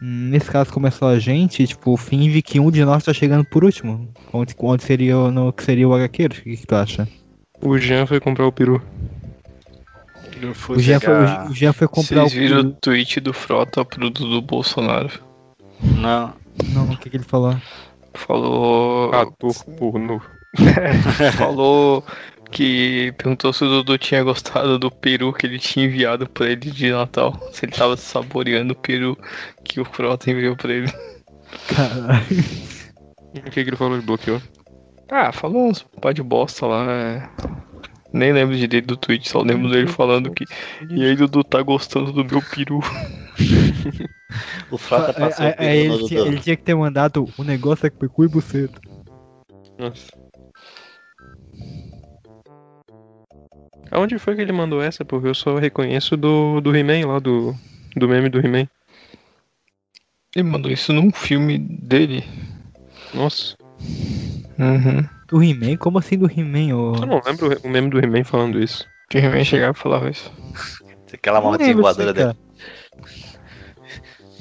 Hum, 0.00 0.30
Nesse 0.30 0.50
caso 0.50 0.72
começou 0.72 1.08
a 1.08 1.18
gente, 1.18 1.66
tipo, 1.66 1.96
finge 1.96 2.40
que 2.40 2.60
um 2.60 2.70
de 2.70 2.84
nós 2.84 3.04
tá 3.04 3.12
chegando 3.12 3.44
por 3.44 3.64
último. 3.64 4.08
Onde, 4.32 4.54
onde 4.58 4.84
seria 4.84 5.18
o- 5.18 5.30
no 5.30 5.52
que 5.52 5.62
seria 5.64 5.88
o 5.88 5.94
HQeiros? 5.94 6.38
O 6.38 6.42
que, 6.42 6.56
que 6.56 6.66
tu 6.66 6.74
acha? 6.74 7.08
O 7.62 7.76
Jean 7.78 8.06
foi 8.06 8.20
comprar 8.20 8.46
o 8.46 8.52
peru. 8.52 8.80
O 10.68 10.78
Jean, 10.78 11.00
foi, 11.00 11.14
o 11.50 11.54
Jean 11.54 11.72
foi 11.72 11.88
comprar 11.88 12.22
Vocês 12.22 12.32
o. 12.32 12.36
viram 12.36 12.60
o 12.60 12.72
tweet 12.72 13.20
do 13.20 13.32
Frota 13.32 13.84
pro 13.84 14.10
do, 14.10 14.28
do 14.28 14.42
Bolsonaro? 14.42 15.10
Não. 15.82 16.32
Não, 16.72 16.90
o 16.90 16.96
que, 16.98 17.10
que 17.10 17.16
ele 17.16 17.24
falou? 17.24 17.56
Falou. 18.14 19.12
Ator 19.14 19.64
pornô. 19.78 20.20
Falou 21.38 22.04
que 22.50 23.12
perguntou 23.16 23.52
se 23.52 23.62
o 23.64 23.68
Dudu 23.68 23.96
tinha 23.96 24.22
gostado 24.24 24.78
do 24.78 24.90
peru 24.90 25.32
que 25.32 25.46
ele 25.46 25.58
tinha 25.58 25.86
enviado 25.86 26.28
pra 26.28 26.46
ele 26.46 26.70
de 26.70 26.90
Natal. 26.90 27.38
Se 27.52 27.64
ele 27.64 27.72
tava 27.72 27.96
saboreando 27.96 28.72
o 28.72 28.76
peru 28.76 29.16
que 29.64 29.80
o 29.80 29.84
Frota 29.84 30.30
enviou 30.30 30.56
pra 30.56 30.72
ele. 30.72 30.92
Caralho. 31.68 32.44
O 33.36 33.42
que, 33.42 33.50
que 33.64 33.70
ele 33.70 33.76
falou? 33.76 33.94
Ele 33.94 34.02
bloqueou. 34.04 34.42
Ah, 35.08 35.32
falou 35.32 35.68
uns 35.68 35.84
pá 36.00 36.12
de 36.12 36.22
bosta 36.22 36.66
lá. 36.66 36.84
é. 36.90 37.30
Nem 38.12 38.32
lembro 38.32 38.56
direito 38.56 38.86
do 38.86 38.96
tweet, 38.96 39.28
só 39.28 39.40
lembro 39.42 39.70
dele 39.70 39.86
falando 39.86 40.32
que. 40.32 40.44
E 40.88 41.04
aí, 41.04 41.14
Dudu 41.14 41.44
tá 41.44 41.62
gostando 41.62 42.12
do 42.12 42.24
meu 42.24 42.42
peru. 42.42 42.80
O 44.70 44.78
Frota 44.78 45.12
passou 45.12 45.44
aí 45.44 45.52
peru 45.54 45.88
no 45.88 45.94
ele, 45.98 46.08
tinha, 46.08 46.20
ele 46.20 46.38
tinha 46.38 46.56
que 46.56 46.62
ter 46.62 46.74
mandado 46.74 47.28
o 47.36 47.42
negócio 47.42 47.86
é 47.86 47.90
com 47.90 48.08
cu 48.08 48.24
e 48.24 48.28
buceta. 48.28 48.80
Nossa. 49.76 50.08
Aonde 53.90 54.18
foi 54.18 54.36
que 54.36 54.42
ele 54.42 54.52
mandou 54.52 54.80
essa? 54.80 55.04
Porque 55.04 55.26
eu 55.26 55.34
só 55.34 55.56
reconheço 55.56 56.16
do, 56.16 56.60
do 56.60 56.74
He-Man 56.74 57.08
lá, 57.08 57.18
do, 57.18 57.56
do 57.96 58.08
meme 58.08 58.28
do 58.28 58.38
He-Man. 58.38 58.68
Ele 60.36 60.48
mandou 60.48 60.70
isso 60.70 60.92
num 60.92 61.10
filme 61.10 61.58
dele. 61.58 62.24
Nossa. 63.12 63.56
Uhum. 64.58 65.08
Do 65.30 65.42
He-Man? 65.42 65.76
Como 65.76 65.98
assim 65.98 66.18
do 66.18 66.26
He-Man? 66.30 66.76
ô? 66.76 66.94
Eu 66.96 67.06
não 67.06 67.22
lembro 67.24 67.56
o 67.62 67.68
meme 67.68 67.88
do 67.88 67.98
He-Man 67.98 68.24
falando 68.24 68.60
isso. 68.60 68.86
Que 69.08 69.18
o 69.18 69.20
He-Man 69.20 69.44
chegava 69.44 69.78
e 69.78 69.80
falava 69.80 70.10
isso. 70.10 70.30
Aquela 71.12 71.40
lembro 71.40 71.82
voadora 71.82 72.12
dele. 72.12 72.36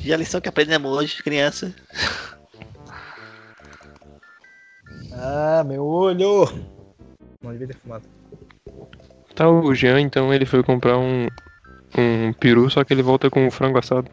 E 0.04 0.14
a 0.14 0.18
lição 0.18 0.42
que 0.42 0.50
aprendemos 0.50 0.92
hoje, 0.92 1.24
criança? 1.24 1.74
Ah, 5.22 5.66
meu 5.66 5.86
olho! 5.86 6.48
Não 7.42 7.52
devia 7.52 7.68
ter 7.68 7.76
fumado. 7.76 8.06
Tá, 9.36 9.50
o 9.50 9.76
Jean, 9.76 10.00
então, 10.00 10.34
ele 10.34 10.46
foi 10.46 10.64
comprar 10.64 10.98
um, 10.98 11.28
um 11.98 12.32
peru, 12.40 12.70
só 12.70 12.86
que 12.86 12.94
ele 12.94 13.02
volta 13.02 13.30
com 13.30 13.46
o 13.46 13.52
frango 13.52 13.78
assado. 13.78 14.10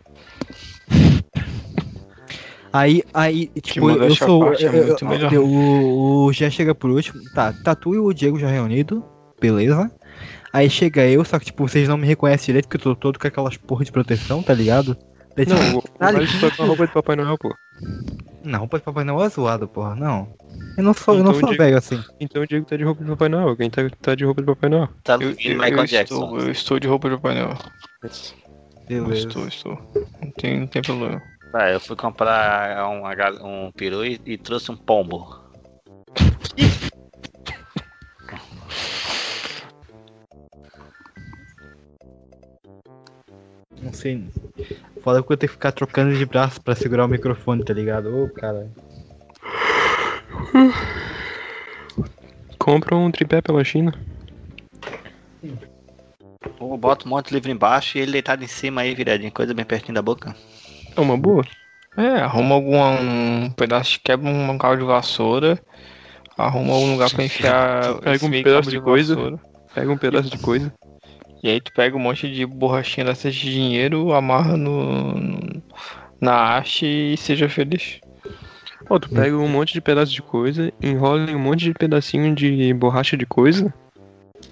Aí, 2.76 3.02
aí, 3.14 3.46
tipo, 3.62 3.90
eu 3.90 4.14
sou. 4.14 4.52
é 4.52 5.34
eu- 5.34 5.46
o, 5.46 6.26
o 6.26 6.32
Jean 6.32 6.50
chega 6.50 6.74
por 6.74 6.90
último. 6.90 7.22
Tá, 7.34 7.52
tá 7.52 7.74
tu 7.74 7.94
e 7.94 7.98
o 7.98 8.12
Diego 8.12 8.38
já 8.38 8.48
reunido. 8.48 9.04
Beleza. 9.40 9.90
Aí 10.52 10.68
chega 10.70 11.06
eu, 11.06 11.24
só 11.24 11.38
que, 11.38 11.46
tipo, 11.46 11.66
vocês 11.68 11.88
não 11.88 11.96
me 11.96 12.06
reconhecem 12.06 12.46
direito, 12.46 12.66
porque 12.68 12.76
eu 12.88 12.94
tô 12.94 12.96
todo 12.96 13.18
com 13.18 13.26
aquelas 13.26 13.56
porra 13.56 13.84
de 13.84 13.92
proteção, 13.92 14.42
tá 14.42 14.52
ligado? 14.54 14.96
Daí, 15.36 15.44
tipo, 15.46 15.58
Não, 15.58 15.78
o, 15.78 15.82
Alisson 16.00 16.48
tá 16.50 16.56
com 16.56 16.62
a 16.62 16.66
roupa 16.66 16.86
de 16.86 16.92
Papai 16.92 17.16
Noel, 17.16 17.36
pô. 17.38 17.54
Não, 18.44 18.60
roupa 18.60 18.78
de 18.78 18.84
Papai 18.84 19.04
Noel 19.04 19.26
é 19.26 19.28
zoado, 19.28 19.68
porra. 19.68 19.94
Não. 19.94 20.28
Eu 20.78 20.84
não 20.84 20.94
sou, 20.94 21.14
eu 21.14 21.24
não 21.24 21.30
Então, 21.32 21.40
sou 21.40 21.48
Diego- 21.50 21.64
velho 21.64 21.76
assim. 21.78 22.02
Então 22.20 22.42
o 22.42 22.46
Diego 22.46 22.64
tá 22.66 22.76
de 22.76 22.84
roupa 22.84 23.02
de 23.04 23.10
Papai 23.10 23.28
Noel. 23.28 23.56
Quem 23.56 23.68
tá, 23.70 23.82
tá 24.00 24.14
de 24.14 24.24
roupa 24.24 24.40
de 24.40 24.46
Papai 24.46 24.70
Noel? 24.70 24.88
Tá 25.04 25.14
Eu, 25.20 25.30
eu- 25.30 25.34
Michael 25.56 25.76
eu 25.78 25.84
Jackson. 25.86 26.14
estou, 26.24 26.38
eu 26.40 26.50
estou 26.50 26.78
de 26.80 26.88
roupa 26.88 27.08
de 27.10 27.16
Papai 27.16 27.34
Noel. 27.34 27.58
Beleza. 28.88 29.14
Estou, 29.28 29.48
estou. 29.48 29.92
Não 30.22 30.30
tem, 30.30 30.60
não 30.60 30.66
tem 30.66 30.80
problema. 30.82 31.20
Ah, 31.58 31.70
eu 31.70 31.80
fui 31.80 31.96
comprar 31.96 32.86
um, 32.86 33.66
um 33.66 33.72
peru 33.72 34.04
e, 34.04 34.20
e 34.26 34.36
trouxe 34.36 34.70
um 34.70 34.76
pombo. 34.76 35.40
Não 43.80 43.90
sei. 43.90 44.22
Foda 45.02 45.22
que 45.22 45.32
eu 45.32 45.36
tenho 45.38 45.48
que 45.48 45.54
ficar 45.54 45.72
trocando 45.72 46.14
de 46.14 46.26
braço 46.26 46.60
pra 46.60 46.74
segurar 46.74 47.06
o 47.06 47.08
microfone, 47.08 47.64
tá 47.64 47.72
ligado? 47.72 48.14
Ô, 48.14 48.28
cara. 48.28 48.70
Compra 52.58 52.96
um 52.96 53.10
tripé 53.10 53.40
pela 53.40 53.64
China. 53.64 53.94
Ou 56.60 56.76
bota 56.76 57.06
um 57.06 57.08
monte 57.08 57.28
de 57.28 57.34
livro 57.34 57.50
embaixo 57.50 57.96
e 57.96 58.02
ele 58.02 58.12
deitado 58.12 58.44
em 58.44 58.46
cima 58.46 58.82
aí, 58.82 58.94
viradinho, 58.94 59.32
coisa 59.32 59.54
bem 59.54 59.64
pertinho 59.64 59.94
da 59.94 60.02
boca. 60.02 60.36
É 60.96 61.00
uma 61.00 61.16
boa. 61.16 61.44
É, 61.96 62.20
arruma 62.20 62.54
algum 62.54 62.76
um 62.78 63.50
pedaço 63.50 63.98
quebra 64.02 64.28
um 64.28 64.58
cabo 64.58 64.76
de 64.76 64.84
vassoura. 64.84 65.58
Arruma 66.36 66.74
algum 66.74 66.92
lugar 66.92 67.10
pra 67.10 67.24
enfiar. 67.24 67.94
Pega 68.02 68.26
um 68.26 68.30
pedaço 68.30 68.70
de 68.70 68.80
coisa. 68.80 69.14
vassoura. 69.14 69.40
Pega 69.74 69.92
um 69.92 69.96
pedaço 69.98 70.30
de 70.30 70.38
coisa. 70.38 70.72
E 71.42 71.48
aí 71.48 71.60
tu 71.60 71.72
pega 71.72 71.96
um 71.96 72.00
monte 72.00 72.30
de 72.32 72.44
borrachinha 72.46 73.06
dessas 73.06 73.34
de 73.34 73.52
dinheiro, 73.52 74.12
amarra 74.12 74.56
no, 74.56 75.12
no- 75.14 75.62
na 76.20 76.56
haste 76.56 76.86
e 76.86 77.16
seja 77.16 77.48
feliz. 77.48 78.00
Ó, 78.88 78.98
tu 78.98 79.08
pega 79.10 79.36
um 79.36 79.48
monte 79.48 79.72
de 79.72 79.80
pedaço 79.80 80.12
de 80.12 80.22
coisa, 80.22 80.72
enrola 80.82 81.30
em 81.30 81.34
um 81.36 81.38
monte 81.38 81.64
de 81.64 81.72
pedacinho 81.74 82.34
de 82.34 82.72
borracha 82.74 83.16
de 83.16 83.26
coisa, 83.26 83.72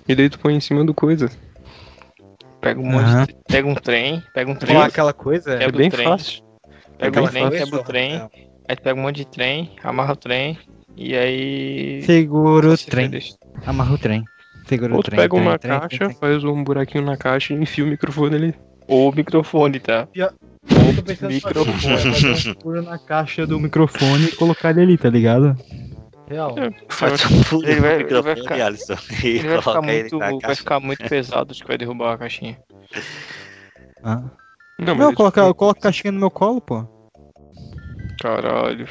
e 0.09 0.15
daí 0.15 0.29
tu 0.29 0.39
põe 0.39 0.55
em 0.55 0.61
cima 0.61 0.85
do 0.85 0.93
coisa. 0.95 1.31
Pega 2.65 2.81
um 2.81 2.85
monte 2.91 3.27
de, 3.29 3.37
Pega 3.47 3.69
um 3.69 3.75
trem, 3.75 4.23
pega 4.33 4.51
um 4.51 4.55
trem. 4.55 4.75
Falar 4.75 4.87
aquela 4.87 5.13
coisa. 5.13 5.57
Quebra 5.59 5.65
É 5.77 5.79
bem 5.79 5.89
o 5.89 5.91
trem. 5.91 6.05
fácil. 6.07 6.43
Pega 6.99 7.23
o 7.23 7.29
trem, 7.29 7.49
coisa, 7.49 7.65
quebra 7.65 7.81
o 7.81 7.85
trem. 7.85 8.29
Aí 8.69 8.77
pega 8.77 8.99
um 8.99 9.03
monte 9.03 9.17
de 9.17 9.27
trem, 9.27 9.71
amarra 9.83 10.13
o 10.13 10.17
trem. 10.17 10.59
E 10.97 11.15
aí. 11.15 12.03
Segura 12.03 12.71
o 12.71 12.79
trem. 12.79 13.11
feliz. 13.11 13.37
Amarra 13.67 13.95
o 13.95 13.99
trem. 13.99 14.25
Segura 14.67 14.95
Ou 14.95 15.01
o 15.01 15.03
trem. 15.03 15.19
pega 15.21 15.37
uma 15.37 15.59
trem, 15.59 15.71
trem, 15.73 15.81
caixa, 15.81 15.97
trem, 15.99 16.09
trem. 16.09 16.19
faz 16.21 16.45
um 16.45 16.65
buraquinho 16.65 17.05
na 17.05 17.17
caixa 17.17 17.53
e 17.53 17.57
enfia 17.61 17.85
o 17.85 17.89
microfone 17.89 18.35
ali. 18.37 18.55
Ou 18.89 19.11
o 19.11 19.15
microfone, 19.15 19.79
tá? 19.81 20.09
Eu 20.15 20.31
tô 20.97 21.03
pensando 21.03 21.31
fazer 21.33 21.35
microfone. 21.35 21.77
um- 21.77 22.13
fazer 22.13 22.51
um 22.51 22.55
furo 22.63 22.83
na 22.83 22.99
caixa 22.99 23.47
do 23.47 23.61
microfone 23.61 24.25
e 24.27 24.33
colocar 24.37 24.71
ele 24.71 24.81
ali, 24.83 24.97
tá 24.99 25.11
ligado? 25.11 25.55
Real. 26.29 26.55
É, 26.59 26.71
Faz 26.89 27.25
um 27.31 27.45
furo 27.45 27.69
Ele 27.69 27.81
vai- 27.81 27.95
ele 27.95 28.05
vai 28.05 28.35
microfone, 28.35 28.43
ficar- 28.43 28.67
Alisson. 28.67 28.95
E 29.25 29.29
Ele 29.29 29.49
vai 29.49 29.59
ficar, 29.61 29.83
muito, 29.83 30.19
vai 30.19 30.55
ficar 30.57 30.81
muito 30.81 31.09
pesado, 31.09 31.51
acho 31.53 31.61
que 31.63 31.69
vai 31.69 31.77
derrubar 31.79 32.15
a 32.15 32.19
caixinha. 32.19 32.59
Ah. 34.03 34.17
Não, 34.79 34.87
Não, 34.87 34.95
mas 34.97 35.07
ele- 35.09 35.17
coloca, 35.17 35.41
eu 35.41 35.55
coloco 35.55 35.79
a 35.79 35.83
caixinha 35.83 36.13
no 36.13 36.19
meu 36.21 36.31
colo, 36.31 36.61
pô. 36.61 36.87
Caralho. 38.21 38.89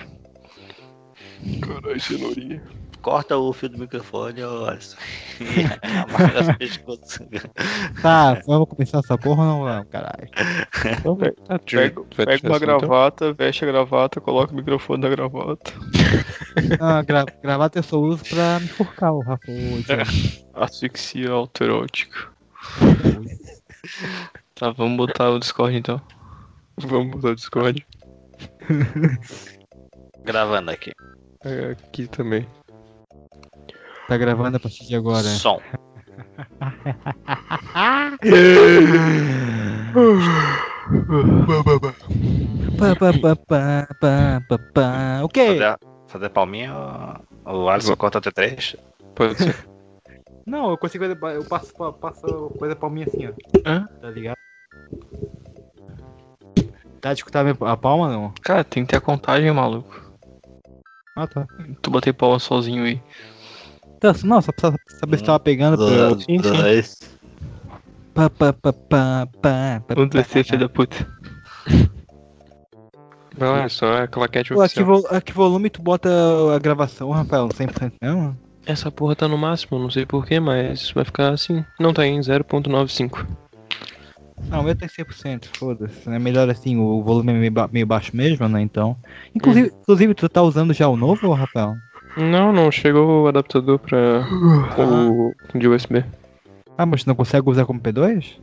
Caralho, 1.61 1.99
cenourinha. 1.99 2.61
Corta 3.03 3.37
o 3.37 3.51
fio 3.51 3.67
do 3.67 3.77
microfone, 3.77 4.41
ô 4.43 4.65
Alisson. 4.65 4.95
Tá, 8.01 8.41
vamos 8.47 8.69
começar 8.69 8.99
essa 8.99 9.17
porra 9.17 9.43
ou 9.43 9.49
não 9.49 9.63
vamos, 9.63 9.89
caralho? 9.89 10.29
Então, 10.99 11.17
tá, 11.17 11.59
Pega, 11.59 12.01
pega 12.15 12.47
uma 12.47 12.55
então? 12.55 12.59
gravata, 12.59 13.33
veste 13.33 13.65
a 13.65 13.67
gravata, 13.67 14.21
coloca 14.21 14.53
o 14.53 14.55
microfone 14.55 15.03
na 15.03 15.09
gravata. 15.09 15.73
Ah, 16.79 17.01
gra 17.01 17.25
gravata 17.41 17.79
eu 17.79 17.83
só 17.83 17.99
uso 17.99 18.23
pra 18.23 18.61
me 18.61 18.69
forcar, 18.69 19.11
o 19.11 19.19
Rafa. 19.19 19.47
Diego. 19.47 20.47
Asfixia 20.55 21.31
alterótica. 21.31 22.29
Tá, 24.55 24.71
vamos 24.71 24.95
botar 24.95 25.29
o 25.29 25.39
Discord 25.39 25.75
então. 25.75 26.01
Vamos 26.77 27.11
botar 27.11 27.31
o 27.31 27.35
Discord. 27.35 27.85
Gravando 30.23 30.71
aqui. 30.71 30.93
É, 31.43 31.71
aqui 31.71 32.07
também. 32.07 32.47
Tá 34.13 34.17
gravando 34.17 34.57
a 34.57 34.59
partir 34.59 34.85
de 34.85 34.95
agora. 34.95 35.23
Som. 35.23 35.59
O 45.23 45.29
quê? 45.29 45.47
Fazer, 45.47 45.77
fazer 46.07 46.29
palminha, 46.29 46.73
o 47.45 47.69
Alisson 47.69 47.95
corta 47.95 48.19
até 48.19 48.29
três. 48.29 48.75
Pode 49.15 49.41
ser. 49.41 49.55
Não, 50.45 50.69
eu 50.69 50.77
consigo 50.77 51.05
fazer. 51.05 51.37
Eu 51.37 51.43
passo, 51.45 51.73
pa- 51.73 51.93
passo 51.93 52.51
coisa 52.59 52.75
palminha 52.75 53.07
assim, 53.07 53.27
ó. 53.27 53.31
Hã? 53.65 53.87
Tá 53.99 54.11
ligado? 54.11 54.37
Tá 57.01 57.13
de 57.13 57.19
escutar 57.19 57.45
a 57.47 57.77
palma 57.77 58.09
não? 58.09 58.31
Cara, 58.43 58.63
tem 58.63 58.83
que 58.85 58.91
ter 58.91 58.97
a 58.97 59.01
contagem, 59.01 59.51
maluco. 59.51 60.03
Ah, 61.15 61.25
tá. 61.27 61.47
Tu 61.81 61.89
botei 61.89 62.13
palma 62.13 62.37
sozinho 62.39 62.83
aí. 62.83 63.01
Tá, 64.03 64.13
não, 64.25 64.41
só 64.41 64.51
pra 64.51 64.73
saber 64.89 65.17
se 65.17 65.23
tava 65.23 65.39
pegando. 65.39 65.77
pra 65.77 65.85
eu- 65.85 66.15
Dois, 66.15 66.27
dois. 66.41 66.99
Pá, 68.13 68.29
pá, 68.29 68.51
pá, 68.51 68.73
pá, 68.73 69.27
pá, 69.41 69.81
pá, 69.87 69.95
Um 69.97 70.09
da 70.09 70.67
puta. 70.67 71.07
Vai 73.37 73.49
lá, 73.49 73.69
só 73.69 74.03
a 74.03 74.07
claquete 74.07 74.53
Pô, 74.53 74.59
a 74.61 74.67
que, 74.67 74.81
oficial. 74.83 75.01
vo- 75.01 75.07
a 75.09 75.21
que 75.21 75.31
volume 75.31 75.69
tu 75.69 75.81
bota 75.81 76.09
a 76.53 76.59
gravação, 76.59 77.11
Rafael? 77.11 77.47
100% 77.55 77.93
mesmo? 78.01 78.37
Essa 78.65 78.91
porra 78.91 79.15
tá 79.15 79.25
no 79.25 79.37
máximo, 79.37 79.79
não 79.79 79.89
sei 79.89 80.05
porquê, 80.05 80.37
mas 80.37 80.91
vai 80.91 81.05
ficar 81.05 81.29
assim. 81.29 81.63
Não 81.79 81.93
tá 81.93 82.05
em 82.05 82.21
0.95. 82.21 83.25
Não, 84.49 84.59
o 84.59 84.63
meu 84.63 84.75
tem 84.75 84.89
100%, 84.89 85.47
foda-se. 85.57 86.09
É 86.09 86.19
melhor 86.19 86.49
assim, 86.49 86.75
o 86.77 87.01
volume 87.01 87.31
é 87.31 87.35
meio, 87.35 87.51
ba- 87.53 87.69
meio 87.71 87.87
baixo 87.87 88.13
mesmo, 88.13 88.49
né? 88.49 88.59
Então. 88.61 88.97
Inclusive, 89.33 89.71
inclusive, 89.81 90.13
tu 90.13 90.27
tá 90.27 90.41
usando 90.43 90.73
já 90.73 90.89
o 90.89 90.97
novo, 90.97 91.31
Rafael? 91.31 91.77
Não, 92.15 92.51
não, 92.53 92.71
chegou 92.71 93.23
o 93.23 93.27
adaptador 93.27 93.79
pra 93.79 94.25
o 94.77 95.33
de 95.55 95.67
USB. 95.67 96.03
Ah, 96.77 96.85
mas 96.85 97.03
tu 97.03 97.07
não 97.07 97.15
consegue 97.15 97.49
usar 97.49 97.65
como 97.65 97.79
P2? 97.79 98.39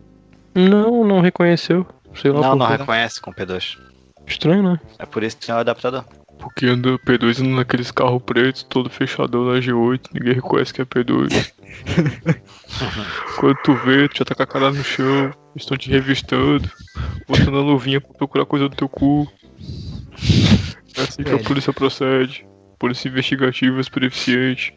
Não, 0.54 1.04
não 1.04 1.20
reconheceu. 1.20 1.86
Sei 2.14 2.30
lá 2.30 2.40
Não, 2.40 2.56
não 2.56 2.66
reconhece 2.66 3.20
com 3.20 3.32
P2. 3.32 3.78
Estranho, 4.26 4.62
né? 4.62 4.80
É 4.98 5.06
por 5.06 5.22
isso 5.22 5.36
que 5.36 5.46
tem 5.46 5.54
o 5.54 5.58
adaptador. 5.58 6.04
Porque 6.38 6.66
anda 6.66 6.98
P2 6.98 7.40
anda 7.40 7.56
naqueles 7.56 7.90
carros 7.90 8.22
pretos, 8.22 8.62
todo 8.62 8.88
fechadão 8.88 9.44
na 9.44 9.60
G8, 9.60 10.00
ninguém 10.14 10.34
reconhece 10.34 10.72
que 10.72 10.82
é 10.82 10.84
P2. 10.84 11.52
Quando 13.38 13.56
tu 13.62 13.74
vê, 13.74 14.08
tu 14.08 14.18
já 14.18 14.24
tá 14.24 14.34
com 14.34 14.42
a 14.42 14.46
cara 14.46 14.70
no 14.70 14.82
chão, 14.82 15.30
estão 15.54 15.76
te 15.76 15.90
revistando, 15.90 16.68
botando 17.28 17.58
a 17.58 17.62
luvinha 17.62 18.00
pra 18.00 18.14
procurar 18.14 18.46
coisa 18.46 18.68
do 18.68 18.76
teu 18.76 18.88
cu. 18.88 19.30
É 20.96 21.02
assim 21.02 21.22
que 21.22 21.34
a 21.34 21.38
polícia 21.38 21.72
procede. 21.72 22.46
Polícia 22.80 23.08
investigativa 23.08 23.78
eficiente. 24.06 24.74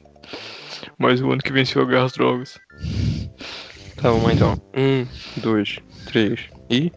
Mais 0.99 1.21
um 1.21 1.31
ano 1.31 1.41
que 1.41 1.53
venceu 1.53 1.81
a 1.81 1.85
guerra 1.85 2.03
às 2.03 2.11
drogas. 2.11 2.59
Tá, 3.95 4.09
vamos 4.11 4.25
lá 4.25 4.34
então. 4.34 4.61
Um, 4.75 5.07
dois, 5.41 5.80
três 6.05 6.41
e. 6.69 6.91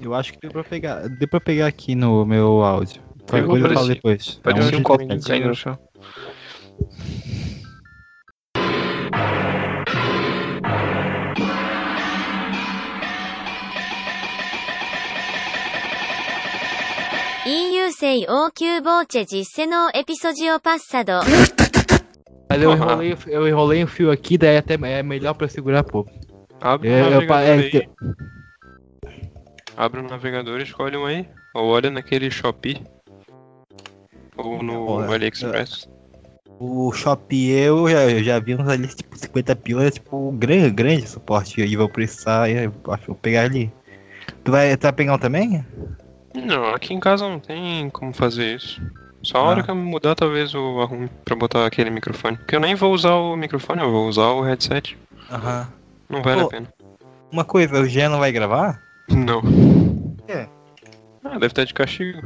Eu 0.00 0.12
acho 0.12 0.32
que 0.32 0.38
deu 0.40 0.50
pra 0.50 0.64
pegar, 0.64 1.08
deu 1.08 1.28
pra 1.28 1.40
pegar 1.40 1.68
aqui 1.68 1.94
no 1.94 2.26
meu 2.26 2.62
áudio. 2.64 3.00
Pegou, 3.30 3.56
eu 3.56 3.72
falo 3.72 3.86
depois. 3.86 4.40
É 4.40 4.42
Parecia 4.42 4.76
um 4.76 4.80
um 4.80 4.82
copinho 4.82 5.08
copinho. 5.10 5.24
caindo 5.24 5.46
no 5.48 5.54
chão. 5.54 5.78
sei 17.98 18.26
que 18.54 19.24
disse 19.24 19.66
no 19.66 19.88
episódio 19.94 20.60
passado. 20.60 21.12
Mas 22.48 22.62
eu 22.62 22.72
enrolei, 22.72 23.16
eu 23.26 23.48
enrolei 23.48 23.84
o 23.84 23.86
fio 23.86 24.10
aqui, 24.10 24.36
daí 24.36 24.58
até 24.58 24.74
é 24.74 25.02
melhor 25.02 25.32
pra 25.32 25.48
segurar 25.48 25.82
pouco. 25.82 26.10
Abre 26.60 26.90
é, 26.90 27.02
o 27.02 27.10
navegador. 27.10 27.82
É 27.82 27.88
Abre 29.78 30.00
o 30.00 30.02
navegador, 30.02 30.60
escolhe 30.60 30.96
um 30.98 31.06
aí. 31.06 31.26
Ou 31.54 31.68
olha 31.68 31.90
naquele 31.90 32.30
Shopee. 32.30 32.82
Ou 34.36 34.62
no 34.62 34.88
Olha, 34.88 35.12
é, 35.12 35.14
AliExpress. 35.14 35.88
O 36.60 36.92
Shopee 36.92 37.50
eu 37.50 37.88
já, 37.88 38.10
eu 38.10 38.22
já 38.22 38.38
vi 38.38 38.54
uns 38.54 38.68
ali, 38.68 38.88
tipo, 38.88 39.16
50 39.16 39.56
pila, 39.56 39.90
tipo, 39.90 40.32
grande, 40.32 40.70
grande 40.70 41.08
suporte. 41.08 41.62
E 41.62 41.76
vou 41.76 41.88
precisar, 41.88 42.50
eu 42.50 42.74
acho 42.88 43.00
que 43.00 43.06
vou 43.06 43.16
pegar 43.16 43.44
ali. 43.44 43.72
Tu 44.44 44.52
vai, 44.52 44.76
tu 44.76 44.82
vai 44.82 44.92
pegar 44.92 45.14
um 45.14 45.18
também? 45.18 45.64
Não, 46.44 46.74
aqui 46.74 46.92
em 46.94 47.00
casa 47.00 47.28
não 47.28 47.40
tem 47.40 47.88
como 47.90 48.12
fazer 48.12 48.56
isso. 48.56 48.80
Só 49.22 49.38
a 49.38 49.42
hora 49.42 49.60
Ah. 49.60 49.62
que 49.64 49.70
eu 49.70 49.74
mudar, 49.74 50.14
talvez 50.14 50.52
eu 50.54 50.80
arrume 50.80 51.08
pra 51.24 51.34
botar 51.34 51.66
aquele 51.66 51.90
microfone. 51.90 52.36
Porque 52.36 52.54
eu 52.54 52.60
nem 52.60 52.74
vou 52.74 52.92
usar 52.92 53.14
o 53.14 53.34
microfone, 53.36 53.82
eu 53.82 53.90
vou 53.90 54.08
usar 54.08 54.28
o 54.28 54.42
headset. 54.42 54.96
Aham. 55.30 55.68
Não 56.08 56.22
vale 56.22 56.40
Pô. 56.42 56.46
a 56.46 56.50
pena. 56.50 56.68
Uma 57.32 57.44
coisa, 57.44 57.80
o 57.80 57.86
Jean 57.86 58.10
não 58.10 58.18
vai 58.20 58.30
gravar? 58.30 58.80
Não. 59.10 59.42
É. 60.28 60.46
Ah, 61.24 61.30
deve 61.30 61.46
estar 61.46 61.64
de 61.64 61.74
castigo. 61.74 62.20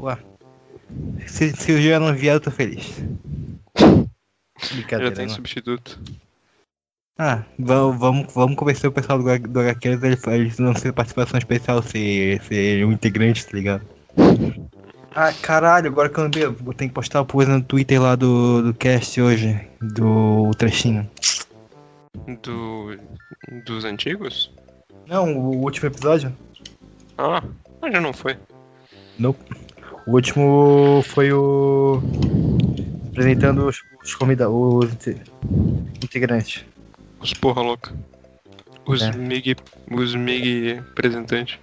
Ué. 0.00 0.18
Se, 1.26 1.50
se 1.56 1.72
o 1.72 1.80
Jean 1.80 2.00
não 2.00 2.14
vier, 2.14 2.34
eu 2.34 2.40
tô 2.40 2.50
feliz. 2.50 3.02
Brincadeira, 4.72 5.10
Já 5.10 5.16
tem 5.16 5.26
não. 5.26 5.34
substituto. 5.34 5.98
Ah, 7.20 7.42
vamos, 7.58 7.98
vamos, 7.98 8.32
vamos 8.32 8.56
convencer 8.56 8.88
o 8.88 8.92
pessoal 8.92 9.18
do, 9.18 9.24
do 9.48 9.60
HQs 9.60 10.02
eles, 10.04 10.24
eles 10.28 10.58
não 10.60 10.72
ser 10.72 10.92
participação 10.92 11.36
especial, 11.36 11.82
ser, 11.82 12.40
ser 12.44 12.86
um 12.86 12.92
integrante, 12.92 13.44
tá 13.44 13.56
ligado? 13.56 13.82
Ah, 15.16 15.32
caralho, 15.42 15.88
agora 15.88 16.08
que 16.08 16.16
eu 16.16 16.22
lembrei, 16.22 16.44
eu 16.44 16.52
vou 16.52 16.72
ter 16.72 16.86
que 16.86 16.94
postar 16.94 17.20
o 17.20 17.26
post 17.26 17.50
no 17.50 17.60
Twitter 17.60 18.00
lá 18.00 18.14
do, 18.14 18.62
do 18.62 18.74
cast 18.74 19.20
hoje, 19.20 19.60
do 19.82 20.52
trechinho. 20.56 21.10
Do. 22.40 22.96
dos 23.64 23.84
antigos? 23.84 24.52
Não, 25.08 25.36
o 25.36 25.56
último 25.56 25.88
episódio? 25.88 26.32
Ah, 27.16 27.42
mas 27.82 27.92
já 27.92 28.00
não 28.00 28.12
foi. 28.12 28.36
Nope. 29.18 29.40
O 30.06 30.12
último 30.12 31.02
foi 31.04 31.32
o. 31.32 32.00
apresentando 33.08 33.66
os, 33.66 33.82
os 34.04 34.14
convidados, 34.14 34.54
os 34.54 34.92
inte- 34.92 35.20
integrantes. 36.00 36.64
Os 37.20 37.34
porra 37.34 37.62
louca. 37.62 37.92
Os 38.86 39.02
É. 39.02 39.12
MIG. 39.12 39.56
Os 39.90 40.14
MIG 40.14 40.74
representantes. 40.74 41.58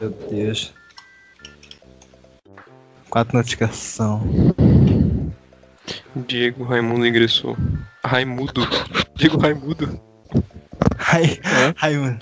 Meu 0.00 0.10
Deus. 0.10 0.74
Quatro 3.08 3.36
notificação. 3.36 4.22
Diego 6.26 6.64
Raimundo 6.64 7.06
ingressou. 7.06 7.56
Raimundo. 8.04 8.66
Diego 9.14 9.38
Raimundo. 9.38 10.00
Ai, 11.12 11.38
ai, 11.80 11.96
mano. 11.96 12.18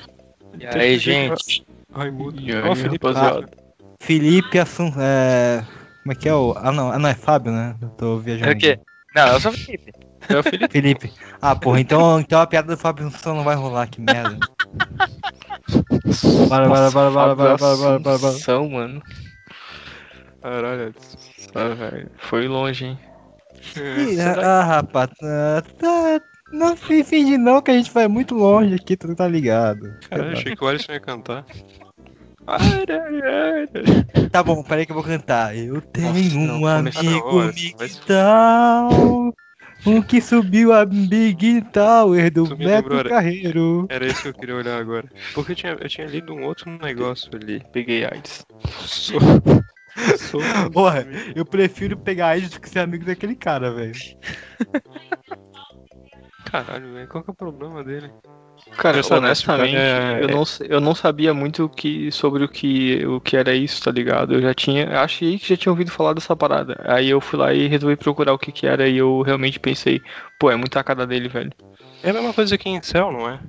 E 0.59 0.67
aí, 0.67 0.99
gente? 0.99 1.65
Raimundo. 1.93 2.41
E 2.41 2.55
Ó, 2.55 2.71
aí, 2.73 2.77
Felipe 2.77 3.07
rapaziada? 3.07 3.49
Felipe 4.01 4.59
Assun. 4.59 4.93
É. 4.99 5.65
Como 6.03 6.13
é 6.13 6.15
que 6.15 6.29
é 6.29 6.35
o. 6.35 6.55
Ah 6.57 6.73
não, 6.73 6.91
ah, 6.91 6.99
não 6.99 7.09
é 7.09 7.15
Fábio, 7.15 7.53
né? 7.53 7.77
Eu 7.81 7.89
tô 7.91 8.19
viajando. 8.19 8.51
É 8.51 8.55
o 8.55 8.59
quê? 8.59 8.79
Não, 9.15 9.29
eu 9.29 9.41
sou 9.41 9.51
o 9.51 9.55
Felipe. 9.55 9.93
É 10.29 10.39
o 10.39 10.43
Felipe. 10.43 10.73
Felipe. 10.73 11.13
Ah, 11.41 11.57
porra, 11.57 11.81
então, 11.81 12.21
então 12.21 12.41
a 12.41 12.47
piada 12.47 12.75
do 12.75 12.81
Fábio 12.81 13.07
Assunção 13.07 13.35
não 13.35 13.45
vai 13.45 13.57
rolar, 13.57 13.89
que 13.89 14.01
merda. 14.01 14.39
Bora, 16.49 16.69
bora, 16.69 16.91
bora, 16.91 17.11
bora, 17.11 17.35
bora, 17.35 17.35
bora, 17.35 17.57
bora, 17.57 17.77
bora, 17.77 18.19
bora. 18.19 18.29
Assunção, 18.29 18.69
mano. 18.69 19.03
Caralho, 20.43 20.95
ah, 21.55 21.75
velho. 21.75 22.11
Foi 22.19 22.47
longe, 22.47 22.87
hein? 22.87 22.99
Ih, 23.77 24.21
ah, 24.21 24.63
rapaz, 24.63 25.11
tá, 25.19 25.63
tá- 25.79 26.21
não 26.53 26.77
fi- 26.77 27.05
finge 27.05 27.37
não 27.37 27.61
que 27.61 27.71
a 27.71 27.75
gente 27.75 27.91
vai 27.91 28.09
muito 28.09 28.35
longe 28.35 28.75
aqui, 28.75 28.97
tu 28.97 29.15
tá 29.15 29.27
ligado. 29.29 29.95
Caralho, 30.09 30.33
achei 30.33 30.57
que 30.57 30.65
o 30.65 30.69
Alisson 30.69 30.93
ia 30.93 31.01
cantar. 31.01 31.45
Tá 34.33 34.43
bom, 34.43 34.63
peraí 34.63 34.87
que 34.87 34.93
eu 34.93 34.97
vou 34.97 35.05
cantar. 35.05 35.55
Eu 35.55 35.83
tenho 35.83 36.47
não, 36.47 36.61
um 36.61 36.67
amigo 36.67 37.53
Big 37.53 37.77
um 39.87 40.03
que 40.03 40.21
subiu 40.21 40.73
a 40.73 40.85
Big 40.85 41.63
Tower 41.73 42.31
do 42.33 42.57
Beto 42.57 43.05
Carreiro. 43.09 43.87
Era 43.89 44.07
isso 44.07 44.23
que 44.23 44.29
eu 44.29 44.35
queria 44.35 44.57
olhar 44.57 44.79
agora. 44.79 45.09
Porque 45.35 45.53
eu 45.53 45.57
tinha, 45.57 45.73
eu 45.81 45.89
tinha 45.89 46.07
lido 46.07 46.33
um 46.35 46.45
outro 46.45 46.71
negócio 46.71 47.31
ali. 47.35 47.63
Peguei 47.73 48.05
AIDS. 48.05 48.45
Sou. 48.81 49.21
Sou. 50.19 50.41
Porra, 50.73 51.07
eu 51.35 51.45
prefiro 51.45 51.97
pegar 51.97 52.37
eles 52.37 52.51
do 52.51 52.61
que 52.61 52.69
ser 52.69 52.81
amigo 52.81 53.05
daquele 53.05 53.35
cara, 53.35 53.73
velho. 53.73 53.95
Caralho, 56.45 56.93
velho. 56.95 57.09
Qual 57.09 57.25
que 57.25 57.31
é 57.31 57.33
o 57.33 57.37
problema 57.37 57.83
dele? 57.85 58.11
Cara, 58.77 59.01
honestamente, 59.11 59.75
é- 59.77 60.23
eu, 60.23 60.29
não, 60.29 60.45
sei- 60.45 60.67
eu 60.71 60.81
não 60.81 60.95
sabia 60.95 61.35
muito 61.35 61.65
o 61.65 61.69
que, 61.69 62.13
sobre 62.13 62.45
o 62.45 62.49
que, 62.49 63.05
o 63.07 63.21
que 63.21 63.37
era 63.37 63.53
isso, 63.55 63.83
tá 63.83 63.91
ligado? 63.91 64.35
Eu 64.35 64.41
já 64.41 64.55
tinha, 64.55 65.01
achei 65.01 65.37
que 65.39 65.49
já 65.49 65.57
tinha 65.57 65.73
ouvido 65.73 65.91
falar 65.91 66.13
dessa 66.13 66.37
parada. 66.37 66.77
Aí 66.87 67.09
eu 67.09 67.21
fui 67.21 67.39
lá 67.39 67.53
e 67.53 67.67
resolvi 67.67 67.97
procurar 67.97 68.33
o 68.33 68.39
que 68.39 68.53
que 68.53 68.67
era 68.67 68.89
e 68.89 68.97
eu 68.97 69.23
realmente 69.23 69.59
pensei, 69.59 70.01
pô, 70.39 70.49
é 70.51 70.57
muita 70.57 70.83
cara 70.85 71.07
dele, 71.07 71.29
velho. 71.29 71.51
É 72.05 72.11
a 72.11 72.13
mesma 72.13 72.33
coisa 72.33 72.57
que 72.57 72.69
em 72.69 72.81
Cell, 72.81 73.11
não 73.11 73.29
é? 73.29 73.41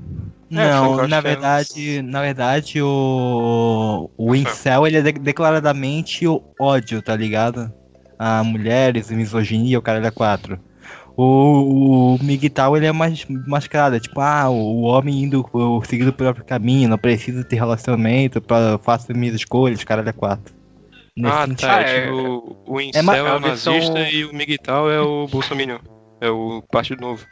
Não, 0.50 0.96
eu 0.96 1.02
acho 1.02 1.10
na 1.10 1.22
que 1.22 1.28
é- 1.28 1.30
verdade, 1.32 2.02
na 2.02 2.22
verdade 2.22 2.82
o 2.82 4.10
o 4.18 4.36
incel 4.36 4.88
ele 4.88 4.98
é 4.98 5.02
de- 5.04 5.12
declaradamente 5.20 6.28
o 6.28 6.42
ódio, 6.60 7.02
tá 7.04 7.16
ligado? 7.16 7.72
A 8.18 8.44
mulheres, 8.44 9.12
misoginia, 9.12 9.78
o 9.78 9.82
cara 9.82 10.06
é 10.06 10.12
quatro. 10.12 10.60
O, 11.22 12.16
o 12.16 12.24
Migtal 12.24 12.78
ele 12.78 12.86
é 12.86 12.92
mais 12.94 13.26
mascarado, 13.46 13.96
é 13.98 14.00
tipo, 14.00 14.22
ah, 14.22 14.50
o, 14.50 14.54
o 14.56 14.82
homem 14.84 15.24
indo 15.24 15.46
o- 15.52 15.84
seguindo 15.84 16.08
o 16.10 16.14
próprio 16.14 16.46
caminho, 16.46 16.88
não 16.88 16.98
precisa 16.98 17.44
ter 17.44 17.58
relacionamento, 17.58 18.40
pra, 18.42 18.78
faça 18.78 19.14
minhas 19.14 19.36
escolhas, 19.36 19.84
cara 19.84 20.08
é 20.08 20.14
quatro. 20.14 20.54
Nesse 21.18 21.36
Ah, 21.36 21.42
sentido. 21.46 21.68
tá. 21.68 21.82
É, 21.82 22.02
tipo, 22.06 22.58
o 22.66 22.80
Incel 22.80 23.02
é, 23.02 23.04
ma- 23.04 23.14
o 23.24 23.36
a 23.36 23.38
versão- 23.40 23.74
nazista 23.74 24.00
e 24.10 24.24
o 24.24 24.34
Miguel 24.34 24.90
é 24.90 25.02
o 25.02 25.28
Bolsominion. 25.28 25.80
É 26.22 26.30
o 26.30 26.64
Partido 26.72 27.02
Novo. 27.02 27.28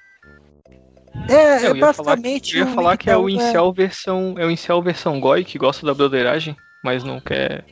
É, 1.30 1.66
eu 1.66 1.76
é 1.76 1.78
ia 1.78 1.94
falar, 1.94 2.16
basicamente. 2.18 2.58
eu 2.58 2.68
ia 2.68 2.74
falar 2.74 2.98
que 2.98 3.10
é 3.10 3.16
o 3.18 3.30
incel 3.30 3.72
versão, 3.72 4.36
é 4.38 4.46
o 4.46 4.52
incel 4.52 4.82
versão 4.82 5.18
goi 5.20 5.44
que 5.46 5.58
gosta 5.58 5.86
da 5.86 5.94
broderagem, 5.94 6.56
mas 6.84 7.04
não 7.06 7.20
quer 7.22 7.64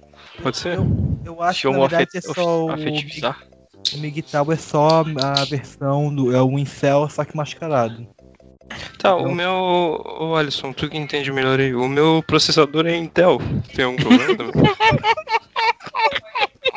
Pode 0.41 0.57
ser? 0.57 0.79
Eu 1.25 1.41
acho 1.41 1.59
se 1.59 1.67
que 1.67 1.73
na 1.73 1.79
verdade 1.87 2.09
é 2.15 2.21
só 2.21 2.65
o, 2.65 2.71
afetivizar. 2.71 3.39
O 3.93 3.97
Migtal 3.97 4.51
é 4.51 4.55
só 4.55 5.03
a 5.19 5.45
versão 5.45 6.13
do. 6.13 6.35
É 6.35 6.41
o 6.41 6.57
incel, 6.57 7.07
só 7.09 7.23
que 7.23 7.35
mascarado. 7.35 8.07
Tá, 8.97 9.15
o 9.15 9.33
meu. 9.33 9.51
Ô 10.19 10.35
Alisson, 10.35 10.73
tu 10.73 10.89
que 10.89 10.97
entende 10.97 11.31
melhor 11.31 11.59
aí. 11.59 11.73
O 11.75 11.87
meu 11.87 12.23
processador 12.25 12.85
é 12.87 12.95
Intel. 12.95 13.39
Tem 13.73 13.85
algum 13.85 13.97
problema 13.97 14.35
também? 14.35 14.63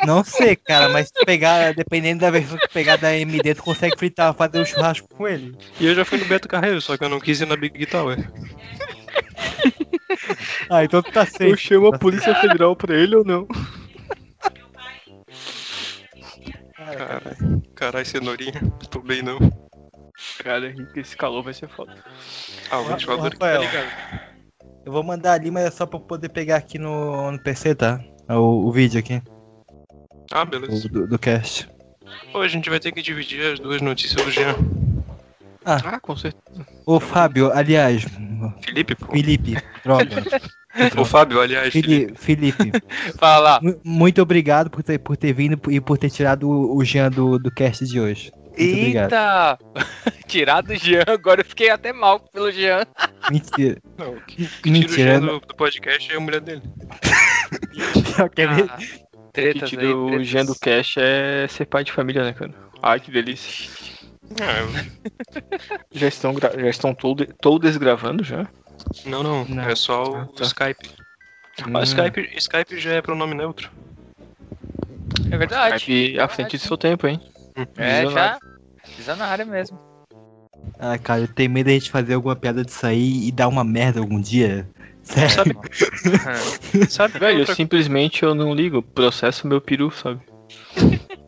Não 0.05 0.23
sei, 0.23 0.55
cara, 0.55 0.87
mas 0.87 1.07
se 1.07 1.25
pegar, 1.25 1.73
dependendo 1.73 2.21
da 2.21 2.31
versão 2.31 2.57
que 2.57 2.69
pegar 2.69 2.95
da 2.95 3.09
AMD, 3.09 3.53
tu 3.53 3.63
consegue 3.63 3.97
fritar, 3.97 4.33
fazer 4.33 4.59
um 4.61 4.65
churrasco 4.65 5.09
com 5.09 5.27
ele. 5.27 5.57
E 5.77 5.85
eu 5.87 5.93
já 5.93 6.05
fui 6.05 6.17
no 6.17 6.25
Beto 6.25 6.47
Carreiro, 6.47 6.81
só 6.81 6.95
que 6.95 7.03
eu 7.03 7.09
não 7.09 7.19
quis 7.19 7.41
ir 7.41 7.45
na 7.45 7.57
Big 7.57 7.77
Guitar, 7.77 8.05
ué. 8.05 8.15
Ah, 10.69 10.83
então 10.85 11.01
tu 11.01 11.11
tá 11.11 11.21
Eu 11.21 11.25
safe. 11.25 11.57
chamo 11.57 11.87
a 11.87 11.97
Polícia 11.97 12.33
Federal 12.35 12.75
pra 12.77 12.95
ele 12.95 13.15
ou 13.15 13.25
não? 13.25 13.45
Caralho, 16.97 17.61
caralho, 17.75 18.05
cenourinha. 18.05 18.61
Tô 18.89 19.01
bem 19.01 19.21
não. 19.21 19.39
Cara, 20.43 20.73
esse 20.95 21.15
calor 21.15 21.43
vai 21.43 21.53
ser 21.53 21.69
foda. 21.69 21.95
Ah, 22.69 22.79
o 22.79 22.85
ventilador 22.85 23.27
aqui 23.27 23.37
tá 23.37 23.57
ligado. 23.57 23.87
Eu 24.85 24.91
vou 24.91 25.03
mandar 25.03 25.33
ali, 25.33 25.51
mas 25.51 25.65
é 25.65 25.71
só 25.71 25.85
pra 25.85 25.99
poder 25.99 26.29
pegar 26.29 26.57
aqui 26.57 26.77
no, 26.77 27.31
no 27.31 27.39
PC, 27.39 27.75
tá? 27.75 28.03
O, 28.29 28.67
o 28.67 28.71
vídeo 28.71 28.99
aqui, 28.99 29.21
Ah, 30.31 30.43
o, 30.43 30.45
beleza. 30.45 30.89
do, 30.89 31.07
do 31.07 31.17
cast. 31.19 31.69
Pô, 32.31 32.41
a 32.41 32.47
gente 32.47 32.69
vai 32.69 32.79
ter 32.79 32.91
que 32.91 33.01
dividir 33.01 33.53
as 33.53 33.59
duas 33.59 33.81
notícias 33.81 34.23
do 34.23 34.31
Jean. 34.31 34.55
Ah, 35.65 35.99
com 35.99 36.15
certeza. 36.15 36.65
Ô, 36.85 36.99
Fábio, 36.99 37.51
aliás, 37.51 38.05
Felipe, 38.61 38.95
pô. 38.95 39.11
Felipe, 39.11 39.55
droga. 39.83 40.23
O 40.97 41.03
Fábio, 41.05 41.41
aliás, 41.41 41.73
Felipe. 41.73 42.13
Fili- 42.15 42.51
Felipe, 42.53 42.71
Fala 43.17 43.59
muito 43.83 44.21
obrigado 44.21 44.69
por 44.69 44.83
ter, 44.83 44.99
por 44.99 45.17
ter 45.17 45.33
vindo 45.33 45.59
e 45.71 45.81
por 45.81 45.97
ter 45.97 46.09
tirado 46.11 46.47
o, 46.49 46.77
o 46.77 46.85
Jean 46.85 47.09
do, 47.09 47.39
do 47.39 47.49
cast 47.51 47.85
de 47.85 47.99
hoje. 47.99 48.31
Muito 48.57 48.73
obrigado. 48.77 49.11
Eita! 49.13 49.59
Tirar 50.27 50.61
do 50.61 50.75
Jean, 50.75 51.03
agora 51.07 51.41
eu 51.41 51.45
fiquei 51.45 51.69
até 51.71 51.91
mal 51.91 52.19
pelo 52.19 52.51
Jean. 52.51 52.83
Mentira. 53.31 53.77
Não, 53.97 54.13
o 54.13 54.21
que, 54.21 54.45
que 54.45 54.47
tira 54.47 54.67
o 54.67 54.71
Mentira, 54.71 54.93
Jean 54.95 55.19
não- 55.21 55.39
do, 55.39 55.45
do 55.47 55.55
podcast 55.55 56.11
é 56.11 56.15
a 56.15 56.19
mulher 56.19 56.41
dele. 56.41 56.61
Ah, 58.17 58.29
Que 59.33 59.53
tira 59.65 59.81
aí, 59.83 59.93
o. 59.93 60.23
Jean 60.23 60.45
do 60.45 60.55
Cash 60.59 60.95
é 60.97 61.47
ser 61.47 61.65
pai 61.65 61.83
de 61.83 61.91
família, 61.91 62.23
né, 62.23 62.33
cara? 62.33 62.53
Ai, 62.81 62.99
que 62.99 63.11
delícia. 63.11 63.69
Ah, 64.41 64.59
eu- 64.59 65.41
Já 65.91 66.07
estão, 66.07 66.35
já 66.39 66.69
estão 66.69 66.93
todo, 66.93 67.25
todos 67.41 67.75
gravando 67.77 68.23
já? 68.23 68.47
Não, 69.05 69.23
não, 69.23 69.45
Não. 69.45 69.63
é 69.63 69.75
só 69.75 70.03
o 70.03 70.15
Ah, 70.17 70.27
tá. 70.35 70.43
Skype. 70.43 70.89
Hum. 71.67 71.75
Ah, 71.77 71.83
Skype. 71.83 72.29
Skype 72.37 72.79
já 72.79 72.93
é 72.93 73.01
pronome 73.01 73.33
neutro. 73.35 73.69
É 75.31 75.37
verdade. 75.37 75.75
Skype 75.77 76.19
à 76.19 76.27
frente 76.27 76.57
do 76.57 76.63
seu 76.63 76.77
tempo, 76.77 77.07
hein? 77.07 77.19
É, 77.77 78.01
Visionário. 78.03 78.11
já. 78.13 78.39
Visionário 78.97 79.45
mesmo. 79.47 79.79
Ah, 80.79 80.97
cara, 80.97 81.21
eu 81.21 81.27
tenho 81.27 81.49
medo 81.51 81.67
da 81.67 81.73
gente 81.73 81.91
fazer 81.91 82.13
alguma 82.13 82.35
piada 82.35 82.63
disso 82.63 82.85
aí 82.85 83.27
e 83.27 83.31
dar 83.31 83.47
uma 83.47 83.63
merda 83.63 83.99
algum 83.99 84.19
dia. 84.21 84.69
Sério. 85.03 85.29
Sabe, 85.31 85.57
sabe 86.89 87.19
Velho, 87.19 87.39
outra- 87.39 87.55
simplesmente 87.55 88.23
eu 88.23 88.33
não 88.35 88.53
ligo, 88.53 88.81
processo 88.81 89.47
meu 89.47 89.59
peru, 89.59 89.89
sabe? 89.91 90.21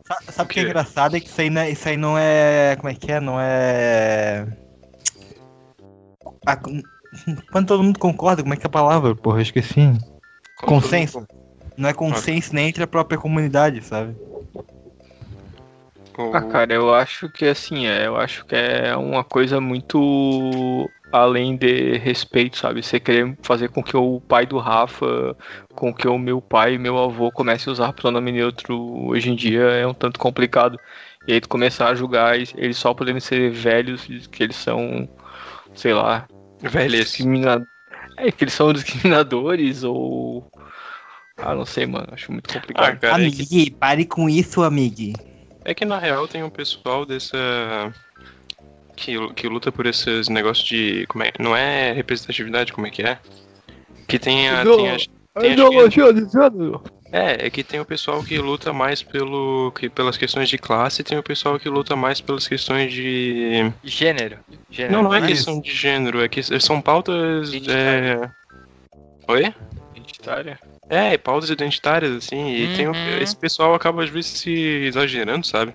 Sa- 0.06 0.32
Sabe 0.32 0.50
o 0.50 0.54
que 0.54 0.60
é 0.60 0.62
engraçado? 0.64 1.16
É 1.16 1.20
que 1.20 1.26
isso 1.28 1.40
aí, 1.40 1.50
não 1.50 1.60
é, 1.60 1.70
isso 1.70 1.88
aí 1.88 1.96
não 1.96 2.16
é. 2.18 2.76
Como 2.76 2.88
é 2.88 2.94
que 2.94 3.12
é? 3.12 3.20
Não 3.20 3.38
é. 3.40 4.46
Quando 7.50 7.66
todo 7.66 7.82
mundo 7.82 7.98
concorda, 7.98 8.42
como 8.42 8.54
é 8.54 8.56
que 8.56 8.66
é 8.66 8.68
a 8.68 8.70
palavra? 8.70 9.14
Porra, 9.14 9.38
eu 9.38 9.42
esqueci. 9.42 9.92
Consenso. 10.56 11.26
Não 11.76 11.88
é 11.88 11.92
consenso 11.92 12.54
nem 12.54 12.68
entre 12.68 12.82
a 12.82 12.86
própria 12.86 13.18
comunidade, 13.18 13.82
sabe? 13.82 14.14
o- 16.18 16.30
Ah, 16.34 16.42
cara, 16.42 16.72
eu 16.72 16.94
acho 16.94 17.28
que 17.28 17.46
assim, 17.46 17.86
é, 17.86 18.06
eu 18.06 18.16
acho 18.16 18.44
que 18.46 18.54
é 18.54 18.96
uma 18.96 19.24
coisa 19.24 19.60
muito 19.60 20.90
além 21.10 21.56
de 21.56 21.98
respeito, 21.98 22.56
sabe? 22.56 22.82
Você 22.82 22.98
querer 23.00 23.36
fazer 23.42 23.68
com 23.68 23.82
que 23.82 23.96
o 23.96 24.20
pai 24.26 24.46
do 24.46 24.58
Rafa, 24.58 25.36
com 25.74 25.92
que 25.92 26.08
o 26.08 26.18
meu 26.18 26.40
pai 26.40 26.74
e 26.74 26.78
meu 26.78 26.96
avô 26.98 27.30
comecem 27.30 27.70
a 27.70 27.72
usar 27.72 27.92
pronome 27.92 28.32
neutro 28.32 28.78
hoje 29.06 29.30
em 29.30 29.34
dia 29.36 29.60
é 29.62 29.86
um 29.86 29.92
tanto 29.94 30.18
complicado. 30.18 30.78
E 31.26 31.32
aí 31.34 31.40
tu 31.40 31.48
começar 31.48 31.88
a 31.88 31.94
julgar 31.94 32.36
eles- 32.36 32.54
eles 32.56 32.76
só 32.78 32.94
podendo 32.94 33.20
ser 33.20 33.50
velhos, 33.50 34.06
que 34.26 34.42
eles 34.42 34.56
são, 34.56 35.06
sei 35.74 35.92
lá, 35.92 36.28
Velhas. 36.62 37.06
discrimina... 37.06 37.66
é, 38.16 38.30
que 38.30 38.44
eles 38.44 38.54
são 38.54 38.72
discriminadores 38.72 39.82
ou 39.84 40.50
ah, 41.38 41.54
não 41.54 41.64
sei, 41.64 41.86
mano, 41.86 42.06
acho 42.12 42.30
muito 42.30 42.50
Ah, 42.50 42.60
complicado. 42.60 43.00
cara, 43.00 43.26
é 43.26 43.30
que, 43.30 43.42
Amigue, 43.42 43.70
pare 43.72 44.04
com 44.04 44.28
isso, 44.28 44.62
amigue. 44.62 45.12
é 45.64 45.74
que 45.74 45.84
na 45.84 45.98
real 45.98 46.28
tem 46.28 46.42
um 46.42 46.50
pessoal 46.50 47.04
dessa. 47.04 47.36
Que, 48.94 49.16
que 49.34 49.48
luta 49.48 49.72
por 49.72 49.86
esses 49.86 50.28
negócios 50.28 50.66
de. 50.66 51.06
Como 51.08 51.24
é, 51.24 51.32
não 51.40 51.56
é 51.56 51.92
representatividade, 51.92 52.72
como 52.72 52.86
é 52.86 52.90
que 52.90 53.02
é? 53.02 53.18
Que 54.06 54.18
tem 54.18 54.48
a. 54.48 54.62
Tem 54.62 54.90
as, 54.90 55.06
tem 55.40 55.52
as 55.52 55.94
É, 57.12 57.46
é 57.46 57.50
que 57.50 57.62
tem 57.62 57.78
o 57.78 57.84
pessoal 57.84 58.22
que 58.24 58.38
luta 58.38 58.72
mais 58.72 59.02
pelo, 59.02 59.70
que, 59.72 59.90
pelas 59.90 60.16
questões 60.16 60.48
de 60.48 60.56
classe 60.56 61.02
e 61.02 61.04
tem 61.04 61.18
o 61.18 61.22
pessoal 61.22 61.58
que 61.58 61.68
luta 61.68 61.94
mais 61.94 62.22
pelas 62.22 62.48
questões 62.48 62.90
de. 62.90 63.70
Gênero. 63.84 64.38
Gênero. 64.70 64.94
Não, 64.94 65.02
não 65.02 65.14
é 65.14 65.20
né? 65.20 65.26
questão 65.26 65.60
de 65.60 65.70
gênero, 65.70 66.22
é 66.22 66.28
que 66.28 66.42
são 66.58 66.80
pautas. 66.80 67.52
É... 67.68 68.30
Oi? 69.28 69.54
Identitária. 69.94 70.58
É, 70.88 71.16
pautas 71.18 71.50
identitárias, 71.50 72.16
assim, 72.16 72.50
e 72.54 72.76
tem 72.76 72.88
o- 72.88 72.92
Uhum. 72.92 73.18
esse 73.20 73.36
pessoal 73.36 73.74
acaba 73.74 74.02
às 74.02 74.10
vezes 74.10 74.30
se 74.30 74.50
exagerando, 74.86 75.46
sabe? 75.46 75.74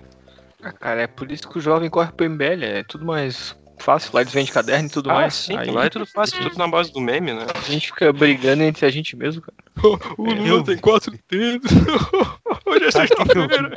Ah, 0.62 0.72
cara, 0.72 1.02
é 1.02 1.06
por 1.06 1.30
isso 1.30 1.48
que 1.48 1.58
o 1.58 1.60
jovem 1.60 1.88
corre 1.88 2.10
pro 2.12 2.26
MBL, 2.26 2.64
é 2.64 2.82
tudo 2.82 3.04
mais 3.04 3.56
fácil, 3.82 4.10
lá 4.14 4.20
eles 4.20 4.32
vendem 4.32 4.52
caderno 4.52 4.86
e 4.86 4.90
tudo 4.90 5.10
ah, 5.10 5.14
mais. 5.14 5.34
sim, 5.34 5.56
Aí 5.56 5.70
lá 5.70 5.86
é 5.86 5.90
tudo 5.90 6.06
fácil, 6.06 6.38
tudo 6.40 6.56
na 6.58 6.68
base 6.68 6.92
do 6.92 7.00
meme, 7.00 7.32
né? 7.32 7.46
a 7.54 7.70
gente 7.70 7.86
fica 7.88 8.12
brigando 8.12 8.62
entre 8.62 8.84
a 8.86 8.90
gente 8.90 9.16
mesmo, 9.16 9.42
cara. 9.42 9.56
O 10.18 10.24
Lula 10.24 10.46
Eu- 10.48 10.62
tem 10.64 10.76
quatro 10.78 11.16
dedos. 11.30 11.70
Hoje 12.66 12.84
é 12.84 12.88
o 12.88 12.92
sexta-feira. 12.92 13.68
vi? 13.70 13.76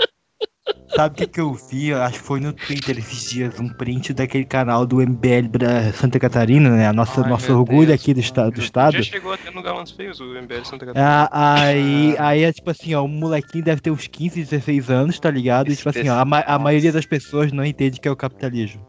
Sabe 0.95 1.13
o 1.13 1.17
que, 1.17 1.27
que 1.27 1.39
eu 1.39 1.53
vi? 1.53 1.93
Acho 1.93 2.19
que 2.19 2.25
foi 2.25 2.39
no 2.39 2.51
Twitter 2.53 2.97
esses 2.97 3.29
dias, 3.29 3.59
um 3.59 3.69
print 3.69 4.13
daquele 4.13 4.43
canal 4.45 4.85
do 4.85 4.97
MBL 5.01 5.47
Bra- 5.49 5.91
Santa 5.93 6.19
Catarina, 6.19 6.69
né? 6.69 6.87
A 6.87 6.93
nossa, 6.93 7.21
Ai, 7.23 7.29
nosso 7.29 7.51
orgulho 7.57 7.87
Deus. 7.87 7.99
aqui 8.01 8.13
do, 8.13 8.19
esta- 8.19 8.49
do 8.49 8.59
estado. 8.59 8.93
Já 8.97 9.01
chegou 9.03 9.31
até 9.33 9.49
no 9.51 9.61
Galãs 9.61 9.91
Feios, 9.91 10.19
o 10.19 10.25
MBL 10.35 10.63
Santa 10.65 10.85
Catarina. 10.87 11.29
Ah, 11.31 11.63
aí, 11.63 12.15
aí 12.19 12.43
é 12.43 12.51
tipo 12.51 12.69
assim, 12.69 12.93
ó, 12.93 13.03
o 13.03 13.07
molequinho 13.07 13.63
deve 13.63 13.79
ter 13.81 13.89
uns 13.91 14.07
15, 14.07 14.41
16 14.43 14.89
anos, 14.89 15.19
tá 15.19 15.31
ligado? 15.31 15.71
E 15.71 15.75
tipo 15.75 15.89
assim, 15.89 16.09
ó, 16.09 16.19
a, 16.19 16.25
ma- 16.25 16.43
a 16.45 16.59
maioria 16.59 16.91
das 16.91 17.05
pessoas 17.05 17.51
não 17.51 17.63
entende 17.65 17.99
que 17.99 18.07
é 18.07 18.11
o 18.11 18.15
capitalismo. 18.15 18.85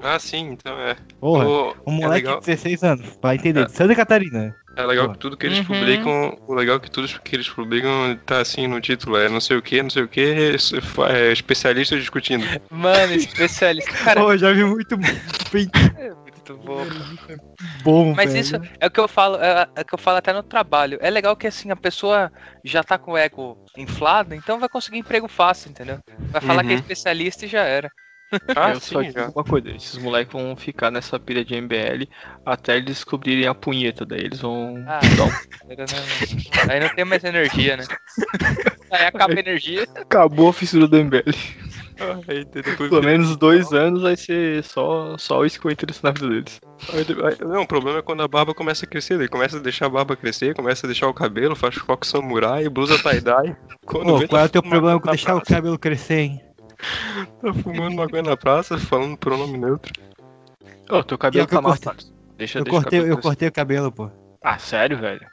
Ah, 0.00 0.18
sim, 0.18 0.50
então 0.52 0.78
é. 0.80 0.96
Porra, 1.20 1.46
O- 1.46 1.74
um 1.86 1.92
é 1.98 2.00
moleque 2.02 2.26
legal, 2.26 2.40
de 2.40 2.46
16 2.46 2.82
anos, 2.82 3.16
pra 3.16 3.34
entender. 3.34 3.64
É. 3.64 3.68
Santa 3.68 3.94
Catarina. 3.94 4.54
é 4.76 4.84
legal 4.84 5.10
que 5.10 5.18
tudo 5.18 5.36
que 5.38 5.46
eles 5.46 5.58
Uhum. 5.60 5.64
publicam, 5.64 6.38
o 6.46 6.54
legal 6.54 6.76
é 6.76 6.80
que 6.80 6.90
tudo 6.90 7.08
que 7.20 7.34
eles 7.34 7.48
publicam 7.48 8.14
tá 8.26 8.40
assim 8.40 8.66
no 8.66 8.78
título, 8.80 9.16
é 9.16 9.26
não 9.28 9.40
sei 9.40 9.56
o 9.56 9.62
que, 9.62 9.82
não 9.82 9.88
sei 9.88 10.02
o 10.02 10.08
que, 10.08 10.54
é 11.10 11.32
especialista 11.32 11.96
discutindo. 11.98 12.44
Mano, 12.70 13.12
especialista. 13.14 13.90
Cara, 14.04 14.20
Pô, 14.20 14.36
já 14.36 14.52
vi 14.52 14.64
muito 14.64 14.96
bem 14.98 15.66
é 15.98 16.10
muito 16.14 16.56
bom. 16.58 16.84
bom, 17.82 18.14
Mas 18.14 18.32
velho. 18.32 18.40
isso 18.44 18.56
é 18.78 18.86
o 18.86 18.90
que 18.90 19.00
eu 19.00 19.08
falo, 19.08 19.36
é, 19.36 19.66
é 19.76 19.80
o 19.80 19.84
que 19.84 19.94
eu 19.94 19.98
falo 19.98 20.18
até 20.18 20.32
no 20.32 20.42
trabalho. 20.42 20.98
É 21.00 21.08
legal 21.08 21.34
que 21.36 21.46
assim 21.46 21.70
a 21.70 21.76
pessoa 21.76 22.30
já 22.62 22.84
tá 22.84 22.98
com 22.98 23.12
o 23.12 23.16
ego 23.16 23.56
inflado, 23.78 24.34
então 24.34 24.60
vai 24.60 24.68
conseguir 24.68 24.98
emprego 24.98 25.26
fácil, 25.26 25.70
entendeu? 25.70 25.98
Vai 26.30 26.40
falar 26.42 26.62
que 26.62 26.68
é 26.68 26.74
Uhum. 26.74 26.80
especialista 26.80 27.46
e 27.46 27.48
já 27.48 27.62
era. 27.62 27.90
Ah, 28.56 28.70
eu 28.72 28.80
só 28.80 29.00
sim, 29.00 29.08
digo 29.08 29.20
já. 29.20 29.28
uma 29.28 29.44
coisa, 29.44 29.70
esses 29.70 29.96
moleques 29.98 30.32
vão 30.32 30.56
ficar 30.56 30.90
nessa 30.90 31.18
pilha 31.18 31.44
de 31.44 31.54
MBL 31.54 32.08
até 32.44 32.76
eles 32.76 32.86
descobrirem 32.86 33.46
a 33.46 33.54
punheta, 33.54 34.04
daí 34.04 34.20
eles 34.20 34.40
vão 34.40 34.74
Ah. 34.86 34.98
dar 35.16 35.24
um- 35.24 35.30
Aí 36.70 36.80
não 36.80 36.88
tem 36.94 37.04
mais 37.04 37.22
energia, 37.24 37.76
né? 37.76 37.84
Aí 38.90 39.04
acaba 39.06 39.34
a 39.34 39.38
energia. 39.38 39.86
Acabou 39.96 40.48
a 40.48 40.52
fissura 40.52 40.86
do 40.88 40.96
MBL. 40.96 41.22
Ah, 41.98 42.20
aí 42.28 42.44
depois 42.44 42.90
Pelo 42.90 43.02
menos 43.02 43.36
dois 43.36 43.72
anos 43.72 44.02
vai 44.02 44.16
ser 44.16 44.62
só, 44.62 45.16
só 45.16 45.44
isso 45.46 45.58
que 45.58 45.64
vai 45.64 45.72
interessar 45.72 46.02
na 46.04 46.10
vida 46.10 46.28
deles. 46.28 46.60
Não, 47.40 47.62
o 47.62 47.66
problema 47.66 48.00
é 48.00 48.02
quando 48.02 48.22
a 48.22 48.28
barba 48.28 48.52
começa 48.54 48.84
a 48.84 48.88
crescer. 48.88 49.14
Ele 49.14 49.28
começa 49.28 49.56
a 49.56 49.60
deixar 49.60 49.86
a 49.86 49.88
barba 49.88 50.14
crescer, 50.14 50.54
começa 50.54 50.86
a 50.86 50.88
deixar 50.88 51.08
o 51.08 51.14
cabelo, 51.14 51.56
faz 51.56 51.74
foco 51.76 52.06
samurai, 52.06 52.68
blusa 52.68 52.98
tie-dye. 52.98 53.56
Qual 53.86 54.02
é 54.22 54.26
tá 54.26 54.44
o 54.44 54.48
teu 54.48 54.62
fumando 54.62 54.70
problema 54.80 55.00
com 55.00 55.06
na 55.06 55.12
deixar 55.12 55.36
o 55.36 55.40
cabelo 55.42 55.78
crescer, 55.78 56.18
hein? 56.20 56.45
Tá 57.40 57.52
fumando 57.54 57.96
maconha 57.96 58.22
na 58.22 58.36
praça, 58.36 58.78
falando 58.78 59.16
pronome 59.16 59.56
neutro. 59.58 59.92
Ô, 60.90 61.02
teu 61.02 61.18
cabelo 61.18 61.42
é 61.42 61.44
eu 61.44 61.48
tá 61.48 61.62
cortei- 61.62 61.84
parça. 61.92 62.08
Deixa, 62.36 62.58
Eu 62.58 62.64
deixa 62.64 62.80
cortei, 62.82 63.00
eu 63.00 63.18
cortei 63.18 63.48
o 63.48 63.52
cabelo, 63.52 63.90
pô. 63.90 64.10
Ah, 64.42 64.58
sério, 64.58 64.98
velho? 64.98 65.26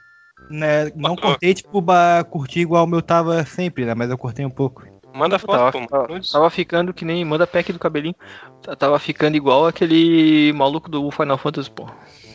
Né, 0.50 0.90
não 0.96 1.16
cortei, 1.16 1.54
tipo, 1.54 1.80
ba- 1.80 2.24
curtir 2.28 2.60
igual 2.60 2.84
o 2.84 2.86
meu 2.86 3.00
tava 3.00 3.44
sempre, 3.46 3.84
né? 3.84 3.94
Mas 3.94 4.10
eu 4.10 4.18
cortei 4.18 4.44
um 4.44 4.50
pouco. 4.50 4.84
Manda 5.14 5.38
foto, 5.38 5.52
tava, 5.88 6.06
pô. 6.08 6.20
tava, 6.32 6.50
ficando 6.50 6.92
que 6.92 7.04
nem. 7.04 7.24
Manda 7.24 7.46
pack 7.46 7.72
do 7.72 7.78
cabelinho. 7.78 8.16
Tava 8.78 8.98
ficando 8.98 9.36
igual 9.36 9.66
aquele 9.66 10.52
maluco 10.54 10.90
do 10.90 11.08
Final 11.10 11.38
Fantasy, 11.38 11.70
pô. 11.70 11.88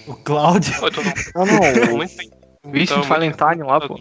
O 0.08 0.14
Cloud, 0.16 0.66
eu 0.82 0.92
tô- 0.92 1.02
Ah, 1.36 1.46
não, 1.46 1.98
o 2.66 2.72
Vincent 2.72 3.04
Valentine 3.06 3.64
lá, 3.64 3.82
pô. 3.86 4.00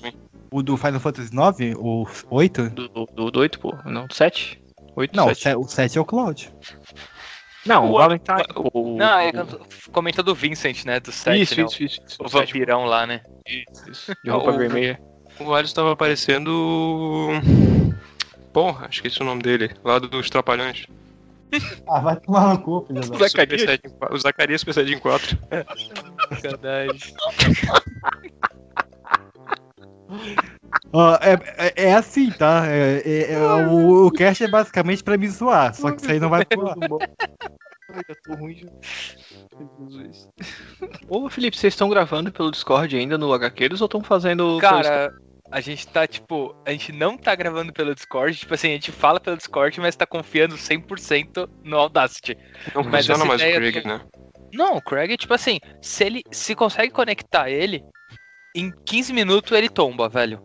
o 0.53 0.63
do 0.63 0.77
Final 0.77 1.01
Fantasy 1.01 1.31
IX, 1.35 1.75
o 1.77 2.07
8? 2.31 2.71
Do, 2.71 2.89
do, 2.89 3.07
do, 3.07 3.31
do 3.33 3.41
8, 3.41 3.59
pô. 3.59 3.75
Não, 3.85 4.07
do 4.07 4.15
7? 4.15 4.63
8, 4.99 5.17
Não, 5.17 5.27
o 5.27 5.29
7. 5.29 5.41
se- 5.43 5.57
o 5.57 5.63
7 5.69 5.99
é 5.99 6.01
o 6.01 6.05
Cloud. 6.05 6.53
Não, 7.65 7.87
o 7.87 7.91
O- 7.95 7.99
Valentine. 7.99 8.43
o- 8.73 8.97
Não, 8.97 9.19
é 9.19 9.31
o- 9.31 9.91
comenta 9.93 10.23
do 10.23 10.35
Vincent, 10.35 10.85
né? 10.85 10.99
Do 11.01 11.13
7, 11.13 11.41
Isso, 11.41 11.61
né? 11.61 11.67
isso, 11.67 11.83
isso, 11.85 12.01
isso. 12.07 12.17
O 12.21 12.29
vampirão 12.29 12.85
lá, 12.85 13.07
né? 13.07 13.21
Isso, 13.47 13.91
isso. 13.91 14.13
De 14.25 14.31
roupa 14.31 14.51
o- 14.51 14.59
vermelha. 14.59 15.01
O 15.39 15.55
Alice 15.55 15.73
tava 15.75 15.95
parecendo. 15.95 17.29
Porra, 18.53 18.89
esqueci 18.91 19.21
o 19.23 19.25
nome 19.25 19.43
dele. 19.43 19.71
Lá 19.85 19.99
do- 19.99 20.09
dos 20.09 20.29
Trapalhões. 20.31 20.87
Ah, 21.89 22.01
vai 22.01 22.17
tomar 22.21 22.55
no 22.55 22.61
cu, 22.61 22.85
filho 22.87 23.01
da... 23.01 23.15
O 23.17 23.19
Zacarias? 23.19 23.61
Super 23.63 23.65
Saiyajin 23.79 23.89
4. 23.99 24.15
O 24.15 24.19
Zacarias 24.21 24.61
Super 24.61 24.75
Saiyajin 24.75 24.99
4. 24.99 25.39
Sacanagem. 26.41 27.01
Ó, 30.93 31.15
é, 31.17 31.73
é, 31.77 31.85
é 31.91 31.95
assim, 31.95 32.31
tá? 32.31 32.65
É, 32.67 33.03
é- 33.05 33.33
é- 33.35 33.39
o, 33.39 34.07
o 34.07 34.11
cast 34.11 34.43
é 34.45 34.49
basicamente 34.49 35.03
pra 35.03 35.17
me 35.19 35.29
zoar, 35.29 35.75
só 35.75 35.91
que 35.91 36.01
isso 36.03 36.11
aí 36.11 36.19
não 36.21 36.31
vai 36.31 36.45
pular. 36.45 36.75
Ai, 37.91 38.03
eu 38.09 38.17
tô 38.25 38.35
ruim 38.35 38.55
já. 38.55 38.69
Jesus. 39.59 40.29
Ô, 41.09 41.29
Felipe, 41.29 41.57
vocês 41.57 41.75
estão 41.75 41.89
gravando 41.89 42.31
pelo 42.33 42.51
Discord 42.51 42.97
ainda 42.97 43.19
no 43.19 43.33
HQs 43.33 43.81
ou 43.81 43.87
estão 43.87 44.03
fazendo. 44.03 44.59
Cara, 44.61 45.13
a 45.51 45.61
gente 45.61 45.87
tá, 45.89 46.07
tipo, 46.07 46.55
a 46.67 46.71
gente 46.71 46.93
não 46.93 47.17
tá 47.17 47.35
gravando 47.35 47.73
pelo 47.73 47.95
Discord, 47.95 48.37
tipo 48.37 48.55
assim, 48.55 48.69
a 48.69 48.73
gente 48.73 48.93
fala 48.93 49.19
pelo 49.21 49.37
Discord, 49.37 49.81
mas 49.81 49.97
tá 49.97 50.07
confiando 50.07 50.57
100% 50.57 51.49
no 51.65 51.77
Audacity. 51.77 52.37
Não 52.75 52.85
Mas 52.85 53.07
funciona 53.07 53.25
mais 53.25 53.41
o 53.41 53.45
ideia 53.45 53.59
Craig, 53.61 53.83
do- 53.83 53.89
né? 53.89 54.01
Não, 54.55 54.77
o 54.77 54.83
Craig, 54.83 55.17
tipo 55.17 55.35
assim, 55.35 55.59
se 55.83 56.05
ele 56.05 56.23
se 56.31 56.55
consegue 56.55 56.91
conectar 56.93 57.51
ele, 57.51 57.85
em 58.61 58.73
15 58.85 59.13
minutos 59.13 59.53
ele 59.53 59.69
tomba, 59.69 60.09
velho. 60.09 60.41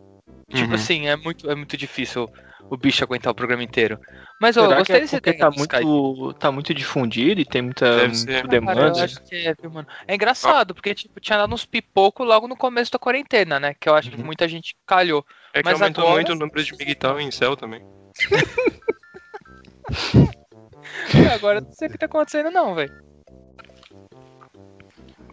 Tipo 0.50 0.68
Uhum. 0.68 0.74
assim, 0.74 1.06
é 1.08 1.16
muito, 1.16 1.50
é 1.50 1.54
muito 1.54 1.76
difícil 1.76 2.28
o 2.70 2.76
bicho 2.76 3.02
aguentar 3.04 3.32
o 3.32 3.34
programa 3.34 3.62
inteiro. 3.62 3.98
Mas 4.40 4.56
eu 4.56 4.64
Será 4.64 4.74
que 4.76 4.80
gostei 4.80 4.96
é 4.96 5.00
desse 5.00 5.16
porque 5.20 5.32
tá 5.34 5.50
muito, 5.50 6.32
tá 6.34 6.52
muito 6.52 6.74
difundido 6.74 7.40
e 7.40 7.44
tem 7.44 7.62
muita. 7.62 7.86
Cara, 8.26 8.48
demanda? 8.48 8.98
eu 8.98 9.04
acho 9.04 9.22
que 9.22 9.34
é, 9.36 9.54
viu, 9.60 9.70
mano? 9.70 9.86
É 10.08 10.14
engraçado, 10.14 10.74
porque 10.74 10.94
tipo, 10.94 11.20
tinha 11.20 11.38
dado 11.38 11.54
uns 11.54 11.64
pipocos 11.64 12.26
logo 12.26 12.48
no 12.48 12.56
começo 12.56 12.90
da 12.90 12.98
quarentena, 12.98 13.60
né? 13.60 13.74
Que 13.78 13.88
eu 13.88 13.94
acho 13.94 14.10
que 14.10 14.22
muita 14.22 14.48
gente 14.48 14.74
calhou. 14.86 15.24
É 15.52 15.62
que 15.62 15.68
Mas 15.68 15.80
aumentou 15.80 16.04
agora- 16.04 16.16
muito 16.16 16.32
o 16.32 16.34
número 16.34 16.62
de 16.64 16.72
Miguel 16.76 17.20
em 17.20 17.30
céu 17.30 17.56
também. 17.56 17.82
Agora 21.34 21.60
não 21.60 21.72
sei 21.72 21.88
o 21.88 21.90
que 21.90 21.98
tá 21.98 22.06
acontecendo, 22.06 22.50
não, 22.50 22.74
velho. 22.74 22.92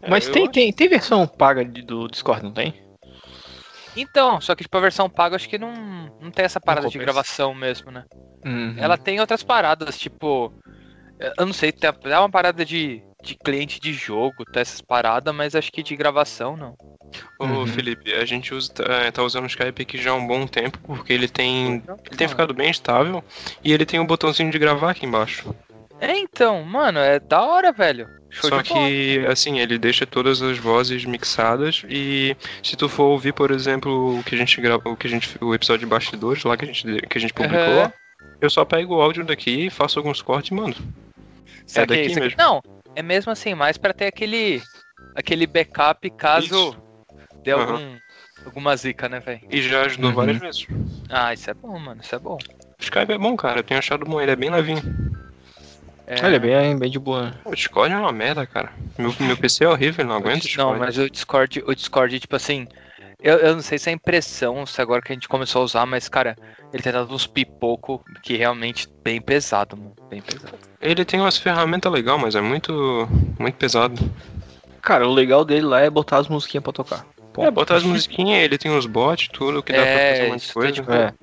Mas 0.09 0.27
eu 0.27 0.33
tem, 0.33 0.43
acho- 0.43 0.51
tem, 0.51 0.73
tem 0.73 0.89
versão 0.89 1.27
paga 1.27 1.63
de- 1.63 1.81
do 1.81 2.07
Discord, 2.07 2.43
não 2.43 2.51
tem? 2.51 2.73
Então, 3.95 4.39
só 4.39 4.55
que 4.55 4.63
tipo, 4.63 4.77
a 4.77 4.81
versão 4.81 5.09
paga, 5.09 5.35
acho 5.35 5.49
que 5.49 5.57
não, 5.57 5.73
não 6.21 6.31
tem 6.31 6.45
essa 6.45 6.61
parada 6.61 6.87
de 6.87 6.97
gravação 6.97 7.53
mesmo, 7.53 7.91
né? 7.91 8.05
Uhum. 8.45 8.75
Ela 8.77 8.97
tem 8.97 9.19
outras 9.19 9.43
paradas, 9.43 9.97
tipo. 9.99 10.53
Eu 11.37 11.45
não 11.45 11.53
sei, 11.53 11.71
tem 11.71 11.89
é 12.05 12.17
uma 12.19 12.29
parada 12.29 12.65
de, 12.65 13.03
de 13.21 13.35
cliente 13.35 13.79
de 13.79 13.93
jogo, 13.93 14.43
tá 14.45 14.59
essas 14.59 14.81
paradas, 14.81 15.35
mas 15.35 15.55
acho 15.55 15.71
que 15.71 15.83
de 15.83 15.95
gravação 15.95 16.57
não. 16.57 16.75
Ô, 17.37 17.45
Uhum. 17.45 17.67
Felipe, 17.67 18.13
a 18.13 18.25
gente 18.25 18.53
usa, 18.53 18.73
tá, 18.73 19.11
tá 19.11 19.21
usando 19.21 19.43
o 19.43 19.47
Skype 19.47 19.81
aqui 19.83 19.97
já 20.01 20.11
há 20.11 20.15
um 20.15 20.25
bom 20.25 20.47
tempo, 20.47 20.79
porque 20.85 21.11
ele 21.13 21.27
tem. 21.27 21.83
Ele 22.07 22.17
tem 22.17 22.27
ficado 22.27 22.53
bem 22.53 22.71
estável 22.71 23.23
e 23.63 23.71
ele 23.73 23.85
tem 23.85 23.99
um 23.99 24.05
botãozinho 24.05 24.49
de 24.51 24.57
gravar 24.57 24.91
aqui 24.91 25.05
embaixo. 25.05 25.53
É, 25.99 26.17
então, 26.17 26.63
mano, 26.63 26.97
é 26.97 27.19
da 27.19 27.41
hora, 27.43 27.71
velho. 27.71 28.09
Show 28.31 28.49
Só 28.49 28.61
de 28.61 28.69
bola. 28.73 28.87
que, 28.87 29.25
assim, 29.27 29.59
ele 29.59 29.77
deixa 29.77 30.05
todas 30.05 30.41
as 30.41 30.57
vozes 30.57 31.03
mixadas 31.03 31.83
e 31.89 32.35
se 32.63 32.77
tu 32.77 32.87
for 32.87 33.03
ouvir, 33.03 33.33
por 33.33 33.51
exemplo, 33.51 34.19
o 34.19 34.23
que 34.23 34.33
a 34.35 34.37
gente 34.37 34.59
gravou, 34.61 34.93
o 34.93 34.97
que 34.97 35.05
a 35.05 35.09
gente, 35.09 35.37
o 35.43 35.53
episódio 35.53 35.81
de 35.81 35.85
bastidores 35.85 36.43
lá 36.45 36.55
que 36.55 36.63
a 36.63 36.67
gente, 36.67 37.01
que 37.07 37.17
a 37.17 37.21
gente 37.21 37.33
publicou, 37.33 37.79
Aham. 37.81 37.93
eu 38.39 38.49
só 38.49 38.63
pego 38.63 38.95
o 38.95 39.01
áudio 39.01 39.25
daqui, 39.25 39.69
faço 39.69 39.99
alguns 39.99 40.21
cortes 40.21 40.49
e 40.49 40.53
mando. 40.53 40.77
Saquei, 41.67 41.81
é 41.83 41.85
daqui 42.03 42.09
saquei. 42.13 42.23
mesmo. 42.29 42.37
Não, 42.37 42.61
é 42.95 43.01
mesmo 43.03 43.31
assim, 43.31 43.53
mais 43.53 43.77
pra 43.77 43.93
ter 43.93 44.05
aquele 44.05 44.61
aquele 45.13 45.45
backup 45.45 46.09
caso 46.11 46.75
dê 47.43 47.51
Aham. 47.51 47.73
algum 47.73 47.99
alguma 48.45 48.75
zica, 48.77 49.09
né, 49.09 49.19
velho? 49.19 49.41
E 49.49 49.61
já 49.61 49.81
ajudou 49.83 50.09
Uhum. 50.11 50.15
várias 50.15 50.37
vezes. 50.37 50.67
Ah, 51.09 51.33
isso 51.33 51.49
é 51.51 51.53
bom, 51.53 51.77
mano, 51.77 52.01
isso 52.01 52.15
é 52.15 52.19
bom. 52.19 52.37
O 52.37 52.83
Skype 52.83 53.11
é 53.11 53.17
bom, 53.17 53.35
cara, 53.35 53.59
eu 53.59 53.63
tenho 53.63 53.79
achado 53.79 54.05
bom, 54.05 54.19
ele 54.21 54.31
é 54.31 54.35
bem 54.35 54.49
levinho. 54.49 54.81
É... 56.11 56.25
Ele 56.25 56.35
é 56.35 56.39
bem, 56.39 56.77
bem 56.77 56.91
de 56.91 56.99
boa. 56.99 57.33
O 57.45 57.55
Discord 57.55 57.93
é 57.93 57.97
uma 57.97 58.11
merda, 58.11 58.45
cara. 58.45 58.73
Meu, 58.97 59.15
meu 59.21 59.37
PC 59.37 59.63
é 59.63 59.69
horrível, 59.69 60.03
ele 60.03 60.09
não 60.09 60.17
aguenta 60.17 60.45
o 60.45 60.57
Não, 60.57 60.77
mas 60.77 60.97
o 60.97 61.09
Discord, 61.09 61.63
o 61.65 61.73
Discord, 61.73 62.19
tipo 62.19 62.35
assim, 62.35 62.67
eu, 63.23 63.37
eu 63.37 63.55
não 63.55 63.61
sei 63.61 63.77
se 63.77 63.89
é 63.89 63.93
impressão, 63.93 64.65
se 64.65 64.81
agora 64.81 65.01
que 65.01 65.13
a 65.13 65.15
gente 65.15 65.29
começou 65.29 65.61
a 65.61 65.65
usar, 65.65 65.85
mas, 65.85 66.09
cara, 66.09 66.35
ele 66.73 66.83
tem 66.83 66.91
dado 66.91 67.13
uns 67.13 67.25
pipoco 67.25 68.03
que 68.21 68.35
realmente 68.35 68.89
bem 69.01 69.21
pesado, 69.21 69.77
mano. 69.77 69.95
Bem 70.09 70.21
pesado. 70.21 70.57
Ele 70.81 71.05
tem 71.05 71.21
umas 71.21 71.37
ferramentas 71.37 71.89
legais, 71.89 72.21
mas 72.21 72.35
é 72.35 72.41
muito, 72.41 73.07
muito 73.39 73.55
pesado. 73.55 73.95
Cara, 74.81 75.07
o 75.07 75.13
legal 75.13 75.45
dele 75.45 75.65
lá 75.65 75.79
é 75.79 75.89
botar 75.89 76.17
as 76.17 76.27
musiquinhas 76.27 76.63
pra 76.63 76.73
tocar. 76.73 77.05
Ponto. 77.31 77.47
É, 77.47 77.51
botar 77.51 77.75
as 77.75 77.83
musiquinhas, 77.83 78.43
ele 78.43 78.57
tem 78.57 78.69
uns 78.69 78.85
bots, 78.85 79.29
tudo, 79.29 79.63
que 79.63 79.71
dá 79.71 79.81
pra 79.81 80.09
fazer 80.09 80.25
um 80.25 80.31
monte 80.31 80.67
de 80.67 80.73
tipo, 80.73 80.91
É. 80.91 81.13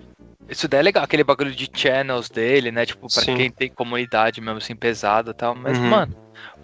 Isso 0.48 0.66
daí 0.66 0.80
é 0.80 0.82
legal, 0.82 1.04
aquele 1.04 1.22
bagulho 1.24 1.54
de 1.54 1.68
channels 1.72 2.28
dele, 2.30 2.70
né? 2.72 2.86
Tipo, 2.86 3.06
pra 3.12 3.22
Sim. 3.22 3.36
quem 3.36 3.50
tem 3.50 3.68
comunidade 3.68 4.40
mesmo 4.40 4.58
assim, 4.58 4.74
pesada 4.74 5.30
e 5.32 5.34
tal. 5.34 5.54
Mas, 5.54 5.76
Uhum. 5.78 5.88
mano, 5.88 6.16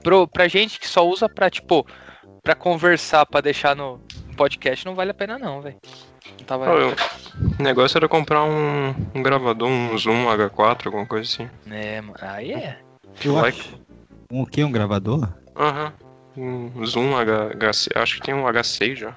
pro, 0.03 0.27
pra 0.27 0.49
gente 0.49 0.79
que 0.81 0.89
só 0.89 1.07
usa 1.07 1.29
pra, 1.29 1.51
tipo, 1.51 1.87
pra 2.43 2.55
conversar, 2.55 3.27
pra 3.27 3.41
deixar 3.41 3.77
no 3.77 4.01
podcast, 4.37 4.85
não 4.87 4.95
vale 4.95 5.11
a 5.11 5.15
pena 5.15 5.39
não, 5.39 5.61
velho. 5.61 5.77
Não 6.39 6.47
tava. 6.47 6.67
Eu- 6.67 6.95
O 7.59 7.63
negócio 7.63 7.99
era 7.99 8.09
comprar 8.09 8.43
um, 8.45 8.95
um 9.15 9.23
gravador, 9.23 9.69
um 9.69 9.97
Zoom 9.99 10.27
H4, 10.29 10.87
alguma 10.87 11.05
coisa 11.07 11.29
assim. 11.31 11.51
É, 11.71 12.01
mano. 12.01 12.15
Aí 12.23 12.53
é. 12.53 12.79
Eu 13.25 13.39
acho. 13.45 13.79
Um 14.31 14.45
que? 14.47 14.65
Um 14.65 14.73
gravador? 14.73 15.29
Aham. 15.57 15.93
Um 16.37 16.85
Zoom 16.87 17.15
H, 17.17 17.51
H, 17.53 17.71
acho 17.97 18.17
que 18.17 18.23
tem 18.23 18.35
um 18.35 18.47
H6 18.47 18.97
já. 18.97 19.15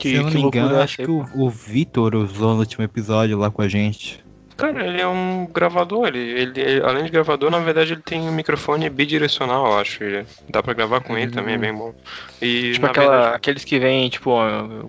Se 0.00 0.14
eu 0.14 0.22
não 0.24 0.30
me 0.30 0.40
engano, 0.42 0.80
acho 0.80 0.96
que 0.96 1.10
o, 1.10 1.24
o 1.34 1.48
Vitor 1.50 2.14
usou 2.14 2.54
no 2.54 2.60
último 2.60 2.84
episódio 2.84 3.38
lá 3.38 3.50
com 3.50 3.62
a 3.62 3.68
gente. 3.68 4.22
Cara, 4.56 4.86
ele 4.86 5.00
é 5.00 5.06
um 5.08 5.46
gravador, 5.50 6.08
ele, 6.08 6.18
ele, 6.18 6.60
ele- 6.60 6.84
além 6.84 7.04
de 7.04 7.10
gravador, 7.10 7.50
na 7.50 7.60
verdade 7.60 7.94
ele 7.94 8.02
tem 8.02 8.20
um 8.28 8.32
microfone 8.32 8.90
bidirecional, 8.90 9.66
eu 9.66 9.78
acho. 9.78 10.04
Ele- 10.04 10.26
dá 10.50 10.62
pra 10.62 10.74
gravar 10.74 11.00
com 11.00 11.16
ele 11.16 11.30
também, 11.30 11.54
é 11.54 11.58
bem 11.58 11.72
bom. 11.74 11.94
E 12.42 12.72
Tipo 12.72 12.86
aquela, 12.86 13.10
verdade, 13.10 13.36
aqueles 13.36 13.64
que 13.64 13.78
vêm, 13.78 14.08
tipo, 14.10 14.30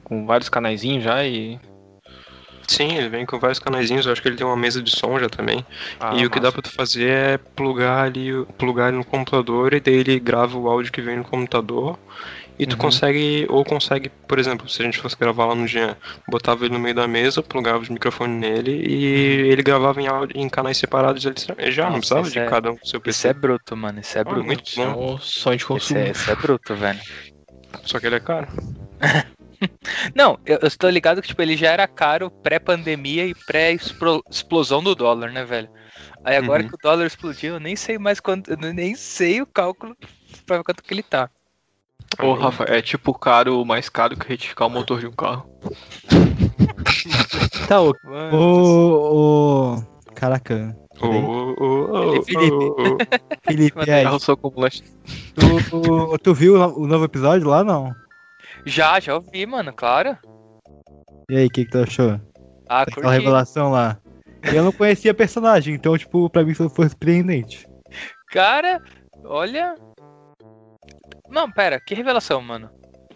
com 0.03 0.25
vários 0.25 0.49
canaizinhos 0.49 1.03
já 1.05 1.25
e. 1.25 1.57
sim, 2.67 2.95
ele 2.95 3.09
vem 3.09 3.25
com 3.25 3.39
vários 3.39 3.59
canaizinhos, 3.59 4.05
eu 4.05 4.11
acho 4.11 4.21
que 4.21 4.27
ele 4.27 4.35
tem 4.37 4.45
uma 4.45 4.55
mesa 4.57 4.81
de 4.81 4.91
som 4.91 5.17
já 5.19 5.29
também. 5.29 5.65
Ah, 5.99 6.15
e 6.15 6.25
o 6.25 6.29
que 6.29 6.39
dá 6.39 6.47
massa. 6.47 6.53
pra 6.53 6.61
tu 6.69 6.75
fazer 6.75 7.09
é 7.09 7.37
plugar 7.37 8.05
ali, 8.05 8.29
plugar 8.57 8.89
ele 8.89 8.97
no 8.97 9.05
computador 9.05 9.73
e 9.73 9.79
daí 9.79 9.95
ele 9.95 10.19
grava 10.19 10.57
o 10.57 10.69
áudio 10.69 10.91
que 10.91 11.01
vem 11.01 11.17
no 11.17 11.23
computador. 11.23 11.97
E 12.59 12.65
tu 12.67 12.73
Uhum. 12.73 12.77
consegue, 12.79 13.47
ou 13.49 13.65
consegue, 13.65 14.09
por 14.27 14.37
exemplo, 14.37 14.69
se 14.69 14.81
a 14.81 14.85
gente 14.85 14.99
fosse 14.99 15.15
gravar 15.17 15.45
lá 15.47 15.55
no 15.55 15.65
Jean, 15.65 15.95
botava 16.27 16.63
ele 16.65 16.73
no 16.73 16.79
meio 16.79 16.93
da 16.93 17.07
mesa, 17.07 17.41
plugava 17.41 17.79
os 17.79 17.89
microfones 17.89 18.39
nele 18.39 18.71
e 18.87 19.03
ele 19.51 19.63
gravava 19.63 19.99
em, 19.99 20.07
áudio, 20.07 20.37
em 20.39 20.47
canais 20.47 20.77
separados. 20.77 21.25
Ele 21.25 21.71
já 21.71 21.89
não 21.89 21.97
precisava 21.97 22.21
isso 22.21 22.31
de 22.33 22.39
é- 22.39 22.45
cada 22.45 22.71
um 22.71 22.77
com 22.77 22.85
seu 22.85 23.01
PC. 23.01 23.17
Isso 23.17 23.27
é 23.27 23.33
bruto, 23.33 23.75
mano. 23.75 23.99
Isso 23.99 24.17
é 24.17 24.21
Ah, 24.21 24.23
bruto. 24.25 24.45
muito 24.45 24.79
É 24.79 24.85
bom. 24.85 25.17
sonho 25.17 25.57
de 25.57 25.63
Isso 25.63 25.67
consumo. 25.67 25.99
é, 25.99 26.11
isso 26.11 26.29
é 26.31 26.35
bruto, 26.35 26.75
velho. 26.75 26.99
Só 27.83 27.99
que 27.99 28.05
ele 28.05 28.15
é 28.15 28.19
caro. 28.19 28.47
Não, 30.15 30.39
eu, 30.45 30.59
eu 30.61 30.67
estou 30.67 30.89
ligado 30.89 31.21
que 31.21 31.27
tipo, 31.27 31.41
ele 31.41 31.55
já 31.55 31.71
era 31.71 31.87
caro 31.87 32.29
pré-pandemia 32.43 33.25
e 33.25 33.33
pré-explosão 33.33 34.83
do 34.83 34.93
dólar, 34.95 35.31
né, 35.31 35.43
velho? 35.45 35.69
Aí 36.23 36.35
agora 36.35 36.61
Uhum. 36.63 36.69
que 36.69 36.75
o 36.75 36.79
dólar 36.81 37.05
explodiu, 37.05 37.55
eu 37.55 37.59
nem 37.59 37.75
sei 37.75 37.97
mais 37.97 38.19
quanto. 38.19 38.51
Eu 38.51 38.57
nem 38.73 38.95
sei 38.95 39.41
o 39.41 39.45
cálculo 39.47 39.95
pra 40.45 40.57
ver 40.57 40.63
quanto 40.63 40.83
que 40.83 40.93
ele 40.93 41.03
tá. 41.03 41.29
Ô, 42.19 42.33
Rafa, 42.33 42.65
é 42.67 42.81
tipo 42.81 43.13
caro, 43.13 43.63
mais 43.65 43.89
caro 43.89 44.17
que 44.17 44.27
retificar 44.27 44.67
o 44.67 44.71
motor 44.71 44.99
de 44.99 45.07
um 45.07 45.11
carro. 45.11 45.49
Tá, 47.67 47.81
o. 47.81 47.93
Mano, 48.03 48.37
O. 48.37 49.75
o... 49.77 49.83
Caraca. 50.13 50.75
Ô, 51.01 51.07
ô, 51.07 51.55
ô, 51.57 52.17
ô, 52.17 52.23
Felipe. 52.23 52.51
ô, 52.51 52.67
ô. 52.69 52.97
Felipe, 53.47 53.79
e 53.87 53.91
aí? 53.91 54.03
Carro 54.03 54.19
só 54.19 54.33
acumulante. 54.33 54.83
Tu, 55.35 56.17
tu 56.19 56.33
viu 56.33 56.55
o 56.55 56.85
novo 56.87 57.05
episódio 57.05 57.47
lá 57.47 57.63
não? 57.63 57.93
Já, 58.65 58.99
já 58.99 59.15
ouvi, 59.15 59.45
mano, 59.45 59.71
claro. 59.73 60.17
E 61.29 61.37
aí, 61.37 61.45
o 61.47 61.49
que, 61.49 61.65
que 61.65 61.71
tu 61.71 61.79
achou? 61.79 62.19
Ah, 62.69 62.81
Aquela 62.81 62.95
curti. 63.07 63.09
revelação 63.19 63.71
lá. 63.71 63.97
Eu 64.43 64.63
não 64.63 64.71
conhecia 64.71 65.11
a 65.11 65.15
personagem, 65.15 65.73
então, 65.75 65.97
tipo, 65.97 66.29
pra 66.29 66.43
mim 66.43 66.51
isso 66.51 66.69
foi 66.69 66.89
surpreendente. 66.89 67.67
Cara, 68.31 68.81
olha. 69.23 69.75
Não, 71.31 71.49
pera, 71.51 71.79
que 71.79 71.95
revelação, 71.95 72.41
mano. 72.41 72.69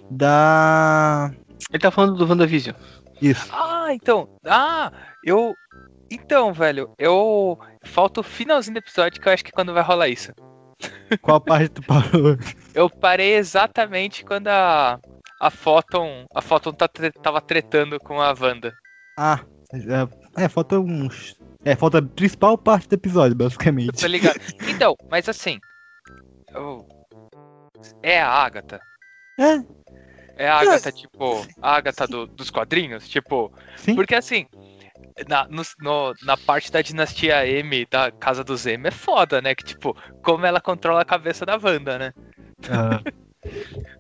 Da. 0.10 1.32
Ele 1.70 1.80
tá 1.80 1.92
falando 1.92 2.16
do 2.16 2.28
WandaVision. 2.28 2.76
Isso. 3.22 3.48
Ah, 3.52 3.88
então. 3.92 4.30
Ah, 4.46 4.92
eu. 5.24 5.54
Então, 6.12 6.54
velho, 6.54 6.94
eu. 6.98 7.58
Falta 7.84 8.20
o 8.22 8.24
finalzinho 8.24 8.76
do 8.76 8.80
episódio 8.80 9.22
que 9.22 9.28
eu 9.28 9.34
acho 9.34 9.44
que 9.44 9.50
é 9.50 9.54
quando 9.54 9.74
vai 9.74 9.84
rolar 9.84 10.08
isso. 10.08 10.32
Qual 11.22 11.40
parte 11.40 11.70
tu 11.70 11.82
parou? 11.84 12.38
Eu 12.74 12.90
parei 12.90 13.36
exatamente 13.36 14.26
quando 14.26 14.48
a. 14.50 15.00
A 15.40 15.50
Photon. 15.50 16.26
A 16.34 16.42
Photon 16.42 16.74
tá 16.74 16.88
tre- 16.88 17.12
tava 17.12 17.40
tretando 17.42 18.00
com 18.00 18.22
a 18.22 18.34
Wanda. 18.40 18.74
Ah, 19.18 19.40
é, 19.74 20.44
é, 20.44 20.50
falta 20.50 20.80
uns. 20.80 21.36
É, 21.64 21.76
falta 21.76 22.00
a 22.00 22.02
principal 22.02 22.58
parte 22.58 22.88
do 22.90 22.94
episódio, 22.94 23.36
basicamente. 23.36 24.02
Tá 24.02 24.08
ligado? 24.08 24.40
Então, 24.70 24.96
mas 25.10 25.28
assim. 25.30 25.58
eu- 26.54 26.86
É 28.02 28.20
a 28.22 28.30
Agatha. 28.30 28.80
É. 29.40 29.62
É 30.38 30.48
a 30.50 30.58
Agatha, 30.58 30.92
tipo, 30.92 31.46
a 31.62 31.76
Agatha 31.76 32.08
do- 32.08 32.28
dos 32.28 32.50
quadrinhos, 32.50 33.08
tipo. 33.08 33.52
Sim. 33.78 33.96
Porque 33.96 34.16
assim, 34.16 34.46
na, 35.28 35.48
no- 35.48 35.64
no- 35.80 36.14
na 36.24 36.36
parte 36.38 36.72
da 36.72 36.82
dinastia 36.82 37.48
M, 37.48 37.86
da 37.90 38.12
casa 38.12 38.44
dos 38.44 38.66
M, 38.66 38.88
é 38.88 38.92
foda, 38.92 39.42
né? 39.42 39.56
Que, 39.56 39.64
tipo, 39.64 39.96
como 40.24 40.46
ela 40.46 40.60
controla 40.60 41.02
a 41.02 41.06
cabeça 41.06 41.46
da 41.46 41.58
Wanda, 41.58 41.98
né? 41.98 42.14
Ah, 42.70 43.02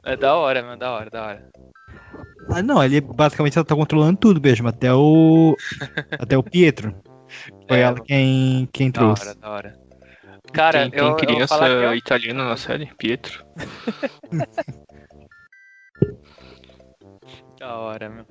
É 0.03 0.16
da 0.18 0.36
hora, 0.36 0.62
mano, 0.64 0.78
da 0.78 0.91
hora, 0.91 1.10
da 1.10 1.24
hora. 1.26 1.49
ah, 2.52 2.62
não, 2.62 2.84
ele 2.84 2.99
basicamente 3.02 3.57
ela 3.57 3.66
tá 3.66 3.76
controlando 3.76 4.18
tudo 4.20 4.41
mesmo, 4.41 4.68
até 4.68 4.94
o. 4.94 5.56
até 6.20 6.38
o 6.38 6.44
Pietro. 6.44 6.95
Foi 7.68 7.78
É, 7.80 7.82
ela 7.82 7.99
quem, 8.02 8.68
quem 8.72 8.91
Da 8.91 9.02
trouxe. 9.02 9.24
hora, 9.30 9.36
da 9.36 9.49
hora. 9.49 9.85
Cara, 10.53 10.80
tem, 10.81 10.91
tem 10.91 10.99
eu, 10.99 11.07
eu 11.09 11.15
criança 11.15 11.47
falar 11.47 11.67
que 11.69 11.73
eu- 11.85 11.95
italiana 11.95 12.45
na 12.47 12.57
série, 12.57 12.85
Pietro. 12.97 13.43
Da 17.59 17.77
hora, 17.77 18.09
meu. 18.09 18.26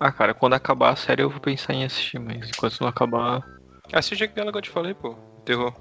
Ah, 0.00 0.10
cara, 0.10 0.34
quando 0.34 0.54
acabar 0.54 0.90
a 0.92 0.96
série 0.96 1.22
eu 1.22 1.30
vou 1.30 1.40
pensar 1.40 1.72
em 1.74 1.84
assistir, 1.84 2.18
mas 2.18 2.50
enquanto 2.50 2.80
não 2.80 2.88
acabar. 2.88 3.46
Assiste 3.92 4.24
aquela 4.24 4.50
que 4.50 4.58
eu 4.58 4.62
te 4.62 4.70
falei, 4.70 4.94
pô. 4.94 5.14
Terror. 5.44 5.72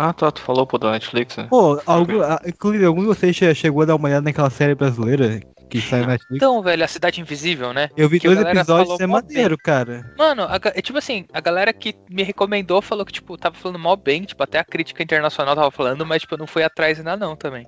Ah, 0.00 0.12
tá, 0.12 0.30
tu 0.30 0.40
falou, 0.40 0.64
pô, 0.64 0.78
da 0.78 0.92
Netflix, 0.92 1.36
né? 1.36 1.48
Pô, 1.50 1.80
algum, 1.84 2.22
ah, 2.22 2.40
inclusive, 2.46 2.84
algum 2.84 3.00
de 3.00 3.06
vocês 3.08 3.34
che- 3.36 3.52
chegou 3.52 3.82
a 3.82 3.84
dar 3.84 3.96
uma 3.96 4.06
olhada 4.06 4.22
naquela 4.22 4.48
série 4.48 4.74
brasileira 4.76 5.40
que 5.68 5.80
saiu 5.80 6.02
na 6.04 6.12
Netflix? 6.12 6.36
Então, 6.36 6.62
velho, 6.62 6.84
a 6.84 6.88
Cidade 6.88 7.20
Invisível, 7.20 7.72
né? 7.72 7.88
Eu 7.96 8.08
vi 8.08 8.20
que 8.20 8.28
dois 8.28 8.38
episódios, 8.40 9.00
é 9.00 9.06
mó 9.08 9.20
bem. 9.20 9.36
maneiro, 9.36 9.58
cara. 9.58 10.08
Mano, 10.16 10.44
a 10.44 10.60
é 10.74 10.80
tipo 10.80 10.98
assim, 10.98 11.24
a 11.32 11.40
galera 11.40 11.72
que 11.72 11.94
me 12.08 12.22
recomendou 12.22 12.80
falou 12.80 13.04
que, 13.04 13.12
tipo, 13.12 13.36
tava 13.36 13.56
falando 13.56 13.78
mal 13.78 13.96
bem, 13.96 14.22
tipo, 14.22 14.40
até 14.40 14.60
a 14.60 14.64
crítica 14.64 15.02
internacional 15.02 15.56
tava 15.56 15.70
falando, 15.72 16.06
mas, 16.06 16.22
tipo, 16.22 16.34
eu 16.34 16.38
não 16.38 16.46
fui 16.46 16.62
atrás 16.62 16.98
ainda 16.98 17.16
não 17.16 17.34
também. 17.34 17.66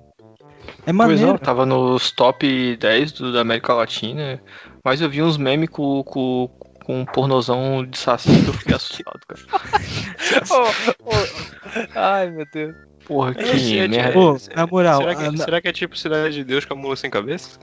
É 0.85 0.85
Pois 0.85 0.93
maneiro. 0.93 1.27
não, 1.27 1.37
tava 1.37 1.65
nos 1.65 2.11
top 2.11 2.77
10 2.77 3.11
do, 3.11 3.33
da 3.33 3.41
América 3.41 3.73
Latina, 3.73 4.41
mas 4.83 5.01
eu 5.01 5.09
vi 5.09 5.21
uns 5.21 5.37
memes 5.37 5.69
com, 5.69 6.03
com, 6.03 6.49
com 6.83 7.01
um 7.01 7.05
pornozão 7.05 7.85
de 7.85 7.97
saci 7.97 8.41
que 8.43 8.49
eu 8.49 8.53
fiquei 8.53 8.75
assustado, 8.75 9.19
cara. 9.27 9.41
Ô, 10.49 11.11
ô, 11.11 11.27
Ai, 11.95 12.29
meu 12.29 12.45
Deus. 12.45 12.75
Porra, 13.05 13.31
É, 13.31 13.33
que 13.43 13.79
é, 13.79 13.87
merda. 13.87 14.13
Pô, 14.13 14.37
na 14.55 14.67
moral, 14.67 14.99
será, 15.01 15.15
que, 15.15 15.23
a- 15.23 15.31
na- 15.31 15.43
será 15.45 15.61
que 15.61 15.67
é 15.67 15.73
tipo 15.73 15.97
Cidade 15.97 16.35
de 16.35 16.43
Deus 16.43 16.65
com 16.65 16.73
a 16.73 16.77
mula 16.77 16.95
sem 16.95 17.09
cabeça? 17.09 17.59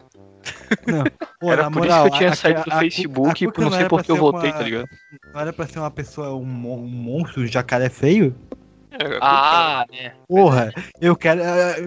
Não, 0.87 1.05
pô, 1.41 1.53
Era 1.53 1.63
na 1.65 1.71
por 1.71 1.79
moral, 1.81 2.07
isso 2.07 2.11
que 2.11 2.15
eu 2.15 2.19
tinha 2.19 2.31
a- 2.31 2.37
saído 2.37 2.61
a- 2.61 2.65
do 2.65 2.73
a- 2.73 2.79
Facebook 2.79 3.45
a 3.47 3.49
e 3.49 3.61
não 3.65 3.71
sei 3.71 3.85
por 3.87 4.03
que 4.03 4.11
eu 4.11 4.17
voltei, 4.17 4.51
uma- 4.51 4.59
tá 4.59 4.65
ligado? 4.65 4.89
Não 5.33 5.41
era 5.41 5.53
pra 5.53 5.67
ser 5.67 5.79
uma 5.79 5.91
pessoa, 5.91 6.35
um, 6.35 6.41
um 6.43 6.77
monstro, 6.87 7.43
um 7.43 7.47
jacaré 7.47 7.89
feio? 7.89 8.35
É, 8.91 9.19
Ah, 9.21 9.85
né? 9.93 10.13
Porra, 10.27 10.73
eu 11.01 11.15
quero. 11.15 11.41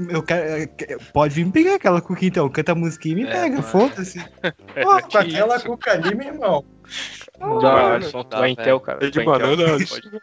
Eu 0.09 0.21
quero. 0.23 0.67
que- 0.75 0.97
Pode 1.11 1.33
vir 1.33 1.45
me 1.45 1.51
pegar 1.51 1.75
aquela 1.75 1.99
cuca 1.99 2.23
então. 2.25 2.47
Canta 2.47 2.71
a 2.71 2.75
musiquinha 2.75 3.13
e 3.13 3.15
me 3.15 3.23
É, 3.27 3.31
pega, 3.31 3.61
foda-se. 3.63 4.19
Pô, 4.81 5.01
com 5.09 5.17
aquela 5.17 5.59
cuca 5.59 5.91
ali, 5.93 6.15
meu 6.15 6.27
irmão. 6.27 6.63
Dá, 7.41 7.73
mano, 7.73 8.03
só 8.05 8.23
tu 8.23 8.29
dá, 8.29 8.47
é 8.47 8.51
Intel, 8.51 8.79
cara. 8.79 9.05
É 9.05 9.09
de 9.09 9.19
é 9.19 9.23
banana, 9.23 9.63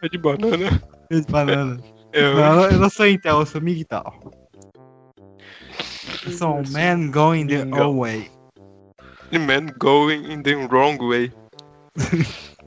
é 0.01 0.09
de 0.09 0.17
banana. 0.17 0.83
De 1.11 1.21
banana. 1.23 1.83
Eu, 2.13 2.35
Não, 2.35 2.65
eu 2.65 2.79
não 2.79 2.89
sou 2.89 3.07
Intel, 3.07 3.39
eu 3.39 3.45
sou 3.45 3.59
Migtal. 3.59 4.31
Eu 6.25 6.31
sou 6.31 6.57
um 6.57 6.63
man 6.71 7.09
going 7.11 7.47
the 7.47 7.63
old 7.63 7.99
way. 7.99 8.29
man 9.31 9.67
going 9.77 10.31
in 10.31 10.43
the 10.43 10.53
wrong 10.67 10.97
way. 10.99 11.31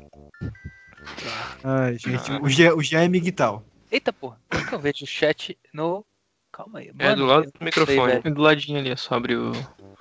Ai, 1.64 1.96
gente, 1.98 2.32
o 2.42 2.48
G, 2.48 2.72
o 2.72 2.82
G 2.82 2.96
é 2.96 3.08
Migtal. 3.08 3.64
Eita, 3.90 4.12
porra, 4.12 4.38
por 4.48 4.66
que 4.66 4.74
eu 4.74 4.78
vejo 4.80 5.04
o 5.04 5.08
chat 5.08 5.56
no... 5.72 6.04
Calma 6.50 6.80
aí, 6.80 6.90
É 6.98 7.04
mano, 7.04 7.16
do 7.16 7.26
lado 7.26 7.44
do 7.44 7.64
microfone. 7.64 8.12
sei. 8.12 8.22
E 8.24 8.30
do 8.30 8.42
ladinho 8.42 8.78
ali, 8.78 8.90
é 8.90 8.96
só 8.96 9.14
abrir 9.14 9.36
o. 9.36 9.52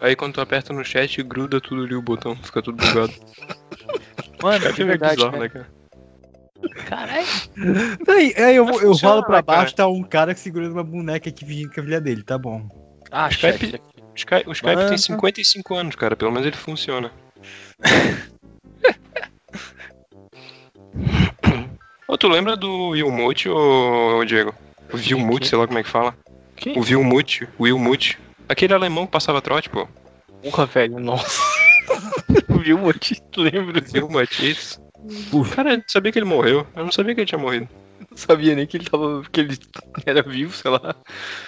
Aí 0.02 0.15
quando 0.15 0.34
tu 0.34 0.41
aperta 0.41 0.73
no 0.73 0.84
chat, 0.84 1.22
gruda 1.23 1.61
tudo 1.61 1.84
ali 1.84 1.95
o 1.95 2.02
botão, 2.02 2.36
fica 2.36 2.61
tudo 2.61 2.76
bugado. 2.76 3.14
Mano, 4.41 4.65
É 4.65 4.72
de 4.72 4.77
meio 4.84 4.88
verdade, 4.88 5.15
bizarro, 5.15 5.31
velho. 5.31 5.43
né, 5.43 5.49
cara? 5.49 5.68
Caralho. 6.85 7.27
Aí, 8.07 8.34
aí 8.38 8.55
eu, 8.55 8.65
eu 8.68 8.80
funciona, 8.80 9.15
rolo 9.15 9.26
pra 9.26 9.38
né, 9.38 9.43
cara? 9.43 9.57
baixo, 9.59 9.76
tá 9.76 9.88
um 9.88 10.03
cara 10.03 10.35
segurando 10.35 10.73
uma 10.73 10.84
boneca 10.84 11.31
que 11.31 11.43
fingindo 11.45 11.69
que 11.72 11.80
é 11.80 11.84
a 11.84 11.85
filha 11.85 12.01
dele, 12.01 12.23
tá 12.23 12.38
bom. 12.38 12.68
Ah, 13.11 13.27
O 13.27 13.30
Skype, 13.31 13.81
Skype, 14.15 14.47
o 14.49 14.51
Skype 14.51 14.88
tem 14.88 14.97
55 14.97 15.76
anos, 15.76 15.95
cara. 15.95 16.15
Pelo 16.15 16.31
menos 16.31 16.45
ele 16.47 16.55
funciona. 16.55 17.11
Ô, 22.07 22.18
tu 22.18 22.27
lembra 22.27 22.55
do 22.57 22.89
Wilmut, 22.89 23.47
ô, 23.49 24.18
ô 24.19 24.26
Diego? 24.26 24.53
O 24.93 24.97
Wilmut, 24.97 25.47
sei 25.47 25.57
lá 25.57 25.65
como 25.65 25.80
é 25.80 25.84
que 25.84 25.89
fala. 25.89 26.15
Quem? 26.57 26.77
O 26.77 26.81
Wilmut, 26.81 27.47
o 27.57 27.63
Wilmut. 27.63 28.19
Aquele 28.49 28.73
alemão 28.73 29.05
que 29.05 29.11
passava 29.13 29.41
trote, 29.41 29.69
pô. 29.69 29.88
Porra, 30.43 30.65
velho, 30.65 30.99
nossa. 30.99 31.41
Viu 32.63 32.77
um 32.77 32.81
monte, 32.81 33.21
lembro. 33.38 33.81
Wilmut, 33.93 34.49
isso. 34.49 34.81
Cara, 35.55 35.73
eu 35.75 35.83
sabia 35.88 36.11
que 36.11 36.19
ele 36.19 36.25
morreu. 36.25 36.65
Eu 36.75 36.83
não 36.85 36.91
sabia 36.91 37.15
que 37.15 37.21
ele 37.21 37.27
tinha 37.27 37.39
morrido. 37.39 37.67
Não 38.09 38.17
sabia 38.17 38.55
nem 38.55 38.65
que 38.67 38.77
ele 38.77 38.85
tava. 38.89 39.23
que 39.31 39.39
ele 39.41 39.57
era 40.05 40.21
vivo, 40.21 40.53
sei 40.53 40.71
lá. 40.71 40.95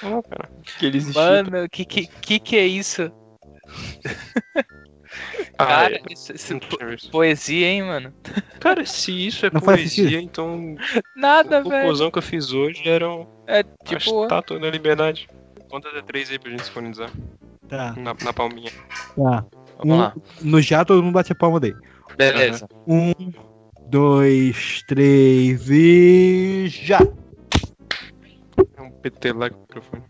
Ah, 0.01 0.21
cara. 0.29 0.49
Que 0.77 0.85
ele 0.85 0.97
existia. 0.97 1.43
Mano, 1.43 1.69
que 1.69 1.83
que, 1.85 2.07
que 2.07 2.39
que 2.39 2.55
é 2.57 2.65
isso? 2.65 3.11
Ah, 5.59 5.65
Cara, 5.67 5.95
é. 5.97 6.01
isso, 6.11 6.33
isso 6.33 6.53
Não 6.53 6.59
po- 6.59 6.77
poesia, 7.11 7.67
hein, 7.67 7.83
mano? 7.83 8.11
Cara, 8.59 8.83
se 8.85 9.11
isso 9.27 9.45
é 9.45 9.51
Não 9.53 9.61
poesia, 9.61 10.19
então 10.19 10.75
Nada, 11.15 11.59
a 11.59 11.61
velho. 11.61 11.71
conclusão 11.81 12.09
que 12.09 12.17
eu 12.17 12.23
fiz 12.23 12.51
hoje 12.51 12.81
era 12.89 13.07
um 13.07 13.27
É 13.45 13.59
a 13.59 13.63
tipo... 13.85 14.23
estátua 14.23 14.57
da 14.59 14.71
liberdade. 14.71 15.27
Conta 15.69 15.89
até 15.89 16.01
três 16.01 16.31
aí 16.31 16.39
pra 16.39 16.49
gente 16.49 16.65
sincronizar. 16.65 17.11
Tá, 17.69 17.93
Na, 17.95 18.15
na 18.23 18.33
palminha. 18.33 18.71
tá. 19.15 19.45
Vamos 19.77 19.97
lá. 19.97 20.13
No 20.41 20.61
já 20.61 20.85
todo 20.85 21.01
mundo 21.03 21.13
bate 21.13 21.31
a 21.31 21.35
palma 21.35 21.59
dele. 21.59 21.77
Beleza. 22.17 22.67
Um, 22.87 23.13
dois, 23.89 24.83
três 24.87 25.69
e 25.69 26.67
já! 26.67 26.99
É 28.77 28.81
um 28.81 28.91
PT 28.91 29.33
lá 29.33 29.49
com 29.49 29.57
o 29.57 29.61
microfone. 29.61 30.03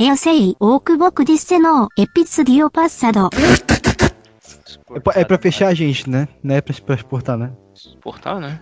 Eosei, 0.00 0.54
Oakbook 0.60 1.24
disse 1.24 1.58
no 1.58 1.88
episodio 1.98 2.70
passado. 2.70 3.30
É 4.94 5.00
pra, 5.00 5.12
é 5.20 5.24
pra 5.24 5.38
fechar 5.38 5.68
a 5.68 5.74
gente, 5.74 6.08
né? 6.08 6.28
Não 6.40 6.54
é 6.54 6.60
pra, 6.60 6.72
pra 6.86 6.94
exportar, 6.94 7.36
né? 7.36 7.52
Exportar, 7.74 8.38
né? 8.38 8.60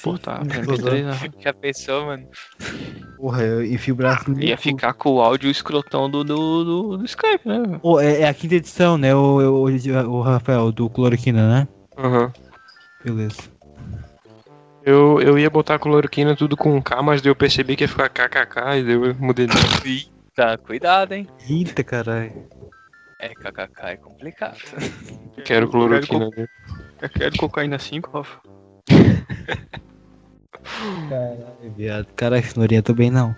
Exportar. 0.00 0.42
Sim, 0.44 0.60
MP3, 0.62 1.04
né? 1.04 1.30
Já 1.38 1.52
pensou, 1.52 2.06
mano? 2.06 2.26
Porra, 3.18 3.42
eu 3.42 3.64
enfio 3.64 3.92
o 3.92 3.96
braço 3.96 4.30
no. 4.30 4.42
Ia 4.42 4.56
ficar 4.56 4.94
com 4.94 5.10
o 5.12 5.20
áudio 5.20 5.50
escrotão 5.50 6.10
do, 6.10 6.24
do, 6.24 6.64
do, 6.64 6.96
do 6.96 7.04
Skype, 7.04 7.46
né? 7.46 7.78
Pô, 7.82 8.00
é, 8.00 8.22
é 8.22 8.28
a 8.28 8.32
quinta 8.32 8.54
edição, 8.54 8.96
né? 8.96 9.14
O, 9.14 9.66
o, 9.66 9.66
o 9.66 10.20
Rafael, 10.22 10.72
do 10.72 10.88
Cloroquina, 10.88 11.46
né? 11.46 11.68
Aham. 11.98 12.32
Beleza. 13.04 13.42
Eu, 14.82 15.20
eu 15.20 15.38
ia 15.38 15.50
botar 15.50 15.78
cloroquina 15.78 16.34
tudo 16.34 16.56
com 16.56 16.80
K, 16.80 17.02
mas 17.02 17.20
daí 17.20 17.30
eu 17.30 17.36
percebi 17.36 17.76
que 17.76 17.84
ia 17.84 17.88
ficar 17.88 18.08
KKK 18.08 18.78
e 18.78 18.82
daí 18.82 18.94
eu 18.94 19.14
mudei 19.16 19.46
de 19.46 20.10
Tá, 20.34 20.56
cuidado, 20.56 21.12
hein? 21.12 21.26
Eita, 21.46 21.84
caralho. 21.84 22.32
É, 23.18 23.28
kkk, 23.28 23.82
é 23.82 23.96
complicado. 23.96 24.56
Quero 25.44 25.68
cloroquina. 25.68 26.30
né? 26.34 26.46
Eu 27.02 27.10
quero 27.10 27.36
cocaína 27.36 27.78
5, 27.78 28.10
Rafa. 28.10 28.40
Caralho, 31.08 31.72
viado. 31.76 32.06
Caralho, 32.14 32.44
cenourinha 32.44 32.82
também 32.82 33.10
não. 33.10 33.34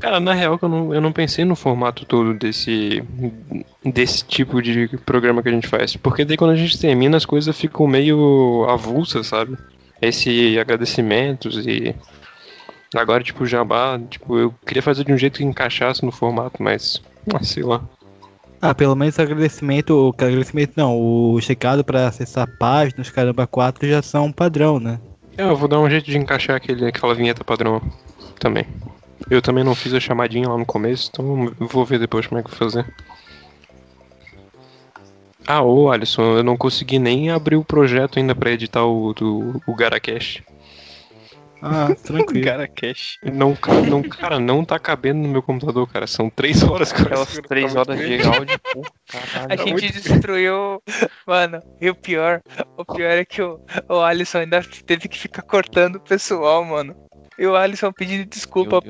Cara, 0.00 0.20
na 0.20 0.34
real 0.34 0.58
que 0.58 0.64
eu 0.64 0.68
não, 0.68 0.94
eu 0.94 1.00
não 1.00 1.12
pensei 1.12 1.44
no 1.44 1.56
formato 1.56 2.04
todo 2.04 2.34
desse, 2.34 3.02
desse 3.84 4.24
tipo 4.24 4.60
de 4.60 4.88
programa 4.98 5.42
que 5.42 5.48
a 5.48 5.52
gente 5.52 5.66
faz. 5.66 5.96
Porque 5.96 6.24
daí 6.24 6.36
quando 6.36 6.50
a 6.50 6.56
gente 6.56 6.78
termina 6.78 7.16
as 7.16 7.24
coisas 7.24 7.58
ficam 7.58 7.86
meio 7.86 8.66
avulsas, 8.68 9.26
sabe? 9.26 9.56
Esse 10.00 10.58
agradecimentos 10.58 11.66
e. 11.66 11.94
Agora, 12.94 13.24
tipo, 13.24 13.44
jabá, 13.44 13.98
tipo, 14.08 14.38
eu 14.38 14.54
queria 14.64 14.82
fazer 14.82 15.04
de 15.04 15.12
um 15.12 15.18
jeito 15.18 15.38
que 15.38 15.44
encaixasse 15.44 16.04
no 16.04 16.12
formato, 16.12 16.62
mas. 16.62 17.02
ah, 17.34 17.42
sei 17.42 17.62
lá. 17.62 17.82
Ah, 18.60 18.74
pelo 18.74 18.94
menos 18.94 19.18
agradecimento, 19.18 19.90
o 19.90 20.08
agradecimento 20.10 20.72
não, 20.76 20.96
o 20.98 21.40
checado 21.40 21.84
pra 21.84 22.08
acessar 22.08 22.48
páginas, 22.58 23.10
caramba, 23.10 23.46
4 23.46 23.86
já 23.88 24.00
são 24.00 24.32
padrão, 24.32 24.80
né? 24.80 24.98
É, 25.36 25.42
Eu 25.42 25.56
vou 25.56 25.68
dar 25.68 25.80
um 25.80 25.90
jeito 25.90 26.06
de 26.06 26.16
encaixar 26.16 26.56
aquele, 26.56 26.86
aquela 26.86 27.14
vinheta 27.14 27.44
padrão 27.44 27.80
também. 28.38 28.66
Eu 29.30 29.40
também 29.40 29.64
não 29.64 29.74
fiz 29.74 29.92
a 29.94 30.00
chamadinha 30.00 30.48
lá 30.48 30.56
no 30.56 30.66
começo, 30.66 31.10
então 31.12 31.52
vou 31.58 31.84
ver 31.84 31.98
depois 31.98 32.26
como 32.26 32.40
é 32.40 32.42
que 32.42 32.50
vou 32.50 32.58
fazer. 32.58 32.86
Ah, 35.46 35.62
ô 35.62 35.90
Alisson, 35.90 36.38
eu 36.38 36.42
não 36.42 36.56
consegui 36.56 36.98
nem 36.98 37.30
abrir 37.30 37.56
o 37.56 37.64
projeto 37.64 38.18
ainda 38.18 38.34
pra 38.34 38.50
editar 38.50 38.84
o, 38.84 39.12
do, 39.12 39.60
o 39.66 39.74
Garacast. 39.74 40.42
Ah, 41.66 41.94
tranquilo. 41.94 42.44
Cara, 42.44 42.68
cash. 42.68 43.18
Não, 43.22 43.54
ca- 43.56 43.72
não, 43.80 44.02
cara, 44.02 44.38
não 44.38 44.64
tá 44.64 44.78
cabendo 44.78 45.20
no 45.20 45.28
meu 45.28 45.42
computador, 45.42 45.88
cara. 45.90 46.06
São 46.06 46.28
três 46.28 46.62
horas 46.62 46.92
que 46.92 47.00
eu 47.00 47.06
Aquelas 47.06 47.38
três 47.48 47.72
tá 47.72 47.80
horas 47.80 47.98
de 47.98 48.22
áudio, 48.22 48.58
porra. 48.72 48.90
A 49.14 49.56
Caralho. 49.56 49.78
gente 49.78 49.92
destruiu. 49.92 50.82
Mano, 51.26 51.62
e 51.80 51.88
o 51.88 51.94
pior, 51.94 52.40
o 52.76 52.84
pior 52.84 53.10
é 53.12 53.24
que 53.24 53.40
o, 53.40 53.58
o 53.88 54.00
Alisson 54.00 54.38
ainda 54.38 54.62
teve 54.84 55.08
que 55.08 55.18
ficar 55.18 55.42
cortando 55.42 55.96
o 55.96 56.00
pessoal, 56.00 56.64
mano. 56.64 56.94
E 57.38 57.46
o 57.46 57.56
Alisson 57.56 57.90
pedindo 57.92 58.24
desculpa 58.28 58.80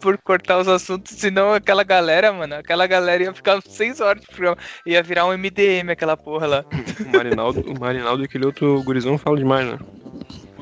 por 0.00 0.18
cortar 0.18 0.58
os 0.58 0.68
assuntos, 0.68 1.16
senão 1.16 1.52
aquela 1.54 1.82
galera, 1.84 2.32
mano, 2.32 2.56
aquela 2.56 2.86
galera 2.86 3.22
ia 3.22 3.32
ficar 3.32 3.60
seis 3.66 4.00
horas 4.00 4.20
de 4.20 4.26
programa. 4.28 4.56
Ia 4.84 5.02
virar 5.02 5.26
um 5.26 5.32
MDM 5.32 5.90
aquela 5.92 6.16
porra 6.16 6.46
lá. 6.46 6.64
O 7.06 7.16
Marinaldo, 7.16 7.60
o 7.60 7.78
Marinaldo 7.80 8.22
e 8.22 8.26
aquele 8.26 8.46
outro 8.46 8.82
gurizão 8.82 9.16
falam 9.16 9.38
demais, 9.38 9.66
né? 9.66 9.78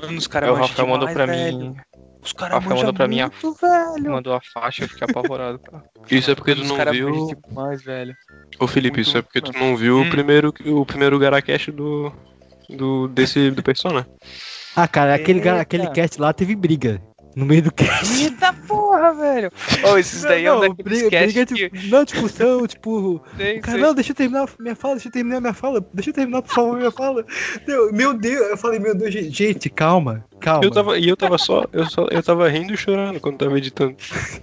Mano, 0.03 0.19
os 0.19 0.27
caras 0.27 0.49
o 0.51 0.53
manjam 0.53 0.67
Rafael 0.69 0.89
mandou 0.89 1.09
pra 1.13 1.27
demais, 1.27 1.55
mim. 1.55 1.59
velho. 1.73 1.77
Os 2.23 2.31
O 2.31 2.35
caras 2.37 2.55
Rafael 2.55 2.77
mandou 2.77 2.95
pra 2.95 3.09
mim 3.09 3.21
a, 3.21 3.29
velho. 3.29 4.11
mandou 4.11 4.35
a 4.35 4.41
faixa, 4.55 4.85
eu 4.85 4.89
fiquei 4.89 5.07
apavorado, 5.11 5.59
cara. 5.59 5.83
Isso 6.11 6.31
é 6.31 6.35
porque 6.35 6.55
tu 6.55 6.63
Os 6.63 6.69
não 6.69 6.77
viu. 6.93 7.27
demais, 7.49 7.83
velho. 7.83 8.15
Ô 8.61 8.67
Felipe, 8.69 8.97
Muito 8.99 9.09
isso 9.09 9.19
é 9.19 9.23
porque 9.23 9.41
tu 9.41 9.53
não 9.53 9.77
viu 9.77 9.99
Hum. 9.99 10.07
o 10.07 10.11
primeiro, 10.11 10.55
o 10.67 10.87
primeiro 10.87 11.19
Garacast 11.19 11.71
do. 11.73 12.13
do 12.71 13.09
desse 13.09 13.51
do 13.51 13.63
Persona. 13.63 14.07
Ah, 14.77 14.87
cara, 14.89 15.15
aquele, 15.15 15.41
Eita. 15.41 15.61
aquele 15.61 15.87
cast 15.91 16.21
lá 16.21 16.33
teve 16.33 16.55
briga. 16.57 17.03
No 17.35 17.45
meio 17.45 17.63
do 17.63 17.73
cast. 17.73 18.23
Eita 18.23 18.53
porra, 18.53 18.82
velho. 19.13 19.51
Ô, 19.85 19.99
esses 19.99 20.23
daí 20.23 20.45
é 20.45 20.53
um 20.53 20.61
Não, 20.61 20.69
daqueles 20.69 21.03
briga, 21.03 21.11
cast 21.11 21.33
briga, 21.33 21.47
que... 21.47 21.55
tipo, 21.79 21.87
não, 21.89 22.05
discussão, 22.05 22.67
tipo. 22.67 23.23
Sei, 23.37 23.61
Cara, 23.61 23.79
sei. 23.79 23.87
não, 23.87 23.95
deixa 23.95 24.13
eu 24.13 24.17
terminar 24.17 24.49
minha 24.59 24.77
fala, 24.77 24.95
deixa 24.95 25.09
eu 25.09 25.13
terminar 25.13 25.41
minha 25.41 25.55
fala, 25.55 25.85
deixa 25.93 26.11
eu 26.11 26.15
terminar, 26.15 26.43
por 26.43 26.55
favor, 26.55 26.77
minha 26.77 26.91
fala. 26.91 27.25
Meu, 27.67 27.93
meu 27.93 28.15
Deus, 28.15 28.51
eu 28.51 28.57
falei, 28.57 28.79
meu 28.79 28.95
Deus, 28.95 29.13
gente, 29.13 29.69
calma, 29.71 30.25
calma. 30.43 30.65
Eu 30.65 30.71
tava, 30.71 30.99
e 30.99 31.09
eu 31.09 31.17
tava 31.17 31.39
só, 31.39 31.65
eu 31.73 31.87
só. 31.89 32.07
Eu 32.11 32.23
tava 32.23 32.49
rindo 32.49 32.75
e 32.75 32.77
chorando 32.77 33.19
quando 33.21 33.39
tava 33.39 33.57
editando. 33.57 33.97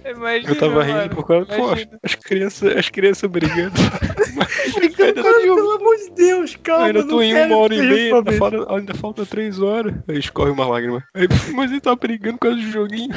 Imagina, 0.04 0.50
Eu 0.50 0.58
tava 0.58 0.82
rindo 0.82 0.96
mano, 0.98 1.10
por 1.14 1.26
causa. 1.26 1.46
Pô, 1.46 1.66
imagina. 1.68 1.98
as 2.02 2.14
crianças, 2.14 2.76
as 2.76 2.88
crianças 2.88 3.30
brigando. 3.30 3.74
Cara, 4.96 5.12
pelo 5.40 5.70
amor 5.72 5.96
de 5.96 6.10
Deus, 6.10 6.56
calma. 6.62 6.86
ainda 6.86 7.00
não 7.00 7.08
tô 7.08 7.22
em 7.22 7.34
uma 7.34 7.56
hora 7.56 7.74
e 7.74 7.82
meia, 7.82 8.14
ainda 8.16 8.32
falta, 8.32 8.74
ainda 8.74 8.94
falta 8.94 9.26
três 9.26 9.60
horas. 9.60 9.94
Aí 10.08 10.18
escorre 10.18 10.50
uma 10.50 10.66
lágrima. 10.66 11.02
Aí, 11.14 11.26
mas 11.54 11.70
ele 11.70 11.80
tá 11.80 11.94
brigando 11.94 12.38
por 12.38 12.48
causa 12.48 12.56
do 12.56 12.70
joguinho. 12.70 13.14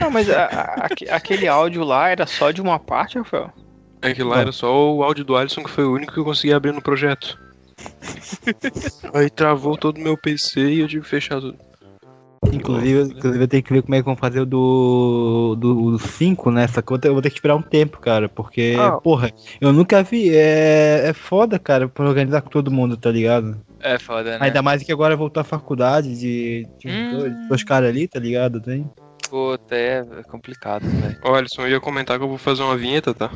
Não, 0.00 0.10
mas 0.10 0.28
a- 0.30 0.44
a- 0.46 0.74
aque- 0.86 1.08
aquele 1.08 1.46
áudio 1.48 1.84
lá 1.84 2.08
era 2.08 2.26
só 2.26 2.50
de 2.50 2.60
uma 2.60 2.78
parte, 2.78 3.18
Rafael? 3.18 3.52
Aquilo 4.02 4.30
lá 4.30 4.40
era 4.40 4.52
só 4.52 4.92
o 4.92 5.02
áudio 5.02 5.24
do 5.24 5.36
Alisson 5.36 5.62
que 5.64 5.70
foi 5.70 5.84
o 5.84 5.92
único 5.94 6.12
que 6.12 6.18
eu 6.20 6.24
consegui 6.24 6.52
abrir 6.52 6.72
no 6.72 6.82
projeto. 6.82 7.38
Aí 9.14 9.30
travou 9.30 9.76
todo 9.76 9.98
o 9.98 10.00
meu 10.00 10.16
PC 10.16 10.60
e 10.60 10.80
eu 10.80 10.88
tive 10.88 11.02
que 11.04 11.08
fechar 11.08 11.40
tudo. 11.40 11.56
Inclusive, 12.52 13.12
inclusive, 13.12 13.44
eu 13.44 13.48
tenho 13.48 13.62
que 13.62 13.72
ver 13.72 13.82
como 13.82 13.94
é 13.94 13.98
que 13.98 14.04
vão 14.04 14.16
fazer 14.16 14.40
o 14.40 14.46
do. 14.46 15.56
do 15.58 15.98
5, 15.98 16.50
né? 16.50 16.64
Essa 16.64 16.82
conta 16.82 17.08
eu 17.08 17.12
vou 17.12 17.22
ter 17.22 17.30
que 17.30 17.36
esperar 17.36 17.56
um 17.56 17.62
tempo, 17.62 17.98
cara. 17.98 18.28
Porque, 18.28 18.76
Ah. 18.78 18.92
porra, 18.92 19.32
eu 19.60 19.72
nunca 19.72 20.02
vi. 20.02 20.30
É, 20.34 21.08
é 21.08 21.12
foda, 21.12 21.58
cara, 21.58 21.88
pra 21.88 22.04
organizar 22.06 22.42
com 22.42 22.50
todo 22.50 22.70
mundo, 22.70 22.96
tá 22.96 23.10
ligado? 23.10 23.60
É 23.80 23.98
foda, 23.98 24.38
né? 24.38 24.46
Ainda 24.46 24.62
mais 24.62 24.82
que 24.82 24.92
agora 24.92 25.16
voltou 25.16 25.40
à 25.40 25.44
faculdade 25.44 26.18
de, 26.18 26.66
de 26.78 26.88
Hum. 26.88 27.18
dois, 27.18 27.48
dois 27.48 27.64
caras 27.64 27.88
ali, 27.90 28.06
tá 28.08 28.18
ligado? 28.18 28.60
Tem. 28.60 28.88
Puta, 29.28 29.74
é 29.74 29.98
é 30.20 30.22
complicado, 30.22 30.84
velho. 30.86 31.16
Ó, 31.24 31.34
Alisson, 31.34 31.62
eu 31.62 31.70
ia 31.70 31.80
comentar 31.80 32.18
que 32.18 32.24
eu 32.24 32.28
vou 32.28 32.38
fazer 32.38 32.62
uma 32.62 32.76
vinheta, 32.76 33.12
tá? 33.12 33.30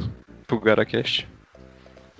Pro 0.47 0.61
Garacast. 0.61 1.27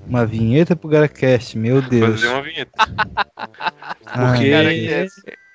Uma 0.07 0.25
vinheta 0.25 0.75
pro 0.75 0.89
Garacast, 0.89 1.57
meu 1.59 1.83
Deus. 1.83 2.21
Fazer 2.21 2.29
uma 2.29 2.43
vinheta. 2.43 2.71
Ai, 4.07 4.33
Porque 4.33 4.49
meu 4.51 5.09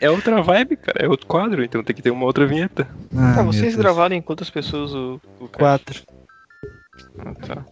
é, 0.06 0.10
outra 0.12 0.42
vibe, 0.42 0.76
cara. 0.78 1.06
É 1.06 1.08
outro 1.08 1.26
quadro, 1.28 1.64
então 1.64 1.84
tem 1.84 1.96
que 1.96 2.02
ter 2.02 2.12
uma 2.12 2.26
outra 2.26 2.46
vinheta. 2.46 2.88
Ah, 3.16 3.42
vocês 3.44 3.76
gravaram 3.76 4.16
em 4.16 4.22
quantas 4.22 4.50
pessoas 4.50 4.94
o, 4.94 5.20
o? 5.40 5.48
Quatro. 5.48 6.02
Ah, 7.20 7.34
tá. 7.48 7.66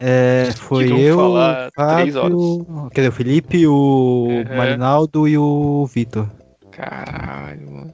É, 0.00 0.50
foi 0.56 0.92
eu, 0.92 1.16
falar 1.16 1.70
três 1.72 2.14
Fábio, 2.14 2.88
quer 2.92 3.00
dizer, 3.00 3.08
o 3.08 3.12
Felipe, 3.12 3.66
o 3.66 4.28
Uhum. 4.28 4.56
Marinaldo 4.56 5.26
e 5.26 5.36
o 5.36 5.84
Vitor. 5.86 6.28
Caralho, 6.70 7.68
mano. 7.70 7.92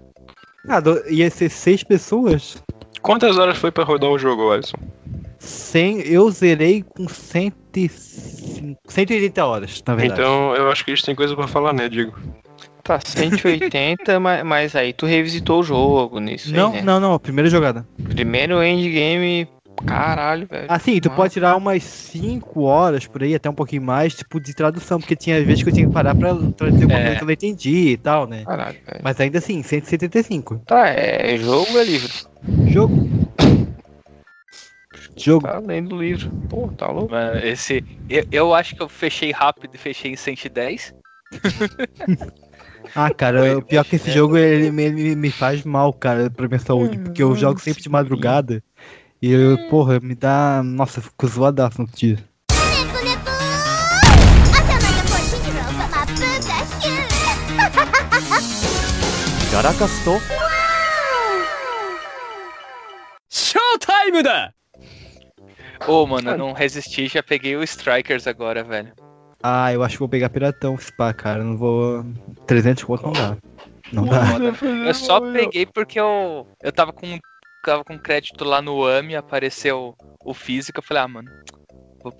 Ah, 0.68 0.80
do- 0.80 1.02
ia 1.10 1.30
ser 1.30 1.48
seis 1.48 1.82
pessoas? 1.82 2.62
Quantas 3.00 3.38
horas 3.38 3.56
foi 3.56 3.70
pra 3.70 3.84
rodar 3.84 4.10
o 4.10 4.18
jogo, 4.18 4.50
Alisson? 4.52 4.76
100, 5.38 6.00
eu 6.06 6.30
zerei 6.30 6.82
com 6.82 7.06
105, 7.08 8.78
180 8.86 9.44
horas, 9.44 9.82
na 9.86 9.94
verdade. 9.94 10.20
Então 10.20 10.54
eu 10.56 10.70
acho 10.70 10.84
que 10.84 10.90
eles 10.90 11.02
têm 11.02 11.14
coisa 11.14 11.34
pra 11.36 11.46
falar, 11.46 11.72
né, 11.72 11.88
Diego? 11.88 12.14
Tá, 12.84 13.00
180, 13.00 14.20
mas, 14.20 14.44
mas 14.44 14.76
aí 14.76 14.92
tu 14.92 15.06
revisitou 15.06 15.60
o 15.60 15.62
jogo 15.62 16.20
nisso 16.20 16.52
não, 16.52 16.68
aí, 16.68 16.76
né? 16.76 16.82
não, 16.82 17.00
não, 17.00 17.18
primeira 17.18 17.48
jogada. 17.48 17.86
Primeiro 18.10 18.62
endgame, 18.62 19.48
caralho, 19.86 20.46
velho. 20.46 20.66
Assim, 20.68 21.00
tu 21.00 21.10
pode 21.10 21.32
tirar 21.32 21.56
umas 21.56 21.82
5 21.82 22.60
horas 22.64 23.06
por 23.06 23.22
aí, 23.22 23.34
até 23.34 23.48
um 23.48 23.54
pouquinho 23.54 23.80
mais, 23.80 24.14
tipo, 24.14 24.38
de 24.38 24.52
tradução, 24.52 25.00
porque 25.00 25.16
tinha 25.16 25.42
vezes 25.42 25.62
que 25.62 25.70
eu 25.70 25.72
tinha 25.72 25.86
que 25.86 25.92
parar 25.94 26.14
pra 26.14 26.34
traduzir 26.58 26.82
alguma 26.82 27.00
É. 27.00 27.04
coisa 27.04 27.16
que 27.16 27.22
eu 27.22 27.26
não 27.26 27.32
entendi 27.32 27.88
e 27.88 27.96
tal, 27.96 28.26
né? 28.26 28.44
Caralho, 28.44 28.78
velho. 28.86 29.00
Mas 29.02 29.18
ainda 29.18 29.38
assim, 29.38 29.62
175. 29.62 30.62
Tá, 30.66 30.86
é 30.88 31.38
jogo 31.38 31.72
ou 31.72 31.80
é 31.80 31.84
livro? 31.84 32.12
Jogo. 32.70 32.94
Jogo. 35.16 35.46
Tá 35.46 35.58
lendo 35.58 35.96
o 35.96 36.02
livro. 36.02 36.30
Pô, 36.50 36.68
tá 36.68 36.86
louco. 36.88 37.12
Mano, 37.12 37.38
esse. 37.38 37.82
Eu, 38.10 38.26
eu 38.30 38.54
acho 38.54 38.76
que 38.76 38.82
eu 38.82 38.88
fechei 38.90 39.30
rápido 39.32 39.74
e 39.74 39.78
fechei 39.78 40.12
em 40.12 40.16
110. 40.16 40.92
Ah, 42.96 43.10
cara, 43.10 43.58
o 43.58 43.62
pior 43.62 43.80
mas, 43.80 43.88
que 43.88 43.96
esse 43.96 44.12
jogo 44.12 44.36
ele 44.36 44.70
me, 44.70 45.16
me, 45.16 45.30
faz 45.30 45.64
mal, 45.64 45.92
cara, 45.92 46.30
pra 46.30 46.46
minha 46.46 46.60
saúde, 46.60 46.96
porque 46.96 47.22
eu 47.22 47.30
hum, 47.30 47.34
jogo 47.34 47.58
sempre 47.60 47.82
de 47.82 47.88
madrugada 47.88 48.62
e 49.20 49.32
eu, 49.32 49.54
hum. 49.54 49.68
porra, 49.68 49.98
me 49.98 50.14
dá. 50.14 50.62
Nossa, 50.62 51.00
fico 51.00 51.26
zoadaço 51.26 51.82
no 51.82 51.88
dia. 51.88 52.18
Garacastou. 59.50 60.20
Showtime 63.28 64.22
da! 64.22 64.52
Ô, 65.86 66.02
oh, 66.02 66.06
mano, 66.06 66.30
eu 66.30 66.38
não 66.38 66.52
resisti, 66.52 67.08
já 67.08 67.22
peguei 67.22 67.56
o 67.56 67.62
Strikers 67.62 68.26
agora, 68.26 68.62
velho. 68.62 68.92
Ah, 69.46 69.70
eu 69.74 69.82
acho 69.82 69.96
que 69.96 69.98
vou 69.98 70.08
pegar 70.08 70.30
piratão, 70.30 70.78
se 70.78 70.90
pá, 70.90 71.12
cara, 71.12 71.44
não 71.44 71.54
vou. 71.54 72.02
300 72.46 72.82
conto 72.82 73.02
não 73.02 73.12
dá. 73.12 73.36
Não 73.92 74.06
dá. 74.06 74.24
Eu 74.86 74.94
só 74.94 75.20
peguei 75.20 75.66
porque 75.66 76.00
eu, 76.00 76.46
eu 76.62 76.72
tava 76.72 76.94
com 76.94 77.18
tava 77.62 77.84
com 77.84 77.98
crédito 77.98 78.42
lá 78.42 78.62
no 78.62 78.86
AMI, 78.86 79.16
apareceu 79.16 79.94
o 80.24 80.32
físico, 80.32 80.78
eu 80.78 80.82
falei, 80.82 81.02
ah, 81.02 81.08
mano, 81.08 81.30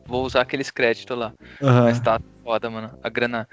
vou, 0.07 0.25
usar 0.25 0.43
aqueles 0.43 0.71
créditos 0.71 1.17
lá. 1.17 1.33
Aham. 1.63 1.85
Mas 1.85 1.99
tá 2.01 2.21
foda, 2.43 2.69
mano. 2.69 2.99
A 3.03 3.09
grana. 3.09 3.49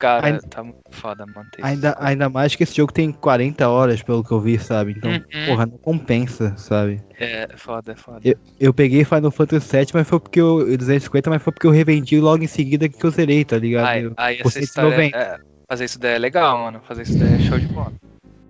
Cara, 0.00 0.26
Ainda- 0.28 0.40
tá 0.48 0.64
muito 0.64 0.80
foda 0.92 1.26
manter 1.26 1.62
Ainda, 1.62 1.94
ainda 2.00 2.30
mais 2.30 2.56
que 2.56 2.62
esse 2.62 2.74
jogo 2.74 2.90
tem 2.90 3.12
40 3.12 3.68
horas, 3.68 4.02
pelo 4.02 4.24
que 4.24 4.32
eu 4.32 4.40
vi, 4.40 4.58
sabe? 4.58 4.92
Então, 4.96 5.10
Uhum. 5.12 5.44
porra, 5.44 5.66
não 5.66 5.76
compensa, 5.76 6.56
sabe? 6.56 7.02
É, 7.18 7.46
foda, 7.54 7.92
é 7.92 7.96
foda. 7.96 8.20
Eu, 8.24 8.34
eu 8.58 8.72
peguei 8.72 9.04
Final 9.04 9.30
Fantasy 9.30 9.76
VII, 9.76 9.86
mas 9.92 10.08
foi 10.08 10.18
porque 10.18 10.40
eu. 10.40 10.64
250, 10.78 11.28
mas 11.28 11.42
foi 11.42 11.52
porque 11.52 11.66
eu 11.66 11.70
revendi 11.70 12.18
logo 12.18 12.42
em 12.42 12.46
seguida 12.46 12.88
que 12.88 13.04
eu 13.04 13.10
zerei, 13.10 13.44
tá 13.44 13.58
ligado? 13.58 13.88
Aí, 13.88 14.02
Eu- 14.04 14.14
aí 14.16 14.38
por 14.38 14.48
essa 14.48 14.60
história. 14.60 14.90
190. 14.90 15.18
É, 15.18 15.38
fazer 15.68 15.84
isso 15.84 15.98
daí 15.98 16.14
é 16.14 16.18
legal, 16.18 16.56
mano. 16.56 16.80
Fazer 16.88 17.02
isso 17.02 17.18
daí 17.18 17.34
é 17.34 17.38
show 17.40 17.58
de 17.58 17.66
bola. 17.68 17.92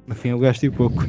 No 0.06 0.14
fim 0.14 0.28
eu 0.28 0.38
gastei 0.38 0.70
pouco. 0.70 1.02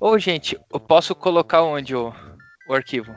Ô, 0.00 0.18
gente, 0.18 0.58
eu 0.72 0.80
posso 0.80 1.14
colocar 1.14 1.62
onde 1.62 1.94
o, 1.94 2.10
o 2.66 2.72
arquivo? 2.72 3.14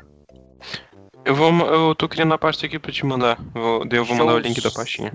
Eu 1.25 1.35
vou. 1.35 1.51
Eu 1.51 1.95
tô 1.95 2.07
criando 2.09 2.33
a 2.33 2.37
pasta 2.37 2.65
aqui 2.65 2.77
pra 2.77 2.91
te 2.91 3.05
mandar. 3.05 3.39
Eu, 3.55 3.85
daí 3.85 3.99
eu 3.99 4.05
vou 4.05 4.15
mandar 4.15 4.35
o 4.35 4.39
link 4.39 4.59
da 4.61 4.71
pastinha. 4.71 5.13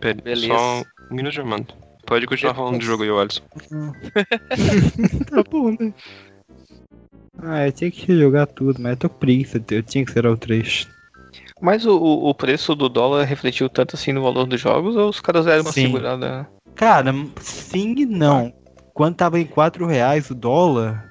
Pera, 0.00 0.20
Beleza. 0.22 0.48
só 0.48 0.82
um 1.10 1.14
minuto 1.14 1.32
já 1.32 1.44
mando. 1.44 1.74
Pode 2.04 2.26
continuar 2.26 2.54
falando 2.54 2.78
do 2.78 2.84
jogo 2.84 3.02
aí, 3.02 3.10
Alisson. 3.10 3.42
tá 5.28 5.42
bom, 5.50 5.70
né? 5.70 5.92
Ah, 7.42 7.66
eu 7.66 7.72
tinha 7.72 7.90
que 7.90 8.16
jogar 8.18 8.46
tudo, 8.46 8.80
mas 8.80 8.92
eu 8.92 8.96
tô 8.96 9.08
com 9.08 9.18
preguiça, 9.18 9.62
eu 9.70 9.82
tinha 9.82 10.04
que 10.04 10.12
zerar 10.12 10.32
o 10.32 10.36
3. 10.36 10.88
Mas 11.60 11.84
o, 11.86 11.96
o 11.96 12.28
o 12.28 12.34
preço 12.34 12.74
do 12.74 12.88
dólar 12.88 13.24
refletiu 13.24 13.68
tanto 13.68 13.96
assim 13.96 14.12
no 14.12 14.22
valor 14.22 14.46
dos 14.46 14.60
jogos 14.60 14.94
ou 14.94 15.08
os 15.08 15.20
caras 15.20 15.46
deram 15.46 15.62
uma 15.62 15.72
Sim. 15.72 15.86
segurada? 15.86 16.48
Cara, 16.74 17.12
sim 17.40 17.94
e 17.96 18.06
não. 18.06 18.52
Quando 18.92 19.16
tava 19.16 19.40
em 19.40 19.46
4 19.46 19.86
reais 19.86 20.30
o 20.30 20.34
dólar, 20.34 21.10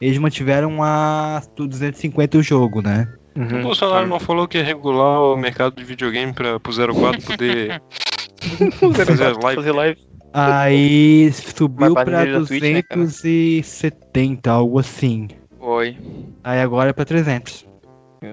eles 0.00 0.18
mantiveram 0.18 0.82
a 0.82 1.40
250 1.56 2.38
o 2.38 2.42
jogo, 2.42 2.82
né? 2.82 3.08
O 3.36 3.62
Bolsonaro 3.62 4.06
não 4.06 4.18
falou 4.18 4.48
que 4.48 4.58
ia 4.58 4.64
regular 4.64 5.20
o 5.20 5.36
mercado 5.36 5.76
de 5.76 5.84
videogame 5.84 6.32
pra, 6.32 6.58
pro 6.58 6.72
04 6.72 7.22
poder 7.22 7.82
fazer 9.04 9.24
as 9.24 9.36
lives. 9.36 9.54
Fazer 9.54 9.72
live. 9.72 10.06
Aí 10.32 11.32
subiu 11.32 11.94
da 11.94 12.04
Twitch, 12.04 12.62
né, 12.62 12.82
cara? 12.82 13.00
270, 13.00 14.50
algo 14.50 14.78
assim. 14.78 15.28
Foi. 15.58 15.96
Aí 16.44 16.60
agora 16.60 16.90
é 16.90 16.92
pra 16.92 17.04
300. 17.04 17.66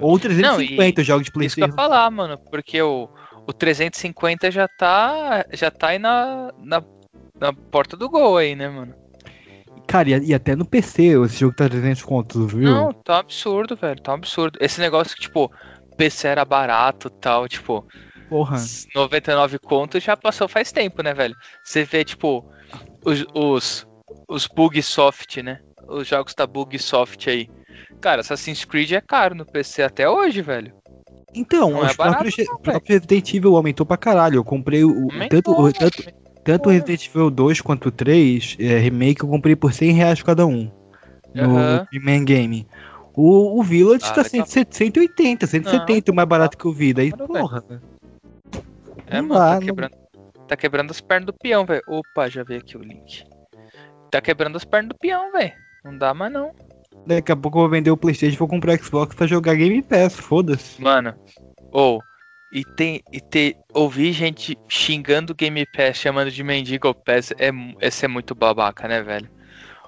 Ou 0.02 0.18
350 0.18 1.02
o 1.02 1.04
jogo 1.04 1.24
de 1.24 1.30
Isso 1.30 1.56
que 1.56 1.62
eu 1.62 1.68
ia 1.68 1.74
Playstation. 1.74 1.76
falar, 1.76 2.10
mano, 2.10 2.38
porque 2.50 2.82
o, 2.82 3.10
o 3.48 3.54
350 3.54 4.52
já 4.52 4.68
tá. 4.68 5.46
Já 5.52 5.70
tá 5.70 5.88
aí 5.90 6.00
na, 6.00 6.52
na, 6.62 6.84
na 7.40 7.54
porta 7.54 7.96
do 7.96 8.10
gol 8.10 8.38
aí, 8.38 8.56
né, 8.56 8.70
mano? 8.70 8.94
Cara, 9.88 10.10
e, 10.10 10.28
e 10.28 10.34
até 10.34 10.56
no 10.56 10.66
PC 10.66 11.20
esse 11.24 11.40
jogo 11.40 11.56
tá 11.56 11.70
300 11.70 12.04
contos, 12.04 12.52
viu? 12.52 12.70
Não, 12.70 12.94
tá 12.94 13.16
um 13.16 13.20
absurdo, 13.20 13.76
velho. 13.76 14.02
Tá 14.02 14.12
um 14.12 14.16
absurdo. 14.16 14.58
Esse 14.62 14.80
negócio 14.80 15.16
que, 15.16 15.24
tipo, 15.24 15.52
PC 15.98 16.28
era 16.28 16.46
barato 16.46 17.08
e 17.08 17.20
tal, 17.20 17.48
tipo, 17.48 17.86
Porra. 18.30 18.58
99 18.96 19.60
contos 19.60 20.04
já 20.04 20.18
passou 20.18 20.48
faz 20.48 20.72
tempo, 20.72 21.04
né, 21.04 21.14
velho? 21.14 21.36
Você 21.64 21.84
vê, 21.84 22.04
tipo, 22.04 22.44
os, 23.06 23.26
os, 23.34 23.88
os 24.28 24.48
bug 24.48 24.82
soft, 24.82 25.38
né? 25.38 25.60
os 25.88 26.08
jogos 26.08 26.34
da 26.34 26.48
Bugsoft 26.48 27.30
aí. 27.30 27.50
Cara, 28.02 28.22
Assassin's 28.22 28.66
Creed 28.66 28.92
é 28.92 29.02
caro 29.02 29.36
no 29.36 29.46
PC 29.46 29.84
até 29.84 30.10
hoje, 30.10 30.42
velho. 30.42 30.74
Então, 31.36 31.72
Não 31.72 31.80
os 31.80 31.92
é 31.92 31.96
barato, 31.96 32.24
próprios, 32.24 32.48
não, 32.48 32.58
próprios 32.60 32.90
Resident 32.90 33.34
Evil 33.34 33.56
aumentou 33.56 33.86
pra 33.86 33.98
caralho. 33.98 34.36
Eu 34.36 34.44
comprei 34.44 34.84
o, 34.84 35.10
Aumentou, 35.12 35.42
tanto, 35.42 35.52
o, 35.52 35.74
tanto, 35.74 36.04
tanto 36.44 36.70
o 36.70 36.72
Resident 36.72 37.08
Evil 37.08 37.30
2 37.30 37.62
quanto 37.62 37.88
o 37.88 37.92
3 37.92 38.58
é, 38.60 38.78
remake 38.78 39.24
eu 39.24 39.30
comprei 39.30 39.56
por 39.56 39.74
100 39.74 39.92
reais 39.92 40.22
cada 40.24 40.46
um. 40.46 40.70
No, 41.34 41.48
main 42.04 42.24
game. 42.24 42.68
O, 43.16 43.60
o 43.60 43.64
Village 43.64 44.06
Ah, 44.08 44.14
tá 44.14 44.22
legal. 44.24 44.46
100, 44.46 44.66
180, 44.70 45.48
170 45.48 46.12
o 46.12 46.16
mais 46.16 46.28
barato 46.28 46.58
que 46.58 46.66
eu 46.66 46.72
vi. 46.74 46.94
Daí, 46.94 47.12
porra. 47.12 47.64
É, 49.08 49.22
Não 49.22 49.30
mano, 49.30 49.40
tá 49.40 49.54
não- 49.56 49.62
quebrando, 49.62 49.96
tá 50.48 50.58
quebrando 50.58 50.92
as 50.92 51.02
pernas 51.02 51.26
do 51.28 51.34
peão, 51.34 51.66
velho. 51.66 51.82
Opa, 51.88 52.30
já 52.30 52.44
veio 52.44 52.60
aqui 52.60 52.78
o 52.78 52.82
link. 52.82 53.24
Tá 54.12 54.22
quebrando 54.22 54.56
as 54.56 54.66
pernas 54.66 54.90
do 54.90 54.96
peão, 55.00 55.32
velho. 55.32 55.54
Não 55.84 55.98
dá 55.98 56.14
mais 56.14 56.32
não. 56.32 56.52
Daqui 57.06 57.32
a 57.32 57.36
pouco 57.36 57.58
eu 57.58 57.62
vou 57.64 57.70
vender 57.70 57.92
o 57.92 57.98
Playstation 57.98 58.36
e 58.36 58.38
vou 58.38 58.48
comprar 58.48 58.74
o 58.80 58.84
Xbox 58.84 59.16
pra 59.16 59.28
jogar 59.28 59.56
Game 59.56 59.82
Pass, 59.82 60.16
foda-se. 60.16 60.82
Mano, 60.82 61.14
ou. 61.72 62.02
E 62.54 62.64
tem. 62.64 63.04
E 63.12 63.20
ter. 63.20 63.58
Ouvir 63.74 64.14
gente 64.14 64.56
xingando 64.70 65.34
o 65.34 65.36
Game 65.36 65.66
Pass, 65.76 65.98
chamando 65.98 66.30
de 66.30 66.44
mendigo 66.44 66.94
Pass, 66.94 67.32
é, 67.32 67.50
esse 67.82 68.06
é 68.06 68.08
muito 68.08 68.36
babaca, 68.36 68.88
né, 68.88 69.02
velho? 69.02 69.30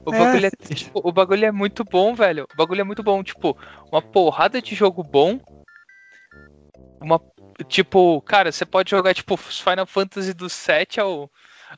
O 0.04 0.14
É, 0.14 0.20
bagulho 0.20 0.46
é, 0.48 0.52
tipo, 0.74 1.02
o 1.04 1.12
bagulho 1.12 1.46
é 1.46 1.52
muito 1.52 1.84
bom, 1.84 2.16
velho. 2.16 2.48
O 2.52 2.58
bagulho 2.58 2.82
é 2.82 2.84
muito 2.84 3.04
bom. 3.04 3.24
Tipo, 3.24 3.56
uma 3.92 4.02
porrada 4.02 4.60
de 4.62 4.74
jogo 4.74 5.04
bom. 5.04 5.40
Uma. 7.00 7.22
Tipo, 7.68 8.20
cara, 8.22 8.52
você 8.52 8.66
pode 8.66 8.90
jogar, 8.90 9.14
tipo, 9.14 9.38
Final 9.38 9.86
Fantasy 9.86 10.34
do 10.34 10.50
7 10.50 11.00
ao. 11.00 11.32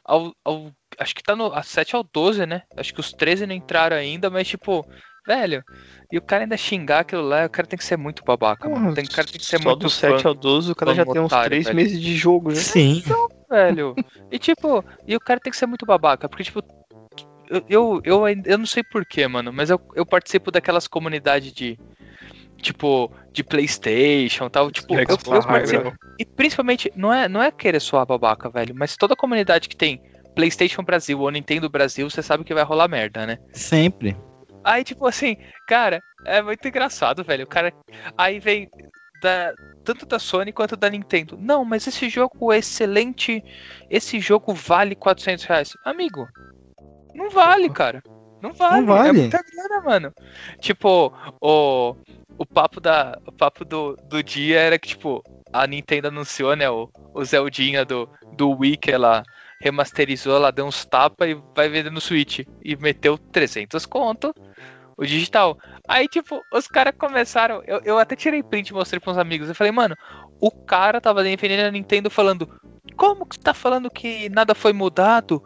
ao, 0.05 0.33
ao 0.43 0.71
acho 0.97 1.13
que 1.13 1.21
tá 1.21 1.35
no. 1.35 1.53
A 1.53 1.63
7 1.63 1.97
ao 1.97 2.03
12, 2.03 2.45
né? 2.45 2.63
Acho 2.77 2.93
que 2.93 3.01
os 3.01 3.11
13 3.11 3.45
não 3.45 3.53
entraram 3.53 3.97
ainda, 3.97 4.29
mas, 4.29 4.47
tipo. 4.47 4.87
Velho, 5.27 5.61
e 6.09 6.17
o 6.17 6.21
cara 6.21 6.45
ainda 6.45 6.55
xingar 6.55 6.99
aquilo 7.01 7.21
lá, 7.27 7.45
o 7.45 7.49
cara 7.49 7.67
tem 7.67 7.77
que 7.77 7.83
ser 7.83 7.97
muito 7.97 8.23
babaca, 8.23 8.69
mano. 8.69 8.93
Tem, 8.93 9.03
o 9.03 9.09
cara 9.09 9.27
tem 9.27 9.37
que 9.37 9.45
ser 9.45 9.61
Só 9.61 9.69
muito 9.71 9.81
do 9.81 9.89
7 9.89 10.23
fã- 10.23 10.29
ao 10.29 10.33
12, 10.35 10.71
o 10.71 10.75
cara 10.75 10.93
já 10.95 11.05
tem 11.05 11.19
uns 11.21 11.25
otário, 11.25 11.49
3 11.49 11.65
velho. 11.65 11.75
meses 11.75 11.99
de 12.01 12.15
jogo 12.15 12.55
já. 12.55 12.61
Sim. 12.61 13.03
velho. 13.49 13.93
E 14.31 14.39
tipo, 14.39 14.83
e 15.05 15.15
o 15.15 15.19
cara 15.19 15.37
tem 15.39 15.51
que 15.51 15.57
ser 15.57 15.65
muito 15.65 15.85
babaca, 15.85 16.29
porque 16.29 16.45
tipo, 16.45 16.63
eu, 17.49 17.61
eu, 17.67 18.01
eu, 18.05 18.25
ainda- 18.25 18.49
eu 18.49 18.57
não 18.57 18.65
sei 18.65 18.83
porquê, 18.83 19.27
mano, 19.27 19.51
mas 19.51 19.69
eu, 19.69 19.81
eu 19.95 20.05
participo 20.05 20.49
daquelas 20.49 20.87
comunidades 20.87 21.51
de. 21.51 21.77
Tipo, 22.61 23.11
de 23.31 23.43
Playstation 23.43 24.47
e 24.47 24.49
tal. 24.49 24.71
Tipo, 24.71 24.95
eu, 24.95 25.01
eu 25.01 25.19
Xbox, 25.19 25.45
participo. 25.45 25.83
né? 25.83 25.93
E 26.17 26.25
principalmente, 26.25 26.91
não 26.95 27.13
é, 27.13 27.27
não 27.29 27.43
é 27.43 27.51
querer 27.51 27.79
soar 27.79 28.05
babaca, 28.05 28.49
velho, 28.49 28.73
mas 28.75 28.97
toda 28.97 29.15
comunidade 29.15 29.69
que 29.69 29.75
tem 29.75 30.01
PlayStation 30.33 30.81
Brasil 30.81 31.19
ou 31.19 31.29
Nintendo 31.29 31.69
Brasil, 31.69 32.09
você 32.09 32.23
sabe 32.23 32.43
que 32.43 32.53
vai 32.55 32.63
rolar 32.63 32.87
merda, 32.87 33.27
né? 33.27 33.37
Sempre. 33.53 34.17
Aí, 34.67 34.83
tipo 34.83 35.07
assim, 35.07 35.37
cara, 35.65 36.03
é 36.25 36.41
muito 36.41 36.67
engraçado, 36.67 37.23
velho. 37.23 37.45
O 37.45 37.47
cara. 37.47 37.73
Aí 38.17 38.37
vem 38.37 38.69
da, 39.21 39.53
tanto 39.85 40.05
da 40.05 40.19
Sony 40.19 40.51
quanto 40.51 40.75
da 40.75 40.89
Nintendo. 40.89 41.37
Não, 41.39 41.63
mas 41.63 41.87
esse 41.87 42.09
jogo 42.09 42.51
é 42.51 42.57
excelente. 42.57 43.41
Esse 43.89 44.19
jogo 44.19 44.53
vale 44.53 44.93
400 44.93 45.45
reais. 45.45 45.77
Amigo, 45.85 46.27
não 47.15 47.29
vale, 47.29 47.69
cara. 47.69 48.03
Não 48.41 48.51
vale. 48.51 48.81
Não 48.81 48.87
vale. 48.87 49.07
É 49.07 49.13
muita 49.13 49.41
grana, 49.41 49.81
mano. 49.85 50.13
Tipo, 50.59 51.13
o, 51.39 51.95
o 52.37 52.45
papo, 52.45 52.81
da, 52.81 53.17
o 53.25 53.31
papo 53.31 53.63
do, 53.63 53.95
do 54.03 54.21
dia 54.21 54.59
era 54.59 54.77
que, 54.77 54.89
tipo, 54.89 55.23
a 55.53 55.65
Nintendo 55.65 56.09
anunciou, 56.09 56.57
né, 56.57 56.69
o, 56.69 56.89
o 57.13 57.23
Zeldinha 57.23 57.85
do, 57.85 58.09
do 58.35 58.51
Wii 58.51 58.75
que 58.75 58.91
ela 58.91 59.23
remasterizou, 59.59 60.35
ela 60.35 60.51
deu 60.51 60.65
uns 60.65 60.85
tapas 60.85 61.29
e 61.29 61.41
vai 61.55 61.69
vender 61.69 61.91
no 61.91 62.01
Switch. 62.01 62.39
E 62.63 62.75
meteu 62.75 63.17
300 63.17 63.85
conto 63.85 64.33
o 64.97 65.05
digital. 65.05 65.57
Aí, 65.87 66.07
tipo, 66.07 66.41
os 66.51 66.67
caras 66.67 66.93
começaram. 66.97 67.61
Eu, 67.65 67.79
eu 67.85 67.99
até 67.99 68.15
tirei 68.15 68.41
print 68.41 68.69
e 68.69 68.73
mostrei 68.73 68.99
pra 68.99 69.11
uns 69.11 69.17
amigos. 69.17 69.47
Eu 69.47 69.55
falei, 69.55 69.71
mano, 69.71 69.95
o 70.41 70.51
cara 70.51 70.99
tava 70.99 71.23
defendendo 71.23 71.67
a 71.67 71.71
Nintendo 71.71 72.09
falando: 72.09 72.49
Como 72.95 73.25
que 73.25 73.39
tá 73.39 73.53
falando 73.53 73.91
que 73.91 74.27
nada 74.29 74.55
foi 74.55 74.73
mudado? 74.73 75.41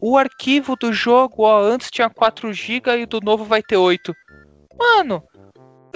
O 0.00 0.18
arquivo 0.18 0.76
do 0.76 0.92
jogo, 0.92 1.44
ó, 1.44 1.62
antes 1.62 1.90
tinha 1.90 2.10
4 2.10 2.52
GB 2.52 3.00
e 3.00 3.06
do 3.06 3.20
novo 3.20 3.44
vai 3.44 3.62
ter 3.62 3.76
8. 3.76 4.14
Mano, 4.78 5.22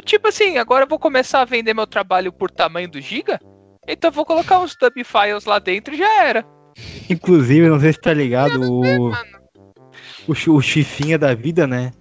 tipo 0.04 0.28
assim, 0.28 0.58
agora 0.58 0.84
eu 0.84 0.88
vou 0.88 0.98
começar 0.98 1.40
a 1.40 1.46
vender 1.46 1.74
meu 1.74 1.86
trabalho 1.86 2.32
por 2.32 2.50
tamanho 2.50 2.90
do 2.90 3.00
giga? 3.00 3.38
Então 3.86 4.08
eu 4.08 4.12
vou 4.12 4.24
colocar 4.24 4.58
uns 4.58 4.76
dub 4.76 5.04
files 5.04 5.44
lá 5.44 5.58
dentro 5.58 5.94
e 5.94 5.98
já 5.98 6.22
era. 6.22 6.53
Inclusive, 7.08 7.68
não 7.68 7.80
sei 7.80 7.92
se 7.92 8.00
tá 8.00 8.12
ligado, 8.12 8.60
o. 8.70 9.10
O, 10.26 10.32
o 10.32 10.60
Chifinha 10.62 11.18
da 11.18 11.34
vida, 11.34 11.66
né? 11.66 11.92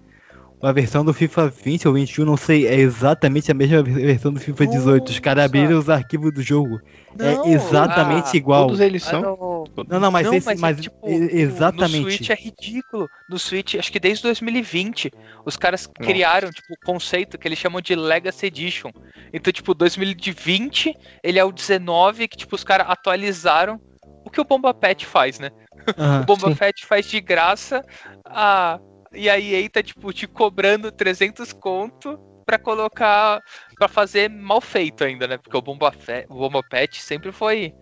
A 0.61 0.71
versão 0.71 1.03
do 1.03 1.13
FIFA 1.13 1.49
20 1.49 1.89
ou 1.89 1.93
21, 1.93 2.23
não 2.23 2.37
sei, 2.37 2.65
é 2.65 2.75
exatamente 2.75 3.51
a 3.51 3.53
mesma 3.53 3.83
ver- 3.83 3.95
versão 3.95 4.31
do 4.31 4.39
FIFA 4.39 4.65
18. 4.67 5.09
Os 5.09 5.19
caras 5.19 5.43
abriram 5.43 5.77
os 5.77 5.89
arquivos 5.89 6.33
do 6.33 6.41
jogo. 6.41 6.79
Não, 7.19 7.45
é 7.45 7.49
exatamente 7.49 8.29
ah, 8.33 8.37
igual. 8.37 8.67
Todos 8.67 8.79
eles 8.79 9.05
Ah, 9.07 9.09
são. 9.09 9.21
não. 9.21 9.63
Não, 9.89 9.99
não, 9.99 10.09
mas, 10.11 10.25
Não, 10.25 10.33
esse, 10.33 10.45
mas 10.45 10.57
é 10.57 10.61
mas 10.61 10.79
tipo, 10.79 11.09
e- 11.09 11.19
No 11.19 11.29
exatamente. 11.31 12.01
Switch 12.01 12.29
é 12.29 12.35
ridículo. 12.35 13.09
No 13.29 13.37
Switch, 13.37 13.75
acho 13.75 13.91
que 13.91 13.99
desde 13.99 14.23
2020, 14.23 15.11
os 15.45 15.57
caras 15.57 15.85
criaram, 15.85 16.49
tipo, 16.49 16.73
o 16.73 16.85
conceito 16.85 17.37
que 17.37 17.45
eles 17.45 17.59
chamam 17.59 17.81
de 17.81 17.93
Legacy 17.93 18.45
Edition. 18.45 18.89
Então, 19.33 19.51
tipo, 19.51 19.73
2020, 19.73 20.95
ele 21.21 21.39
é 21.39 21.43
o 21.43 21.51
19, 21.51 22.25
que, 22.29 22.37
tipo, 22.37 22.55
os 22.55 22.63
caras 22.63 22.87
atualizaram 22.89 23.81
o 24.25 24.29
que 24.29 24.41
o 24.41 24.45
Bomba 24.45 24.73
Pet 24.73 25.05
faz, 25.05 25.39
né? 25.39 25.51
O 26.21 26.25
Bomba 26.25 26.49
sim. 26.49 26.55
Pet 26.55 26.85
faz 26.85 27.05
de 27.09 27.19
graça, 27.19 27.83
a... 28.25 28.79
e 29.11 29.29
a 29.29 29.39
EA 29.39 29.69
tá, 29.69 29.83
tipo, 29.83 30.13
te 30.13 30.27
cobrando 30.27 30.91
300 30.91 31.51
conto 31.51 32.17
pra 32.45 32.57
colocar, 32.57 33.41
pra 33.77 33.87
fazer 33.87 34.29
mal 34.29 34.61
feito 34.61 35.03
ainda, 35.03 35.27
né? 35.27 35.37
Porque 35.37 35.57
o 35.57 35.61
Bomba, 35.61 35.91
Fe... 35.91 36.25
o 36.29 36.35
Bomba 36.35 36.61
Pet 36.63 37.01
sempre 37.01 37.31
foi, 37.31 37.73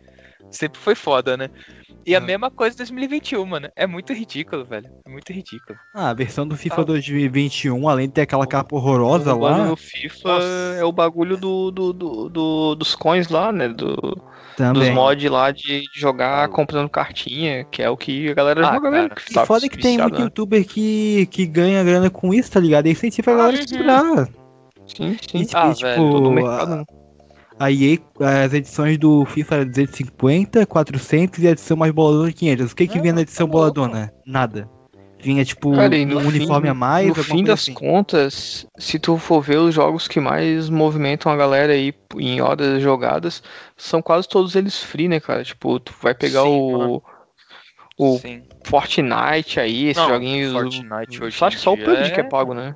sempre 0.50 0.80
foi 0.80 0.96
foda, 0.96 1.38
né? 1.38 1.50
E 2.06 2.16
a 2.16 2.20
mesma 2.20 2.50
coisa 2.50 2.74
em 2.74 2.78
2021, 2.78 3.46
mano. 3.46 3.70
É 3.76 3.86
muito 3.86 4.12
ridículo, 4.12 4.66
velho. 4.66 4.90
É 5.06 5.10
muito 5.10 5.32
ridículo. 5.32 5.78
Ah, 5.94 6.10
a 6.10 6.14
versão 6.14 6.48
do 6.48 6.58
FIFA 6.58 6.84
2021, 6.84 7.88
além 7.88 8.08
de 8.08 8.14
ter 8.14 8.22
aquela 8.22 8.48
capa 8.48 8.76
horrorosa 8.76 9.36
O 9.36 9.40
lá, 9.40 9.68
do 9.68 9.76
FIFA 9.78 10.40
é 10.80 10.84
o 10.84 10.92
bagulho 10.92 11.38
do, 11.38 11.70
do, 11.70 11.94
do, 11.94 12.30
do- 12.30 12.76
dos 12.76 12.96
coins 12.96 13.28
lá, 13.30 13.52
né? 13.52 13.68
Do, 13.70 13.96
dos 14.74 14.90
mods 14.90 15.30
lá 15.30 15.52
de 15.52 15.84
jogar 15.94 16.50
comprando 16.50 16.90
cartinha, 16.90 17.66
que 17.66 17.84
é 17.84 17.90
o 17.90 17.96
que 17.96 18.30
a 18.30 18.34
galera 18.34 18.66
Ah, 18.66 18.74
joga 18.74 18.90
mesmo. 18.90 19.10
cara. 19.10 19.22
que 19.22 19.32
E 19.32 19.36
tá 19.36 19.46
foda 19.46 19.70
que 19.70 19.78
tem 19.78 19.98
muito 20.00 20.18
né? 20.18 20.24
youtuber 20.24 20.68
que, 20.68 21.28
que 21.28 21.46
ganha 21.46 21.84
grana 21.84 22.10
com 22.10 22.34
isso, 22.34 22.52
tá 22.52 22.60
ligado? 22.60 22.88
E 22.88 22.92
incentiva 22.92 23.32
a 23.32 23.36
galera 23.36 23.58
a 23.64 23.78
comprar. 23.78 24.26
Sim, 24.88 25.12
E, 25.12 25.18
sim. 25.30 25.44
tipo, 25.46 25.58
Ah, 25.58 25.72
e, 25.72 25.76
tipo, 25.76 25.86
velho, 25.88 26.12
Todo 26.12 26.28
o 26.28 26.32
a- 26.32 26.34
mercado. 26.34 26.76
né? 26.78 26.84
A 27.62 27.72
EA, 27.72 27.98
as 28.46 28.54
edições 28.54 28.98
do 28.98 29.24
FIFA 29.26 29.56
era 29.56 29.66
250, 29.66 30.66
400 30.66 31.40
e 31.44 31.48
a 31.48 31.52
edição 31.52 31.78
mais 31.78 31.92
boladona 31.92 32.32
500. 32.32 32.72
O 32.72 32.76
que 32.76 32.88
que 32.88 33.00
vinha 33.00 33.14
na 33.14 33.22
edição 33.22 33.48
boladona? 33.48 34.12
Nada. 34.26 34.68
Vinha, 35.20 35.46
tipo, 35.46 35.72
Cara, 35.76 35.96
um 35.96 36.28
uniforme 36.28 36.66
fim- 36.66 36.72
a 36.72 36.74
mais, 36.74 37.08
No 37.10 37.24
fim 37.24 37.44
das 37.44 37.60
assim. 37.62 37.76
contas, 37.76 38.66
se 38.80 38.98
tu 38.98 39.18
for 39.20 39.40
ver 39.40 39.58
os 39.60 39.76
jogos 39.76 40.08
que 40.08 40.20
mais 40.20 40.68
movimentam 40.68 41.32
a 41.32 41.36
galera 41.38 41.74
aí 41.74 41.94
em 42.18 42.42
horas 42.42 42.82
jogadas, 42.82 43.44
são 43.78 44.02
quase 44.02 44.28
todos 44.28 44.56
eles 44.56 44.82
free, 44.84 45.08
né, 45.08 45.20
cara? 45.20 45.44
Tipo, 45.44 45.80
tu 45.80 45.94
vai 46.02 46.16
pegar 46.16 46.42
Sim, 46.42 46.50
o. 46.50 46.72
mano. 46.78 47.04
O 48.00 48.18
Sim. 48.18 48.42
Fortnite 48.66 49.60
aí, 49.60 49.90
esses 49.90 50.02
Não, 50.02 50.10
joguinhos. 50.10 50.54
Fortnite 50.54 51.24
hoje 51.24 51.38
Só 51.38 51.46
acho 51.46 51.58
que 51.58 51.62
só 51.62 51.74
o 51.74 51.78
PUBG 51.78 52.12
que 52.14 52.22
é 52.22 52.24
é- 52.24 52.28
pago, 52.28 52.56
né? 52.56 52.76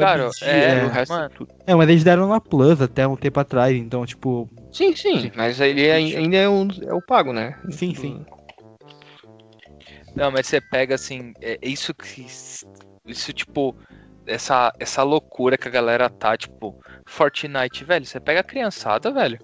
Cara, 0.00 0.30
é, 0.42 0.72
é. 0.80 0.84
o 0.84 0.88
resto 0.88 1.12
mano, 1.12 1.30
É, 1.66 1.74
mas 1.74 1.88
eles 1.88 2.04
deram 2.04 2.28
na 2.28 2.40
Plus 2.40 2.80
até 2.80 3.06
um 3.06 3.16
tempo 3.16 3.38
atrás, 3.40 3.74
então, 3.76 4.04
tipo, 4.06 4.48
Sim, 4.72 4.94
sim, 4.96 5.30
mas 5.34 5.60
ele 5.60 5.86
é- 5.86 5.94
ainda 5.96 6.36
é, 6.36 6.48
um, 6.48 6.68
é 6.82 6.92
o 6.94 7.02
pago, 7.02 7.32
né? 7.32 7.58
sim, 7.70 7.94
sim. 7.94 8.24
Não, 10.14 10.30
mas 10.30 10.46
você 10.46 10.60
pega 10.60 10.94
assim, 10.94 11.34
é 11.40 11.58
isso 11.62 11.94
que. 11.94 12.26
Isso, 13.04 13.32
tipo, 13.32 13.74
essa, 14.26 14.72
essa 14.78 15.02
loucura 15.02 15.58
que 15.58 15.66
a 15.66 15.70
galera 15.70 16.08
tá, 16.08 16.36
tipo, 16.36 16.74
Fortnite, 17.06 17.84
velho, 17.84 18.04
você 18.06 18.20
pega 18.20 18.40
a 18.40 18.44
criançada, 18.44 19.10
velho. 19.10 19.38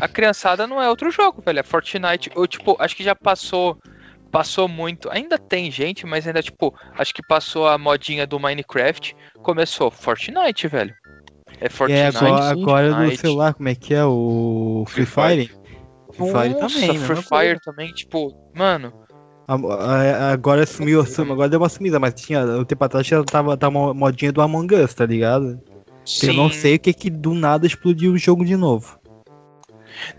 A 0.00 0.08
criançada 0.08 0.66
não 0.66 0.80
é 0.80 0.88
outro 0.88 1.10
jogo, 1.10 1.42
velho. 1.44 1.58
É 1.58 1.62
Fortnite. 1.62 2.30
Ou, 2.34 2.46
tipo, 2.46 2.76
acho 2.78 2.96
que 2.96 3.04
já 3.04 3.14
passou. 3.14 3.76
Passou 4.30 4.68
muito. 4.68 5.10
Ainda 5.10 5.36
tem 5.38 5.70
gente, 5.70 6.06
mas 6.06 6.26
ainda, 6.26 6.42
tipo, 6.42 6.72
acho 6.96 7.12
que 7.12 7.22
passou 7.26 7.66
a 7.66 7.76
modinha 7.76 8.26
do 8.26 8.38
Minecraft. 8.38 9.14
Começou 9.42 9.90
Fortnite, 9.90 10.68
velho. 10.68 10.94
É 11.60 11.66
É, 11.66 11.68
Fortnite. 11.68 12.16
agora, 12.16 12.44
agora 12.50 12.88
no 12.90 12.94
Fortnite. 12.96 13.20
celular, 13.20 13.54
como 13.54 13.68
é 13.68 13.74
que 13.74 13.92
é? 13.92 14.04
O 14.04 14.84
Free 14.88 15.04
Fire? 15.06 15.50
Free 16.12 16.30
Fire 16.30 16.54
Nossa, 16.60 16.80
também, 16.80 16.98
Free? 16.98 17.22
Fire 17.22 17.60
também, 17.60 17.92
tipo, 17.92 18.32
mano. 18.54 18.92
Agora 20.32 20.64
sumiu, 20.64 21.04
sum- 21.04 21.32
agora 21.32 21.48
deu 21.48 21.58
uma 21.60 21.68
sumida, 21.68 21.98
mas 21.98 22.14
tinha, 22.14 22.44
um 22.44 22.64
tempo 22.64 22.84
atrás 22.84 23.04
já 23.04 23.22
tava, 23.24 23.56
tava 23.56 23.76
uma 23.78 23.92
modinha 23.94 24.30
do 24.32 24.40
Among 24.40 24.72
Us, 24.76 24.94
tá 24.94 25.04
ligado? 25.04 25.60
Eu 26.22 26.34
não 26.34 26.48
Sim. 26.48 26.54
sei 26.60 26.74
o 26.76 26.78
que 26.78 26.92
que 26.92 27.10
do 27.10 27.34
nada 27.34 27.66
explodiu 27.66 28.12
o 28.12 28.18
jogo 28.18 28.44
de 28.44 28.56
novo. 28.56 28.99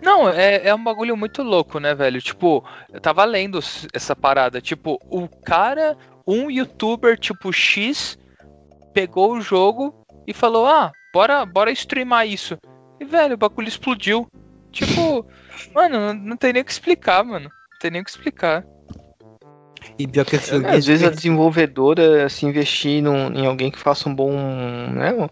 Não, 0.01 0.29
é, 0.29 0.67
é 0.67 0.75
um 0.75 0.83
bagulho 0.83 1.15
muito 1.17 1.43
louco, 1.43 1.79
né, 1.79 1.93
velho? 1.95 2.21
Tipo, 2.21 2.63
eu 2.91 2.99
tava 2.99 3.23
lendo 3.25 3.59
essa 3.93 4.15
parada. 4.15 4.61
Tipo, 4.61 4.99
o 5.09 5.27
cara, 5.27 5.97
um 6.27 6.49
youtuber 6.49 7.17
tipo 7.17 7.51
X 7.51 8.17
pegou 8.93 9.33
o 9.33 9.41
jogo 9.41 9.93
e 10.27 10.33
falou: 10.33 10.65
"Ah, 10.67 10.91
bora, 11.13 11.45
bora 11.45 11.71
streamar 11.71 12.27
isso". 12.27 12.57
E 12.99 13.05
velho, 13.05 13.35
o 13.35 13.37
bagulho 13.37 13.67
explodiu. 13.67 14.27
Tipo, 14.71 15.25
mano, 15.73 15.99
não, 15.99 16.13
não 16.13 16.37
tem 16.37 16.53
nem 16.53 16.61
o 16.61 16.65
que 16.65 16.71
explicar, 16.71 17.23
mano. 17.23 17.45
Não 17.49 17.79
tem 17.79 17.91
nem 17.91 18.01
o 18.01 18.03
que 18.05 18.11
explicar. 18.11 18.63
E 19.97 20.07
pior 20.07 20.25
que 20.25 20.35
esse 20.35 20.53
É, 20.53 20.57
às 20.69 20.85
vezes 20.85 21.03
a 21.05 21.09
desenvolvedora 21.09 22.29
se 22.29 22.45
investir 22.45 23.01
num- 23.01 23.33
em 23.33 23.45
alguém 23.45 23.71
que 23.71 23.79
faça 23.79 24.07
um 24.07 24.13
bom, 24.15 24.31
né, 24.31 25.13
um- 25.13 25.27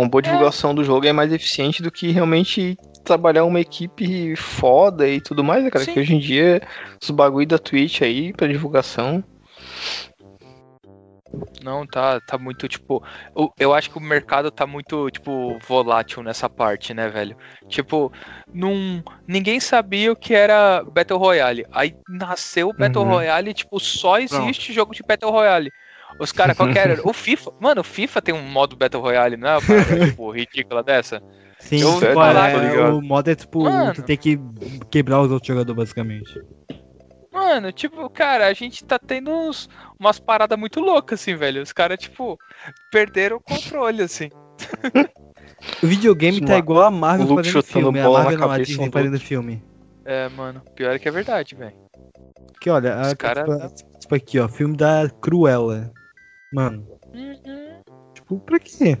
uma 0.00 0.08
boa 0.08 0.20
divulgação 0.20 0.74
do 0.74 0.84
jogo 0.84 1.06
é 1.06 1.12
mais 1.12 1.32
eficiente 1.32 1.82
do 1.82 1.90
que 1.90 2.10
realmente 2.10 2.76
trabalhar 3.06 3.44
uma 3.44 3.60
equipe 3.60 4.34
foda 4.36 5.08
e 5.08 5.20
tudo 5.20 5.42
mais, 5.42 5.64
né, 5.64 5.70
cara? 5.70 5.84
Sim. 5.84 5.94
Que 5.94 6.00
hoje 6.00 6.14
em 6.14 6.18
dia 6.18 6.60
os 7.00 7.10
bagulho 7.10 7.46
da 7.46 7.58
Twitch 7.58 8.02
aí 8.02 8.32
pra 8.32 8.46
divulgação. 8.48 9.24
Não, 11.62 11.86
tá, 11.86 12.20
tá 12.20 12.38
muito, 12.38 12.68
tipo. 12.68 13.02
Eu, 13.34 13.52
eu 13.58 13.74
acho 13.74 13.90
que 13.90 13.98
o 13.98 14.00
mercado 14.00 14.50
tá 14.50 14.66
muito, 14.66 15.10
tipo, 15.10 15.58
volátil 15.66 16.22
nessa 16.22 16.48
parte, 16.48 16.94
né, 16.94 17.08
velho? 17.08 17.36
Tipo, 17.68 18.12
num, 18.52 19.02
ninguém 19.26 19.58
sabia 19.58 20.12
o 20.12 20.16
que 20.16 20.34
era 20.34 20.84
Battle 20.84 21.18
Royale. 21.18 21.66
Aí 21.72 21.94
nasceu 22.08 22.68
o 22.68 22.72
Battle 22.72 23.04
Uhum. 23.04 23.10
Royale, 23.10 23.52
tipo, 23.52 23.78
só 23.80 24.18
existe 24.18 24.72
jogo 24.72 24.94
de 24.94 25.02
Battle 25.02 25.30
Royale. 25.32 25.72
Os 26.18 26.32
caras, 26.32 26.56
qual 26.56 26.70
que 26.70 26.78
era? 26.78 27.00
O 27.04 27.12
FIFA. 27.12 27.52
Mano, 27.60 27.80
o 27.80 27.84
FIFA 27.84 28.22
tem 28.22 28.34
um 28.34 28.42
modo 28.42 28.76
Battle 28.76 29.02
Royale, 29.02 29.36
não 29.36 29.48
é 29.48 29.52
uma 29.58 29.62
parada, 29.62 30.06
tipo, 30.10 30.30
ridícula 30.30 30.82
dessa? 30.82 31.20
Sim, 31.66 31.80
Eu 31.80 31.88
ouvi 31.88 32.00
tipo, 32.00 32.14
falar, 32.14 32.50
é, 32.50 32.70
ligado? 32.70 32.96
o 32.98 33.02
modo 33.02 33.28
é 33.30 33.34
tipo, 33.34 33.62
Mano. 33.64 33.92
tu 33.92 34.02
tem 34.02 34.16
que 34.16 34.38
quebrar 34.90 35.20
os 35.20 35.30
outros 35.30 35.48
jogadores, 35.48 35.76
basicamente. 35.76 36.40
Mano, 37.32 37.70
tipo, 37.72 38.08
cara, 38.08 38.46
a 38.46 38.52
gente 38.52 38.84
tá 38.84 38.98
tendo 38.98 39.30
uns, 39.30 39.68
umas 39.98 40.18
paradas 40.18 40.58
muito 40.58 40.80
loucas, 40.80 41.20
assim, 41.20 41.34
velho. 41.34 41.62
Os 41.62 41.72
caras, 41.72 41.98
tipo, 41.98 42.40
perderam 42.90 43.36
o 43.36 43.40
controle, 43.40 44.02
assim. 44.02 44.30
O 45.82 45.86
videogame 45.86 46.40
tá 46.40 46.56
igual 46.56 46.82
a 46.84 46.90
Marvel 46.90 47.26
fazendo 47.36 47.62
filme, 47.62 48.00
a 48.00 48.08
Marvel 48.10 48.38
não, 48.38 48.50
a 48.50 48.58
Disney 48.58 48.86
do 48.88 48.92
fazendo 48.92 49.20
filme. 49.20 49.62
É, 50.04 50.28
mano, 50.30 50.62
pior 50.74 50.94
é 50.94 50.98
que 50.98 51.08
é 51.08 51.12
verdade, 51.12 51.54
velho. 51.54 51.74
Que 52.60 52.70
olha, 52.70 53.00
Os 53.00 53.12
a, 53.12 53.16
cara- 53.16 53.44
tipo, 53.44 53.98
tipo 53.98 54.14
aqui, 54.14 54.38
ó, 54.38 54.48
filme 54.48 54.76
da 54.76 55.10
Cruella. 55.20 55.92
Mano, 56.52 56.86
Uhum. 57.12 57.82
tipo, 58.14 58.38
pra 58.40 58.58
quê? 58.58 58.96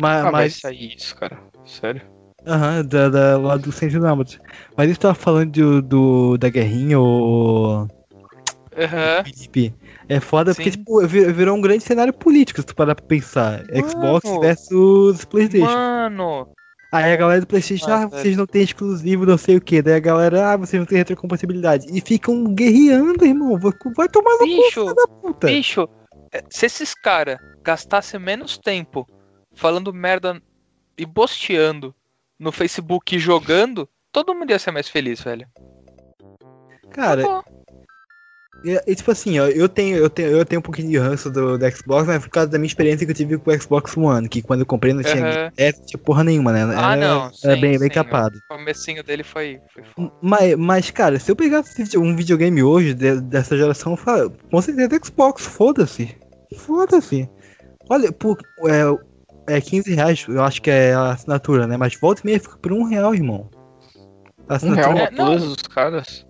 Mas, 0.00 0.18
Ah, 0.20 0.22
vai 0.24 0.32
mas 0.32 0.56
sair 0.56 0.94
isso, 0.96 1.16
cara. 1.16 1.38
Sério. 1.64 2.02
aham, 2.46 2.84
da, 2.84 3.08
da, 3.08 3.38
lá 3.38 3.56
do 3.56 3.72
Centro 3.72 4.00
Nômades. 4.00 4.38
Mas 4.76 4.90
isso 4.90 5.00
tava 5.00 5.14
falando 5.14 5.50
do, 5.52 5.82
do, 5.82 6.38
da 6.38 6.48
guerrinha, 6.48 7.00
o 7.00 7.86
Aham. 8.76 9.24
Felipe. 9.24 9.74
É 10.08 10.20
foda 10.20 10.52
porque, 10.54 10.70
Sim. 10.70 10.78
tipo, 10.78 11.06
vir- 11.06 11.32
virou 11.32 11.56
um 11.56 11.60
grande 11.60 11.82
cenário 11.84 12.12
político, 12.12 12.60
se 12.60 12.66
tu 12.66 12.74
parar 12.74 12.94
pra 12.94 13.06
pensar. 13.06 13.62
Xbox 13.66 14.28
Mano. 14.28 14.40
versus 14.40 15.24
Playstation. 15.24 15.66
Mano, 15.66 16.48
Aí 16.92 17.12
a 17.12 17.16
galera 17.16 17.40
do 17.40 17.46
Playstation, 17.46 17.90
Ah, 17.90 18.04
ah, 18.04 18.06
vocês 18.06 18.36
não 18.36 18.46
têm 18.46 18.62
exclusivo, 18.62 19.26
não 19.26 19.36
sei 19.38 19.56
o 19.56 19.60
que. 19.60 19.82
Daí 19.82 19.94
a 19.94 19.98
galera, 20.00 20.52
ah, 20.52 20.56
vocês 20.56 20.78
não 20.78 20.86
têm 20.86 20.98
retrocompatibilidade. 20.98 21.86
E 21.90 22.00
ficam 22.00 22.44
guerreando, 22.54 23.24
irmão. 23.24 23.58
Vai, 23.58 23.72
vai 23.96 24.08
tomar 24.08 24.30
no 24.32 24.38
cu, 24.38 24.44
bicho, 24.44 24.80
filho 24.82 24.94
da 24.94 25.06
puta. 25.08 25.46
bicho, 25.48 25.88
é, 26.32 26.42
se 26.50 26.66
esses 26.66 26.94
caras 26.94 27.38
gastassem 27.64 28.20
menos 28.20 28.58
tempo 28.58 29.08
falando 29.54 29.92
merda 29.92 30.40
e 30.96 31.04
bosteando 31.04 31.94
no 32.38 32.52
Facebook 32.52 33.14
e 33.16 33.18
jogando, 33.18 33.88
todo 34.12 34.34
mundo 34.34 34.50
ia 34.50 34.58
ser 34.58 34.70
mais 34.70 34.88
feliz, 34.88 35.20
velho. 35.20 35.46
Cara, 36.90 37.24
e, 38.64 38.80
e, 38.86 38.94
tipo 38.94 39.10
assim, 39.10 39.38
ó, 39.38 39.46
eu 39.46 39.68
tenho, 39.68 39.96
eu 39.98 40.08
tenho, 40.08 40.28
eu 40.30 40.44
tenho 40.44 40.60
um 40.60 40.62
pouquinho 40.62 40.88
de 40.88 40.96
ranço 40.96 41.30
do, 41.30 41.58
do 41.58 41.70
Xbox, 41.70 42.06
mas 42.06 42.22
por 42.22 42.30
causa 42.30 42.48
da 42.48 42.58
minha 42.58 42.66
experiência 42.66 43.04
que 43.04 43.12
eu 43.12 43.16
tive 43.16 43.36
com 43.36 43.50
o 43.50 43.60
Xbox 43.60 43.94
One, 43.94 44.26
que 44.26 44.40
quando 44.40 44.60
eu 44.60 44.66
comprei 44.66 44.94
não 44.94 45.02
tinha, 45.02 45.22
Aham. 45.22 45.52
é, 45.56 45.72
não 45.72 45.84
tinha 45.84 46.00
porra 46.02 46.24
nenhuma, 46.24 46.50
né? 46.50 46.60
Era, 46.60 46.86
Ah, 46.92 46.96
não. 46.96 47.30
sim, 47.32 47.48
bem, 47.60 47.78
bem 47.78 47.88
sim, 47.88 47.90
capado. 47.90 48.38
O 48.38 48.54
comecinho 48.56 49.04
dele 49.04 49.22
foi, 49.22 49.60
foi. 49.68 50.10
Mas, 50.22 50.56
mas, 50.56 50.90
cara, 50.90 51.18
se 51.18 51.30
eu 51.30 51.36
pegasse 51.36 51.98
um 51.98 52.16
videogame 52.16 52.62
hoje 52.62 52.94
de- 52.94 53.20
dessa 53.20 53.54
geração, 53.54 53.98
com 54.50 54.62
certeza 54.62 55.00
Xbox, 55.04 55.44
foda-se. 55.44 56.16
Foda-se. 56.56 57.28
Olha, 57.90 58.10
por 58.12 58.38
é, 58.66 58.82
é 59.46 59.60
15 59.60 59.94
reais, 59.94 60.24
eu 60.28 60.42
acho 60.42 60.60
que 60.62 60.70
é 60.70 60.94
a 60.94 61.10
assinatura, 61.12 61.66
né? 61.66 61.76
Mas 61.76 61.94
volta 61.98 62.22
e 62.22 62.26
meia 62.26 62.40
fica 62.40 62.56
por 62.58 62.72
um 62.72 62.84
real, 62.84 63.14
irmão. 63.14 63.50
A 64.48 64.54
Um 64.64 64.72
real 64.74 64.90
assinatura, 64.90 65.02
É, 65.02 65.10
plus 65.10 65.42
dos 65.44 65.62
caras. 65.62 66.26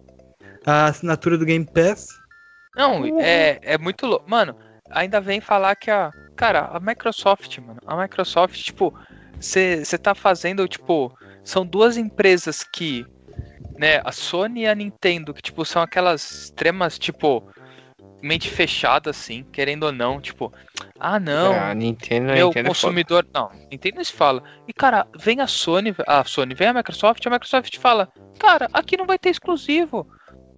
a 0.66 0.86
assinatura 0.86 1.38
do 1.38 1.44
Game 1.44 1.66
Pass. 1.66 2.08
Não, 2.76 3.20
é, 3.20 3.58
é 3.62 3.78
muito 3.78 4.06
louco. 4.06 4.28
Mano, 4.28 4.56
ainda 4.90 5.20
vem 5.20 5.40
falar 5.40 5.76
que 5.76 5.90
a. 5.90 6.10
Cara, 6.36 6.70
a 6.72 6.80
Microsoft, 6.80 7.58
mano. 7.58 7.80
A 7.86 7.96
Microsoft, 7.96 8.60
tipo, 8.60 8.92
você 9.38 9.84
tá 10.00 10.14
fazendo, 10.14 10.66
tipo. 10.66 11.12
São 11.44 11.64
duas 11.64 11.96
empresas 11.96 12.64
que. 12.64 13.06
Né, 13.78 14.00
a 14.04 14.12
Sony 14.12 14.62
e 14.62 14.66
a 14.68 14.74
Nintendo, 14.74 15.34
que, 15.34 15.42
tipo, 15.42 15.64
são 15.64 15.82
aquelas 15.82 16.44
extremas, 16.44 16.98
tipo. 16.98 17.42
Mente 18.24 18.48
fechada, 18.48 19.10
assim, 19.10 19.44
querendo 19.52 19.82
ou 19.84 19.92
não, 19.92 20.18
tipo. 20.18 20.50
Ah, 20.98 21.20
não. 21.20 21.52
É, 21.52 21.70
a 21.70 21.74
Nintendo, 21.74 22.30
a 22.30 22.34
meu 22.34 22.46
Nintendo 22.46 22.66
é 22.66 22.68
consumidor. 22.70 23.26
Não, 23.34 23.50
Nintendo 23.70 24.02
se 24.02 24.12
fala. 24.12 24.42
E, 24.66 24.72
cara, 24.72 25.06
vem 25.18 25.40
a 25.42 25.46
Sony, 25.46 25.94
a 26.06 26.24
Sony, 26.24 26.54
vem 26.54 26.68
a 26.68 26.72
Microsoft, 26.74 27.26
a 27.26 27.30
Microsoft 27.30 27.76
fala, 27.78 28.08
cara, 28.40 28.66
aqui 28.72 28.96
não 28.96 29.04
vai 29.06 29.18
ter 29.18 29.28
exclusivo. 29.28 30.06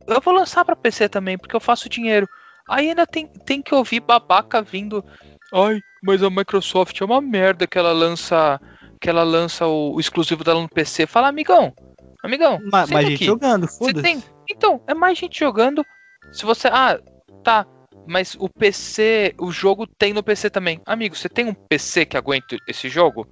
Eu 0.06 0.20
vou 0.20 0.32
lançar 0.32 0.64
pra 0.64 0.76
PC 0.76 1.08
também, 1.08 1.36
porque 1.36 1.56
eu 1.56 1.60
faço 1.60 1.88
dinheiro. 1.88 2.28
Aí 2.68 2.88
ainda 2.88 3.04
tem, 3.04 3.26
tem 3.26 3.60
que 3.60 3.74
ouvir 3.74 3.98
babaca 3.98 4.62
vindo. 4.62 5.04
Ai, 5.52 5.80
mas 6.00 6.22
a 6.22 6.30
Microsoft 6.30 7.00
é 7.00 7.04
uma 7.04 7.20
merda 7.20 7.66
que 7.66 7.76
ela 7.76 7.92
lança. 7.92 8.60
Que 9.00 9.10
ela 9.10 9.24
lança 9.24 9.66
o, 9.66 9.94
o 9.96 10.00
exclusivo 10.00 10.44
dela 10.44 10.60
no 10.62 10.68
PC. 10.68 11.06
Fala, 11.08 11.26
amigão. 11.26 11.74
Amigão, 12.22 12.60
Ma- 12.72 12.82
senta 12.82 12.94
mais 12.94 13.06
gente 13.08 13.16
aqui. 13.16 13.24
jogando, 13.26 13.66
foda-se. 13.68 14.02
tem. 14.02 14.22
Então, 14.48 14.80
é 14.86 14.94
mais 14.94 15.18
gente 15.18 15.36
jogando. 15.38 15.84
Se 16.32 16.44
você. 16.44 16.68
Ah, 16.68 16.98
tá. 17.46 17.64
Mas 18.06 18.36
o 18.38 18.48
PC. 18.48 19.34
O 19.40 19.52
jogo 19.52 19.86
tem 19.86 20.12
no 20.12 20.22
PC 20.22 20.50
também. 20.50 20.80
Amigo, 20.84 21.16
você 21.16 21.28
tem 21.28 21.46
um 21.46 21.54
PC 21.54 22.06
que 22.06 22.16
aguenta 22.16 22.56
esse 22.68 22.88
jogo? 22.88 23.26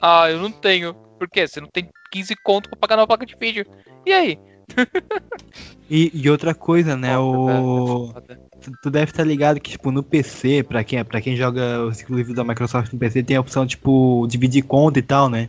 Ah, 0.00 0.30
eu 0.30 0.38
não 0.38 0.50
tenho. 0.50 0.94
Por 1.18 1.28
quê? 1.28 1.46
Você 1.46 1.60
não 1.60 1.68
tem 1.72 1.88
15 2.12 2.34
conto 2.44 2.68
pra 2.70 2.78
pagar 2.78 2.96
na 2.96 3.06
placa 3.06 3.26
de 3.26 3.36
vídeo. 3.38 3.66
E 4.04 4.12
aí? 4.12 4.38
E, 5.88 6.10
e 6.12 6.28
outra 6.28 6.52
coisa, 6.52 6.96
né? 6.96 7.10
Velho, 7.10 7.22
o... 7.22 8.12
Tu, 8.60 8.72
tu 8.82 8.90
deve 8.90 9.12
estar 9.12 9.22
ligado 9.22 9.60
que, 9.60 9.70
tipo, 9.70 9.92
no 9.92 10.02
PC, 10.02 10.64
pra 10.64 10.82
quem, 10.82 11.04
pra 11.04 11.20
quem 11.20 11.36
joga 11.36 11.84
os 11.84 11.98
exclusivos 11.98 12.34
da 12.34 12.42
Microsoft 12.42 12.92
no 12.92 12.98
PC, 12.98 13.22
tem 13.22 13.36
a 13.36 13.40
opção, 13.40 13.64
tipo, 13.64 14.26
dividir 14.28 14.64
conta 14.64 14.98
e 14.98 15.02
tal, 15.02 15.28
né? 15.30 15.48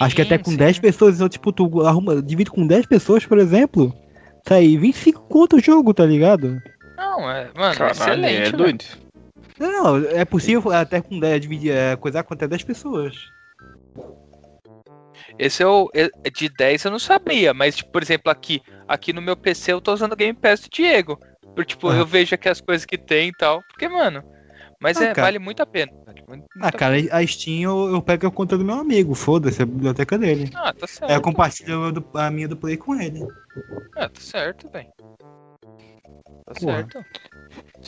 Acho 0.00 0.14
que 0.14 0.22
até 0.22 0.38
com 0.38 0.52
Sim, 0.52 0.58
10 0.58 0.76
sim. 0.76 0.80
pessoas, 0.80 1.16
então, 1.16 1.28
tipo, 1.28 1.52
tu 1.52 1.82
arruma, 1.82 2.22
divide 2.22 2.52
com 2.52 2.64
10 2.64 2.86
pessoas, 2.86 3.26
por 3.26 3.36
exemplo, 3.36 3.92
tá 4.44 4.54
aí 4.54 4.76
25 4.76 5.22
conto 5.22 5.56
o 5.56 5.60
jogo, 5.60 5.92
tá 5.92 6.06
ligado? 6.06 6.62
Não, 6.96 7.30
é. 7.30 7.50
Mano, 7.56 7.76
Caralho, 7.76 7.90
excelente. 7.92 8.48
é 8.48 8.52
doido. 8.52 8.84
Não, 9.58 9.96
é 9.98 10.24
possível 10.24 10.72
até 10.72 11.00
com 11.00 11.18
10 11.18 11.40
dividir, 11.40 11.72
é, 11.72 11.96
coisar 11.96 12.22
com 12.24 12.34
até 12.34 12.46
10 12.48 12.62
pessoas. 12.64 13.14
Esse 15.38 15.62
é 15.62 15.66
o. 15.66 15.90
é- 15.94 16.10
De 16.30 16.48
10 16.48 16.84
eu 16.84 16.90
não 16.90 16.98
sabia, 16.98 17.52
mas, 17.54 17.76
tipo, 17.76 17.90
por 17.90 18.02
exemplo, 18.02 18.30
aqui. 18.30 18.60
Aqui 18.86 19.12
no 19.12 19.22
meu 19.22 19.36
PC 19.36 19.72
eu 19.72 19.80
tô 19.80 19.92
usando 19.92 20.12
o 20.12 20.16
Game 20.16 20.38
Pass 20.38 20.60
do 20.60 20.68
Diego. 20.68 21.18
Por, 21.54 21.64
tipo, 21.64 21.88
Ah. 21.88 21.96
eu 21.96 22.06
vejo 22.06 22.34
aqui 22.34 22.48
as 22.48 22.60
coisas 22.60 22.84
que 22.84 22.98
tem 22.98 23.28
e 23.28 23.32
tal. 23.32 23.62
Porque, 23.68 23.88
mano. 23.88 24.22
Mas 24.80 24.98
Ah, 24.98 25.04
é, 25.04 25.14
cara. 25.14 25.26
vale 25.28 25.38
muito 25.38 25.62
a 25.62 25.66
pena. 25.66 25.90
Vale 26.04 26.22
muito 26.28 26.44
Ah, 26.60 26.68
a 26.68 26.72
cara, 26.72 26.96
a 27.12 27.26
Steam 27.26 27.62
eu, 27.62 27.94
eu 27.94 28.02
pego 28.02 28.26
a 28.26 28.30
conta 28.30 28.58
do 28.58 28.64
meu 28.64 28.74
amigo, 28.74 29.14
foda-se, 29.14 29.62
a 29.62 29.66
biblioteca 29.66 30.18
dele. 30.18 30.50
Ah, 30.54 30.74
tá 30.74 30.86
certo. 30.86 31.10
Aí 31.10 31.16
eu 31.16 31.22
compartilho 31.22 32.02
a, 32.14 32.26
a 32.26 32.30
minha 32.30 32.48
do 32.48 32.56
Play 32.56 32.76
com 32.76 32.94
ele. 33.00 33.20
Ah, 33.96 34.08
tá 34.08 34.20
certo, 34.20 34.68
velho. 34.70 34.88
Tá 36.46 36.54
certo. 36.54 37.04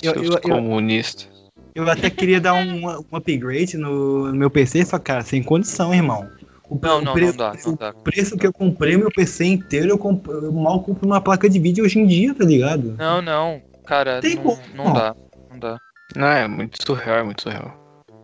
Eu- 0.03 0.15
eu- 0.15 0.33
eu- 0.33 0.41
comunistas. 0.41 1.29
Eu 1.75 1.89
até 1.91 2.09
queria 2.09 2.41
dar 2.41 2.55
um, 2.55 2.87
um 2.87 3.17
upgrade 3.17 3.77
no, 3.77 4.29
no 4.29 4.35
meu 4.35 4.51
PC, 4.51 4.85
só 4.85 4.99
cara, 4.99 5.23
sem 5.23 5.43
condição, 5.43 5.93
irmão. 5.95 6.31
O, 6.71 6.79
Não, 6.83 6.99
o 6.99 7.03
não, 7.03 7.13
pre- 7.13 7.27
não 7.27 7.37
dá, 7.37 7.53
não 7.65 7.75
dá. 7.75 7.91
O 7.91 8.03
preço 8.03 8.37
que 8.37 8.47
eu 8.47 8.53
comprei 8.53 8.97
meu 8.97 9.11
PC 9.11 9.45
inteiro, 9.45 9.91
eu, 9.91 9.99
comp- 9.99 10.27
eu 10.27 10.51
mal 10.53 10.83
compro 10.83 11.07
uma 11.07 11.21
placa 11.21 11.49
de 11.49 11.59
vídeo 11.59 11.85
hoje 11.85 11.99
em 11.99 12.07
dia, 12.07 12.35
tá 12.35 12.45
ligado? 12.45 12.97
Não, 12.99 13.21
não. 13.21 13.61
Cara, 13.85 14.21
Tem 14.21 14.37
não, 14.37 14.43
como. 14.43 14.59
não 14.75 14.93
dá. 14.93 15.15
Não 15.51 15.59
dá. 15.59 15.79
Não, 16.17 16.27
é 16.27 16.49
muito 16.49 16.79
surreal, 16.85 17.19
é 17.19 17.23
muito 17.23 17.43
surreal. 17.43 17.77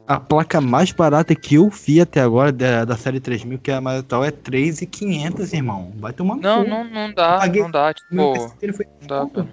A 0.09 0.19
placa 0.19 0.61
mais 0.61 0.91
barata 0.91 1.35
que 1.35 1.55
eu 1.55 1.69
vi 1.69 2.01
até 2.01 2.21
agora 2.21 2.51
da, 2.51 2.85
da 2.85 2.97
série 2.97 3.21
3000, 3.21 3.59
que 3.59 3.71
é 3.71 3.75
a 3.75 3.81
mais 3.81 4.01
atual, 4.01 4.25
é 4.25 4.31
3,500, 4.31 5.53
irmão. 5.53 5.93
Vai 5.97 6.13
tomar 6.13 6.37
Não, 6.37 6.65
cu. 6.65 6.71
não, 6.71 6.85
não 6.85 7.13
dá. 7.13 7.47
Não 7.47 7.71
dá, 7.71 7.95
Meu 8.11 8.33
tipo. 8.33 8.33
PC 8.33 8.55
inteiro 8.57 8.75
foi 8.77 8.87
Não 9.09 9.29
dá. 9.29 9.47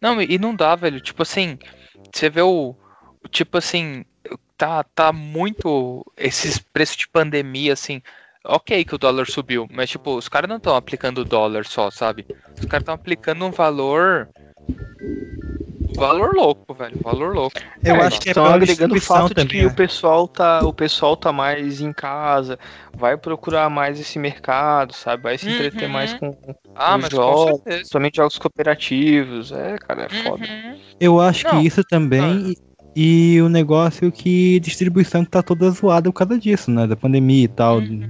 Não, 0.00 0.20
e 0.20 0.38
não 0.38 0.54
dá, 0.54 0.74
velho. 0.74 1.00
Tipo 1.00 1.22
assim, 1.22 1.58
você 2.12 2.30
vê 2.30 2.42
o. 2.42 2.74
o 3.22 3.28
Tipo 3.28 3.58
assim, 3.58 4.04
tá, 4.56 4.82
tá 4.84 5.12
muito. 5.12 6.04
Esses 6.16 6.58
preços 6.58 6.96
de 6.96 7.08
pandemia, 7.08 7.72
assim. 7.72 8.02
Ok 8.44 8.84
que 8.86 8.94
o 8.94 8.98
dólar 8.98 9.26
subiu, 9.26 9.68
mas 9.70 9.90
tipo, 9.90 10.16
os 10.16 10.26
caras 10.26 10.48
não 10.48 10.56
estão 10.56 10.74
aplicando 10.74 11.18
o 11.18 11.24
dólar 11.26 11.66
só, 11.66 11.90
sabe? 11.90 12.26
Os 12.58 12.64
caras 12.64 12.82
estão 12.82 12.94
aplicando 12.94 13.44
um 13.44 13.50
valor 13.50 14.30
valor 15.96 16.34
louco, 16.34 16.72
velho. 16.74 16.96
Valor 17.02 17.34
louco. 17.34 17.56
Eu 17.84 17.96
É, 17.96 18.02
acho 18.06 18.20
que 18.20 18.28
é 18.28 18.32
estão 18.32 18.46
agregando 18.46 18.94
o 18.94 19.00
fato 19.00 19.28
de 19.28 19.34
também, 19.34 19.48
que 19.48 19.62
né? 19.62 19.66
o 19.66 19.74
pessoal 19.74 20.26
tá, 20.28 20.60
o 20.64 20.72
pessoal 20.72 21.16
tá 21.16 21.32
mais 21.32 21.80
em 21.80 21.92
casa, 21.92 22.58
vai 22.96 23.16
procurar 23.16 23.68
mais 23.68 23.98
esse 24.00 24.18
mercado, 24.18 24.94
sabe? 24.94 25.22
Vai 25.22 25.36
se 25.38 25.48
entreter 25.50 25.84
Uhum. 25.86 25.92
mais 25.92 26.14
com, 26.14 26.32
com 26.32 26.54
Ah, 26.74 26.96
os 26.96 27.02
mas 27.02 27.10
com 27.10 27.16
jogos, 27.16 27.44
certeza. 27.56 27.76
principalmente 27.78 28.16
jogos 28.16 28.38
cooperativos. 28.38 29.52
É, 29.52 29.76
cara, 29.78 30.04
é 30.04 30.08
foda. 30.08 30.44
Uhum. 30.44 30.76
Eu 31.00 31.20
acho 31.20 31.44
Não. 31.46 31.60
que 31.60 31.66
isso 31.66 31.82
também. 31.84 32.54
E, 32.96 33.34
e 33.36 33.42
o 33.42 33.48
negócio 33.48 34.10
que 34.10 34.58
distribuição 34.60 35.24
que 35.24 35.30
tá 35.30 35.42
toda 35.42 35.70
zoada 35.70 36.10
por 36.10 36.18
causa 36.18 36.38
disso, 36.38 36.70
né? 36.70 36.86
Da 36.86 36.96
pandemia 36.96 37.44
e 37.44 37.48
tal. 37.48 37.78
Uhum. 37.78 38.08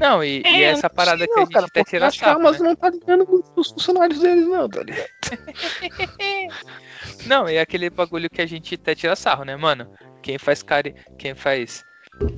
Não, 0.00 0.22
e, 0.22 0.42
e 0.44 0.62
essa 0.62 0.90
parada 0.90 1.26
que 1.26 1.32
a 1.32 1.40
gente 1.40 1.52
cara, 1.52 1.66
até 1.66 1.84
tira 1.84 2.06
acho 2.06 2.18
que 2.18 2.24
a 2.24 2.28
sarro, 2.28 2.50
né? 2.50 2.58
Não 2.58 2.76
tá 2.76 2.90
ligando 2.90 3.26
muito 3.26 3.50
os 3.56 3.70
funcionários 3.70 4.18
deles, 4.18 4.46
não, 4.46 4.68
tá 4.68 4.82
ligado? 4.82 5.08
Não, 7.26 7.48
é 7.48 7.58
aquele 7.58 7.90
bagulho 7.90 8.28
que 8.28 8.40
a 8.40 8.46
gente 8.46 8.74
até 8.74 8.94
tira 8.94 9.16
sarro, 9.16 9.44
né, 9.44 9.56
mano? 9.56 9.92
Quem 10.22 10.38
faz 10.38 10.62
cari... 10.62 10.94
quem 11.18 11.34
faz 11.34 11.84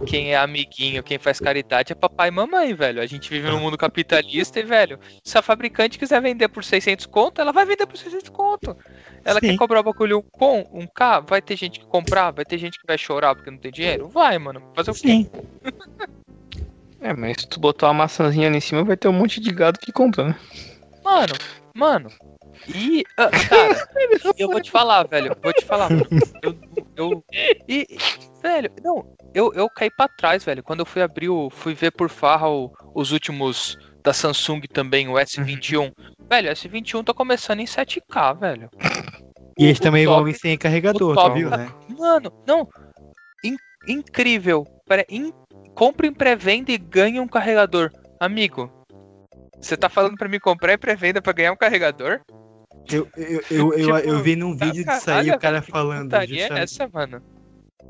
quem 0.07 0.33
é 0.33 0.37
amiguinho, 0.37 1.03
quem 1.03 1.19
faz 1.19 1.41
caridade 1.41 1.93
é 1.93 1.97
papai 1.97 2.29
e 2.29 2.31
mamãe, 2.31 2.73
velho. 2.75 3.03
A 3.03 3.07
gente 3.07 3.29
vive 3.29 3.51
num 3.51 3.61
mundo 3.61 3.77
capitalista 3.77 4.61
e, 4.61 4.63
velho, 4.63 4.99
se 5.23 5.37
a 5.37 5.43
fabricante 5.43 5.99
quiser 5.99 6.23
vender 6.23 6.49
por 6.49 6.63
600 6.63 7.07
conto, 7.07 7.41
ela 7.41 7.53
vai 7.53 7.67
vender 7.67 7.85
por 7.87 7.97
600 7.97 8.29
conto. 8.31 8.77
Ela 9.25 9.41
Sim. 9.41 9.49
quer 9.49 9.57
cobrar 9.57 9.81
o 9.81 9.83
bagulho 9.83 10.23
com 10.23 10.61
um 10.73 10.87
K, 10.87 11.21
vai 11.21 11.43
ter 11.43 11.57
gente 11.57 11.81
que 11.81 11.87
comprar, 11.87 12.31
vai 12.31 12.45
ter 12.45 12.57
gente 12.57 12.79
que 12.79 12.87
vai 12.87 12.97
chorar 12.97 13.35
porque 13.35 13.51
não 13.51 13.59
tem 13.59 13.73
dinheiro? 13.73 14.09
Vai, 14.09 14.39
mano. 14.39 14.63
Fazer 14.75 14.91
o 14.93 14.95
quê? 14.95 15.01
Sim. 15.01 15.31
É, 17.05 17.13
mas 17.13 17.37
se 17.43 17.47
tu 17.49 17.61
botar 17.61 17.89
uma 17.89 17.95
maçãzinha 18.05 18.49
ali 18.49 18.57
em 18.57 18.61
cima, 18.61 18.83
vai 18.83 18.97
ter 18.97 19.09
um 19.09 19.13
monte 19.13 19.39
de 19.39 19.53
gado 19.53 19.79
que 19.79 19.93
compra, 19.93 20.29
né? 20.29 20.37
Mano, 21.05 21.35
mano. 21.77 22.09
E, 22.75 23.05
ah, 23.19 23.29
cara, 23.29 23.89
eu 24.39 24.49
vou 24.49 24.61
te 24.61 24.71
falar, 24.71 25.07
velho. 25.07 25.37
Vou 25.43 25.53
te 25.53 25.65
falar, 25.67 25.91
mano. 25.91 26.07
Eu. 26.43 26.59
eu 26.97 27.25
e, 27.69 27.87
e, 27.91 27.99
velho, 28.43 28.71
não. 28.83 29.05
Eu, 29.35 29.53
eu 29.53 29.69
caí 29.69 29.91
pra 29.91 30.09
trás, 30.09 30.45
velho. 30.45 30.63
Quando 30.63 30.81
eu 30.81 30.87
fui 30.87 31.03
abrir 31.03 31.29
o. 31.29 31.51
Fui 31.51 31.75
ver 31.75 31.91
por 31.91 32.09
farra 32.09 32.49
o- 32.49 32.73
os 32.95 33.13
últimos 33.13 33.77
da 34.03 34.15
Samsung 34.15 34.63
também, 34.73 35.07
o 35.09 35.15
S21. 35.19 35.93
Velho, 36.31 36.49
o 36.49 36.53
S21 36.53 37.05
tá 37.05 37.13
começando 37.13 37.61
em 37.61 37.67
7K, 37.67 38.33
velho. 38.33 38.71
E 39.59 39.67
eles 39.67 39.79
também 39.79 40.05
top- 40.05 40.15
envolvem 40.15 40.35
sem 40.35 40.57
carregador, 40.57 41.15
top 41.15 41.35
viu, 41.39 41.51
tá- 41.51 41.57
né? 41.59 41.69
Mano, 41.99 42.33
não. 42.47 42.67
In- 43.45 43.57
incrível. 43.87 44.67
Pera, 44.87 45.05
in- 45.09 45.33
compra 45.75 46.07
em 46.07 46.13
pré-venda 46.13 46.73
e 46.73 46.79
ganha 46.79 47.21
um 47.23 47.29
carregador. 47.29 47.91
Amigo, 48.21 48.71
você 49.61 49.77
tá 49.77 49.89
falando 49.89 50.17
pra 50.17 50.29
mim 50.29 50.39
comprar 50.39 50.75
em 50.75 50.79
pré-venda 50.79 51.21
pra 51.21 51.33
ganhar 51.33 51.53
um 51.53 51.57
carregador? 51.57 52.21
Eu, 52.91 53.09
eu, 53.17 53.43
eu, 53.51 53.73
eu, 53.73 53.97
Tipo, 53.97 53.99
eu 53.99 54.23
vi 54.23 54.37
num 54.37 54.57
vídeo 54.57 54.85
disso 54.85 55.11
aí 55.11 55.31
o 55.31 55.39
cara 55.39 55.63
falando. 55.63 56.13
é 56.15 56.27
justamente- 56.27 56.53
essa, 56.63 56.89
mano? 56.89 57.23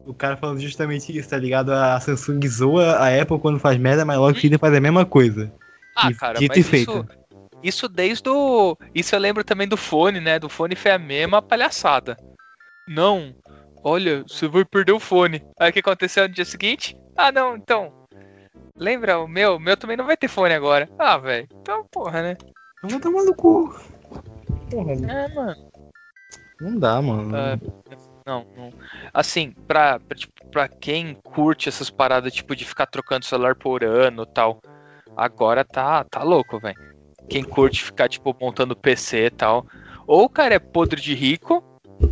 O 0.07 0.13
cara 0.15 0.37
falando 0.37 0.61
justamente 0.61 1.17
isso, 1.17 1.31
tá 1.31 1.39
ligado? 1.39 1.73
A 1.73 1.99
Samsung 1.99 2.47
zoa 2.47 2.97
a 2.97 3.21
Apple 3.23 3.39
quando 3.39 3.59
faz 3.59 3.79
merda, 3.79 4.05
mas 4.05 4.19
logo 4.19 4.35
que 4.39 4.59
faz 4.59 4.75
a 4.75 4.81
mesma 4.81 5.07
coisa. 5.07 5.51
Ah, 5.97 6.11
E 6.11 6.15
cara, 6.15 6.39
dito 6.39 6.51
mas 6.51 6.59
e 6.59 6.61
isso, 6.61 6.71
feito. 6.71 7.09
isso 7.63 7.89
desde 7.89 8.29
o. 8.29 8.77
Isso 8.95 9.15
eu 9.15 9.19
lembro 9.19 9.43
também 9.43 9.67
do 9.67 9.77
fone, 9.79 10.21
né? 10.21 10.39
Do 10.39 10.49
fone 10.51 10.77
foi 10.77 10.91
a 10.91 10.99
mesma 10.99 11.41
palhaçada. 11.41 12.19
Não, 12.87 13.35
olha, 13.83 14.23
você 14.29 14.47
vai 14.47 14.65
perder 14.65 14.93
o 14.93 15.01
fone. 15.01 15.43
Aí 15.59 15.71
o 15.71 15.73
que 15.73 15.79
aconteceu 15.81 16.29
no 16.29 16.35
dia 16.35 16.45
seguinte? 16.45 16.95
Ah, 17.17 17.31
não, 17.33 17.57
então. 17.57 17.93
Lembra 18.77 19.19
o 19.21 19.29
meu? 19.29 19.57
O 19.57 19.61
meu 19.61 19.77
também 19.77 19.97
não 19.97 20.07
vai 20.07 20.17
ter 20.17 20.29
fone 20.29 20.53
agora. 20.55 20.89
Ah, 20.99 21.17
velho. 21.17 21.47
Então, 21.61 21.85
porra, 21.91 22.23
né? 22.23 22.37
Eu 22.83 22.89
vou 22.89 23.01
tomar 23.01 23.23
no 23.25 23.35
cu. 23.35 23.75
Porra, 24.71 24.93
É, 24.93 25.29
mano. 25.35 25.71
não 26.61 26.79
dá, 26.79 27.01
mano. 27.01 27.37
É, 27.37 27.59
não, 28.27 28.45
não. 28.57 28.73
Assim, 29.13 29.53
pra, 29.67 30.01
pra, 30.01 30.17
tipo, 30.17 30.33
pra 30.51 30.69
quem 30.69 31.15
curte 31.15 31.69
essas 31.69 31.89
paradas, 31.91 32.33
tipo, 32.33 32.55
de 32.57 32.65
ficar 32.65 32.87
trocando 32.87 33.25
celular 33.25 33.55
por 33.55 33.85
ano 33.85 34.23
e 34.25 34.27
tal, 34.35 34.61
agora 35.17 35.65
tá, 35.65 36.05
tá 36.05 36.23
louco, 36.23 36.59
velho. 36.59 36.95
Quem 37.29 37.45
curte 37.45 37.83
ficar, 37.85 38.09
tipo, 38.09 38.37
montando 38.41 38.77
PC 38.77 39.27
e 39.27 39.31
tal. 39.31 39.67
Ou 40.07 40.25
o 40.25 40.29
cara 40.29 40.55
é 40.55 40.59
podre 40.59 41.01
de 41.01 41.15
rico, 41.15 41.63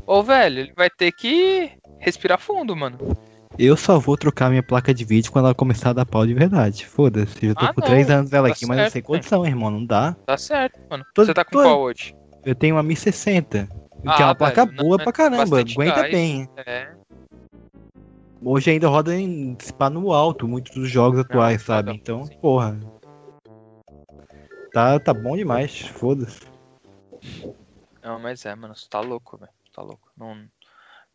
ou, 0.07 0.23
velho, 0.23 0.61
ele 0.61 0.73
vai 0.77 0.89
ter 0.89 1.12
que 1.12 1.73
respirar 1.99 2.39
fundo, 2.39 2.74
mano. 2.77 2.99
Eu 3.59 3.77
só 3.77 3.99
vou 3.99 4.16
trocar 4.16 4.49
minha 4.51 4.62
placa 4.62 4.93
de 4.95 5.05
vídeo 5.05 5.31
quando 5.31 5.45
ela 5.47 5.55
começar 5.55 5.91
a 5.91 5.93
dar 5.93 6.07
pau 6.07 6.27
de 6.27 6.35
verdade. 6.35 6.87
Foda-se, 6.87 7.47
eu 7.47 7.55
tô 7.55 7.66
Ah, 7.66 7.74
com 7.74 7.81
não, 7.81 7.87
3 7.87 8.11
anos 8.11 8.31
dela 8.31 8.49
tá 8.49 8.55
aqui, 8.55 8.66
mas 8.66 8.77
não 8.77 8.85
certo, 8.85 8.93
sei 8.93 9.03
né? 9.03 9.07
condição, 9.07 9.47
irmão, 9.47 9.70
não 9.70 9.85
dá. 9.85 10.16
Tá 10.27 10.37
certo, 10.37 10.79
mano. 10.91 11.05
Tô- 11.15 11.24
Você 11.24 11.35
tá 11.35 11.45
com 11.45 11.51
tô- 11.53 11.62
qual 11.62 11.81
hoje? 11.83 12.15
Eu 12.45 12.55
tenho 12.55 12.74
uma 12.74 12.83
1060, 12.83 13.69
que 14.03 14.09
Ah, 14.09 14.23
é 14.23 14.24
uma 14.24 14.35
placa 14.35 14.65
velho, 14.66 14.77
boa 14.77 14.97
não, 14.97 15.05
pra 15.05 15.12
caramba, 15.12 15.61
aguenta 15.61 16.01
gás. 16.01 16.11
bem. 16.11 16.49
É. 16.57 16.93
Hoje 18.45 18.70
ainda 18.73 18.89
roda 18.89 19.15
em 19.15 19.57
se 19.61 19.73
pá, 19.73 19.89
no 19.89 20.12
alto, 20.12 20.49
muitos 20.49 20.74
dos 20.74 20.91
jogos 20.91 21.20
atuais, 21.20 21.62
roda, 21.62 21.65
sabe? 21.65 21.93
Então, 21.95 22.27
porra. 22.41 22.81
Tá, 24.73 24.99
tá 24.99 25.15
bom 25.15 25.37
demais, 25.37 25.79
foda-se. 25.83 26.41
Não, 28.03 28.19
mas 28.19 28.45
é, 28.45 28.55
mano, 28.57 28.74
você 28.74 28.89
tá 28.89 28.99
louco, 29.01 29.37
velho. 29.37 29.53
Tá 29.73 29.83
louco. 29.83 30.09
Não, 30.16 30.37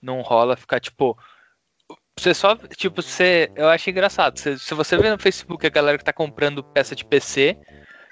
não 0.02 0.22
rola 0.22 0.56
ficar, 0.56 0.80
tipo. 0.80 1.18
Você 2.20 2.34
só, 2.34 2.56
tipo, 2.76 3.02
você. 3.02 3.52
Eu 3.56 3.70
acho 3.70 3.90
engraçado. 3.90 4.38
Se, 4.40 4.58
se 4.58 4.74
você 4.74 4.98
vê 4.98 5.10
no 5.12 5.20
Facebook 5.20 5.66
a 5.66 5.70
galera 5.70 5.98
que 5.98 6.04
tá 6.04 6.12
comprando 6.14 6.64
peça 6.64 6.96
de 6.96 7.06
PC, 7.06 7.58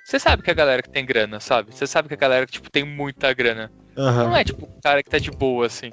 você 0.03 0.19
sabe 0.19 0.43
que 0.43 0.49
é 0.49 0.53
a 0.53 0.55
galera 0.55 0.81
que 0.83 0.89
tem 0.89 1.05
grana, 1.05 1.39
sabe? 1.39 1.73
Você 1.75 1.87
sabe 1.87 2.07
que 2.07 2.13
a 2.13 2.17
galera 2.17 2.45
que, 2.45 2.51
tipo, 2.53 2.69
tem 2.69 2.83
muita 2.83 3.33
grana. 3.33 3.71
Aham. 3.97 4.25
Não 4.25 4.35
é, 4.35 4.43
tipo, 4.43 4.65
o 4.65 4.81
cara 4.81 5.01
que 5.01 5.09
tá 5.09 5.17
de 5.17 5.31
boa, 5.31 5.65
assim. 5.65 5.91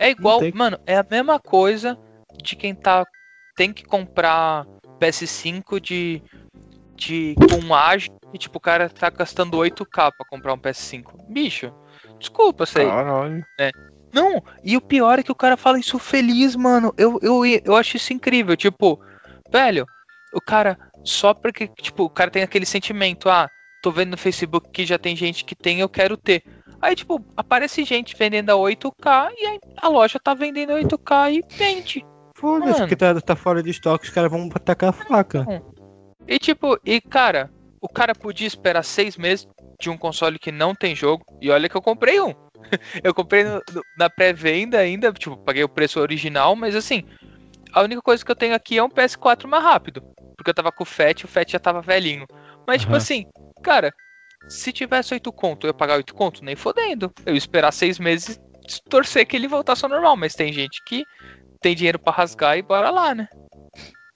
É 0.00 0.10
igual, 0.10 0.40
tem- 0.40 0.52
mano, 0.52 0.78
é 0.86 0.96
a 0.96 1.06
mesma 1.08 1.38
coisa 1.38 1.98
de 2.42 2.56
quem 2.56 2.74
tá. 2.74 3.04
Tem 3.54 3.72
que 3.72 3.84
comprar 3.84 4.64
PS5 4.98 5.78
de. 5.80 6.22
de 6.96 7.34
com 7.50 7.74
ágil 7.74 8.12
e, 8.32 8.38
tipo, 8.38 8.56
o 8.58 8.60
cara 8.60 8.88
tá 8.88 9.10
gastando 9.10 9.58
8k 9.58 10.10
pra 10.10 10.26
comprar 10.28 10.54
um 10.54 10.58
PS5. 10.58 11.18
Bicho, 11.28 11.72
desculpa, 12.18 12.64
sei. 12.66 12.86
Caralho. 12.86 13.44
né? 13.60 13.70
Não, 14.14 14.40
e 14.62 14.76
o 14.76 14.80
pior 14.80 15.18
é 15.18 15.22
que 15.24 15.32
o 15.32 15.34
cara 15.34 15.56
fala 15.56 15.78
isso 15.78 15.98
feliz, 15.98 16.54
mano. 16.54 16.94
Eu, 16.96 17.18
eu, 17.20 17.44
eu 17.64 17.76
acho 17.76 17.96
isso 17.96 18.12
incrível. 18.12 18.56
Tipo, 18.56 19.00
velho, 19.50 19.84
o 20.32 20.40
cara, 20.40 20.78
só 21.02 21.34
porque, 21.34 21.66
tipo, 21.66 22.04
o 22.04 22.10
cara 22.10 22.30
tem 22.30 22.44
aquele 22.44 22.64
sentimento, 22.64 23.28
ah, 23.28 23.50
tô 23.82 23.90
vendo 23.90 24.12
no 24.12 24.16
Facebook 24.16 24.70
que 24.70 24.86
já 24.86 24.98
tem 24.98 25.16
gente 25.16 25.44
que 25.44 25.56
tem, 25.56 25.80
eu 25.80 25.88
quero 25.88 26.16
ter. 26.16 26.44
Aí, 26.80 26.94
tipo, 26.94 27.24
aparece 27.36 27.82
gente 27.82 28.14
vendendo 28.16 28.50
a 28.50 28.54
8K 28.54 29.32
e 29.36 29.46
aí 29.46 29.60
a 29.78 29.88
loja 29.88 30.20
tá 30.22 30.32
vendendo 30.32 30.70
a 30.70 30.80
8K 30.80 31.32
e 31.32 31.56
vende. 31.56 32.04
Foda-se, 32.36 32.80
porque 32.80 32.96
tá, 32.96 33.20
tá 33.20 33.34
fora 33.34 33.62
de 33.62 33.70
estoque, 33.70 34.04
os 34.04 34.10
caras 34.10 34.30
vão 34.30 34.48
tacar 34.48 34.90
a 34.90 34.92
faca. 34.92 35.46
E 36.28 36.38
tipo, 36.38 36.78
e 36.84 37.00
cara, 37.00 37.50
o 37.80 37.88
cara 37.88 38.14
podia 38.14 38.46
esperar 38.46 38.82
seis 38.84 39.16
meses 39.16 39.48
de 39.80 39.90
um 39.90 39.96
console 39.96 40.38
que 40.38 40.52
não 40.52 40.74
tem 40.74 40.94
jogo. 40.94 41.24
E 41.40 41.50
olha 41.50 41.68
que 41.68 41.76
eu 41.76 41.82
comprei 41.82 42.20
um. 42.20 42.34
eu 43.02 43.14
comprei 43.14 43.44
no- 43.44 43.62
no- 43.72 43.84
na 43.96 44.08
pré-venda 44.10 44.78
ainda, 44.78 45.12
tipo, 45.12 45.36
paguei 45.36 45.62
o 45.64 45.68
preço 45.68 46.00
original, 46.00 46.54
mas 46.56 46.74
assim, 46.74 47.02
a 47.72 47.82
única 47.82 48.02
coisa 48.02 48.24
que 48.24 48.30
eu 48.30 48.36
tenho 48.36 48.54
aqui 48.54 48.78
é 48.78 48.82
um 48.82 48.88
PS4 48.90 49.48
mais 49.48 49.62
rápido. 49.62 50.02
Porque 50.36 50.50
eu 50.50 50.54
tava 50.54 50.72
com 50.72 50.82
o 50.82 50.86
FAT, 50.86 51.24
o 51.24 51.28
FAT 51.28 51.52
já 51.52 51.58
tava 51.58 51.80
velhinho. 51.80 52.26
Mas, 52.66 52.80
tipo 52.80 52.92
Aham. 52.92 52.98
assim, 52.98 53.24
cara, 53.62 53.92
se 54.48 54.72
tivesse 54.72 55.14
8 55.14 55.32
conto, 55.32 55.66
eu 55.66 55.68
ia 55.68 55.74
pagar 55.74 55.96
8 55.96 56.14
conto? 56.14 56.44
Nem 56.44 56.56
fodendo. 56.56 57.12
Eu 57.24 57.34
ia 57.34 57.38
esperar 57.38 57.72
seis 57.72 57.98
meses 57.98 58.38
torcer 58.88 59.26
que 59.26 59.36
ele 59.36 59.48
voltasse 59.48 59.84
ao 59.84 59.90
normal. 59.90 60.16
Mas 60.16 60.34
tem 60.34 60.52
gente 60.52 60.82
que 60.84 61.06
tem 61.60 61.74
dinheiro 61.74 61.98
pra 61.98 62.12
rasgar 62.12 62.58
e 62.58 62.62
bora 62.62 62.90
lá, 62.90 63.14
né? 63.14 63.28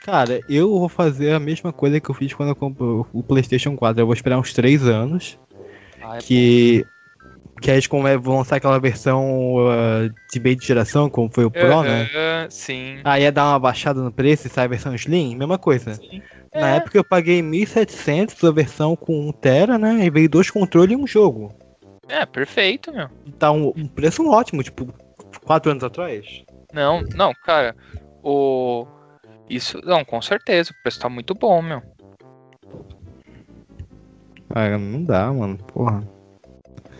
Cara, 0.01 0.43
eu 0.49 0.79
vou 0.79 0.89
fazer 0.89 1.33
a 1.33 1.41
mesma 1.41 1.73
coisa 1.73 2.01
que 2.01 2.11
eu 2.11 2.15
fiz 2.15 2.33
quando 2.33 2.51
eu 2.51 2.57
comprei 2.57 2.89
o 3.12 3.23
PlayStation 3.23 3.77
4. 3.77 4.01
Eu 4.01 4.07
vou 4.07 4.15
esperar 4.15 4.39
uns 4.39 4.53
3 4.53 4.87
anos. 4.87 5.39
Ah, 6.03 6.16
é 6.16 6.19
que. 6.20 6.87
Que 7.61 7.71
eles 7.71 7.87
como 7.87 8.07
é, 8.07 8.17
vão 8.17 8.39
lançar 8.39 8.57
aquela 8.57 8.79
versão 8.79 9.55
uh, 9.57 10.15
de 10.31 10.41
meio 10.41 10.57
de 10.57 10.67
geração, 10.67 11.11
como 11.11 11.31
foi 11.33 11.45
o 11.45 11.51
Pro, 11.51 11.83
né? 11.83 12.03
Aham, 12.03 12.51
Sim. 12.51 13.01
Aí 13.05 13.23
ia 13.23 13.33
dar 13.33 13.51
uma 13.51 13.59
baixada 13.59 14.01
no 14.01 14.13
preço 14.13 14.47
e 14.47 14.51
sai 14.51 14.65
a 14.65 14.69
versão 14.69 14.95
Slim, 14.95 15.37
mesma 15.37 15.59
coisa. 15.59 15.99
Na 16.55 16.75
É. 16.75 16.77
época 16.77 16.97
eu 16.99 17.05
paguei 17.05 17.43
1.700 17.43 18.43
a 18.45 18.51
versão 18.51 18.97
com 18.97 19.29
1 19.29 19.33
tera, 19.33 19.79
né? 19.79 20.05
E 20.05 20.11
veio 20.11 20.29
dois 20.29 20.51
controles 20.51 20.97
e 20.99 21.01
um 21.01 21.07
jogo. 21.07 21.53
É, 22.09 22.25
perfeito, 22.25 22.93
meu. 22.93 23.09
Tá 23.39 23.53
um, 23.53 23.73
um 23.77 23.87
preço 23.87 24.27
ótimo, 24.29 24.63
tipo, 24.63 24.93
4 25.45 25.71
anos 25.71 25.85
atrás. 25.85 26.45
Não, 26.73 27.03
não, 27.15 27.33
cara. 27.45 27.77
O. 28.23 28.87
Isso. 29.49 29.81
Não, 29.85 30.05
com 30.05 30.21
certeza. 30.23 30.73
O 30.73 30.83
preço 30.83 31.01
tá 31.01 31.09
muito 31.09 31.35
bom, 31.35 31.61
meu. 31.61 31.83
Cara, 34.49 34.79
não 34.79 35.05
dá, 35.05 35.33
mano, 35.33 35.59
porra. 35.59 36.03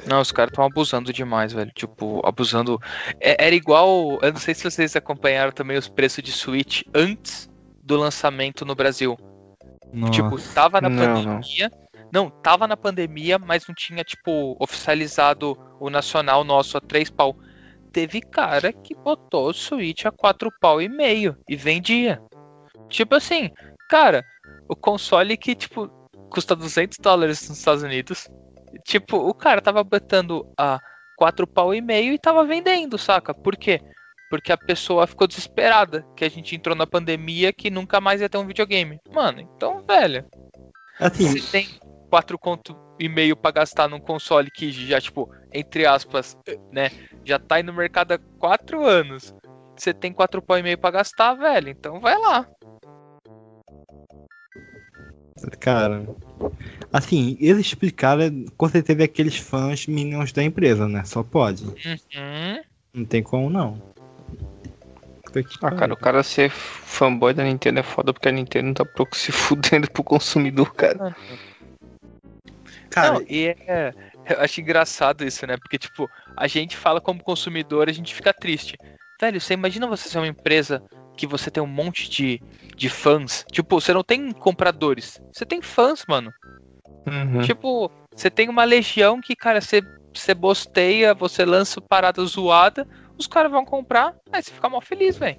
Não, 0.07 0.21
os 0.21 0.33
caras 0.33 0.51
estão 0.51 0.65
abusando 0.65 1.13
demais, 1.13 1.53
velho. 1.53 1.71
Tipo, 1.75 2.21
abusando. 2.27 2.81
É- 3.21 3.47
era 3.47 3.55
igual. 3.55 4.19
Eu 4.23 4.33
não 4.33 4.41
sei 4.41 4.55
se 4.55 4.65
vocês 4.65 4.95
acompanharam 4.97 5.53
também 5.53 5.77
os 5.77 5.89
preços 5.89 6.23
de 6.23 6.33
Switch 6.33 6.83
antes 6.95 7.49
do 7.83 7.97
lançamento 7.97 8.65
no 8.65 8.75
Brasil. 8.75 9.19
Nossa. 9.93 10.13
Tipo, 10.13 10.39
tava 10.55 10.81
na 10.81 10.89
Não, 10.89 11.15
pandemia. 11.25 11.71
não, 12.13 12.31
tava 12.31 12.67
na 12.67 12.77
pandemia, 12.77 13.39
mas 13.39 13.67
não 13.67 13.75
tinha, 13.75 14.05
tipo, 14.05 14.57
oficializado 14.61 15.57
o 15.81 15.89
nacional 15.91 16.45
nosso 16.45 16.77
a 16.77 16.81
três 16.81 17.11
pau. 17.11 17.37
Teve 17.93 18.21
cara 18.21 18.73
que 18.73 18.95
botou 18.95 19.49
o 19.49 19.55
Switch 19.55 20.05
a 20.05 20.11
quatro 20.11 20.53
pau 20.61 20.81
e 20.81 20.89
meio 20.89 21.37
e 21.49 21.57
vendia. 21.57 22.21
Tipo 22.89 23.15
assim, 23.15 23.51
cara, 23.89 24.25
o 24.69 24.77
console 24.77 25.37
que, 25.37 25.55
tipo, 25.55 25.91
custa 26.31 26.55
200 26.55 26.99
dólares 26.99 27.49
nos 27.49 27.59
Estados 27.59 27.83
Unidos. 27.83 28.29
Tipo, 28.85 29.17
o 29.17 29.35
cara 29.35 29.61
tava 29.61 29.83
botando 29.83 30.47
a 30.59 30.81
quatro 31.17 31.47
pau 31.47 31.75
e 31.75 31.81
meio 31.81 32.13
e 32.13 32.19
tava 32.19 32.45
vendendo, 32.45 32.97
saca? 32.97 33.35
Por 33.35 33.57
quê? 33.57 33.81
Porque 34.31 34.53
a 34.53 34.57
pessoa 34.57 35.07
ficou 35.07 35.27
desesperada 35.27 36.07
que 36.15 36.25
a 36.25 36.29
gente 36.29 36.55
entrou 36.55 36.77
na 36.77 36.87
pandemia 36.87 37.53
que 37.53 37.71
nunca 37.71 38.01
mais 38.01 38.21
ia 38.21 38.29
ter 38.29 38.39
um 38.39 38.47
videogame. 38.47 39.01
Mano, 39.13 39.41
então, 39.41 39.83
velho. 39.87 40.25
Assim, 41.01 41.29
Você 41.29 41.51
tem 41.51 41.69
quatro 42.11 42.39
conto 42.39 42.77
e 42.99 43.09
meio 43.09 43.37
pra 43.37 43.51
gastar 43.51 43.89
num 43.89 44.01
console 44.01 44.51
que 44.51 44.71
já, 44.71 45.01
tipo, 45.01 45.31
entre 45.53 45.87
aspas, 45.87 46.37
né? 46.73 46.91
Já 47.25 47.39
tá 47.39 47.57
aí 47.57 47.63
no 47.63 47.73
mercado 47.73 48.13
há 48.13 48.19
quatro 48.39 48.85
anos. 48.85 49.35
Você 49.77 49.95
tem 49.95 50.13
quatro 50.13 50.43
pau 50.43 50.59
e 50.59 50.63
meio 50.63 50.79
pra 50.79 50.91
gastar, 50.91 51.35
velho. 51.35 51.69
Então 51.69 52.01
vai 52.01 52.19
lá. 52.19 52.47
Cara, 55.61 56.07
assim, 56.93 57.37
eles 57.41 57.67
explicaram, 57.67 58.45
com 58.57 58.69
certeza 58.69 59.05
aqueles 59.05 59.37
fãs 59.37 59.87
minions 59.87 60.33
da 60.33 60.43
empresa, 60.43 60.89
né? 60.89 61.05
Só 61.05 61.23
pode. 61.23 61.65
Uhum. 61.65 62.63
Não 62.95 63.05
tem 63.05 63.23
como 63.23 63.51
não. 63.51 63.81
Ah, 65.63 65.71
cara, 65.71 65.93
o 65.93 65.97
cara 65.97 66.23
ser 66.23 66.51
fanboy 66.51 67.35
da 67.35 67.45
Nintendo 67.45 67.81
é 67.81 67.83
foda 67.83 68.13
porque 68.13 68.29
a 68.29 68.33
Nintendo 68.33 68.75
tá 68.75 68.85
pouco 68.85 69.17
se 69.17 69.31
fudendo 69.33 69.91
pro 69.91 70.03
consumidor, 70.03 70.75
cara. 70.75 71.15
Não, 72.97 73.23
e 73.29 73.49
é. 73.67 73.95
Eu 74.29 74.41
acho 74.41 74.61
engraçado 74.61 75.25
isso, 75.25 75.47
né? 75.47 75.57
Porque, 75.57 75.79
tipo, 75.79 76.11
a 76.37 76.47
gente 76.47 76.77
fala 76.77 77.01
como 77.01 77.23
consumidor, 77.23 77.89
a 77.89 77.93
gente 77.93 78.15
fica 78.15 78.33
triste. 78.33 78.77
Velho, 79.21 79.41
você 79.41 79.55
imagina 79.55 79.87
você 79.87 80.09
ser 80.09 80.19
uma 80.19 80.27
empresa 80.27 80.83
que 81.19 81.27
você 81.27 81.51
tem 81.51 81.61
um 81.63 81.67
monte 81.67 82.09
de, 82.09 82.41
de 82.77 82.89
fãs. 82.89 83.45
Tipo, 83.51 83.81
você 83.81 83.93
não 83.93 84.05
tem 84.05 84.31
compradores. 84.33 85.21
Você 85.33 85.45
tem 85.45 85.61
fãs, 85.61 86.05
mano. 86.09 86.33
Uhum. 87.07 87.43
Tipo, 87.43 87.91
você 88.15 88.31
tem 88.31 88.49
uma 88.49 88.65
legião 88.65 89.21
que, 89.21 89.35
cara, 89.35 89.61
você, 89.61 89.83
você 90.15 90.33
bosteia, 90.33 91.13
você 91.15 91.45
lança 91.45 91.81
parada 91.81 92.25
zoada, 92.25 92.87
os 93.19 93.27
caras 93.27 93.51
vão 93.51 93.65
comprar, 93.65 94.15
aí 94.33 94.43
você 94.43 94.53
fica 94.53 94.69
mal 94.69 94.81
feliz, 94.81 95.19
velho. 95.19 95.37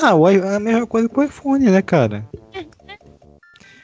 Ah, 0.00 0.14
o 0.14 0.30
i- 0.30 0.40
a 0.40 0.60
mesma 0.60 0.86
coisa 0.86 1.08
com 1.08 1.20
o 1.20 1.24
iPhone, 1.24 1.70
né, 1.70 1.82
cara? 1.82 2.24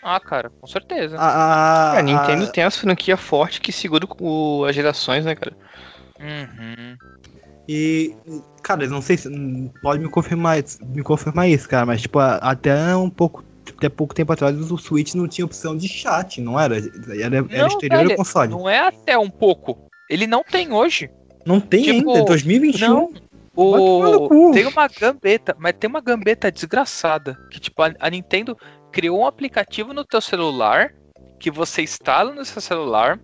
Ah, 0.04 0.18
cara, 0.18 0.50
com 0.50 0.66
certeza. 0.66 1.16
A, 1.16 1.96
a 1.96 2.02
Nintendo 2.02 2.50
tem 2.50 2.64
as 2.64 2.76
franquias 2.76 3.20
fortes 3.20 3.60
que 3.60 3.70
segura 3.70 4.04
o- 4.20 4.64
as 4.64 4.74
gerações, 4.74 5.24
né, 5.24 5.36
cara? 5.36 5.56
Uhum. 6.18 6.96
E, 7.74 8.14
cara, 8.62 8.86
não 8.86 9.00
sei 9.00 9.16
se. 9.16 9.30
Pode 9.80 10.02
me 10.02 10.08
confirmar, 10.10 10.62
isso- 10.62 10.78
me 10.84 11.02
confirmar 11.02 11.48
isso, 11.48 11.66
cara, 11.66 11.86
mas, 11.86 12.02
tipo, 12.02 12.18
até 12.18 12.94
um 12.94 13.08
pouco. 13.08 13.42
Até 13.78 13.88
pouco 13.88 14.14
tempo 14.14 14.32
atrás 14.32 14.70
o 14.70 14.76
Switch 14.76 15.14
não 15.14 15.26
tinha 15.26 15.44
opção 15.44 15.76
de 15.76 15.88
chat, 15.88 16.40
não 16.40 16.58
era? 16.58 16.76
Era, 16.76 17.36
era 17.36 17.40
Não, 17.40 17.66
exterior 17.68 18.02
velho, 18.04 18.16
console. 18.16 18.50
Não 18.50 18.68
é 18.68 18.78
até 18.78 19.16
um 19.16 19.30
pouco. 19.30 19.88
Ele 20.10 20.26
não 20.26 20.42
tem 20.44 20.72
hoje. 20.72 21.08
Não 21.46 21.60
tem 21.60 21.84
Tipo, 21.84 22.10
ainda, 22.12 22.24
2021. 22.24 22.88
Não. 22.88 23.12
tomar 23.54 24.10
no 24.10 24.48
O... 24.48 24.52
Tem 24.52 24.66
uma 24.66 24.88
gambeta, 24.88 25.56
mas 25.58 25.74
tem 25.78 25.88
uma 25.88 26.00
gambeta 26.00 26.50
desgraçada. 26.50 27.38
Que 27.50 27.58
tipo, 27.60 27.80
a, 27.82 27.92
a 27.98 28.10
Nintendo 28.10 28.56
criou 28.90 29.20
um 29.20 29.26
aplicativo 29.26 29.92
no 29.94 30.04
teu 30.04 30.20
celular 30.20 30.92
que 31.38 31.50
você 31.50 31.82
instala 31.82 32.32
no 32.32 32.44
seu 32.44 32.60
celular. 32.60 33.18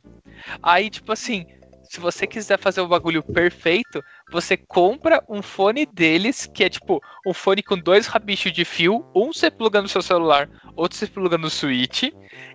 Aí, 0.62 0.88
tipo 0.88 1.12
assim, 1.12 1.44
se 1.88 1.98
você 2.00 2.26
quiser 2.26 2.58
fazer 2.58 2.80
o 2.80 2.88
bagulho 2.88 3.22
perfeito, 3.22 4.02
você 4.30 4.56
compra 4.56 5.22
um 5.28 5.42
fone 5.42 5.86
deles, 5.86 6.46
que 6.46 6.64
é 6.64 6.68
tipo 6.68 7.00
um 7.26 7.32
fone 7.32 7.62
com 7.62 7.76
dois 7.76 8.06
rabichos 8.06 8.52
de 8.52 8.64
fio, 8.64 9.04
um 9.14 9.32
você 9.32 9.50
pluga 9.50 9.80
no 9.80 9.88
seu 9.88 10.02
celular, 10.02 10.48
outro 10.76 10.98
você 10.98 11.06
pluga 11.06 11.38
no 11.38 11.50
Switch, 11.50 12.04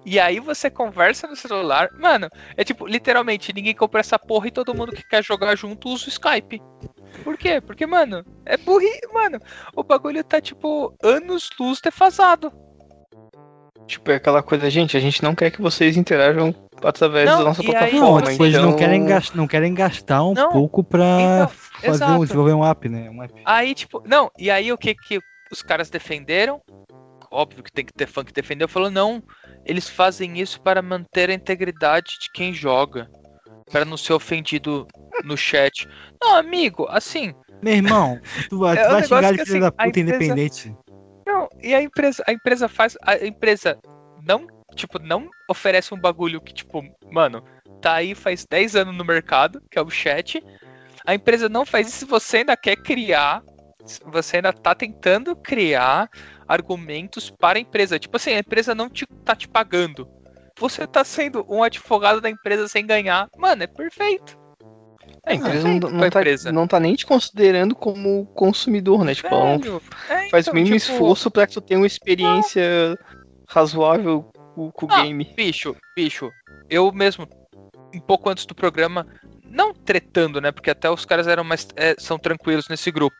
e 0.05 0.19
aí 0.19 0.39
você 0.39 0.69
conversa 0.69 1.27
no 1.27 1.35
celular. 1.35 1.89
Mano, 1.99 2.29
é 2.55 2.63
tipo, 2.63 2.87
literalmente, 2.87 3.53
ninguém 3.53 3.73
compra 3.73 3.99
essa 3.99 4.19
porra 4.19 4.47
e 4.47 4.51
todo 4.51 4.75
mundo 4.75 4.91
que 4.91 5.07
quer 5.07 5.23
jogar 5.23 5.55
junto 5.55 5.89
usa 5.89 6.05
o 6.05 6.09
Skype. 6.09 6.61
Por 7.23 7.37
quê? 7.37 7.61
Porque, 7.61 7.85
mano, 7.85 8.25
é 8.45 8.57
burri, 8.57 8.99
mano. 9.13 9.39
O 9.75 9.83
bagulho 9.83 10.23
tá, 10.23 10.41
tipo, 10.41 10.95
anos 11.03 11.49
luz 11.59 11.79
defasado. 11.81 12.51
Tipo, 13.87 14.11
é 14.11 14.15
aquela 14.15 14.41
coisa, 14.41 14.69
gente, 14.69 14.95
a 14.95 14.99
gente 14.99 15.21
não 15.21 15.35
quer 15.35 15.51
que 15.51 15.61
vocês 15.61 15.97
interajam 15.97 16.55
através 16.87 17.29
Não, 17.29 17.37
da 17.39 17.43
nossa 17.45 17.61
e 17.63 17.65
aí- 17.67 17.71
plataforma. 17.71 18.21
Não, 18.21 18.31
tipo, 18.31 18.45
eles 18.45 18.57
não 18.57 18.65
então- 18.69 18.77
querem, 18.79 19.05
gastar, 19.05 19.37
não 19.37 19.47
querem 19.47 19.73
gastar 19.73 20.23
um 20.23 20.33
Não, 20.33 20.51
pouco 20.51 20.83
pra 20.83 21.47
fazer 21.81 22.03
um, 22.05 22.19
desenvolver 22.23 22.53
um 22.53 22.65
app, 22.65 22.89
né? 22.89 23.09
Um 23.09 23.23
app. 23.23 23.33
Aí, 23.45 23.73
tipo, 23.73 24.01
não, 24.05 24.29
e 24.37 24.49
aí 24.51 24.71
o 24.71 24.77
que 24.77 24.93
que 24.95 25.19
os 25.51 25.61
caras 25.61 25.89
defenderam? 25.89 26.61
Óbvio 27.31 27.63
que 27.63 27.71
tem 27.71 27.83
que 27.83 27.93
ter 27.93 28.07
fã 28.07 28.23
que 28.23 28.31
defendeu, 28.31 28.67
falou, 28.67 28.91
não, 28.91 29.21
eles 29.65 29.89
fazem 29.89 30.39
isso 30.39 30.61
para 30.61 30.81
manter 30.81 31.29
a 31.29 31.33
integridade 31.33 32.17
de 32.21 32.29
quem 32.31 32.53
joga. 32.53 33.09
Para 33.71 33.85
não 33.85 33.97
ser 33.97 34.13
ofendido 34.13 34.85
no 35.23 35.35
chat. 35.37 35.87
Não, 36.21 36.35
amigo, 36.35 36.85
assim. 36.89 37.33
Meu 37.63 37.73
irmão, 37.75 38.19
tu 38.49 38.59
vai, 38.59 38.75
É 38.77 38.83
tu 38.83 38.87
um 38.87 38.91
vai 38.91 39.03
xingar 39.03 39.31
de 39.31 39.37
filho 39.37 39.41
assim, 39.43 39.59
da 39.61 39.71
puta 39.71 39.87
empresa- 39.87 40.01
independente. 40.15 40.75
Não, 41.25 41.47
e 41.61 41.73
a 41.73 41.81
empresa, 41.81 42.23
a 42.27 42.33
empresa 42.33 42.67
faz. 42.67 42.95
A 43.01 43.25
empresa 43.25 43.79
não, 44.27 44.45
tipo, 44.73 44.99
não 44.99 45.29
oferece 45.49 45.93
um 45.93 45.99
bagulho 45.99 46.41
que, 46.41 46.53
tipo, 46.53 46.83
mano, 47.11 47.43
tá 47.81 47.93
aí 47.95 48.15
faz 48.15 48.45
10 48.49 48.75
anos 48.75 48.95
no 48.95 49.05
mercado, 49.05 49.61
que 49.69 49.77
é 49.77 49.81
o 49.81 49.89
chat. 49.89 50.43
A 51.05 51.13
empresa 51.13 51.49
não 51.49 51.65
faz 51.65 51.87
isso, 51.89 52.07
você 52.07 52.37
ainda 52.37 52.55
quer 52.55 52.75
criar. 52.77 53.41
Você 54.05 54.37
ainda 54.37 54.53
tá 54.53 54.73
tentando 54.73 55.35
criar 55.35 56.09
argumentos 56.47 57.29
para 57.29 57.57
a 57.59 57.61
empresa. 57.61 57.99
Tipo 57.99 58.15
assim, 58.15 58.31
a 58.31 58.39
empresa 58.39 58.73
não 58.73 58.89
te, 58.89 59.05
tá 59.25 59.35
te 59.35 59.47
pagando. 59.47 60.07
Você 60.57 60.87
tá 60.87 61.03
sendo 61.03 61.45
um 61.49 61.61
advogado 61.63 62.21
da 62.21 62.29
empresa 62.29 62.67
sem 62.67 62.85
ganhar. 62.85 63.27
Mano, 63.37 63.63
é 63.63 63.67
perfeito. 63.67 64.37
A 65.25 65.33
empresa 65.33 65.67
não, 65.67 65.79
não 65.89 65.99
tá, 65.99 66.07
empresa. 66.07 66.51
não 66.51 66.67
tá 66.67 66.79
nem 66.79 66.95
te 66.95 67.05
considerando 67.05 67.75
como 67.75 68.25
consumidor, 68.27 69.03
né? 69.05 69.15
Tipo, 69.15 69.29
não 69.29 69.57
Velho, 69.59 69.81
é, 70.09 70.29
faz 70.29 70.45
então, 70.45 70.53
o 70.53 70.55
mínimo 70.55 70.77
tipo- 70.77 70.93
esforço 70.93 71.31
pra 71.31 71.47
que 71.47 71.53
tu 71.53 71.61
tenha 71.61 71.79
uma 71.79 71.87
experiência 71.87 72.97
razoável 73.49 74.31
com, 74.53 74.71
com 74.71 74.85
o 74.85 74.89
Ah, 74.91 75.01
game. 75.01 75.23
Bicho, 75.35 75.75
bicho, 75.95 76.31
eu 76.69 76.91
mesmo, 76.91 77.27
um 77.93 77.99
pouco 77.99 78.29
antes 78.29 78.45
do 78.45 78.55
programa, 78.55 79.05
não 79.43 79.73
tretando, 79.73 80.41
né? 80.41 80.51
Porque 80.51 80.69
até 80.69 80.89
os 80.89 81.05
caras 81.05 81.27
eram 81.27 81.43
mais. 81.43 81.67
é, 81.75 81.95
são 81.97 82.17
tranquilos 82.17 82.67
nesse 82.67 82.91
grupo. 82.91 83.15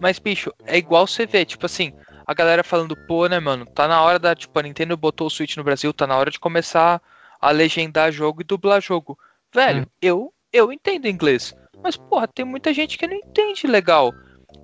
Mas, 0.00 0.18
bicho, 0.18 0.52
é 0.64 0.78
igual 0.78 1.06
você 1.06 1.26
vê, 1.26 1.44
tipo 1.44 1.66
assim, 1.66 1.92
a 2.26 2.34
galera 2.34 2.62
falando, 2.64 2.96
pô, 2.96 3.26
né, 3.26 3.38
mano, 3.40 3.66
tá 3.66 3.88
na 3.88 4.00
hora 4.02 4.18
da. 4.18 4.34
Tipo, 4.34 4.58
a 4.58 4.62
Nintendo 4.62 4.96
botou 4.96 5.26
o 5.26 5.30
Switch 5.30 5.56
no 5.56 5.64
Brasil, 5.64 5.92
tá 5.92 6.06
na 6.06 6.16
hora 6.16 6.30
de 6.30 6.38
começar 6.38 7.00
a 7.40 7.50
legendar 7.50 8.12
jogo 8.12 8.40
e 8.40 8.44
dublar 8.44 8.80
jogo. 8.80 9.18
Velho, 9.52 9.86
eu, 10.00 10.32
eu 10.52 10.72
entendo 10.72 11.08
inglês. 11.08 11.54
Mas, 11.82 11.96
porra, 11.96 12.28
tem 12.28 12.44
muita 12.44 12.72
gente 12.72 12.96
que 12.96 13.06
não 13.06 13.16
entende 13.16 13.66
legal. 13.66 14.12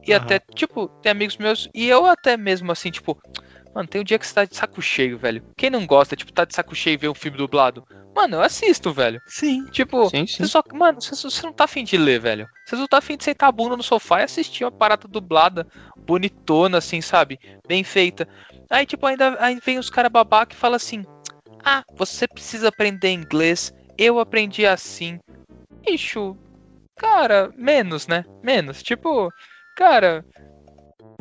E 0.07 0.15
até, 0.15 0.39
tipo, 0.55 0.89
tem 1.03 1.11
amigos 1.11 1.37
meus, 1.37 1.69
e 1.75 1.89
eu 1.89 2.07
até 2.07 2.37
mesmo 2.37 2.71
assim, 2.71 2.91
tipo, 2.91 3.21
mano, 3.75 3.89
tem 3.89 4.01
um 4.01 4.05
dia 4.05 4.19
que 4.19 4.27
você 4.27 4.35
tá 4.35 4.45
de 4.45 4.57
saco 4.57 4.81
cheio, 4.81 5.19
velho. 5.19 5.43
Quem 5.57 5.71
não 5.71 5.87
gosta, 5.87 6.17
tipo, 6.17 6.33
tá 6.33 6.45
de 6.45 6.55
saco 6.55 6.75
cheio 6.75 6.95
e 6.95 6.99
ver 6.99 7.09
um 7.09 7.15
filme 7.15 7.37
dublado? 7.39 7.85
Mano, 8.15 8.37
eu 8.37 8.43
assisto, 8.43 8.93
velho. 8.93 9.21
Sim. 9.27 9.65
Tipo, 9.67 10.09
Sim, 10.11 10.27
sim. 10.27 10.39
você 10.39 10.47
só. 10.47 10.63
Mano, 10.73 11.01
você, 11.01 11.15
você 11.15 11.43
não 11.47 11.53
tá 11.53 11.65
afim 11.65 11.85
de 11.85 11.97
ler, 11.97 12.19
velho. 12.19 12.49
Você 12.67 12.77
só 12.77 12.87
tá 12.87 12.99
afim 12.99 13.17
de 13.17 13.25
sentar 13.25 13.49
a 13.49 13.53
bunda 13.53 13.77
no 13.77 13.83
sofá 13.83 14.21
e 14.21 14.25
assistir 14.25 14.65
uma 14.65 14.73
parada 14.73 15.07
dublada, 15.07 15.67
bonitona, 15.97 16.79
assim, 16.79 17.01
sabe? 17.01 17.39
Bem 17.67 17.85
feita. 17.85 18.27
Aí, 18.71 18.85
tipo, 18.85 19.07
ainda 19.07 19.37
aí 19.39 19.61
vem 19.65 19.79
os 19.79 19.89
caras 19.89 20.11
babaca 20.11 20.53
e 20.53 20.59
fala 20.59 20.77
assim: 20.77 21.05
Ah, 21.65 21.85
você 21.95 22.27
precisa 22.27 22.69
aprender 22.69 23.11
inglês. 23.11 23.73
Eu 23.97 24.19
aprendi 24.19 24.67
assim. 24.67 25.19
Bicho, 25.87 26.37
cara, 26.97 27.53
menos, 27.57 28.07
né? 28.07 28.25
Menos. 28.43 28.83
Tipo, 28.83 29.33
cara, 29.77 30.25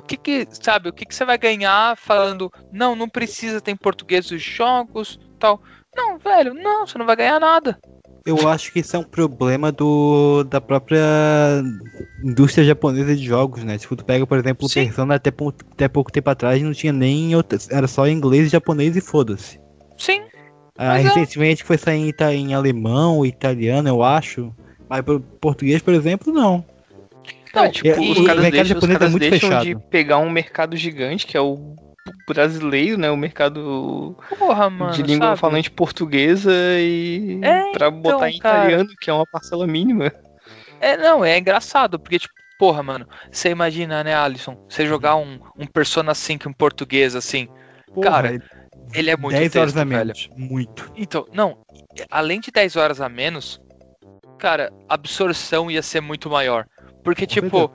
que 0.08 0.18
que, 0.18 0.48
sabe, 0.52 0.90
o 0.90 0.94
que 0.94 1.06
que 1.06 1.14
você 1.14 1.26
vai 1.26 1.38
ganhar 1.38 1.98
falando, 1.98 2.52
não, 2.72 2.96
não 2.96 3.10
precisa 3.10 3.62
ter 3.62 3.72
em 3.72 3.76
português 3.76 4.32
os 4.32 4.42
jogos, 4.42 5.20
tal. 5.38 5.62
Não, 5.96 6.18
velho, 6.18 6.54
não, 6.54 6.88
você 6.88 6.98
não 6.98 7.06
vai 7.06 7.16
ganhar 7.16 7.40
nada. 7.40 7.78
Eu 8.26 8.48
acho 8.50 8.74
que 8.74 8.80
isso 8.80 8.94
é 8.96 9.00
um 9.00 9.04
problema 9.04 9.72
do, 9.72 10.44
da 10.44 10.60
própria 10.60 11.00
indústria 12.22 12.66
japonesa 12.66 13.16
de 13.16 13.24
jogos, 13.24 13.64
né? 13.64 13.78
Se 13.78 13.88
tu 13.88 14.04
pega, 14.04 14.28
por 14.28 14.38
exemplo, 14.38 14.66
o 14.66 14.70
Sim. 14.70 14.86
Persona 14.86 15.16
até, 15.16 15.32
até 15.74 15.88
pouco 15.88 16.12
tempo 16.12 16.30
atrás 16.30 16.62
não 16.62 16.74
tinha 16.74 16.92
nem 16.92 17.32
era 17.72 17.88
só 17.88 18.06
inglês, 18.06 18.52
japonês 18.52 18.98
e 18.98 19.02
foda-se. 19.02 19.60
Sim. 19.98 20.24
Ah, 20.78 21.00
é. 21.00 21.04
recentemente 21.04 21.64
foi 21.64 21.78
sair 21.78 22.14
em, 22.20 22.36
em 22.36 22.54
alemão, 22.54 23.26
italiano, 23.26 23.88
eu 23.88 24.04
acho. 24.04 24.54
Mas 24.90 25.02
por 25.02 25.20
português, 25.20 25.82
por 25.82 25.94
exemplo, 25.94 26.32
não. 26.34 26.66
Não, 27.64 27.72
tipo, 27.72 28.02
e- 28.02 28.12
os 28.12 28.26
caras 28.26 28.52
deixam, 28.52 28.78
os 28.78 28.84
é 28.84 28.94
caras 28.94 29.12
muito 29.12 29.22
deixam 29.30 29.50
fechado. 29.50 29.66
de 29.66 29.76
pegar 29.90 30.18
um 30.18 30.30
mercado 30.30 30.76
gigante, 30.78 31.26
que 31.28 31.36
é 31.38 31.42
o 31.42 31.76
brasileiro, 32.28 32.98
né? 32.98 33.10
O 33.12 33.18
mercado 33.18 34.16
Porra, 34.38 34.70
mano. 34.70 34.92
de 34.94 35.02
língua 35.04 35.28
sabe? 35.30 35.40
falante 35.40 35.72
portuguesa 35.72 36.52
e 36.80 37.40
É, 37.44 37.72
pra 37.72 37.88
então, 37.88 38.02
botar 38.02 38.30
em 38.30 38.40
cara. 38.40 38.58
italiano, 38.66 38.90
que 39.00 39.10
é 39.10 39.14
uma 39.14 39.26
parcela 39.26 39.66
mínima. 39.68 40.12
É, 40.80 40.96
não, 40.98 41.24
é 41.26 41.38
engraçado, 41.38 42.00
porque, 42.00 42.20
tipo, 42.20 42.34
porra, 42.58 42.82
mano, 42.84 43.08
você 43.32 43.50
imagina, 43.50 44.04
né, 44.04 44.16
Alisson, 44.16 44.58
você 44.70 44.86
jogar 44.86 45.16
um, 45.16 45.40
um 45.58 45.66
Persona 45.66 46.14
5 46.14 46.48
em 46.50 46.54
português, 46.54 47.16
assim, 47.16 47.48
Porra, 47.94 48.10
cara, 48.12 48.40
ele 48.94 49.10
é 49.10 49.18
muito 49.18 49.36
10 49.38 49.56
horas 49.56 49.74
texto, 49.74 49.82
a 49.82 49.86
velho. 49.86 50.00
menos. 50.00 50.30
Muito. 50.38 50.92
Então, 50.96 51.26
não, 51.34 51.58
além 52.12 52.40
de 52.40 52.52
10 52.52 52.76
horas 52.76 53.02
a 53.02 53.10
menos, 53.10 53.60
cara, 54.38 54.72
a 54.88 54.94
absorção 54.94 55.70
ia 55.72 55.82
ser 55.82 56.02
muito 56.02 56.30
maior. 56.30 56.66
Porque, 57.08 57.26
tipo, 57.26 57.72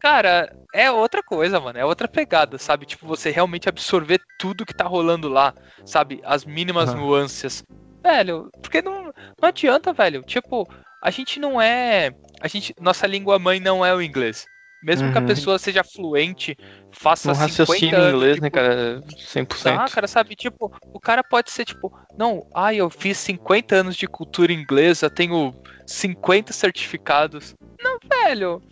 cara, 0.00 0.52
é 0.74 0.90
outra 0.90 1.22
coisa, 1.22 1.60
mano, 1.60 1.78
é 1.78 1.84
outra 1.84 2.08
pegada, 2.08 2.58
sabe? 2.58 2.84
Tipo, 2.84 3.06
você 3.06 3.30
realmente 3.30 3.68
absorver 3.68 4.20
tudo 4.36 4.66
que 4.66 4.74
tá 4.74 4.84
rolando 4.84 5.28
lá, 5.28 5.54
sabe? 5.84 6.20
As 6.24 6.44
mínimas 6.44 6.90
Aham. 6.90 7.00
nuances. 7.00 7.62
Velho, 8.02 8.50
porque 8.60 8.82
não, 8.82 9.04
não 9.04 9.48
adianta, 9.48 9.92
velho. 9.92 10.24
Tipo, 10.24 10.66
a 11.00 11.10
gente 11.12 11.38
não 11.38 11.62
é. 11.62 12.10
A 12.40 12.48
gente, 12.48 12.74
nossa 12.80 13.06
língua 13.06 13.38
mãe 13.38 13.60
não 13.60 13.86
é 13.86 13.94
o 13.94 14.02
inglês. 14.02 14.48
Mesmo 14.82 15.12
que 15.12 15.18
a 15.18 15.20
Uhum. 15.20 15.26
pessoa 15.28 15.60
seja 15.60 15.84
fluente, 15.84 16.56
faça 16.98 17.30
Um 17.30 17.34
50 17.34 17.50
raciocínio 17.50 17.96
anos 17.96 18.06
em 18.06 18.16
inglês, 18.16 18.34
de 18.36 18.40
né, 18.40 18.50
cara? 18.50 19.02
100%. 19.06 19.78
ah, 19.78 19.88
cara, 19.88 20.08
sabe, 20.08 20.34
tipo, 20.34 20.72
o 20.92 20.98
cara 20.98 21.22
pode 21.22 21.50
ser 21.50 21.64
tipo, 21.64 21.92
não, 22.16 22.46
ai, 22.54 22.76
eu 22.76 22.90
fiz 22.90 23.18
50 23.18 23.74
anos 23.76 23.96
de 23.96 24.06
cultura 24.06 24.52
inglesa, 24.52 25.10
tenho 25.10 25.54
50 25.86 26.52
certificados. 26.52 27.54
Não, 27.80 27.98
velho. 28.08 28.62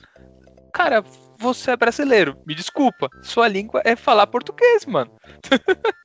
Cara, 0.73 1.05
você 1.39 1.73
é 1.73 1.77
brasileiro, 1.77 2.37
me 2.47 2.55
desculpa. 2.55 3.09
Sua 3.23 3.47
língua 3.47 3.83
é 3.85 3.95
falar 3.95 4.27
português, 4.27 4.87
mano. 4.87 5.11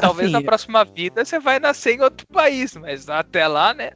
Talvez 0.00 0.30
na 0.30 0.38
Assim, 0.38 0.46
próxima 0.46 0.84
vida 0.84 1.24
você 1.24 1.38
vai 1.38 1.58
nascer 1.58 1.94
em 1.96 2.02
outro 2.02 2.26
país, 2.32 2.76
mas 2.76 3.08
até 3.08 3.46
lá, 3.46 3.72
né? 3.72 3.90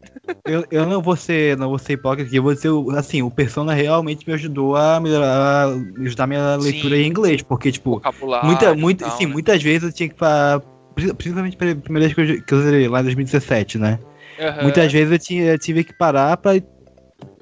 Eu, 0.44 0.64
eu 0.70 0.86
não 0.86 1.01
vou 1.01 1.14
ser, 1.14 1.56
não 1.56 1.69
vou 1.69 1.78
ser 1.78 1.93
hipócrita 1.93 2.27
aqui, 2.28 2.36
eu 2.36 2.43
vou 2.43 2.55
dizer, 2.55 2.70
o- 2.70 2.90
assim, 2.93 3.23
o 3.23 3.31
Persona 3.31 3.73
realmente 3.74 4.27
me 4.27 4.35
ajudou 4.35 4.74
a 4.77 4.98
melhorar, 4.98 5.69
a 5.69 6.02
ajudar 6.05 6.27
minha 6.27 6.56
leitura 6.56 6.97
em 6.97 7.06
inglês, 7.06 7.43
porque, 7.43 7.70
tipo, 7.70 7.97
Vocabulário 7.97 8.48
muita, 8.48 8.74
muita, 8.74 9.05
tal, 9.05 9.16
sim, 9.19 9.27
né? 9.27 9.32
muitas 9.32 9.62
vezes 9.62 9.82
eu 9.85 9.93
tinha 9.93 10.09
que, 10.09 10.14
pra, 10.16 10.60
pri- 10.94 11.14
principalmente 11.14 11.56
pela 11.56 11.74
primeira 11.77 12.09
vez 12.09 12.14
que 12.28 12.39
eu, 12.39 12.43
que 12.43 12.55
eu 12.55 12.62
zerei, 12.62 12.89
lá 12.89 13.01
em 13.01 13.05
2017, 13.05 13.78
né? 13.78 13.98
Aham. 14.40 14.62
Muitas 14.62 14.90
vezes 14.93 15.12
eu, 15.12 15.19
tinha, 15.19 15.44
eu 15.52 15.59
tive 15.59 15.85
que 15.85 15.93
parar 15.93 16.36
pra, 16.36 16.52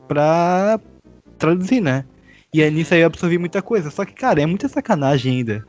pra 0.08 0.78
traduzir, 1.38 1.80
né? 1.80 2.04
E 2.52 2.62
aí 2.62 2.70
nisso 2.70 2.92
aí 2.92 3.00
eu 3.00 3.06
absorvi 3.06 3.38
muita 3.38 3.62
coisa, 3.62 3.90
só 3.90 4.04
que, 4.04 4.12
cara, 4.12 4.42
é 4.42 4.46
muita 4.46 4.68
sacanagem 4.68 5.38
ainda. 5.38 5.64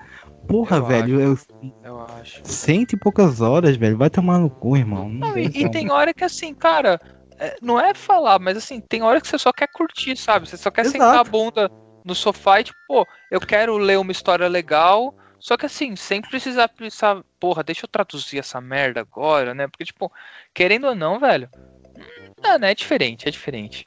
Porra, 0.47 0.77
Eu 0.77 0.85
velho, 0.85 1.22
eu, 1.22 1.38
Eu 1.84 2.01
acho. 2.01 2.41
cento 2.43 2.93
e 2.93 2.97
poucas 2.97 3.41
horas, 3.41 3.77
velho, 3.77 3.97
vai 3.97 4.09
tomar 4.09 4.39
no 4.39 4.49
cu, 4.49 4.77
irmão. 4.77 5.09
Não, 5.09 5.30
Não, 5.30 5.38
e, 5.38 5.47
e 5.53 5.69
tem 5.69 5.89
hora 5.89 6.13
que 6.13 6.23
assim, 6.23 6.53
cara, 6.53 6.99
é, 7.39 7.57
não 7.61 7.80
é 7.80 7.93
falar, 7.93 8.39
mas 8.39 8.57
assim, 8.57 8.80
tem 8.80 9.01
hora 9.01 9.19
que 9.19 9.27
você 9.27 9.38
só 9.38 9.51
quer 9.51 9.68
curtir, 9.68 10.15
sabe? 10.15 10.47
Você 10.47 10.57
só 10.57 10.69
quer 10.69 10.81
Exato. 10.81 10.91
sentar 10.99 11.19
a 11.19 11.23
bunda 11.23 11.72
no 12.05 12.15
sofá 12.15 12.59
e 12.59 12.65
tipo, 12.65 12.77
pô, 12.88 13.07
eu 13.30 13.39
quero 13.39 13.77
ler 13.77 13.97
uma 13.97 14.11
história 14.11 14.47
legal, 14.47 15.15
só 15.39 15.57
que 15.57 15.65
assim, 15.65 15.95
sem 15.95 16.22
precisar 16.22 16.68
pensar, 16.69 17.23
porra, 17.39 17.63
deixa 17.63 17.85
eu 17.85 17.89
traduzir 17.89 18.38
essa 18.38 18.61
merda 18.61 18.99
agora, 19.01 19.53
né? 19.55 19.68
Porque, 19.68 19.85
tipo, 19.85 20.11
querendo 20.53 20.88
ou 20.88 20.95
não, 20.95 21.19
velho, 21.19 21.49
hum, 21.97 22.31
é, 22.43 22.59
né? 22.59 22.72
É 22.72 22.76
diferente, 22.76 23.27
é 23.27 23.31
diferente. 23.31 23.84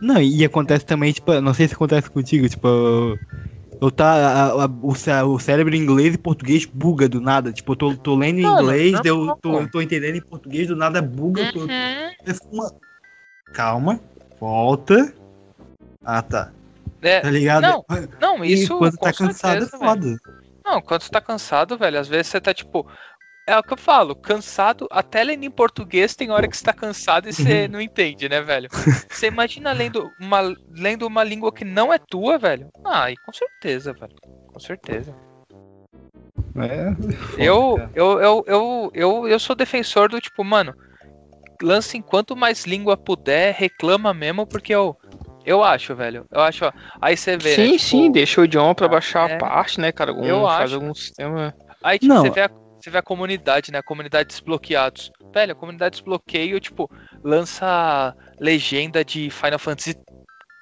Não, 0.00 0.20
e 0.20 0.44
acontece 0.44 0.84
também, 0.84 1.12
tipo, 1.12 1.40
não 1.40 1.54
sei 1.54 1.68
se 1.68 1.74
acontece 1.74 2.10
contigo, 2.10 2.48
tipo, 2.48 3.16
eu 3.82 3.90
tá, 3.90 4.06
a- 4.12 4.64
a- 4.64 4.70
o, 4.80 4.94
cé- 4.94 5.24
o 5.24 5.38
cérebro 5.40 5.74
em 5.74 5.78
inglês 5.80 6.14
e 6.14 6.18
português 6.18 6.64
buga 6.64 7.08
do 7.08 7.20
nada, 7.20 7.52
tipo, 7.52 7.72
eu 7.72 7.76
tô, 7.76 7.96
tô 7.96 8.14
lendo 8.14 8.38
em 8.38 8.44
inglês, 8.46 8.92
normal, 8.92 9.02
daí 9.02 9.10
eu 9.10 9.36
tô, 9.42 9.60
eu 9.60 9.68
tô 9.70 9.82
entendendo 9.82 10.14
em 10.14 10.22
português, 10.22 10.68
do 10.68 10.76
nada 10.76 11.02
buga, 11.02 11.50
tô, 11.52 11.60
Uhum. 11.60 12.12
uma- 12.52 12.72
calma, 13.52 14.00
volta, 14.38 15.12
ah 16.04 16.22
tá, 16.22 16.52
É, 17.02 17.20
tá 17.20 17.30
ligado? 17.30 17.62
Não, 17.62 17.84
não, 18.20 18.44
E 18.44 18.52
isso 18.52 18.78
quando 18.78 18.96
com 18.96 19.04
tá 19.06 19.12
cansado 19.12 19.64
certeza, 19.64 19.76
é 19.76 19.78
foda. 19.78 20.16
Não, 20.64 20.80
quando 20.80 21.02
você 21.02 21.10
tá 21.10 21.20
cansado, 21.20 21.76
velho, 21.76 21.98
às 21.98 22.06
vezes 22.06 22.28
você 22.28 22.40
tá 22.40 22.54
tipo. 22.54 22.86
É 23.44 23.58
o 23.58 23.62
que 23.62 23.72
eu 23.72 23.76
falo, 23.76 24.14
cansado, 24.14 24.86
até 24.90 25.24
lendo 25.24 25.42
em 25.44 25.50
português 25.50 26.14
tem 26.14 26.30
hora 26.30 26.46
que 26.46 26.56
você 26.56 26.62
tá 26.64 26.72
cansado 26.72 27.28
e 27.28 27.32
você 27.32 27.64
Uhum. 27.64 27.72
não 27.72 27.80
entende, 27.80 28.28
né, 28.28 28.40
velho? 28.40 28.68
Você 29.10 29.26
imagina 29.26 29.72
lendo 29.72 30.12
uma, 30.18 30.40
lendo 30.70 31.06
uma 31.06 31.24
língua 31.24 31.52
que 31.52 31.64
não 31.64 31.92
é 31.92 31.98
tua, 31.98 32.38
velho? 32.38 32.68
Ah, 32.84 33.10
e 33.10 33.16
com 33.16 33.32
certeza, 33.32 33.92
velho. 33.92 34.14
Com 34.46 34.60
certeza. 34.60 35.14
É, 36.56 36.94
Eu, 37.36 37.88
eu, 37.94 38.20
eu, 38.20 38.44
eu, 38.46 38.90
eu, 38.94 39.28
eu 39.28 39.38
sou 39.40 39.56
defensor 39.56 40.08
do 40.08 40.20
tipo, 40.20 40.44
mano, 40.44 40.72
lance 41.62 41.96
enquanto 41.98 42.36
mais 42.36 42.64
língua 42.64 42.96
puder, 42.96 43.54
reclama 43.54 44.14
mesmo, 44.14 44.46
porque 44.46 44.72
eu, 44.74 44.96
eu 45.44 45.62
acho, 45.64 45.94
velho. 45.94 46.24
Eu 46.30 46.40
acho, 46.40 46.64
ó. 46.64 46.72
Aí 47.00 47.16
você 47.16 47.36
vê. 47.36 47.50
né, 47.50 47.54
sim, 47.56 47.70
tipo, 47.72 47.80
sim, 47.80 48.12
deixa 48.12 48.40
o 48.40 48.44
idioma 48.44 48.74
pra 48.74 48.88
baixar 48.88 49.28
é. 49.30 49.34
a 49.34 49.38
parte, 49.38 49.80
né, 49.80 49.90
cara? 49.92 50.10
Algum, 50.12 50.24
Eu 50.24 50.42
faz 50.44 50.64
acho. 50.72 50.74
algum 50.76 50.94
sistema. 50.94 51.54
Aí, 51.82 51.98
tipo, 51.98 52.12
Não. 52.12 52.22
você 52.22 52.30
vê, 52.30 52.42
a, 52.42 52.50
você 52.82 52.90
vê 52.90 52.98
a 52.98 53.02
comunidade, 53.02 53.70
né? 53.70 53.78
A 53.78 53.82
comunidade 53.82 54.28
desbloqueados. 54.28 55.12
Velho, 55.32 55.52
a 55.52 55.56
comunidade 55.56 55.96
desbloqueio, 55.96 56.58
tipo, 56.58 56.90
lança 57.22 58.14
legenda 58.40 59.04
de 59.04 59.30
Final 59.30 59.58
Fantasy 59.58 59.94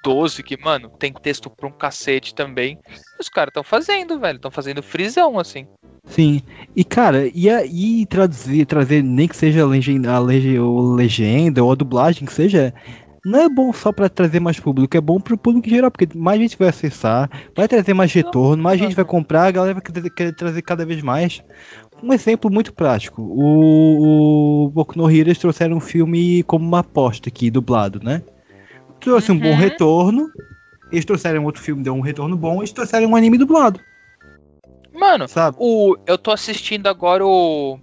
12, 0.03 0.43
que, 0.43 0.57
mano, 0.57 0.89
tem 0.99 1.11
texto 1.13 1.49
pra 1.49 1.67
um 1.67 1.71
cacete 1.71 2.35
também. 2.35 2.77
Os 3.19 3.29
caras 3.29 3.49
estão 3.49 3.63
fazendo, 3.63 4.19
velho. 4.19 4.35
Estão 4.35 4.51
fazendo 4.51 4.83
frisão, 4.83 5.39
assim. 5.39 5.67
Sim, 6.05 6.41
e 6.75 6.83
cara, 6.83 7.27
e, 7.27 7.47
e 8.01 8.05
traduzir, 8.07 8.65
trazer 8.65 9.03
nem 9.03 9.27
que 9.27 9.35
seja 9.35 9.61
a 9.61 9.67
legenda, 9.67 10.13
a 10.13 10.19
legenda 10.19 11.63
ou 11.63 11.71
a 11.71 11.75
dublagem 11.75 12.25
que 12.25 12.33
seja, 12.33 12.73
não 13.23 13.39
é 13.39 13.49
bom 13.49 13.71
só 13.71 13.91
pra 13.91 14.09
trazer 14.09 14.39
mais 14.39 14.59
público, 14.59 14.97
é 14.97 15.01
bom 15.01 15.19
pro 15.19 15.37
público 15.37 15.67
em 15.67 15.71
geral, 15.71 15.91
porque 15.91 16.07
mais 16.17 16.39
gente 16.39 16.57
vai 16.57 16.69
acessar, 16.69 17.29
vai 17.55 17.67
trazer 17.67 17.93
mais 17.93 18.11
retorno, 18.11 18.61
mais 18.61 18.79
gente 18.79 18.95
vai 18.95 19.05
comprar, 19.05 19.45
a 19.45 19.51
galera 19.51 19.75
vai 19.75 20.09
querer 20.09 20.33
trazer 20.33 20.61
cada 20.63 20.85
vez 20.85 21.03
mais. 21.03 21.43
Um 22.03 22.13
exemplo 22.13 22.51
muito 22.51 22.73
prático, 22.73 23.21
o, 23.21 24.65
o 24.65 24.69
Boku 24.69 24.97
no 24.97 25.09
Hero 25.09 25.29
eles 25.29 25.37
trouxeram 25.37 25.77
um 25.77 25.79
filme 25.79 26.41
como 26.43 26.65
uma 26.65 26.79
aposta 26.79 27.29
aqui, 27.29 27.51
dublado, 27.51 27.99
né? 28.03 28.23
Trouxe 28.99 29.31
um 29.31 29.39
bom 29.39 29.55
retorno, 29.55 30.31
eles 30.91 31.05
trouxeram 31.05 31.45
outro 31.45 31.61
filme, 31.61 31.83
deu 31.83 31.93
um 31.93 32.01
retorno 32.01 32.35
bom, 32.35 32.59
eles 32.59 32.71
trouxeram 32.71 33.09
um 33.09 33.15
anime 33.15 33.37
dublado. 33.37 33.79
Mano, 34.93 35.27
Sabe? 35.27 35.57
o, 35.59 35.95
eu 36.05 36.17
tô 36.17 36.31
assistindo 36.31 36.87
agora 36.87 37.25
o. 37.25 37.79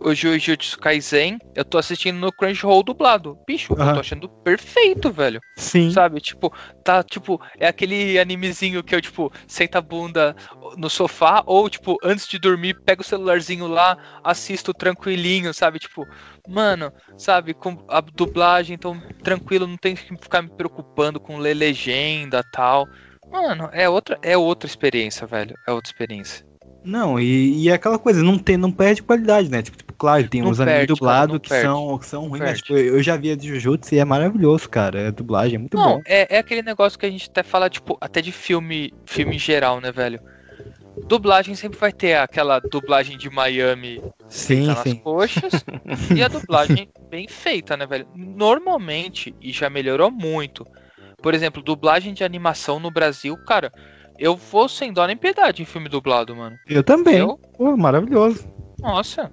O 0.00 0.14
Jujutsu 0.14 0.78
Kaisen, 0.78 1.38
eu 1.56 1.64
tô 1.64 1.76
assistindo 1.76 2.18
no 2.18 2.32
Crunchyroll 2.32 2.84
dublado. 2.84 3.36
Bicho, 3.46 3.72
eu 3.72 3.94
tô 3.94 4.00
achando 4.00 4.28
perfeito, 4.28 5.10
velho. 5.10 5.40
Sim. 5.56 5.90
Sabe? 5.90 6.20
Tipo, 6.20 6.52
tá, 6.84 7.02
tipo, 7.02 7.40
é 7.58 7.66
aquele 7.66 8.18
animezinho 8.18 8.82
que 8.82 8.94
eu, 8.94 9.00
tipo, 9.00 9.32
senta 9.46 9.78
a 9.78 9.82
bunda 9.82 10.36
no 10.76 10.88
sofá, 10.88 11.42
ou, 11.46 11.68
tipo, 11.68 11.96
antes 12.02 12.28
de 12.28 12.38
dormir, 12.38 12.80
pego 12.84 13.02
o 13.02 13.04
celularzinho 13.04 13.66
lá, 13.66 13.96
assisto 14.22 14.72
tranquilinho, 14.72 15.52
sabe? 15.52 15.80
Tipo, 15.80 16.06
mano, 16.46 16.92
sabe, 17.16 17.52
com 17.52 17.84
a 17.88 18.00
dublagem, 18.00 18.74
então, 18.74 19.00
tranquilo, 19.24 19.66
não 19.66 19.76
tem 19.76 19.96
que 19.96 20.02
ficar 20.16 20.42
me 20.42 20.50
preocupando 20.50 21.18
com 21.18 21.38
ler 21.38 21.54
legenda 21.54 22.42
tal. 22.52 22.86
Mano, 23.30 23.68
é 23.72 23.88
outra, 23.88 24.18
é 24.22 24.38
outra 24.38 24.66
experiência, 24.66 25.26
velho. 25.26 25.54
É 25.66 25.72
outra 25.72 25.90
experiência. 25.90 26.47
Não, 26.88 27.20
e, 27.20 27.64
e 27.64 27.68
é 27.68 27.74
aquela 27.74 27.98
coisa, 27.98 28.22
não, 28.22 28.38
tem, 28.38 28.56
não 28.56 28.72
perde 28.72 29.02
qualidade, 29.02 29.50
né? 29.50 29.62
Tipo, 29.62 29.76
tipo, 29.76 29.92
claro, 29.92 30.26
tem 30.28 30.42
Não 30.42 30.50
uns 30.50 30.58
animes 30.58 30.86
perde, 30.86 30.86
cara, 30.86 30.96
dublados 30.96 31.38
que, 31.38 31.48
perde, 31.48 31.62
são, 31.66 31.98
que 31.98 32.06
são 32.06 32.28
ruins, 32.28 32.42
mas 32.42 32.62
perde. 32.62 32.62
tipo, 32.62 32.78
eu 32.78 33.02
já 33.02 33.16
vi 33.16 33.30
a 33.30 33.36
de 33.36 33.48
Jujutsu 33.48 33.94
e 33.94 33.98
é 33.98 34.04
maravilhoso, 34.04 34.68
cara. 34.70 35.08
A 35.08 35.10
dublagem 35.10 35.56
é 35.56 35.58
muito 35.58 35.76
Não, 35.76 35.96
bom. 35.96 36.02
é, 36.06 36.36
é 36.36 36.38
aquele 36.38 36.62
negócio 36.62 36.98
que 36.98 37.04
a 37.04 37.10
gente 37.10 37.28
até 37.28 37.42
fala, 37.42 37.68
tipo, 37.68 37.98
até 38.00 38.22
de 38.22 38.32
filme, 38.32 38.94
filme 39.04 39.36
em 39.36 39.38
geral, 39.38 39.80
né, 39.80 39.92
velho? 39.92 40.18
Dublagem 41.06 41.54
sempre 41.54 41.78
vai 41.78 41.92
ter 41.92 42.16
aquela 42.16 42.58
dublagem 42.58 43.18
de 43.18 43.28
Miami 43.30 44.02
Sim, 44.28 44.66
feita 44.66 44.74
nas 44.74 44.92
sim. 44.92 44.94
coxas 44.94 45.64
e 46.16 46.22
a 46.22 46.28
dublagem 46.28 46.88
bem 47.10 47.28
feita, 47.28 47.76
né, 47.76 47.86
velho? 47.86 48.08
Normalmente, 48.14 49.34
e 49.40 49.52
já 49.52 49.68
melhorou 49.70 50.10
muito, 50.10 50.66
por 51.22 51.34
exemplo, 51.34 51.62
dublagem 51.62 52.14
de 52.14 52.24
animação 52.24 52.80
no 52.80 52.90
Brasil, 52.90 53.36
cara, 53.46 53.72
eu 54.18 54.36
vou 54.36 54.68
sem 54.68 54.92
dó 54.92 55.06
nem 55.06 55.16
piedade 55.16 55.62
em 55.62 55.66
filme 55.66 55.88
dublado, 55.88 56.34
mano. 56.34 56.58
Eu 56.66 56.82
também. 56.82 57.18
Eu? 57.18 57.38
Pô, 57.56 57.76
maravilhoso. 57.76 58.46
Nossa, 58.80 59.32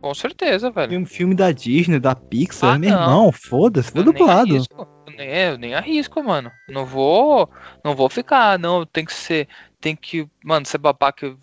com 0.00 0.14
certeza, 0.14 0.70
velho. 0.70 0.90
Tem 0.90 0.98
um 0.98 1.06
filme 1.06 1.34
da 1.34 1.50
Disney, 1.52 1.98
da 1.98 2.14
Pixar, 2.14 2.74
Ah, 2.74 2.78
meu 2.78 2.90
não. 2.90 3.00
irmão, 3.00 3.32
foda-se, 3.32 3.90
foi 3.90 4.02
nem 4.04 4.12
dublado. 4.12 4.52
arrisco, 4.54 4.88
nem, 5.16 5.58
nem 5.58 5.74
arrisco, 5.74 6.22
mano. 6.22 6.50
Não 6.68 6.84
vou, 6.84 7.48
não 7.84 7.94
vou 7.94 8.08
ficar, 8.10 8.58
não, 8.58 8.84
tem 8.84 9.04
que 9.04 9.14
ser, 9.14 9.48
tem 9.80 9.94
que, 9.96 10.26
mano, 10.44 10.66
ser 10.66 10.78
babaca. 10.78 11.34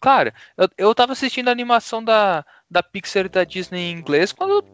Claro, 0.00 0.32
eu, 0.56 0.68
eu 0.76 0.94
tava 0.94 1.12
assistindo 1.12 1.48
a 1.48 1.52
animação 1.52 2.02
da, 2.02 2.44
da 2.70 2.82
Pixar 2.82 3.26
e 3.26 3.28
da 3.28 3.44
Disney 3.44 3.90
em 3.90 3.92
inglês 3.98 4.32
quando 4.32 4.64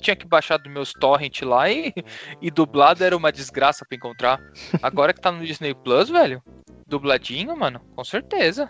tinha 0.00 0.16
que 0.16 0.26
baixar 0.26 0.56
dos 0.58 0.72
meus 0.72 0.92
torrent 0.92 1.42
lá 1.42 1.70
e, 1.70 1.92
e 2.40 2.50
dublado 2.50 3.02
era 3.04 3.16
uma 3.16 3.30
desgraça 3.32 3.84
pra 3.84 3.96
encontrar. 3.96 4.40
Agora 4.82 5.12
que 5.12 5.20
tá 5.20 5.30
no 5.32 5.44
Disney 5.44 5.74
Plus, 5.74 6.08
velho, 6.08 6.42
dubladinho, 6.86 7.56
mano, 7.56 7.80
com 7.94 8.04
certeza. 8.04 8.68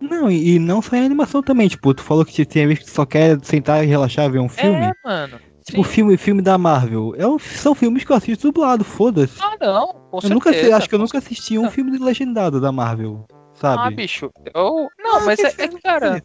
Não, 0.00 0.30
e, 0.30 0.56
e 0.56 0.58
não 0.58 0.82
só 0.82 0.94
em 0.96 1.04
animação 1.06 1.42
também, 1.42 1.68
tipo, 1.68 1.94
tu 1.94 2.02
falou 2.02 2.24
que 2.24 2.44
tem 2.44 2.66
vezes 2.66 2.84
que 2.84 2.90
só 2.90 3.06
quer 3.06 3.38
sentar 3.42 3.82
e 3.82 3.86
relaxar 3.86 4.30
ver 4.30 4.40
um 4.40 4.48
filme. 4.48 4.84
É, 4.86 4.92
mano. 5.02 5.40
Tipo, 5.64 5.82
filme, 5.82 6.16
filme 6.16 6.42
da 6.42 6.56
Marvel. 6.56 7.12
É 7.18 7.26
um- 7.26 7.38
são 7.40 7.74
filmes 7.74 8.04
que 8.04 8.12
eu 8.12 8.16
assisto 8.16 8.46
dublado, 8.46 8.84
foda-se. 8.84 9.40
Ah, 9.42 9.56
não, 9.60 9.94
com 10.10 10.20
Eu 10.22 10.30
nunca, 10.30 10.52
certeza, 10.52 10.76
acho 10.76 10.88
que 10.88 10.94
eu 10.94 10.98
nunca 10.98 11.18
assisti 11.18 11.58
um 11.58 11.68
filme 11.70 11.98
legendado 11.98 12.60
da 12.60 12.70
Marvel, 12.70 13.26
sabe? 13.54 13.82
Ah, 13.82 13.90
bicho, 13.90 14.30
eu. 14.54 14.88
Não, 14.96 15.24
mas 15.26 15.40
é, 15.40 15.48
é, 15.58 15.68
cara. 15.82 16.22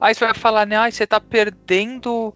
Aí 0.00 0.14
você 0.14 0.24
vai 0.24 0.34
falar, 0.34 0.66
né? 0.66 0.76
Ai, 0.76 0.92
você 0.92 1.04
tá 1.06 1.18
perdendo. 1.18 2.32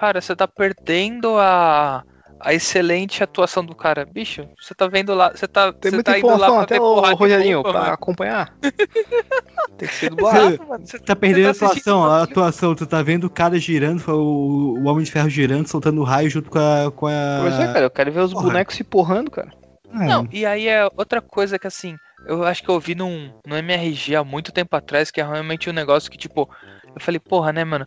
Cara, 0.00 0.20
você 0.20 0.34
tá 0.34 0.48
perdendo 0.48 1.36
a. 1.38 2.02
A 2.42 2.54
excelente 2.54 3.22
atuação 3.22 3.62
do 3.62 3.74
cara. 3.74 4.06
Bicho, 4.06 4.48
você 4.58 4.74
tá 4.74 4.88
vendo 4.88 5.12
lá. 5.12 5.30
Você 5.30 5.46
tá, 5.46 5.70
Tem 5.74 5.90
você 5.90 6.02
tá 6.02 6.18
indo 6.18 6.34
lá 6.38 6.50
pra 6.50 6.62
até 6.62 6.74
ver 6.76 6.80
o 6.80 7.00
Rogerinho 7.14 7.60
pra 7.62 7.72
mano. 7.74 7.92
acompanhar. 7.92 8.56
Tem 9.76 9.86
que 9.86 9.94
ser 9.94 10.08
dublado. 10.08 10.58
mano, 10.66 10.86
você- 10.86 10.98
tá 10.98 11.14
perdendo 11.14 11.50
a 11.50 11.52
você 11.52 11.60
tá 11.60 11.66
assistindo 11.66 11.92
atuação, 11.92 12.04
a 12.06 12.22
atuação, 12.22 12.74
tu 12.74 12.86
tá 12.86 13.02
vendo 13.02 13.24
o 13.24 13.30
cara 13.30 13.58
girando, 13.58 14.02
o, 14.08 14.78
o 14.78 14.84
Homem 14.86 15.04
de 15.04 15.12
Ferro 15.12 15.28
girando, 15.28 15.68
soltando 15.68 16.02
raio 16.02 16.30
junto 16.30 16.48
com 16.50 16.58
a. 16.58 16.90
Com 16.90 17.06
a... 17.08 17.38
Pois 17.42 17.60
é, 17.60 17.66
cara, 17.66 17.80
eu 17.84 17.90
quero 17.90 18.10
ver 18.10 18.20
os 18.20 18.32
Porra. 18.32 18.46
bonecos 18.46 18.74
se 18.74 18.84
porrando, 18.84 19.30
cara. 19.30 19.52
Não, 19.92 20.26
e 20.32 20.46
aí 20.46 20.66
é 20.66 20.86
outra 20.96 21.20
coisa 21.20 21.58
que 21.58 21.66
assim, 21.66 21.94
eu 22.26 22.42
acho 22.44 22.62
que 22.62 22.70
eu 22.70 22.80
vi 22.80 22.94
num, 22.94 23.30
no 23.46 23.54
MRG 23.54 24.16
há 24.16 24.24
muito 24.24 24.50
tempo 24.50 24.74
atrás, 24.74 25.10
que 25.10 25.20
é 25.20 25.24
realmente 25.24 25.68
um 25.68 25.74
negócio 25.74 26.10
que, 26.10 26.16
tipo, 26.16 26.48
eu 26.94 27.00
falei, 27.00 27.20
porra, 27.20 27.52
né, 27.52 27.64
mano? 27.64 27.86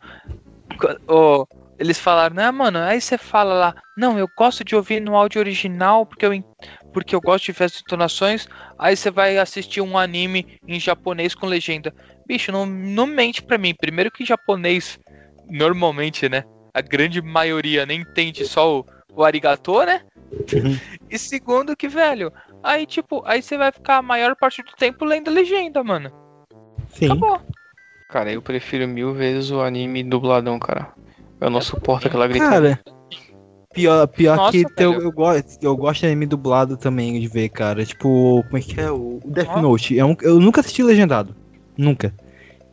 Ô, 1.08 1.48
eles 1.84 2.00
falaram, 2.00 2.34
né, 2.34 2.50
mano? 2.50 2.80
Aí 2.80 3.02
você 3.02 3.18
fala 3.18 3.54
lá, 3.54 3.76
não, 3.96 4.18
eu 4.18 4.30
gosto 4.38 4.64
de 4.64 4.74
ouvir 4.74 5.02
no 5.02 5.18
áudio 5.18 5.42
original 5.42 6.06
porque 6.06 6.26
eu, 6.26 6.32
porque 6.94 7.14
eu 7.14 7.20
gosto 7.20 7.46
de 7.48 7.52
ver 7.52 7.66
as 7.66 7.82
entonações. 7.82 8.48
Aí 8.80 8.96
você 8.96 9.12
vai 9.12 9.38
assistir 9.38 9.82
um 9.82 9.98
anime 9.98 10.58
em 10.66 10.80
japonês 10.80 11.36
com 11.36 11.46
legenda. 11.46 11.94
Bicho, 12.26 12.54
não, 12.54 12.66
não 12.66 13.06
mente 13.06 13.44
pra 13.44 13.58
mim. 13.58 13.76
Primeiro 13.76 14.10
que 14.10 14.24
japonês, 14.24 14.98
normalmente, 15.50 16.30
né? 16.30 16.46
A 16.74 16.80
grande 16.80 17.22
maioria 17.22 17.86
nem 17.86 18.00
entende 18.00 18.46
só 18.46 18.80
o, 18.80 18.86
o 19.14 19.22
arigato, 19.22 19.84
né? 19.84 20.04
E 21.12 21.20
segundo 21.20 21.76
que, 21.76 21.90
velho, 21.90 22.32
aí 22.64 22.86
tipo, 22.86 23.22
aí 23.26 23.42
você 23.42 23.58
vai 23.58 23.74
ficar 23.74 23.98
a 23.98 24.02
maior 24.02 24.38
parte 24.38 24.64
do 24.64 24.72
tempo 24.72 25.04
lendo 25.04 25.30
legenda, 25.30 25.84
mano. 25.84 26.10
Sim. 26.88 27.08
Acabou. 27.08 27.42
Cara, 28.10 28.32
eu 28.32 28.42
prefiro 28.42 28.88
mil 28.88 29.14
vezes 29.14 29.52
o 29.52 29.60
anime 29.60 30.02
dubladão, 30.02 30.58
cara. 30.58 30.94
Eu 31.44 31.50
não 31.50 31.60
suporto 31.62 32.08
aquela 32.08 32.26
gritaria. 32.28 32.78
Cara, 32.78 32.80
pior, 33.74 34.08
pior 34.08 34.38
Nossa, 34.38 34.52
que 34.52 34.66
eu, 34.78 34.94
eu, 35.02 35.12
gosto, 35.12 35.62
eu 35.62 35.76
gosto 35.76 36.00
de 36.02 36.06
anime 36.08 36.26
dublado 36.26 36.78
também 36.78 37.20
de 37.20 37.28
ver, 37.28 37.50
cara. 37.50 37.86
Tipo, 37.86 38.44
como 38.46 38.58
é 38.58 38.62
que 38.62 38.80
é? 38.80 38.90
O 38.90 39.20
Death 39.26 39.58
Note. 39.62 40.00
É 40.00 40.06
um, 40.06 40.16
eu 40.22 40.40
nunca 40.40 40.62
assisti 40.62 40.82
legendado. 40.82 41.36
Nunca. 41.78 42.14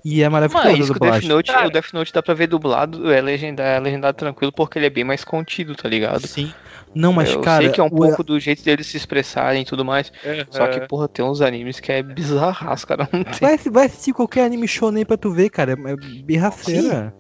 E 0.05 0.23
é 0.23 0.29
maravilhoso 0.29 0.93
o 0.95 0.99
Death. 0.99 1.25
Note, 1.25 1.51
o 1.51 1.71
Death 1.71 1.93
Note 1.93 2.13
dá 2.13 2.23
pra 2.23 2.33
ver 2.33 2.47
dublado, 2.47 3.11
é 3.13 3.21
legendado, 3.21 3.69
é 3.69 3.81
legendado 3.81 4.17
tranquilo 4.17 4.53
porque 4.53 4.79
ele 4.79 4.87
é 4.87 4.91
bem 4.91 5.05
mais 5.05 5.25
contido, 5.25 5.75
tá 5.75 5.89
ligado? 5.89 6.27
Sim. 6.27 6.53
Não, 6.95 7.13
mas, 7.13 7.31
eu 7.33 7.41
cara, 7.41 7.65
sei 7.65 7.73
que 7.73 7.81
é 7.81 7.85
um 7.85 7.89
o- 7.89 7.91
pouco 7.95 8.25
do 8.25 8.41
jeito 8.41 8.65
deles 8.65 8.87
se 8.87 8.97
expressarem 8.97 9.63
e 9.63 9.65
tudo 9.65 9.85
mais. 9.85 10.11
Só 10.49 10.67
que, 10.69 10.79
É. 10.79 10.87
porra, 10.87 11.07
tem 11.07 11.25
uns 11.25 11.41
animes 11.43 11.81
que 11.81 11.93
é 11.93 12.03
bizarraço, 12.03 12.87
cara. 12.87 13.09
Vai, 13.41 13.59
vai 13.71 13.87
assistir 13.87 14.13
qualquer 14.13 14.45
anime 14.45 14.67
shonen 14.67 15.05
pra 15.05 15.17
tu 15.17 15.31
ver, 15.33 15.51
cara. 15.51 15.73
É 15.73 15.97
birraceira. 16.25 17.15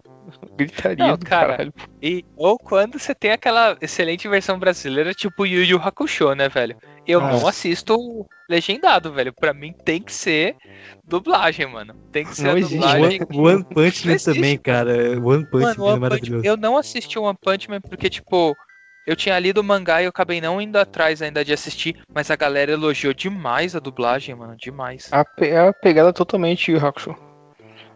Gritaria 0.66 1.06
Não, 1.06 1.16
do 1.16 1.24
cara, 1.26 1.48
caralho. 1.48 1.74
E, 2.02 2.24
ou 2.36 2.58
quando 2.58 2.98
você 2.98 3.14
tem 3.14 3.32
aquela 3.32 3.76
excelente 3.80 4.26
versão 4.28 4.58
brasileira, 4.58 5.12
tipo 5.14 5.44
Yu 5.46 5.64
Yu 5.64 5.78
Hakusho, 5.82 6.34
né, 6.34 6.48
velho? 6.48 6.76
Eu 7.06 7.20
Ah. 7.20 7.32
não 7.32 7.46
assisto 7.46 7.96
legendado, 8.48 9.12
velho. 9.12 9.32
Pra 9.32 9.52
mim 9.52 9.72
tem 9.84 10.02
que 10.02 10.12
ser 10.12 10.56
dublagem, 11.04 11.66
mano. 11.66 11.94
Tem 12.12 12.24
que 12.24 12.34
ser 12.36 12.44
Não 12.54 12.60
dublagem. 12.60 13.20
One, 13.30 13.38
One 13.48 13.64
Punch 13.64 14.06
Man 14.06 14.16
também, 14.16 14.58
cara. 14.58 14.92
One 15.20 15.46
Punch 15.46 15.62
Mano, 15.64 15.78
Man 15.78 15.84
é 15.84 15.92
One 15.92 16.00
Punch, 16.00 16.00
maravilhoso. 16.00 16.44
eu 16.46 16.56
não 16.56 16.76
assisti 16.76 17.18
o 17.18 17.22
One 17.22 17.38
Punch 17.40 17.68
Man 17.70 17.80
porque, 17.80 18.08
tipo, 18.10 18.54
eu 19.06 19.16
tinha 19.16 19.38
lido 19.38 19.60
o 19.60 19.64
mangá 19.64 20.00
e 20.02 20.04
eu 20.04 20.10
acabei 20.10 20.40
não 20.40 20.60
indo 20.60 20.76
atrás 20.78 21.20
ainda 21.22 21.44
de 21.44 21.52
assistir, 21.52 21.96
mas 22.14 22.30
a 22.30 22.36
galera 22.36 22.72
elogiou 22.72 23.12
demais 23.14 23.74
a 23.74 23.80
dublagem, 23.80 24.34
mano, 24.34 24.54
demais. 24.56 25.08
A, 25.12 25.24
pe- 25.24 25.48
é 25.48 25.68
a 25.68 25.72
pegada 25.72 26.12
totalmente 26.12 26.72
Hakusho. 26.76 27.16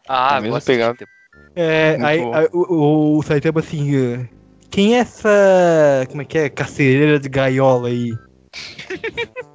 Ah, 0.09 0.37
a 0.37 0.41
mesma 0.41 0.61
pegada. 0.61 1.07
É, 1.57 1.97
aí, 2.03 2.21
aí 2.21 2.49
o, 2.53 3.19
o 3.19 3.23
Saitama 3.23 3.61
assim. 3.61 3.95
eh, 3.97 4.29
Quem 4.71 4.97
é 4.97 4.99
essa. 4.99 6.07
Como 6.09 6.23
é 6.23 6.25
que 6.25 6.39
é? 6.39 6.49
Carcereira 6.49 7.19
de 7.19 7.29
gaiola 7.29 7.89
aí? 7.89 8.13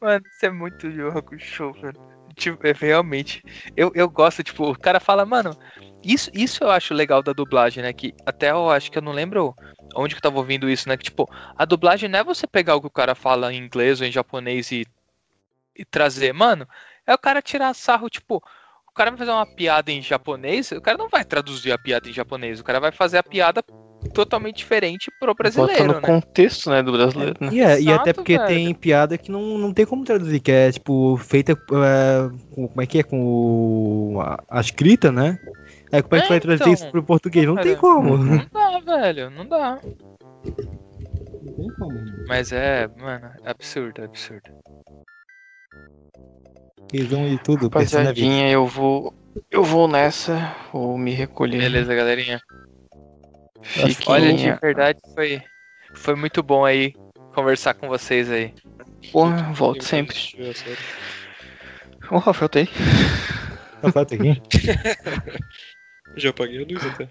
Mano, 0.00 0.24
isso 0.30 0.46
é 0.46 0.50
muito 0.50 0.86
Yu 0.86 1.08
Hakusho, 1.08 1.72
velho. 1.72 2.00
Tipo, 2.34 2.66
é, 2.66 2.72
realmente. 2.72 3.42
Eu, 3.76 3.92
eu 3.94 4.08
gosto, 4.08 4.42
tipo, 4.42 4.70
o 4.70 4.78
cara 4.78 4.98
fala, 5.00 5.26
mano, 5.26 5.54
isso, 6.02 6.30
isso 6.32 6.64
eu 6.64 6.70
acho 6.70 6.94
legal 6.94 7.22
da 7.22 7.32
dublagem, 7.32 7.82
né? 7.82 7.92
Que 7.92 8.14
até 8.24 8.50
eu 8.50 8.70
acho 8.70 8.90
que 8.90 8.98
eu 8.98 9.02
não 9.02 9.12
lembro 9.12 9.54
onde 9.94 10.14
que 10.14 10.18
eu 10.18 10.22
tava 10.22 10.38
ouvindo 10.38 10.70
isso, 10.70 10.88
né? 10.88 10.96
Que, 10.96 11.04
tipo, 11.04 11.28
a 11.56 11.64
dublagem 11.64 12.08
não 12.08 12.20
é 12.20 12.24
você 12.24 12.46
pegar 12.46 12.76
o 12.76 12.80
que 12.80 12.86
o 12.86 12.90
cara 12.90 13.14
fala 13.14 13.52
em 13.52 13.58
inglês 13.58 14.00
ou 14.00 14.06
em 14.06 14.12
japonês 14.12 14.72
e, 14.72 14.86
e 15.76 15.84
trazer, 15.84 16.32
mano. 16.32 16.66
É 17.06 17.12
o 17.14 17.18
cara 17.18 17.42
tirar 17.42 17.74
sarro, 17.74 18.08
tipo, 18.08 18.42
o 18.92 18.94
cara 18.94 19.10
vai 19.10 19.18
fazer 19.18 19.30
uma 19.30 19.46
piada 19.46 19.90
em 19.90 20.02
japonês, 20.02 20.70
o 20.70 20.80
cara 20.80 20.98
não 20.98 21.08
vai 21.08 21.24
traduzir 21.24 21.72
a 21.72 21.78
piada 21.78 22.10
em 22.10 22.12
japonês, 22.12 22.60
o 22.60 22.64
cara 22.64 22.78
vai 22.78 22.92
fazer 22.92 23.16
a 23.16 23.22
piada 23.22 23.62
totalmente 24.12 24.56
diferente 24.58 25.10
pro 25.18 25.34
brasileiro, 25.34 25.86
Bota 25.86 25.94
no 25.94 26.00
né? 26.02 26.06
contexto, 26.20 26.68
né, 26.68 26.82
do 26.82 26.92
brasileiro, 26.92 27.34
né? 27.40 27.48
E, 27.50 27.60
é, 27.62 27.80
e 27.80 27.90
até 27.90 28.10
Exato, 28.10 28.14
porque 28.16 28.36
velho. 28.36 28.46
tem 28.48 28.74
piada 28.74 29.16
que 29.16 29.30
não, 29.32 29.56
não 29.56 29.72
tem 29.72 29.86
como 29.86 30.04
traduzir, 30.04 30.40
que 30.40 30.52
é 30.52 30.70
tipo, 30.70 31.16
feita. 31.16 31.52
é, 31.52 32.54
com- 32.54 32.68
como 32.68 32.82
é 32.82 32.86
que 32.86 32.98
é? 32.98 33.02
Com 33.02 33.24
o- 33.24 34.20
a, 34.20 34.38
a 34.50 34.60
escrita, 34.60 35.10
né? 35.10 35.38
Aí 35.90 36.02
como 36.02 36.16
é 36.16 36.20
que 36.20 36.26
É, 36.26 36.28
vai 36.28 36.40
traduzir 36.40 36.62
então, 36.70 36.72
isso 36.74 36.90
pro 36.90 37.02
português? 37.02 37.46
Não 37.46 37.56
tem 37.56 37.74
como. 37.76 38.18
Não 38.18 38.46
dá, 38.52 38.78
velho, 38.80 39.30
não 39.30 39.46
dá. 39.46 39.78
Mas 42.28 42.52
é, 42.52 42.88
mano, 42.98 43.30
é 43.42 43.50
absurdo, 43.50 44.02
é 44.02 44.04
absurdo. 44.04 44.50
Resumo 46.92 47.28
de 47.28 47.38
tudo. 47.38 47.64
Rapaziadinha, 47.64 48.50
eu 48.50 48.66
vou. 48.66 49.14
Eu 49.50 49.64
vou 49.64 49.88
nessa, 49.88 50.54
vou 50.72 50.98
me 50.98 51.12
recolher. 51.12 51.58
Beleza, 51.58 51.94
galerinha. 51.94 52.40
Fiquem- 53.62 54.12
Olha, 54.14 54.34
de 54.34 54.52
verdade, 54.60 54.98
foi, 55.14 55.42
foi 55.94 56.14
muito 56.14 56.42
bom 56.42 56.64
aí 56.64 56.94
conversar 57.34 57.72
com 57.74 57.88
vocês 57.88 58.30
aí. 58.30 58.52
Porra, 59.10 59.52
volto 59.54 59.84
sempre. 59.84 60.16
Ô, 62.10 62.18
Rafael, 62.18 62.48
tá 62.48 62.58
aí? 62.58 62.68
Rafael, 63.82 64.06
tá 64.06 64.14
aqui? 64.14 64.42
Já 66.16 66.28
apaguei 66.30 66.62
a 66.62 66.66
luz 66.66 66.84
até. 66.86 67.08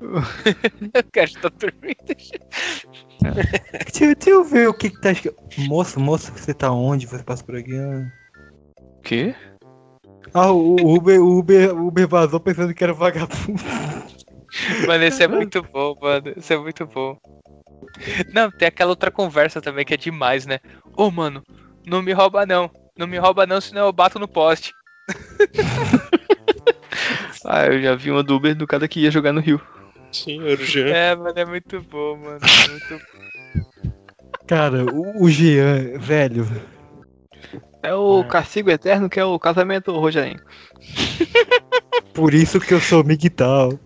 o 0.00 1.10
cara 1.12 1.30
tá 1.40 1.50
dormindo. 1.50 1.94
Deixa, 3.84 4.04
eu- 4.04 4.14
deixa 4.14 4.30
eu 4.30 4.44
ver 4.44 4.68
o 4.68 4.74
que, 4.74 4.90
que 4.90 5.00
tá 5.00 5.12
escrito. 5.12 5.36
Moça, 5.58 5.98
moça, 6.00 6.32
você 6.32 6.52
tá 6.54 6.70
onde? 6.70 7.06
Você 7.06 7.22
passa 7.22 7.42
por 7.44 7.56
aqui? 7.56 7.76
Ah, 7.78 8.06
Quê? 9.02 9.34
Ah, 10.32 10.50
o 10.50 10.94
Uber, 10.96 11.20
o 11.22 11.38
Uber, 11.38 11.74
o 11.74 11.86
Uber 11.88 12.08
vazou 12.08 12.40
pensando 12.40 12.74
que 12.74 12.82
era 12.82 12.92
vagabundo. 12.92 13.62
Mano, 14.86 15.04
esse 15.04 15.22
é 15.22 15.28
muito 15.28 15.62
bom, 15.72 15.96
mano. 16.00 16.32
Esse 16.36 16.54
é 16.54 16.58
muito 16.58 16.86
bom. 16.86 17.16
Não, 18.32 18.50
tem 18.50 18.68
aquela 18.68 18.90
outra 18.90 19.10
conversa 19.10 19.60
também 19.60 19.84
que 19.84 19.94
é 19.94 19.96
demais, 19.96 20.46
né? 20.46 20.60
Ô, 20.96 21.10
mano, 21.10 21.42
não 21.86 22.00
me 22.02 22.12
rouba 22.12 22.46
não. 22.46 22.70
Não 22.96 23.06
me 23.06 23.18
rouba 23.18 23.46
não, 23.46 23.60
senão 23.60 23.86
eu 23.86 23.92
bato 23.92 24.18
no 24.18 24.28
poste. 24.28 24.72
Ah, 27.46 27.66
eu 27.66 27.82
já 27.82 27.94
vi 27.94 28.10
uma 28.10 28.22
do 28.22 28.34
Uber 28.36 28.54
do 28.54 28.66
cara 28.66 28.88
que 28.88 29.00
ia 29.00 29.10
jogar 29.10 29.32
no 29.32 29.40
Rio. 29.40 29.60
Sim, 30.12 30.42
era 30.46 30.54
o 30.60 30.64
Jean. 30.64 30.86
É, 30.94 31.14
mano, 31.14 31.38
é 31.38 31.44
muito 31.44 31.80
bom, 31.82 32.16
mano. 32.16 32.38
É 32.42 32.68
muito 32.70 33.02
Cara, 34.46 34.84
o, 34.84 35.24
o 35.24 35.30
Jean, 35.30 35.98
velho. 35.98 36.46
É 37.82 37.94
o 37.94 38.24
castigo 38.24 38.70
eterno 38.70 39.08
que 39.08 39.20
é 39.20 39.24
o 39.24 39.38
casamento, 39.38 39.92
Rogerinho. 39.92 40.40
Por 42.14 42.32
isso 42.32 42.60
que 42.60 42.72
eu 42.74 42.80
sou 42.80 43.04
migtal. 43.04 43.78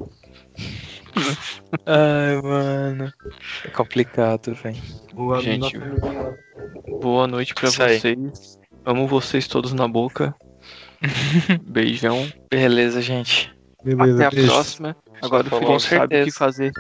Ai, 1.87 2.41
mano. 2.43 3.13
É 3.65 3.69
complicado, 3.71 4.55
velho. 4.55 4.77
Gente, 5.43 5.77
boa 7.01 7.27
noite 7.27 7.55
pra 7.55 7.69
Isso 7.69 7.83
aí. 7.83 7.99
vocês. 7.99 8.59
Amo 8.85 9.07
vocês 9.07 9.47
todos 9.49 9.73
na 9.73 9.89
boca. 9.89 10.35
Beijão. 11.67 12.31
Beleza, 12.51 13.01
gente. 13.01 13.53
Beleza, 13.85 14.15
Até 14.15 14.27
a 14.27 14.31
beijo. 14.31 14.53
próxima. 14.53 14.97
Agora 15.23 15.47
o 15.47 15.51
Com 15.51 15.79
Felipe 15.79 15.81
sabe 15.81 16.23
o 16.23 16.25
que 16.25 16.31
fazer. 16.31 16.73